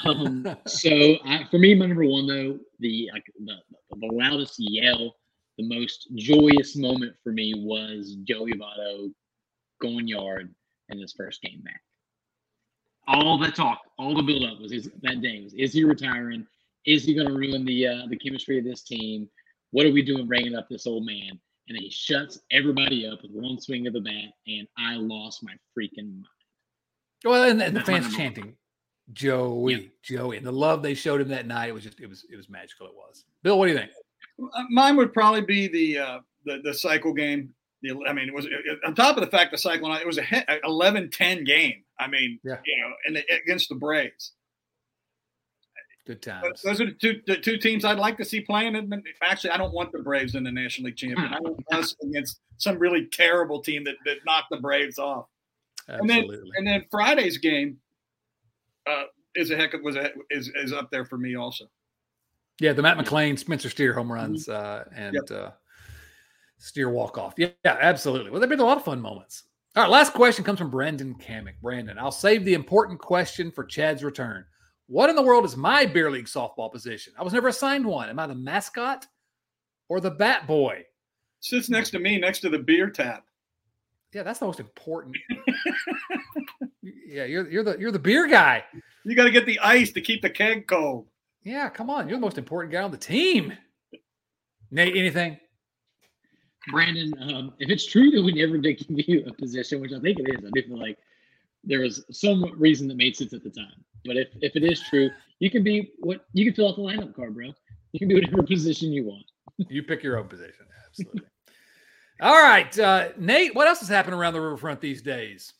Um, 0.05 0.55
so 0.67 1.15
I, 1.25 1.45
for 1.49 1.57
me, 1.57 1.73
my 1.73 1.87
number 1.87 2.05
one 2.05 2.27
though, 2.27 2.59
the, 2.79 3.09
like, 3.11 3.25
the 3.43 3.55
the 3.89 4.07
loudest 4.13 4.55
yell, 4.57 5.15
the 5.57 5.67
most 5.67 6.07
joyous 6.15 6.75
moment 6.75 7.15
for 7.23 7.31
me 7.31 7.53
was 7.57 8.17
Joey 8.23 8.53
Votto 8.53 9.11
going 9.81 10.07
yard 10.07 10.53
in 10.89 10.99
his 10.99 11.13
first 11.13 11.41
game 11.41 11.61
back. 11.61 11.81
All 13.07 13.39
the 13.39 13.51
talk, 13.51 13.81
all 13.97 14.15
the 14.15 14.21
build 14.21 14.43
up 14.43 14.59
was 14.59 14.71
his, 14.71 14.89
that 15.01 15.21
day 15.21 15.41
was 15.43 15.53
is 15.55 15.73
he 15.73 15.83
retiring? 15.83 16.45
Is 16.85 17.03
he 17.03 17.15
going 17.15 17.27
to 17.27 17.33
ruin 17.33 17.65
the 17.65 17.87
uh, 17.87 18.07
the 18.09 18.15
chemistry 18.17 18.59
of 18.59 18.63
this 18.63 18.83
team? 18.83 19.27
What 19.71 19.87
are 19.87 19.91
we 19.91 20.03
doing 20.03 20.27
bringing 20.27 20.55
up 20.55 20.67
this 20.69 20.85
old 20.85 21.05
man? 21.05 21.39
And 21.67 21.77
he 21.77 21.89
shuts 21.89 22.39
everybody 22.51 23.07
up 23.07 23.21
with 23.23 23.31
one 23.31 23.59
swing 23.59 23.87
of 23.87 23.93
the 23.93 24.01
bat, 24.01 24.33
and 24.45 24.67
I 24.77 24.95
lost 24.95 25.43
my 25.43 25.53
freaking 25.75 26.13
mind. 26.13 26.40
Well, 27.23 27.43
and, 27.43 27.61
and 27.61 27.75
the 27.75 27.81
fans 27.81 28.15
chanting, 28.15 28.55
Joey, 29.13 29.73
yeah. 29.73 29.87
Joey, 30.01 30.37
and 30.37 30.45
the 30.45 30.51
love 30.51 30.81
they 30.81 30.93
showed 30.93 31.21
him 31.21 31.29
that 31.29 31.45
night 31.45 31.69
it 31.69 31.73
was 31.73 31.83
just 31.83 31.99
it 31.99 32.07
was 32.07 32.25
it 32.31 32.35
was 32.35 32.49
magical. 32.49 32.87
It 32.87 32.95
was. 32.95 33.25
Bill, 33.43 33.59
what 33.59 33.67
do 33.67 33.73
you 33.73 33.77
think? 33.77 33.91
Uh, 34.41 34.63
mine 34.69 34.95
would 34.97 35.13
probably 35.13 35.41
be 35.41 35.67
the 35.67 35.99
uh, 35.99 36.19
the 36.45 36.61
the 36.63 36.73
cycle 36.73 37.13
game. 37.13 37.53
The, 37.83 37.97
I 38.07 38.13
mean, 38.13 38.27
it 38.27 38.33
was 38.33 38.47
on 38.85 38.93
top 38.95 39.17
of 39.17 39.21
the 39.21 39.29
fact 39.29 39.51
the 39.51 39.57
cycle 39.57 39.91
it 39.95 40.05
was 40.05 40.19
a 40.19 40.21
11-10 40.21 41.47
game. 41.47 41.83
I 41.99 42.07
mean, 42.07 42.39
yeah. 42.43 42.57
you 42.63 42.77
know, 42.77 42.93
and 43.07 43.23
against 43.43 43.69
the 43.69 43.75
Braves. 43.75 44.33
Good 46.05 46.21
times. 46.21 46.61
Those 46.63 46.81
are 46.81 46.85
the 46.85 46.93
two 46.93 47.21
the 47.27 47.37
two 47.37 47.57
teams 47.57 47.85
I'd 47.85 47.99
like 47.99 48.17
to 48.17 48.25
see 48.25 48.41
playing. 48.41 48.75
And 48.75 49.03
actually, 49.21 49.51
I 49.51 49.57
don't 49.57 49.73
want 49.73 49.91
the 49.91 49.99
Braves 49.99 50.35
in 50.35 50.43
the 50.43 50.51
National 50.51 50.87
League 50.87 50.97
champion. 50.97 51.33
I 51.33 51.39
want 51.39 51.63
us 51.71 51.95
against 52.03 52.39
some 52.57 52.79
really 52.79 53.07
terrible 53.11 53.61
team 53.61 53.83
that, 53.83 53.95
that 54.05 54.17
knocked 54.25 54.47
the 54.49 54.57
Braves 54.57 54.97
off. 54.97 55.25
Absolutely. 55.89 56.35
And 56.35 56.43
then, 56.43 56.51
and 56.57 56.67
then 56.67 56.85
Friday's 56.89 57.37
game 57.37 57.77
uh, 58.87 59.03
is 59.35 59.51
a 59.51 59.55
heck 59.55 59.73
of 59.73 59.81
was 59.81 59.95
a, 59.95 60.11
is 60.29 60.51
is 60.55 60.73
up 60.73 60.89
there 60.91 61.05
for 61.05 61.17
me 61.17 61.35
also. 61.35 61.65
Yeah, 62.59 62.73
the 62.73 62.81
Matt 62.81 62.97
McLain, 62.97 63.39
Spencer 63.39 63.69
Steer 63.69 63.93
home 63.93 64.11
runs, 64.11 64.47
uh, 64.47 64.83
and 64.95 65.15
yep. 65.15 65.31
uh, 65.31 65.51
Steer 66.57 66.89
walk 66.89 67.17
off. 67.17 67.33
Yeah, 67.37 67.49
yeah, 67.65 67.77
absolutely. 67.79 68.29
Well, 68.29 68.39
there've 68.39 68.49
been 68.49 68.59
a 68.59 68.65
lot 68.65 68.77
of 68.77 68.83
fun 68.83 69.01
moments. 69.01 69.43
All 69.75 69.83
right, 69.83 69.89
last 69.89 70.13
question 70.13 70.43
comes 70.43 70.59
from 70.59 70.69
Brandon 70.69 71.15
Kamick. 71.15 71.55
Brandon, 71.61 71.97
I'll 71.97 72.11
save 72.11 72.45
the 72.45 72.53
important 72.53 72.99
question 72.99 73.51
for 73.51 73.63
Chad's 73.63 74.03
return. 74.03 74.45
What 74.87 75.09
in 75.09 75.15
the 75.15 75.21
world 75.21 75.45
is 75.45 75.55
my 75.55 75.85
beer 75.85 76.11
league 76.11 76.25
softball 76.25 76.71
position? 76.71 77.13
I 77.17 77.23
was 77.23 77.33
never 77.33 77.47
assigned 77.47 77.85
one. 77.85 78.09
Am 78.09 78.19
I 78.19 78.27
the 78.27 78.35
mascot 78.35 79.07
or 79.87 80.01
the 80.01 80.11
bat 80.11 80.45
boy? 80.45 80.83
Sits 81.39 81.69
next 81.69 81.91
to 81.91 81.99
me, 81.99 82.19
next 82.19 82.41
to 82.41 82.49
the 82.49 82.59
beer 82.59 82.89
tap. 82.89 83.23
Yeah, 84.13 84.23
that's 84.23 84.39
the 84.39 84.45
most 84.45 84.59
important. 84.59 85.17
yeah, 86.81 87.23
you're 87.25 87.49
you're 87.49 87.63
the 87.63 87.77
you're 87.79 87.91
the 87.91 87.99
beer 87.99 88.27
guy. 88.27 88.63
You 89.05 89.15
got 89.15 89.23
to 89.23 89.31
get 89.31 89.45
the 89.45 89.59
ice 89.59 89.91
to 89.93 90.01
keep 90.01 90.21
the 90.21 90.29
keg 90.29 90.67
cold. 90.67 91.07
Yeah, 91.43 91.69
come 91.69 91.89
on, 91.89 92.07
you're 92.07 92.17
the 92.17 92.21
most 92.21 92.37
important 92.37 92.71
guy 92.73 92.83
on 92.83 92.91
the 92.91 92.97
team. 92.97 93.53
Nate, 94.69 94.95
anything? 94.95 95.37
Brandon, 96.69 97.13
um, 97.19 97.53
if 97.59 97.69
it's 97.69 97.85
true 97.85 98.11
that 98.11 98.21
we 98.21 98.33
never 98.33 98.57
did 98.57 98.77
give 98.87 99.07
you 99.07 99.25
a 99.25 99.33
position, 99.33 99.81
which 99.81 99.91
I 99.91 99.99
think 99.99 100.19
it 100.19 100.29
is, 100.29 100.45
I 100.45 100.49
do 100.53 100.67
feel 100.67 100.79
like 100.79 100.99
there 101.63 101.79
was 101.79 102.05
some 102.11 102.53
reason 102.59 102.87
that 102.87 102.97
made 102.97 103.15
sense 103.15 103.33
at 103.33 103.43
the 103.43 103.49
time. 103.49 103.83
But 104.05 104.17
if, 104.17 104.27
if 104.41 104.55
it 104.55 104.63
is 104.63 104.81
true, 104.81 105.09
you 105.39 105.49
can 105.49 105.63
be 105.63 105.91
what 105.99 106.25
you 106.33 106.45
can 106.45 106.53
fill 106.53 106.69
out 106.69 106.75
the 106.75 106.81
lineup 106.81 107.15
card, 107.15 107.33
bro. 107.33 107.51
You 107.91 107.99
can 107.99 108.07
be 108.07 108.15
whatever 108.15 108.43
position 108.47 108.91
you 108.91 109.05
want. 109.05 109.25
you 109.57 109.83
pick 109.83 110.03
your 110.03 110.17
own 110.17 110.27
position. 110.27 110.65
Absolutely. 110.87 111.21
All 112.21 112.39
right, 112.39 112.77
uh, 112.77 113.09
Nate. 113.17 113.55
What 113.55 113.67
else 113.67 113.81
is 113.81 113.87
happening 113.87 114.19
around 114.19 114.33
the 114.33 114.41
riverfront 114.41 114.79
these 114.79 115.01
days? 115.01 115.53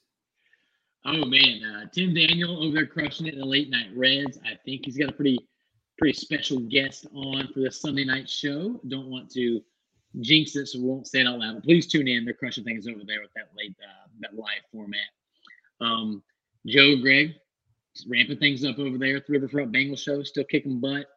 Oh 1.06 1.26
man, 1.26 1.64
uh, 1.64 1.86
Tim 1.92 2.14
Daniel 2.14 2.64
over 2.64 2.76
there 2.76 2.86
crushing 2.86 3.26
it 3.26 3.34
in 3.34 3.40
the 3.40 3.46
late 3.46 3.72
night 3.72 3.88
Reds. 3.96 4.38
I 4.46 4.56
think 4.64 4.86
he's 4.86 4.96
got 4.96 5.10
a 5.10 5.12
pretty 5.12 5.40
pretty 5.98 6.14
special 6.14 6.60
guest 6.60 7.08
on 7.16 7.48
for 7.52 7.62
this 7.62 7.82
Sunday 7.82 8.06
night 8.06 8.30
show. 8.30 8.80
Don't 8.90 9.08
want 9.08 9.32
to 9.32 9.60
jinx 10.20 10.56
it, 10.56 10.68
so 10.68 10.80
we 10.80 10.86
won't 10.86 11.08
say 11.08 11.22
it 11.22 11.28
out 11.28 11.40
loud. 11.40 11.56
But 11.56 11.64
please 11.64 11.88
tune 11.88 12.08
in. 12.08 12.26
They're 12.26 12.36
crushing 12.36 12.64
things 12.64 12.88
over 12.88 13.02
there 13.08 13.22
with 13.22 13.34
that 13.36 13.50
late 13.58 13.76
uh, 13.82 14.08
that 14.20 14.36
live 14.36 14.62
format. 14.72 15.00
Um, 15.80 16.22
Joe 16.68 16.96
Greg 17.02 17.34
ramping 18.08 18.38
things 18.38 18.64
up 18.64 18.78
over 18.78 19.00
there 19.00 19.18
at 19.18 19.26
the 19.26 19.34
Riverfront 19.34 19.72
Bengal 19.72 19.98
Show, 19.98 20.22
still 20.22 20.44
kicking 20.44 20.80
butt. 20.80 21.08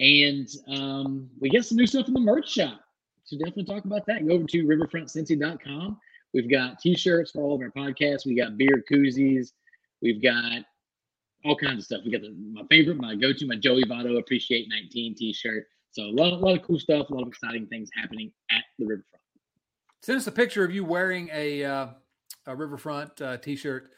And 0.00 0.48
um, 0.68 1.28
we 1.38 1.50
get 1.50 1.66
some 1.66 1.76
new 1.76 1.86
stuff 1.86 2.08
in 2.08 2.14
the 2.14 2.20
merch 2.20 2.50
shop. 2.50 2.80
So 3.26 3.36
definitely 3.36 3.64
talk 3.64 3.84
about 3.84 4.06
that. 4.06 4.26
Go 4.26 4.34
over 4.34 4.44
to 4.44 4.64
riverfrontcincy.com. 4.64 5.98
We've 6.32 6.50
got 6.50 6.80
t-shirts 6.80 7.32
for 7.32 7.42
all 7.42 7.54
of 7.54 7.60
our 7.60 7.70
podcasts. 7.70 8.24
We 8.24 8.36
got 8.36 8.56
beer 8.56 8.84
koozies. 8.90 9.52
We've 10.00 10.22
got 10.22 10.64
all 11.44 11.56
kinds 11.56 11.78
of 11.78 11.84
stuff. 11.84 12.00
We 12.04 12.12
got 12.12 12.22
the, 12.22 12.34
my 12.52 12.62
favorite, 12.70 12.98
my 12.98 13.14
go-to, 13.14 13.46
my 13.46 13.56
Joey 13.56 13.84
Votto 13.84 14.18
Appreciate 14.18 14.68
19 14.68 15.14
t-shirt. 15.16 15.66
So 15.90 16.04
a 16.04 16.12
lot, 16.12 16.32
a 16.32 16.36
lot 16.36 16.56
of 16.56 16.62
cool 16.62 16.78
stuff, 16.78 17.10
a 17.10 17.14
lot 17.14 17.22
of 17.22 17.28
exciting 17.28 17.66
things 17.66 17.90
happening 17.94 18.32
at 18.50 18.62
the 18.78 18.86
riverfront. 18.86 19.22
Send 20.02 20.18
us 20.18 20.26
a 20.26 20.32
picture 20.32 20.64
of 20.64 20.72
you 20.72 20.84
wearing 20.84 21.28
a, 21.32 21.64
uh, 21.64 21.86
a 22.46 22.54
riverfront 22.54 23.20
uh, 23.20 23.38
t-shirt 23.38 23.90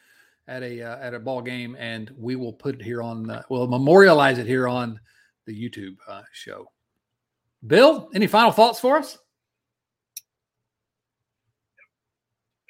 at 0.47 0.63
a 0.63 0.81
uh, 0.81 0.97
at 0.97 1.13
a 1.13 1.19
ball 1.19 1.41
game, 1.41 1.75
and 1.79 2.11
we 2.17 2.35
will 2.35 2.51
put 2.51 2.75
it 2.75 2.81
here 2.81 3.03
on. 3.03 3.29
Uh, 3.29 3.43
we'll 3.49 3.67
memorialize 3.67 4.39
it 4.39 4.47
here 4.47 4.67
on 4.67 4.99
the 5.45 5.53
YouTube 5.53 5.95
uh, 6.07 6.23
show. 6.33 6.65
Bill, 7.65 8.09
any 8.13 8.27
final 8.27 8.51
thoughts 8.51 8.79
for 8.79 8.97
us? 8.97 9.17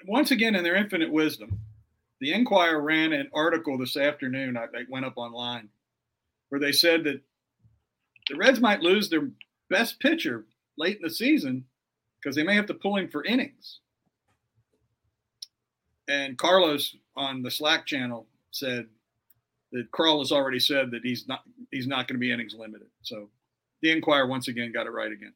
Once 0.07 0.32
again, 0.32 0.56
in 0.56 0.64
their 0.64 0.76
infinite 0.76 1.11
wisdom, 1.11 1.60
the 2.20 2.34
Enquirer 2.34 2.82
ran 2.82 3.14
an 3.14 3.30
article 3.34 3.78
this 3.78 3.95
afternoon. 3.95 4.57
I, 4.57 4.64
I 4.64 4.84
went 4.90 5.06
up 5.06 5.18
online 5.18 5.70
where 6.49 6.60
they 6.60 6.72
said 6.72 7.03
that 7.03 7.22
the 8.28 8.36
Reds 8.36 8.60
might 8.60 8.82
lose 8.82 9.10
their 9.10 9.30
best 9.70 9.99
pitcher 9.99 10.45
late 10.78 10.98
in 10.98 11.03
the 11.03 11.10
season 11.10 11.66
because 12.20 12.36
they 12.36 12.44
may 12.44 12.56
have 12.56 12.66
to 12.68 12.74
pull 12.74 12.98
him 12.98 13.10
for 13.10 13.24
innings. 13.24 13.80
And 16.07 16.38
Carlos 16.38 16.95
on 17.16 17.44
the 17.44 17.52
Slack 17.52 17.86
channel 17.86 18.26
said 18.52 18.88
that 19.72 19.91
Krall 19.91 20.20
has 20.20 20.32
already 20.32 20.60
said 20.60 20.90
that 20.91 21.02
he's 21.03 21.28
not 21.28 21.41
he's 21.72 21.88
not 21.88 22.07
going 22.07 22.16
to 22.16 22.20
be 22.20 22.32
innings 22.32 22.56
limited. 22.57 22.88
So 23.03 23.30
the 23.81 23.91
Enquirer 23.91 24.27
once 24.27 24.47
again 24.47 24.72
got 24.72 24.88
it 24.88 24.91
right 24.91 25.11
again. 25.11 25.34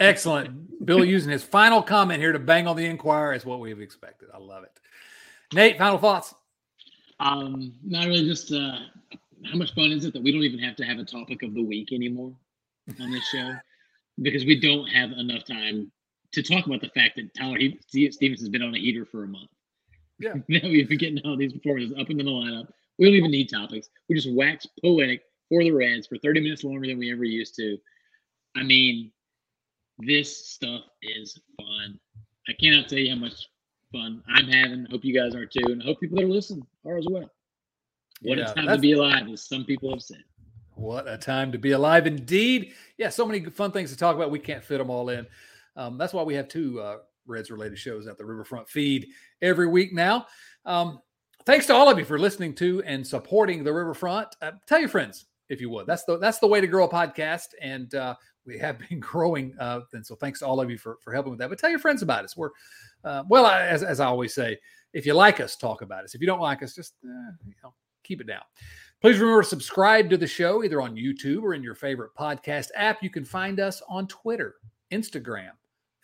Excellent. 0.00 0.84
Bill 0.84 1.04
using 1.04 1.32
his 1.32 1.42
final 1.42 1.82
comment 1.82 2.20
here 2.20 2.32
to 2.32 2.38
bang 2.38 2.66
on 2.66 2.76
the 2.76 2.84
Enquirer 2.84 3.32
is 3.32 3.44
what 3.44 3.60
we've 3.60 3.80
expected. 3.80 4.28
I 4.34 4.38
love 4.38 4.64
it. 4.64 4.72
Nate, 5.54 5.78
final 5.78 5.98
thoughts? 5.98 6.34
Um, 7.20 7.72
not 7.82 8.06
really. 8.06 8.26
Just 8.26 8.52
uh, 8.52 8.78
how 9.50 9.56
much 9.56 9.74
fun 9.74 9.90
is 9.92 10.04
it 10.04 10.12
that 10.12 10.22
we 10.22 10.30
don't 10.30 10.42
even 10.42 10.58
have 10.60 10.76
to 10.76 10.84
have 10.84 10.98
a 10.98 11.04
topic 11.04 11.42
of 11.42 11.54
the 11.54 11.62
week 11.62 11.92
anymore 11.92 12.34
on 13.00 13.10
this 13.10 13.26
show 13.28 13.54
because 14.22 14.44
we 14.44 14.60
don't 14.60 14.86
have 14.88 15.12
enough 15.12 15.44
time 15.44 15.90
to 16.32 16.42
talk 16.42 16.66
about 16.66 16.80
the 16.82 16.90
fact 16.90 17.16
that 17.16 17.32
Tyler 17.34 17.58
Stephenson 17.88 18.30
has 18.30 18.48
been 18.48 18.62
on 18.62 18.74
a 18.74 18.78
heater 18.78 19.06
for 19.06 19.24
a 19.24 19.28
month. 19.28 19.50
Yeah, 20.18 20.34
now 20.48 20.60
we've 20.64 20.88
been 20.88 20.98
getting 20.98 21.20
all 21.24 21.36
these 21.36 21.52
performances 21.52 21.96
up 21.98 22.10
into 22.10 22.24
the 22.24 22.30
lineup. 22.30 22.68
We 22.98 23.06
don't 23.06 23.14
even 23.14 23.30
need 23.30 23.48
topics. 23.48 23.88
We 24.08 24.16
just 24.16 24.32
wax 24.32 24.66
poetic 24.82 25.22
for 25.48 25.62
the 25.62 25.70
Reds 25.70 26.06
for 26.06 26.18
30 26.18 26.40
minutes 26.40 26.64
longer 26.64 26.86
than 26.86 26.98
we 26.98 27.12
ever 27.12 27.24
used 27.24 27.54
to. 27.56 27.78
I 28.56 28.62
mean, 28.62 29.10
this 29.98 30.48
stuff 30.48 30.82
is 31.02 31.38
fun. 31.56 31.98
I 32.48 32.52
cannot 32.60 32.88
tell 32.88 32.98
you 32.98 33.10
how 33.10 33.20
much 33.20 33.48
fun 33.92 34.22
I'm 34.28 34.46
having. 34.46 34.86
Hope 34.90 35.04
you 35.04 35.18
guys 35.18 35.34
are 35.34 35.46
too, 35.46 35.72
and 35.72 35.82
I 35.82 35.86
hope 35.86 36.00
people 36.00 36.16
that 36.16 36.24
are 36.24 36.28
listening 36.28 36.66
are 36.86 36.98
as 36.98 37.06
well. 37.08 37.30
What 38.22 38.38
yeah, 38.38 38.50
a 38.50 38.54
time 38.54 38.66
to 38.66 38.78
be 38.78 38.92
alive, 38.92 39.28
as 39.28 39.46
some 39.46 39.64
people 39.64 39.90
have 39.90 40.02
said. 40.02 40.24
What 40.74 41.08
a 41.08 41.18
time 41.18 41.52
to 41.52 41.58
be 41.58 41.72
alive, 41.72 42.06
indeed. 42.06 42.72
Yeah, 42.96 43.08
so 43.08 43.26
many 43.26 43.44
fun 43.44 43.72
things 43.72 43.90
to 43.90 43.96
talk 43.96 44.16
about. 44.16 44.30
We 44.30 44.38
can't 44.38 44.64
fit 44.64 44.78
them 44.78 44.90
all 44.90 45.08
in. 45.08 45.26
Um, 45.76 45.98
that's 45.98 46.12
why 46.12 46.22
we 46.22 46.34
have 46.34 46.48
two 46.48 46.80
uh, 46.80 46.98
Reds 47.26 47.50
related 47.50 47.78
shows 47.78 48.06
at 48.06 48.18
the 48.18 48.24
Riverfront 48.24 48.68
feed 48.68 49.08
every 49.42 49.66
week 49.66 49.92
now. 49.92 50.26
Um, 50.64 51.00
thanks 51.46 51.66
to 51.66 51.74
all 51.74 51.88
of 51.88 51.98
you 51.98 52.04
for 52.04 52.18
listening 52.18 52.54
to 52.56 52.82
and 52.84 53.06
supporting 53.06 53.62
the 53.62 53.72
Riverfront. 53.72 54.28
Uh, 54.42 54.52
tell 54.66 54.80
your 54.80 54.88
friends 54.88 55.26
if 55.48 55.60
you 55.60 55.70
would. 55.70 55.86
That's 55.86 56.04
the 56.04 56.18
that's 56.18 56.38
the 56.38 56.46
way 56.46 56.60
to 56.60 56.66
grow 56.66 56.84
a 56.84 56.88
podcast, 56.88 57.48
and 57.60 57.94
uh, 57.94 58.14
we 58.46 58.58
have 58.58 58.78
been 58.88 59.00
growing. 59.00 59.54
Uh, 59.58 59.80
and 59.92 60.04
so 60.04 60.14
thanks 60.14 60.40
to 60.40 60.46
all 60.46 60.60
of 60.60 60.70
you 60.70 60.78
for 60.78 60.98
for 61.00 61.12
helping 61.12 61.30
with 61.30 61.38
that. 61.40 61.48
But 61.48 61.58
tell 61.58 61.70
your 61.70 61.78
friends 61.78 62.02
about 62.02 62.24
us. 62.24 62.36
We're 62.36 62.50
uh, 63.04 63.24
well, 63.28 63.46
as 63.46 63.82
as 63.82 64.00
I 64.00 64.06
always 64.06 64.34
say, 64.34 64.58
if 64.92 65.06
you 65.06 65.14
like 65.14 65.40
us, 65.40 65.56
talk 65.56 65.82
about 65.82 66.04
us. 66.04 66.14
If 66.14 66.20
you 66.20 66.26
don't 66.26 66.40
like 66.40 66.62
us, 66.62 66.74
just 66.74 66.94
uh, 67.04 67.32
you 67.46 67.54
know, 67.62 67.74
keep 68.04 68.20
it 68.20 68.26
down. 68.26 68.42
Please 69.00 69.18
remember 69.18 69.42
to 69.42 69.48
subscribe 69.48 70.10
to 70.10 70.16
the 70.16 70.26
show 70.26 70.64
either 70.64 70.80
on 70.80 70.96
YouTube 70.96 71.42
or 71.42 71.54
in 71.54 71.62
your 71.62 71.76
favorite 71.76 72.10
podcast 72.18 72.68
app. 72.74 73.02
You 73.02 73.10
can 73.10 73.24
find 73.24 73.60
us 73.60 73.80
on 73.88 74.08
Twitter, 74.08 74.56
Instagram, 74.90 75.50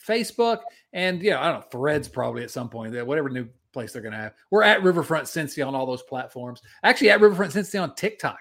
Facebook, 0.07 0.61
and 0.93 1.21
yeah, 1.21 1.41
I 1.41 1.51
don't 1.51 1.61
know, 1.61 1.67
Threads 1.73 2.07
probably 2.07 2.45
at 2.45 2.53
some 2.53 2.69
point. 2.69 2.95
Whatever 3.05 3.31
new 3.31 3.49
place 3.73 3.93
they're 3.93 4.01
going 4.03 4.13
to 4.13 4.19
have. 4.19 4.35
We're 4.51 4.63
at 4.63 4.83
Riverfront 4.85 5.27
Cincy 5.27 5.67
on 5.67 5.75
all 5.75 5.87
those 5.87 6.03
platforms. 6.03 6.63
Actually, 6.85 7.11
at 7.11 7.21
Riverfront 7.21 7.53
Cincy 7.53 7.83
on 7.83 7.95
TikTok. 7.97 8.39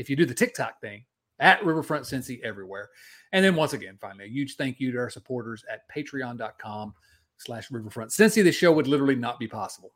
If 0.00 0.10
you 0.10 0.16
do 0.16 0.26
the 0.26 0.34
TikTok 0.34 0.80
thing, 0.80 1.04
at 1.40 1.64
Riverfront 1.64 2.04
Cincy 2.04 2.40
everywhere. 2.42 2.90
And 3.32 3.44
then 3.44 3.56
once 3.56 3.72
again, 3.72 3.96
finally, 4.00 4.26
a 4.26 4.28
huge 4.28 4.56
thank 4.56 4.78
you 4.78 4.92
to 4.92 4.98
our 4.98 5.10
supporters 5.10 5.64
at 5.70 5.80
patreon.com 5.94 6.94
slash 7.38 7.70
Riverfront 7.70 8.10
Cincy. 8.10 8.44
The 8.44 8.52
show 8.52 8.70
would 8.72 8.86
literally 8.86 9.16
not 9.16 9.38
be 9.38 9.48
possible 9.48 9.92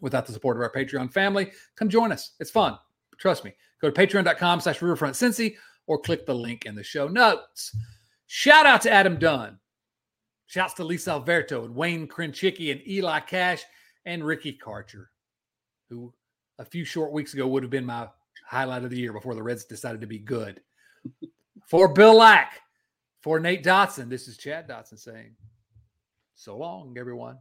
without 0.00 0.26
the 0.26 0.32
support 0.32 0.56
of 0.56 0.62
our 0.62 0.72
Patreon 0.72 1.12
family. 1.12 1.50
Come 1.76 1.88
join 1.88 2.12
us. 2.12 2.32
It's 2.38 2.50
fun. 2.50 2.78
Trust 3.18 3.44
me. 3.44 3.54
Go 3.80 3.90
to 3.90 4.06
patreon.com 4.06 4.60
slash 4.60 4.80
Riverfront 4.80 5.14
Cincy 5.14 5.56
or 5.86 5.98
click 5.98 6.26
the 6.26 6.34
link 6.34 6.66
in 6.66 6.74
the 6.74 6.84
show 6.84 7.08
notes. 7.08 7.74
Shout 8.26 8.66
out 8.66 8.82
to 8.82 8.90
Adam 8.90 9.18
Dunn. 9.18 9.58
Shouts 10.46 10.74
to 10.74 10.84
Lisa 10.84 11.12
Alberto 11.12 11.64
and 11.64 11.74
Wayne 11.74 12.06
Krenchicki 12.06 12.72
and 12.72 12.86
Eli 12.86 13.20
Cash 13.20 13.62
and 14.04 14.24
Ricky 14.24 14.58
Karcher, 14.62 15.06
who 15.88 16.12
a 16.58 16.64
few 16.64 16.84
short 16.84 17.12
weeks 17.12 17.34
ago 17.34 17.46
would 17.46 17.62
have 17.62 17.70
been 17.70 17.86
my 17.86 18.08
highlight 18.50 18.82
of 18.82 18.90
the 18.90 18.98
year 18.98 19.12
before 19.12 19.36
the 19.36 19.42
Reds 19.42 19.64
decided 19.64 20.00
to 20.00 20.08
be 20.08 20.18
good. 20.18 20.60
For 21.68 21.86
Bill 21.86 22.16
Lack, 22.16 22.60
for 23.20 23.38
Nate 23.38 23.62
Dotson, 23.62 24.08
this 24.08 24.26
is 24.26 24.36
Chad 24.36 24.68
Dotson 24.68 24.98
saying, 24.98 25.36
so 26.34 26.56
long, 26.56 26.96
everyone. 26.98 27.38